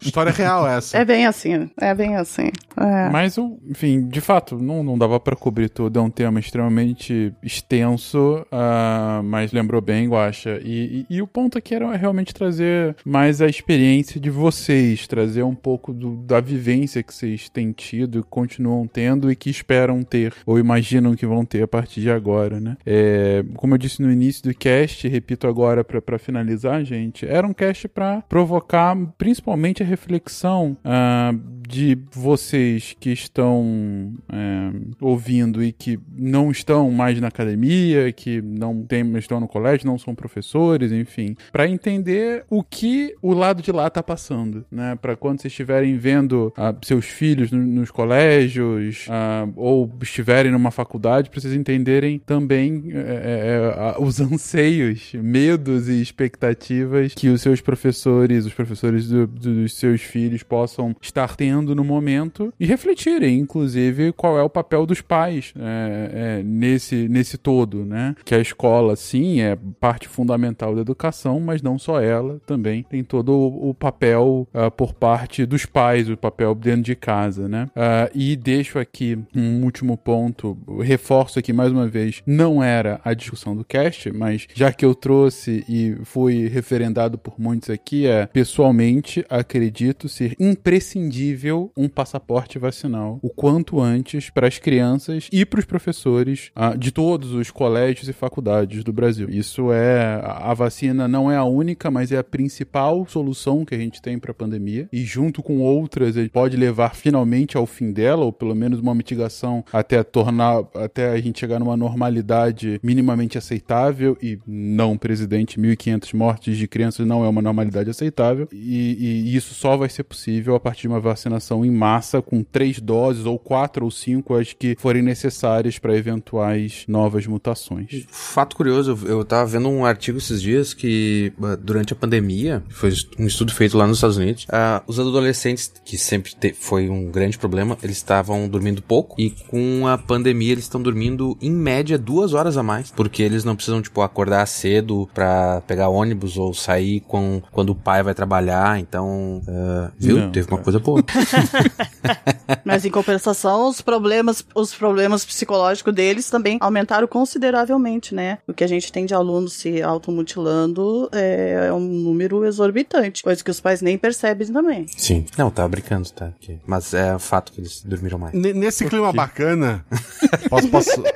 História 0.00 0.32
real 0.32 0.66
essa. 0.66 0.96
É 0.96 1.04
bem 1.04 1.26
assim, 1.26 1.70
é 1.80 1.94
bem 1.94 2.16
assim. 2.16 2.50
É. 2.76 3.10
Mas, 3.10 3.36
enfim, 3.38 4.06
de 4.08 4.20
fato, 4.20 4.58
não, 4.58 4.82
não 4.82 4.98
dava 4.98 5.18
para 5.18 5.36
cobrir 5.36 5.68
tudo. 5.68 5.98
É 5.98 6.02
um 6.02 6.10
tema 6.10 6.38
extremamente 6.40 7.32
extenso, 7.42 8.46
uh, 8.52 9.22
mas 9.22 9.52
lembrou 9.52 9.80
bem, 9.80 10.08
Guaxa. 10.08 10.60
E, 10.62 11.06
e, 11.10 11.16
e, 11.16 11.22
o 11.22 11.26
ponto 11.26 11.58
aqui 11.58 11.74
era 11.74 11.94
realmente 11.96 12.34
trazer 12.34 12.55
mais 13.04 13.40
a 13.40 13.46
experiência 13.46 14.20
de 14.20 14.30
vocês, 14.30 15.06
trazer 15.06 15.42
um 15.42 15.54
pouco 15.54 15.92
do, 15.92 16.16
da 16.16 16.40
vivência 16.40 17.02
que 17.02 17.14
vocês 17.14 17.48
têm 17.48 17.72
tido, 17.72 18.24
continuam 18.28 18.86
tendo 18.86 19.30
e 19.30 19.36
que 19.36 19.50
esperam 19.50 20.02
ter, 20.02 20.34
ou 20.44 20.58
imaginam 20.58 21.14
que 21.14 21.26
vão 21.26 21.44
ter 21.44 21.62
a 21.62 21.68
partir 21.68 22.00
de 22.00 22.10
agora, 22.10 22.60
né? 22.60 22.76
É, 22.84 23.44
como 23.54 23.74
eu 23.74 23.78
disse 23.78 24.02
no 24.02 24.10
início 24.10 24.42
do 24.42 24.54
cast, 24.54 25.06
repito 25.08 25.46
agora 25.46 25.84
para 25.84 26.18
finalizar, 26.18 26.84
gente, 26.84 27.26
era 27.26 27.46
um 27.46 27.52
cast 27.52 27.88
para 27.88 28.22
provocar 28.22 28.96
principalmente 29.16 29.82
a 29.82 29.86
reflexão 29.86 30.76
uh, 30.84 31.38
de 31.66 31.98
vocês 32.12 32.96
que 32.98 33.10
estão 33.10 34.12
é, 34.28 34.70
ouvindo 35.00 35.62
e 35.62 35.72
que 35.72 35.98
não 36.16 36.50
estão 36.50 36.90
mais 36.90 37.20
na 37.20 37.28
academia, 37.28 38.12
que 38.12 38.40
não 38.40 38.82
tem, 38.84 39.16
estão 39.16 39.40
no 39.40 39.48
colégio, 39.48 39.86
não 39.86 39.98
são 39.98 40.14
professores, 40.14 40.92
enfim, 40.92 41.36
para 41.50 41.68
entender 41.68 42.44
o 42.48 42.62
que 42.62 43.14
o 43.20 43.34
lado 43.34 43.62
de 43.62 43.72
lá 43.72 43.90
tá 43.90 44.02
passando, 44.02 44.64
né? 44.70 44.96
Para 44.96 45.16
quando 45.16 45.40
vocês 45.40 45.52
estiverem 45.52 45.96
vendo 45.96 46.52
uh, 46.56 46.86
seus 46.86 47.06
filhos 47.06 47.50
no, 47.50 47.58
nos 47.58 47.90
colégios 47.90 49.06
uh, 49.08 49.52
ou 49.56 49.90
estiverem 50.02 50.52
numa 50.52 50.70
faculdade, 50.70 51.30
para 51.30 51.40
vocês 51.40 51.54
entenderem 51.54 52.18
também 52.18 52.84
é, 52.92 53.94
é, 53.96 54.02
os 54.02 54.20
anseios, 54.22 55.12
medos 55.14 55.88
e 55.88 56.00
expectativas 56.00 57.14
que 57.14 57.28
os 57.28 57.42
seus 57.42 57.60
professores, 57.60 58.46
os 58.46 58.54
professores 58.54 59.08
do, 59.08 59.26
dos 59.26 59.74
seus 59.74 60.02
filhos 60.02 60.42
possam 60.42 60.94
estar 61.00 61.34
tendo 61.36 61.55
vivendo 61.56 61.74
no 61.74 61.84
momento 61.84 62.52
e 62.58 62.66
refletirem, 62.66 63.38
inclusive, 63.38 64.12
qual 64.12 64.38
é 64.38 64.42
o 64.42 64.50
papel 64.50 64.84
dos 64.84 65.00
pais 65.00 65.52
é, 65.58 66.38
é, 66.38 66.42
nesse, 66.42 67.08
nesse 67.08 67.38
todo, 67.38 67.84
né? 67.84 68.14
Que 68.24 68.34
a 68.34 68.40
escola, 68.40 68.96
sim, 68.96 69.40
é 69.40 69.56
parte 69.80 70.08
fundamental 70.08 70.74
da 70.74 70.80
educação, 70.80 71.40
mas 71.40 71.62
não 71.62 71.78
só 71.78 72.00
ela, 72.00 72.40
também 72.46 72.82
tem 72.82 73.02
todo 73.02 73.32
o, 73.32 73.70
o 73.70 73.74
papel 73.74 74.46
uh, 74.52 74.70
por 74.70 74.92
parte 74.92 75.46
dos 75.46 75.64
pais, 75.64 76.08
o 76.08 76.16
papel 76.16 76.54
dentro 76.54 76.82
de 76.82 76.94
casa, 76.94 77.48
né? 77.48 77.68
Uh, 77.76 78.10
e 78.14 78.36
deixo 78.36 78.78
aqui 78.78 79.18
um 79.34 79.64
último 79.64 79.96
ponto, 79.96 80.56
reforço 80.80 81.38
aqui 81.38 81.52
mais 81.52 81.72
uma 81.72 81.86
vez, 81.86 82.22
não 82.26 82.62
era 82.62 83.00
a 83.04 83.14
discussão 83.14 83.56
do 83.56 83.64
cast, 83.64 84.10
mas 84.12 84.46
já 84.54 84.72
que 84.72 84.84
eu 84.84 84.94
trouxe 84.94 85.64
e 85.68 85.96
fui 86.04 86.48
referendado 86.48 87.18
por 87.18 87.34
muitos 87.38 87.70
aqui, 87.70 88.06
é 88.06 88.26
pessoalmente 88.26 89.24
acredito 89.28 90.08
ser 90.08 90.34
imprescindível 90.38 91.45
um 91.52 91.88
passaporte 91.88 92.58
vacinal 92.58 93.18
o 93.22 93.30
quanto 93.30 93.80
antes 93.80 94.30
para 94.30 94.46
as 94.46 94.58
crianças 94.58 95.28
e 95.32 95.44
para 95.44 95.60
os 95.60 95.64
professores 95.64 96.50
uh, 96.56 96.76
de 96.76 96.90
todos 96.90 97.32
os 97.32 97.50
colégios 97.50 98.08
e 98.08 98.12
faculdades 98.12 98.84
do 98.84 98.92
Brasil. 98.92 99.28
Isso 99.30 99.72
é 99.72 100.20
a 100.24 100.52
vacina 100.54 101.08
não 101.08 101.30
é 101.30 101.36
a 101.36 101.44
única, 101.44 101.90
mas 101.90 102.12
é 102.12 102.18
a 102.18 102.24
principal 102.24 103.06
solução 103.06 103.64
que 103.64 103.74
a 103.74 103.78
gente 103.78 104.00
tem 104.00 104.18
para 104.18 104.30
a 104.30 104.34
pandemia. 104.34 104.88
E 104.92 105.04
junto 105.04 105.42
com 105.42 105.60
outras 105.60 106.16
ele 106.16 106.28
pode 106.28 106.56
levar 106.56 106.94
finalmente 106.94 107.56
ao 107.56 107.66
fim 107.66 107.92
dela 107.92 108.24
ou 108.24 108.32
pelo 108.32 108.54
menos 108.54 108.78
uma 108.78 108.94
mitigação 108.94 109.64
até 109.72 110.02
tornar 110.02 110.64
até 110.74 111.10
a 111.10 111.20
gente 111.20 111.40
chegar 111.40 111.58
numa 111.58 111.76
normalidade 111.76 112.80
minimamente 112.82 113.38
aceitável. 113.38 114.16
E 114.22 114.38
não 114.46 114.96
presidente 114.96 115.58
1500 115.58 116.12
mortes 116.12 116.56
de 116.56 116.66
crianças 116.66 117.06
não 117.06 117.24
é 117.24 117.28
uma 117.28 117.42
normalidade 117.42 117.90
aceitável. 117.90 118.48
E, 118.52 119.26
e 119.26 119.36
isso 119.36 119.54
só 119.54 119.76
vai 119.76 119.88
ser 119.88 120.04
possível 120.04 120.54
a 120.54 120.60
partir 120.60 120.82
de 120.82 120.88
uma 120.88 121.00
vacinação 121.36 121.64
em 121.64 121.70
massa 121.70 122.20
com 122.20 122.42
três 122.42 122.80
doses 122.80 123.24
ou 123.26 123.38
quatro 123.38 123.84
ou 123.84 123.90
cinco 123.90 124.34
as 124.34 124.52
que 124.52 124.76
forem 124.78 125.02
necessárias 125.02 125.78
para 125.78 125.96
eventuais 125.96 126.84
novas 126.88 127.26
mutações. 127.26 128.04
Fato 128.08 128.56
curioso, 128.56 128.98
eu 129.06 129.24
tava 129.24 129.46
vendo 129.46 129.68
um 129.68 129.84
artigo 129.84 130.18
esses 130.18 130.40
dias 130.42 130.74
que 130.74 131.32
ah, 131.42 131.56
durante 131.56 131.92
a 131.92 131.96
pandemia, 131.96 132.62
foi 132.68 132.92
um 133.18 133.26
estudo 133.26 133.52
feito 133.52 133.76
lá 133.76 133.86
nos 133.86 133.98
Estados 133.98 134.16
Unidos, 134.16 134.44
uh, 134.44 134.82
os 134.86 134.98
adolescentes, 134.98 135.72
que 135.84 135.96
sempre 135.98 136.32
foi 136.54 136.88
um 136.88 137.10
grande 137.10 137.38
problema, 137.38 137.76
eles 137.82 137.96
estavam 137.96 138.48
dormindo 138.48 138.82
pouco 138.82 139.20
e 139.20 139.30
com 139.30 139.86
a 139.86 139.98
pandemia 139.98 140.52
eles 140.52 140.64
estão 140.64 140.82
dormindo 140.82 141.36
em 141.40 141.50
média 141.50 141.98
duas 141.98 142.32
horas 142.32 142.56
a 142.56 142.62
mais, 142.62 142.90
porque 142.90 143.22
eles 143.22 143.44
não 143.44 143.54
precisam, 143.54 143.82
tipo, 143.82 144.00
acordar 144.00 144.46
cedo 144.46 145.08
para 145.12 145.60
pegar 145.66 145.88
ônibus 145.88 146.36
ou 146.36 146.54
sair 146.54 147.00
com, 147.00 147.42
quando 147.52 147.70
o 147.70 147.74
pai 147.74 148.02
vai 148.02 148.14
trabalhar, 148.14 148.78
então, 148.78 149.42
uh, 149.46 149.92
viu? 149.98 150.18
Não, 150.18 150.30
Teve 150.30 150.48
uma 150.48 150.58
coisa 150.58 150.78
boa. 150.78 151.02
Mas 152.64 152.84
em 152.84 152.90
compensação, 152.90 153.68
os 153.68 153.80
problemas, 153.80 154.44
os 154.54 154.74
problemas 154.74 155.24
psicológicos 155.24 155.94
deles 155.94 156.30
também 156.30 156.58
aumentaram 156.60 157.06
consideravelmente, 157.06 158.14
né? 158.14 158.38
O 158.46 158.52
que 158.52 158.64
a 158.64 158.66
gente 158.66 158.90
tem 158.90 159.06
de 159.06 159.14
alunos 159.14 159.54
se 159.54 159.82
automutilando 159.82 161.08
é, 161.12 161.66
é 161.68 161.72
um 161.72 161.80
número 161.80 162.44
exorbitante, 162.44 163.22
coisa 163.22 163.42
que 163.42 163.50
os 163.50 163.60
pais 163.60 163.80
nem 163.80 163.96
percebem 163.96 164.46
também. 164.48 164.86
Sim. 164.96 165.24
Não, 165.36 165.50
tava 165.50 165.68
brincando, 165.68 166.08
tá? 166.10 166.32
Mas 166.66 166.94
é 166.94 167.18
fato 167.18 167.52
que 167.52 167.60
eles 167.60 167.82
dormiram 167.84 168.18
mais. 168.18 168.34
N 168.34 168.52
nesse 168.52 168.84
clima 168.86 169.12
bacana, 169.12 169.84
posso, 170.48 170.68
posso... 170.68 170.90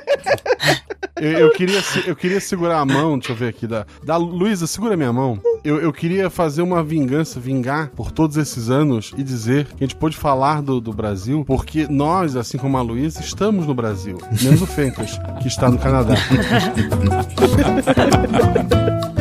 Eu, 1.21 1.33
eu, 1.33 1.51
queria, 1.51 1.79
eu 2.07 2.15
queria 2.15 2.39
segurar 2.39 2.79
a 2.79 2.85
mão, 2.85 3.19
deixa 3.19 3.31
eu 3.31 3.35
ver 3.35 3.49
aqui, 3.49 3.67
da, 3.67 3.85
da 4.03 4.17
Luísa, 4.17 4.65
segura 4.65 4.97
minha 4.97 5.13
mão. 5.13 5.39
Eu, 5.63 5.79
eu 5.79 5.93
queria 5.93 6.31
fazer 6.31 6.63
uma 6.63 6.83
vingança, 6.83 7.39
vingar 7.39 7.89
por 7.89 8.11
todos 8.11 8.37
esses 8.37 8.71
anos 8.71 9.13
e 9.15 9.21
dizer 9.21 9.67
que 9.67 9.83
a 9.83 9.87
gente 9.87 9.95
pôde 10.01 10.17
falar 10.17 10.63
do, 10.63 10.81
do 10.81 10.91
Brasil, 10.91 11.45
porque 11.45 11.85
nós, 11.87 12.35
assim 12.35 12.57
como 12.57 12.75
a 12.75 12.81
Luísa, 12.81 13.21
estamos 13.21 13.67
no 13.67 13.75
Brasil. 13.75 14.17
Menos 14.41 14.59
o 14.59 14.65
Fencas, 14.65 15.19
que 15.39 15.47
está 15.47 15.69
no 15.69 15.77
Canadá. 15.77 16.15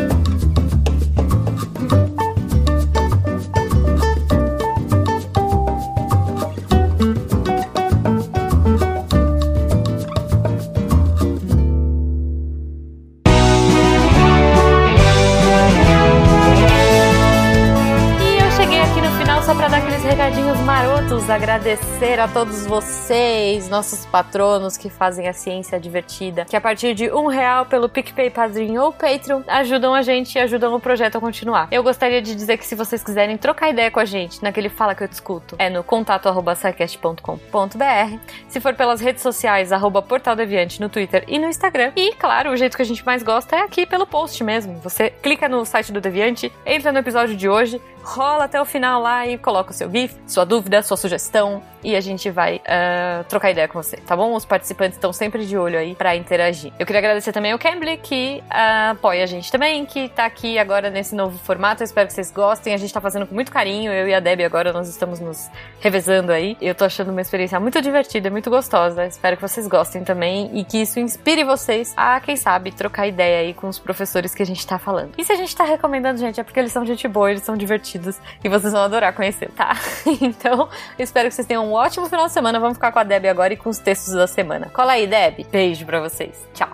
agradecer 21.40 22.20
a 22.20 22.28
todos 22.28 22.66
vocês, 22.66 23.66
nossos 23.66 24.04
patronos 24.04 24.76
que 24.76 24.90
fazem 24.90 25.26
a 25.26 25.32
ciência 25.32 25.80
divertida, 25.80 26.44
que 26.44 26.54
a 26.54 26.60
partir 26.60 26.92
de 26.92 27.10
um 27.10 27.28
real 27.28 27.64
pelo 27.64 27.88
PicPay 27.88 28.28
Padrinho 28.28 28.82
ou 28.82 28.92
Patreon 28.92 29.40
ajudam 29.48 29.94
a 29.94 30.02
gente 30.02 30.34
e 30.34 30.38
ajudam 30.38 30.74
o 30.74 30.80
projeto 30.80 31.16
a 31.16 31.20
continuar. 31.20 31.66
Eu 31.70 31.82
gostaria 31.82 32.20
de 32.20 32.34
dizer 32.34 32.58
que 32.58 32.66
se 32.66 32.74
vocês 32.74 33.02
quiserem 33.02 33.38
trocar 33.38 33.70
ideia 33.70 33.90
com 33.90 33.98
a 33.98 34.04
gente 34.04 34.42
naquele 34.42 34.68
Fala 34.68 34.94
Que 34.94 35.02
Eu 35.02 35.08
Discuto, 35.08 35.56
é 35.58 35.70
no 35.70 35.82
contato.sicast.com.br. 35.82 38.18
Se 38.46 38.60
for 38.60 38.74
pelas 38.74 39.00
redes 39.00 39.22
sociais, 39.22 39.72
arroba 39.72 40.02
Portal 40.02 40.36
Deviante 40.36 40.78
no 40.78 40.90
Twitter 40.90 41.24
e 41.26 41.38
no 41.38 41.48
Instagram. 41.48 41.92
E, 41.96 42.12
claro, 42.16 42.50
o 42.50 42.56
jeito 42.56 42.76
que 42.76 42.82
a 42.82 42.86
gente 42.86 43.04
mais 43.06 43.22
gosta 43.22 43.56
é 43.56 43.60
aqui 43.60 43.86
pelo 43.86 44.06
post 44.06 44.44
mesmo. 44.44 44.74
Você 44.80 45.08
clica 45.08 45.48
no 45.48 45.64
site 45.64 45.90
do 45.90 46.02
Deviante, 46.02 46.52
entra 46.66 46.92
no 46.92 46.98
episódio 46.98 47.34
de 47.34 47.48
hoje, 47.48 47.80
rola 48.02 48.44
até 48.44 48.60
o 48.60 48.64
final 48.64 49.00
lá 49.00 49.26
e 49.26 49.38
coloca 49.38 49.70
o 49.70 49.74
seu 49.74 49.90
GIF, 49.90 50.16
sua 50.26 50.44
dúvida, 50.44 50.82
sua 50.82 50.96
sugestão 50.96 51.62
e 51.82 51.96
a 51.96 52.00
gente 52.00 52.30
vai 52.30 52.56
uh, 52.56 53.24
trocar 53.24 53.50
ideia 53.50 53.68
com 53.68 53.82
você, 53.82 53.96
tá 53.96 54.16
bom? 54.16 54.34
Os 54.34 54.44
participantes 54.44 54.96
estão 54.96 55.12
sempre 55.12 55.46
de 55.46 55.56
olho 55.56 55.78
aí 55.78 55.94
para 55.94 56.14
interagir. 56.16 56.72
Eu 56.78 56.86
queria 56.86 57.00
agradecer 57.00 57.32
também 57.32 57.52
ao 57.52 57.58
Cambly, 57.58 57.96
que 57.96 58.42
uh, 58.46 58.92
apoia 58.92 59.24
a 59.24 59.26
gente 59.26 59.50
também, 59.50 59.84
que 59.86 60.08
tá 60.08 60.24
aqui 60.24 60.58
agora 60.58 60.90
nesse 60.90 61.14
novo 61.14 61.38
formato. 61.38 61.82
Eu 61.82 61.84
espero 61.84 62.06
que 62.06 62.12
vocês 62.12 62.30
gostem. 62.30 62.74
A 62.74 62.76
gente 62.76 62.92
tá 62.92 63.00
fazendo 63.00 63.26
com 63.26 63.34
muito 63.34 63.50
carinho. 63.50 63.92
Eu 63.92 64.08
e 64.08 64.14
a 64.14 64.20
Debbie 64.20 64.44
agora 64.44 64.72
nós 64.72 64.88
estamos 64.88 65.20
nos 65.20 65.50
revezando 65.80 66.32
aí. 66.32 66.56
Eu 66.60 66.74
tô 66.74 66.84
achando 66.84 67.10
uma 67.10 67.20
experiência 67.20 67.58
muito 67.60 67.80
divertida, 67.80 68.30
muito 68.30 68.50
gostosa. 68.50 69.06
Espero 69.06 69.36
que 69.36 69.42
vocês 69.42 69.66
gostem 69.66 70.04
também 70.04 70.50
e 70.58 70.64
que 70.64 70.78
isso 70.78 70.98
inspire 71.00 71.44
vocês 71.44 71.92
a, 71.96 72.20
quem 72.20 72.36
sabe, 72.36 72.72
trocar 72.72 73.06
ideia 73.06 73.40
aí 73.40 73.54
com 73.54 73.68
os 73.68 73.78
professores 73.78 74.34
que 74.34 74.42
a 74.42 74.46
gente 74.46 74.66
tá 74.66 74.78
falando. 74.78 75.12
E 75.16 75.24
se 75.24 75.32
a 75.32 75.36
gente 75.36 75.54
tá 75.54 75.64
recomendando, 75.64 76.18
gente, 76.18 76.40
é 76.40 76.42
porque 76.42 76.58
eles 76.58 76.72
são 76.72 76.84
gente 76.84 77.06
boa, 77.08 77.30
eles 77.30 77.42
são 77.42 77.56
divertidos 77.56 78.18
e 78.42 78.48
vocês 78.48 78.72
vão 78.72 78.82
adorar 78.82 79.12
conhecer, 79.12 79.50
tá? 79.50 79.76
Então, 80.20 80.68
espero 80.98 81.28
que 81.28 81.34
vocês 81.34 81.46
tenham 81.46 81.69
um 81.70 81.74
ótimo 81.74 82.08
final 82.08 82.26
de 82.26 82.32
semana. 82.32 82.58
Vamos 82.58 82.76
ficar 82.76 82.90
com 82.90 82.98
a 82.98 83.04
Deb 83.04 83.26
agora 83.26 83.52
e 83.52 83.56
com 83.56 83.70
os 83.70 83.78
textos 83.78 84.12
da 84.12 84.26
semana. 84.26 84.68
Cola 84.72 84.92
aí, 84.92 85.06
Deb. 85.06 85.46
Beijo 85.50 85.86
para 85.86 86.00
vocês. 86.00 86.34
Tchau. 86.52 86.70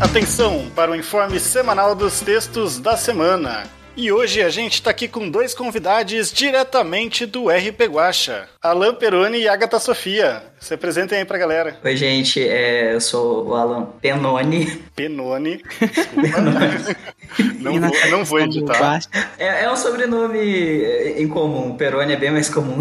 Atenção 0.00 0.70
para 0.74 0.90
o 0.90 0.96
informe 0.96 1.38
semanal 1.38 1.94
dos 1.94 2.20
textos 2.20 2.78
da 2.78 2.96
semana. 2.96 3.64
E 3.96 4.12
hoje 4.12 4.42
a 4.42 4.50
gente 4.50 4.74
está 4.74 4.90
aqui 4.90 5.08
com 5.08 5.30
dois 5.30 5.54
convidados 5.54 6.30
diretamente 6.30 7.24
do 7.24 7.48
RP 7.48 7.86
Guacha, 7.88 8.46
Alan 8.60 8.94
Peroni 8.94 9.38
e 9.38 9.48
Agatha 9.48 9.78
Sofia. 9.78 10.42
Se 10.66 10.74
apresentem 10.74 11.18
aí 11.18 11.24
pra 11.24 11.38
galera. 11.38 11.78
Oi, 11.84 11.96
gente, 11.96 12.42
é, 12.42 12.92
eu 12.92 13.00
sou 13.00 13.46
o 13.46 13.54
Alan 13.54 13.86
Penoni. 14.02 14.66
Penoni. 14.96 15.62
não, 17.62 17.80
vou, 17.80 18.10
não 18.10 18.24
vou 18.24 18.40
editar. 18.40 18.98
É, 19.38 19.62
é, 19.62 19.70
um 19.70 19.76
sobrenome 19.76 20.40
em 21.18 21.28
comum. 21.28 21.76
Peroni 21.76 22.14
é 22.14 22.16
bem 22.16 22.32
mais 22.32 22.48
comum. 22.48 22.80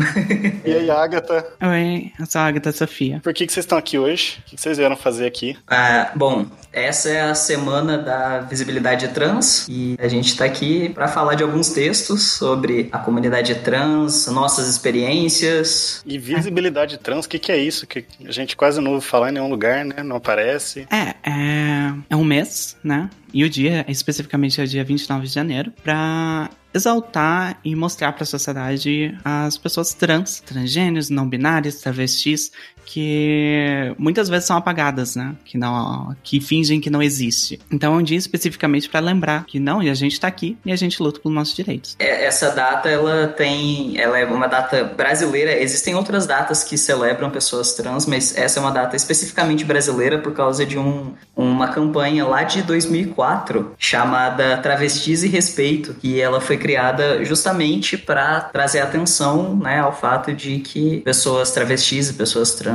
e 0.66 0.74
aí, 0.74 0.90
Agatha? 0.90 1.46
Oi, 1.62 2.12
eu 2.20 2.26
sou 2.26 2.42
a 2.42 2.46
Agatha 2.46 2.72
Sofia. 2.72 3.20
Por 3.24 3.36
que, 3.36 3.46
que 3.46 3.54
vocês 3.54 3.64
estão 3.64 3.78
aqui 3.78 4.00
hoje? 4.00 4.40
O 4.48 4.50
que 4.50 4.60
vocês 4.60 4.80
vieram 4.80 4.98
fazer 4.98 5.28
aqui? 5.28 5.56
Ah, 5.68 6.10
bom, 6.16 6.48
essa 6.74 7.10
é 7.10 7.22
a 7.22 7.36
semana 7.36 7.98
da 7.98 8.40
visibilidade 8.40 9.08
trans 9.10 9.66
e 9.70 9.96
a 9.98 10.08
gente 10.08 10.28
está 10.28 10.44
aqui 10.44 10.90
para 10.90 11.08
falar 11.08 11.36
de 11.36 11.42
alguns 11.42 11.70
textos 11.70 12.32
sobre 12.32 12.90
a 12.92 12.98
comunidade 12.98 13.56
trans, 13.56 14.28
nossas 14.28 14.68
experiências. 14.68 16.02
E 16.06 16.18
visibilidade 16.18 16.98
trans, 16.98 17.26
o 17.26 17.30
que, 17.30 17.40
que 17.40 17.52
é 17.52 17.58
isso? 17.58 17.75
Que 17.84 18.06
a 18.24 18.32
gente 18.32 18.56
quase 18.56 18.80
não 18.80 18.94
ouve 18.94 19.06
falar 19.06 19.30
em 19.30 19.34
nenhum 19.34 19.50
lugar, 19.50 19.84
né? 19.84 20.04
Não 20.04 20.18
aparece. 20.18 20.88
É, 20.92 21.16
é, 21.28 21.94
é 22.12 22.16
um 22.16 22.24
mês, 22.24 22.78
né? 22.84 23.10
E 23.34 23.44
o 23.44 23.50
dia, 23.50 23.84
especificamente, 23.88 24.62
é 24.62 24.64
o 24.64 24.68
dia 24.68 24.84
29 24.84 25.26
de 25.26 25.34
janeiro, 25.34 25.74
para 25.84 26.50
exaltar 26.76 27.58
e 27.64 27.74
mostrar 27.74 28.12
para 28.12 28.24
a 28.24 28.26
sociedade 28.26 29.18
as 29.24 29.58
pessoas 29.58 29.94
trans, 29.94 30.42
transgêneros, 30.42 31.10
não 31.10 31.28
binários, 31.28 31.76
travestis, 31.76 32.52
que 32.86 33.94
muitas 33.98 34.30
vezes 34.30 34.46
são 34.46 34.56
apagadas, 34.56 35.16
né? 35.16 35.36
Que 35.44 35.58
não, 35.58 36.16
que 36.24 36.40
fingem 36.40 36.80
que 36.80 36.90
não 36.90 37.02
existe. 37.02 37.60
Então 37.72 37.96
é 37.96 37.98
um 37.98 38.04
dia 38.04 38.18
especificamente 38.18 38.88
para 38.88 39.00
lembrar 39.00 39.46
que 39.46 39.60
não, 39.60 39.82
e 39.82 39.90
a 39.90 39.94
gente 39.94 40.20
tá 40.20 40.28
aqui 40.28 40.58
e 40.66 40.72
a 40.72 40.76
gente 40.76 41.02
luta 41.02 41.20
pelos 41.20 41.36
nossos 41.36 41.56
direitos. 41.56 41.96
É, 42.00 42.26
essa 42.26 42.52
data 42.52 42.88
ela 42.88 43.28
tem, 43.28 44.00
ela 44.00 44.18
é 44.18 44.26
uma 44.26 44.48
data 44.48 44.84
brasileira. 44.84 45.60
Existem 45.60 45.96
outras 45.96 46.28
datas 46.28 46.64
que 46.64 46.78
celebram 46.78 47.30
pessoas 47.30 47.74
trans, 47.74 48.06
mas 48.06 48.38
essa 48.38 48.60
é 48.60 48.62
uma 48.62 48.72
data 48.72 48.96
especificamente 48.96 49.66
brasileira 49.66 50.20
por 50.20 50.34
causa 50.34 50.66
de 50.66 50.78
um, 50.78 51.14
uma 51.36 51.70
campanha 51.70 52.26
lá 52.26 52.44
de 52.44 52.62
2004 52.62 53.74
chamada 53.78 54.58
Travestis 54.58 55.24
e 55.24 55.28
Respeito, 55.28 55.96
e 56.04 56.20
ela 56.20 56.40
foi 56.40 56.58
criada 56.58 57.24
justamente 57.26 57.98
para 57.98 58.42
trazer 58.42 58.80
atenção, 58.80 59.56
né, 59.56 59.80
ao 59.80 59.92
fato 59.92 60.34
de 60.34 60.60
que 60.60 61.02
pessoas 61.02 61.52
travestis 61.52 62.10
e 62.10 62.14
pessoas 62.14 62.54
trans 62.54 62.75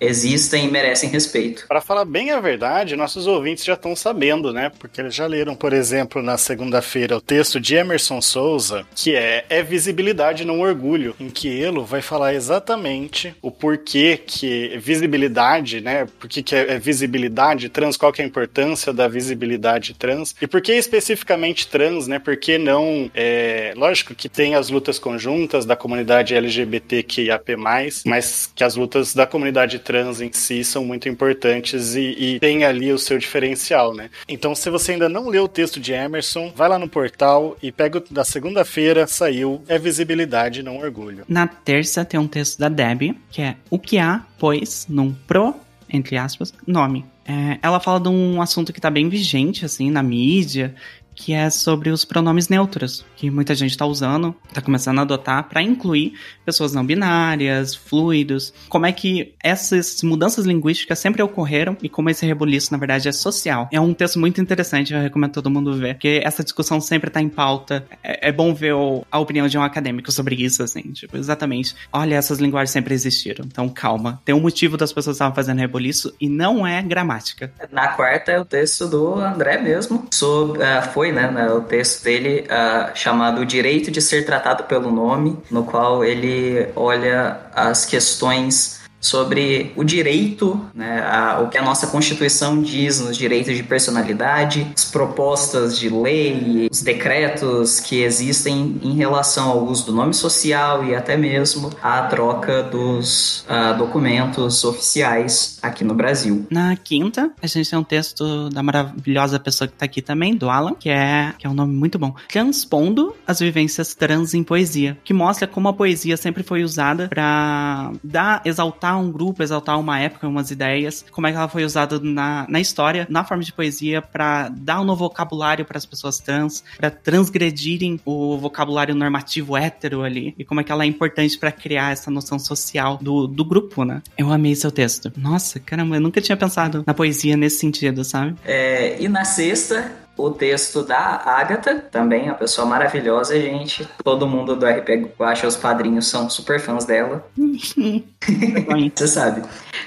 existem 0.00 0.66
e 0.66 0.70
merecem 0.70 1.08
respeito. 1.08 1.66
Para 1.66 1.80
falar 1.80 2.04
bem 2.04 2.30
a 2.30 2.40
verdade, 2.40 2.96
nossos 2.96 3.26
ouvintes 3.26 3.64
já 3.64 3.74
estão 3.74 3.94
sabendo, 3.96 4.52
né? 4.52 4.70
Porque 4.78 5.00
eles 5.00 5.14
já 5.14 5.26
leram, 5.26 5.54
por 5.54 5.72
exemplo, 5.72 6.22
na 6.22 6.36
segunda-feira 6.36 7.16
o 7.16 7.20
texto 7.20 7.60
de 7.60 7.74
Emerson 7.74 8.20
Souza, 8.20 8.86
que 8.94 9.14
é 9.14 9.44
É 9.48 9.62
Visibilidade 9.62 10.44
Não 10.44 10.60
Orgulho, 10.60 11.14
em 11.18 11.28
que 11.28 11.48
ele 11.48 11.80
vai 11.80 12.02
falar 12.02 12.34
exatamente 12.34 13.34
o 13.42 13.50
porquê 13.50 14.20
que 14.24 14.78
visibilidade, 14.78 15.80
né? 15.80 16.06
Por 16.18 16.28
que 16.28 16.54
é 16.54 16.78
visibilidade 16.78 17.68
trans, 17.68 17.96
qual 17.96 18.12
que 18.12 18.22
é 18.22 18.24
a 18.24 18.28
importância 18.28 18.92
da 18.92 19.08
visibilidade 19.08 19.94
trans 19.94 20.34
e 20.40 20.46
por 20.46 20.60
que 20.60 20.72
especificamente 20.72 21.68
trans, 21.68 22.06
né? 22.06 22.18
Por 22.18 22.36
que 22.36 22.58
não. 22.58 23.10
É, 23.14 23.72
lógico 23.76 24.14
que 24.14 24.28
tem 24.28 24.54
as 24.54 24.68
lutas 24.70 24.98
conjuntas 24.98 25.64
da 25.64 25.76
comunidade 25.76 26.34
LGBTQIAP, 26.34 27.56
mas 27.56 28.50
que 28.54 28.64
as 28.64 28.76
lutas 28.76 29.14
da 29.14 29.26
comunidade 29.34 29.80
trans 29.80 30.20
em 30.20 30.30
si 30.32 30.62
são 30.62 30.84
muito 30.84 31.08
importantes 31.08 31.96
e, 31.96 32.14
e 32.16 32.38
tem 32.38 32.62
ali 32.62 32.92
o 32.92 32.98
seu 32.98 33.18
diferencial, 33.18 33.92
né? 33.92 34.08
Então, 34.28 34.54
se 34.54 34.70
você 34.70 34.92
ainda 34.92 35.08
não 35.08 35.28
leu 35.28 35.42
o 35.42 35.48
texto 35.48 35.80
de 35.80 35.92
Emerson, 35.92 36.52
vai 36.54 36.68
lá 36.68 36.78
no 36.78 36.88
portal 36.88 37.56
e 37.60 37.72
pega 37.72 37.98
o 37.98 38.14
da 38.14 38.22
segunda-feira, 38.22 39.08
saiu 39.08 39.60
É 39.66 39.76
Visibilidade, 39.76 40.62
Não 40.62 40.78
Orgulho. 40.78 41.24
Na 41.28 41.48
terça 41.48 42.04
tem 42.04 42.20
um 42.20 42.28
texto 42.28 42.60
da 42.60 42.68
Debbie, 42.68 43.18
que 43.28 43.42
é 43.42 43.56
O 43.68 43.76
que 43.76 43.98
há, 43.98 44.24
pois, 44.38 44.86
num 44.88 45.12
pro, 45.12 45.56
entre 45.90 46.16
aspas, 46.16 46.54
nome. 46.64 47.04
É, 47.26 47.58
ela 47.60 47.80
fala 47.80 47.98
de 47.98 48.08
um 48.08 48.40
assunto 48.40 48.72
que 48.72 48.78
está 48.78 48.90
bem 48.90 49.08
vigente, 49.08 49.64
assim, 49.64 49.90
na 49.90 50.02
mídia, 50.02 50.76
que 51.14 51.32
é 51.32 51.48
sobre 51.50 51.90
os 51.90 52.04
pronomes 52.04 52.48
neutros, 52.48 53.04
que 53.16 53.30
muita 53.30 53.54
gente 53.54 53.70
está 53.70 53.86
usando, 53.86 54.34
está 54.48 54.60
começando 54.60 54.98
a 54.98 55.02
adotar 55.02 55.48
para 55.48 55.62
incluir 55.62 56.14
pessoas 56.44 56.72
não 56.72 56.84
binárias, 56.84 57.74
fluidos. 57.74 58.52
Como 58.68 58.86
é 58.86 58.92
que 58.92 59.34
essas 59.42 60.02
mudanças 60.02 60.44
linguísticas 60.44 60.98
sempre 60.98 61.22
ocorreram 61.22 61.76
e 61.82 61.88
como 61.88 62.10
esse 62.10 62.26
rebuliço, 62.26 62.72
na 62.72 62.78
verdade, 62.78 63.08
é 63.08 63.12
social. 63.12 63.68
É 63.72 63.80
um 63.80 63.94
texto 63.94 64.18
muito 64.18 64.40
interessante, 64.40 64.92
eu 64.92 65.00
recomendo 65.00 65.32
todo 65.32 65.50
mundo 65.50 65.74
ver, 65.76 65.94
porque 65.94 66.20
essa 66.24 66.42
discussão 66.42 66.80
sempre 66.80 67.08
está 67.08 67.20
em 67.20 67.28
pauta. 67.28 67.86
É, 68.02 68.28
é 68.28 68.32
bom 68.32 68.54
ver 68.54 68.74
o, 68.74 69.04
a 69.10 69.18
opinião 69.18 69.46
de 69.46 69.56
um 69.56 69.62
acadêmico 69.62 70.10
sobre 70.10 70.34
isso, 70.34 70.62
assim, 70.62 70.82
tipo, 70.92 71.16
exatamente. 71.16 71.74
Olha, 71.92 72.16
essas 72.16 72.38
linguagens 72.38 72.70
sempre 72.70 72.94
existiram, 72.94 73.44
então 73.44 73.68
calma. 73.68 74.20
Tem 74.24 74.34
um 74.34 74.40
motivo 74.40 74.76
das 74.76 74.92
pessoas 74.92 75.16
estarem 75.16 75.34
fazendo 75.34 75.58
rebuliço 75.58 76.14
e 76.20 76.28
não 76.28 76.66
é 76.66 76.82
gramática. 76.82 77.52
Na 77.70 77.88
quarta 77.88 78.32
é 78.32 78.40
o 78.40 78.44
texto 78.44 78.86
do 78.88 79.14
André 79.14 79.58
mesmo, 79.58 80.06
sobre, 80.12 80.58
uh, 80.58 80.82
foi 80.92 81.03
foi, 81.04 81.12
né, 81.12 81.30
né, 81.30 81.50
o 81.50 81.60
texto 81.60 82.02
dele 82.02 82.46
uh, 82.48 82.90
chamado 82.96 83.42
O 83.42 83.44
Direito 83.44 83.90
de 83.90 84.00
Ser 84.00 84.24
Tratado 84.24 84.64
pelo 84.64 84.90
Nome, 84.90 85.38
no 85.50 85.62
qual 85.62 86.02
ele 86.02 86.68
olha 86.74 87.40
as 87.54 87.84
questões 87.84 88.80
sobre 89.04 89.70
o 89.76 89.84
direito, 89.84 90.58
né, 90.74 91.02
a, 91.06 91.40
o 91.40 91.50
que 91.50 91.58
a 91.58 91.62
nossa 91.62 91.88
Constituição 91.88 92.62
diz 92.62 93.00
nos 93.00 93.18
direitos 93.18 93.54
de 93.54 93.62
personalidade, 93.62 94.66
as 94.74 94.86
propostas 94.86 95.78
de 95.78 95.90
lei, 95.90 96.68
os 96.72 96.80
decretos 96.80 97.80
que 97.80 98.02
existem 98.02 98.80
em 98.82 98.94
relação 98.94 99.50
ao 99.50 99.64
uso 99.64 99.84
do 99.86 99.92
nome 99.92 100.14
social 100.14 100.82
e 100.84 100.94
até 100.94 101.18
mesmo 101.18 101.70
a 101.82 102.02
troca 102.02 102.62
dos 102.62 103.44
uh, 103.46 103.76
documentos 103.76 104.64
oficiais 104.64 105.58
aqui 105.60 105.84
no 105.84 105.94
Brasil. 105.94 106.46
Na 106.50 106.74
quinta, 106.74 107.30
a 107.42 107.46
gente 107.46 107.68
tem 107.68 107.78
um 107.78 107.84
texto 107.84 108.48
da 108.48 108.62
maravilhosa 108.62 109.38
pessoa 109.38 109.68
que 109.68 109.74
está 109.74 109.84
aqui 109.84 110.00
também, 110.00 110.34
do 110.34 110.48
Alan, 110.48 110.72
que 110.72 110.88
é, 110.88 111.34
que 111.38 111.46
é 111.46 111.50
um 111.50 111.54
nome 111.54 111.74
muito 111.74 111.98
bom. 111.98 112.14
Transpondo 112.28 113.14
as 113.26 113.38
vivências 113.38 113.94
trans 113.94 114.32
em 114.32 114.42
poesia, 114.42 114.96
que 115.04 115.12
mostra 115.12 115.46
como 115.46 115.68
a 115.68 115.74
poesia 115.74 116.16
sempre 116.16 116.42
foi 116.42 116.64
usada 116.64 117.08
para 117.08 117.92
dar, 118.02 118.40
exaltar 118.46 118.93
exaltar 118.94 119.00
um 119.00 119.10
grupo, 119.10 119.42
exaltar 119.42 119.78
uma 119.78 119.98
época, 119.98 120.28
umas 120.28 120.50
ideias, 120.50 121.04
como 121.10 121.26
é 121.26 121.30
que 121.30 121.36
ela 121.36 121.48
foi 121.48 121.64
usada 121.64 121.98
na, 122.00 122.46
na 122.48 122.60
história, 122.60 123.06
na 123.10 123.24
forma 123.24 123.42
de 123.42 123.52
poesia, 123.52 124.00
para 124.00 124.48
dar 124.48 124.80
um 124.80 124.84
novo 124.84 125.04
vocabulário 125.04 125.64
para 125.64 125.78
as 125.78 125.86
pessoas 125.86 126.18
trans, 126.18 126.64
para 126.76 126.90
transgredirem 126.90 128.00
o 128.04 128.38
vocabulário 128.38 128.94
normativo 128.94 129.56
hétero 129.56 130.02
ali, 130.02 130.34
e 130.38 130.44
como 130.44 130.60
é 130.60 130.64
que 130.64 130.72
ela 130.72 130.84
é 130.84 130.86
importante 130.86 131.38
para 131.38 131.52
criar 131.52 131.92
essa 131.92 132.10
noção 132.10 132.38
social 132.38 132.98
do, 133.00 133.26
do 133.26 133.44
grupo, 133.44 133.84
né? 133.84 134.02
Eu 134.16 134.32
amei 134.32 134.54
seu 134.54 134.70
texto. 134.70 135.12
Nossa, 135.16 135.58
caramba, 135.58 135.96
eu 135.96 136.00
nunca 136.00 136.20
tinha 136.20 136.36
pensado 136.36 136.84
na 136.86 136.94
poesia 136.94 137.36
nesse 137.36 137.58
sentido, 137.58 138.04
sabe? 138.04 138.36
É, 138.44 139.00
e 139.02 139.08
na 139.08 139.24
sexta, 139.24 140.03
o 140.16 140.30
texto 140.30 140.82
da 140.82 141.22
Agatha, 141.24 141.84
também, 141.90 142.24
uma 142.24 142.34
pessoa 142.34 142.66
maravilhosa, 142.66 143.38
gente. 143.40 143.88
Todo 144.02 144.26
mundo 144.26 144.54
do 144.56 144.66
RP 144.66 145.10
Guacha, 145.18 145.46
os 145.46 145.56
padrinhos 145.56 146.06
são 146.06 146.30
super 146.30 146.60
fãs 146.60 146.84
dela. 146.84 147.26
Você 148.94 149.08
sabe. 149.08 149.42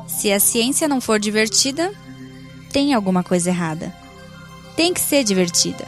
Se 0.07 0.31
a 0.31 0.39
ciência 0.39 0.87
não 0.87 1.01
for 1.01 1.19
divertida, 1.19 1.91
tem 2.71 2.93
alguma 2.93 3.23
coisa 3.23 3.49
errada. 3.49 3.91
Tem 4.75 4.93
que 4.93 4.99
ser 4.99 5.23
divertida. 5.23 5.83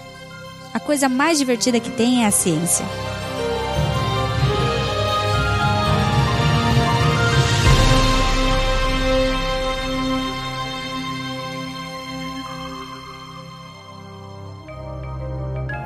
A 0.74 0.80
coisa 0.80 1.08
mais 1.08 1.38
divertida 1.38 1.80
que 1.80 1.92
tem 1.92 2.24
é 2.24 2.28
a 2.28 2.32
ciência. 2.32 2.84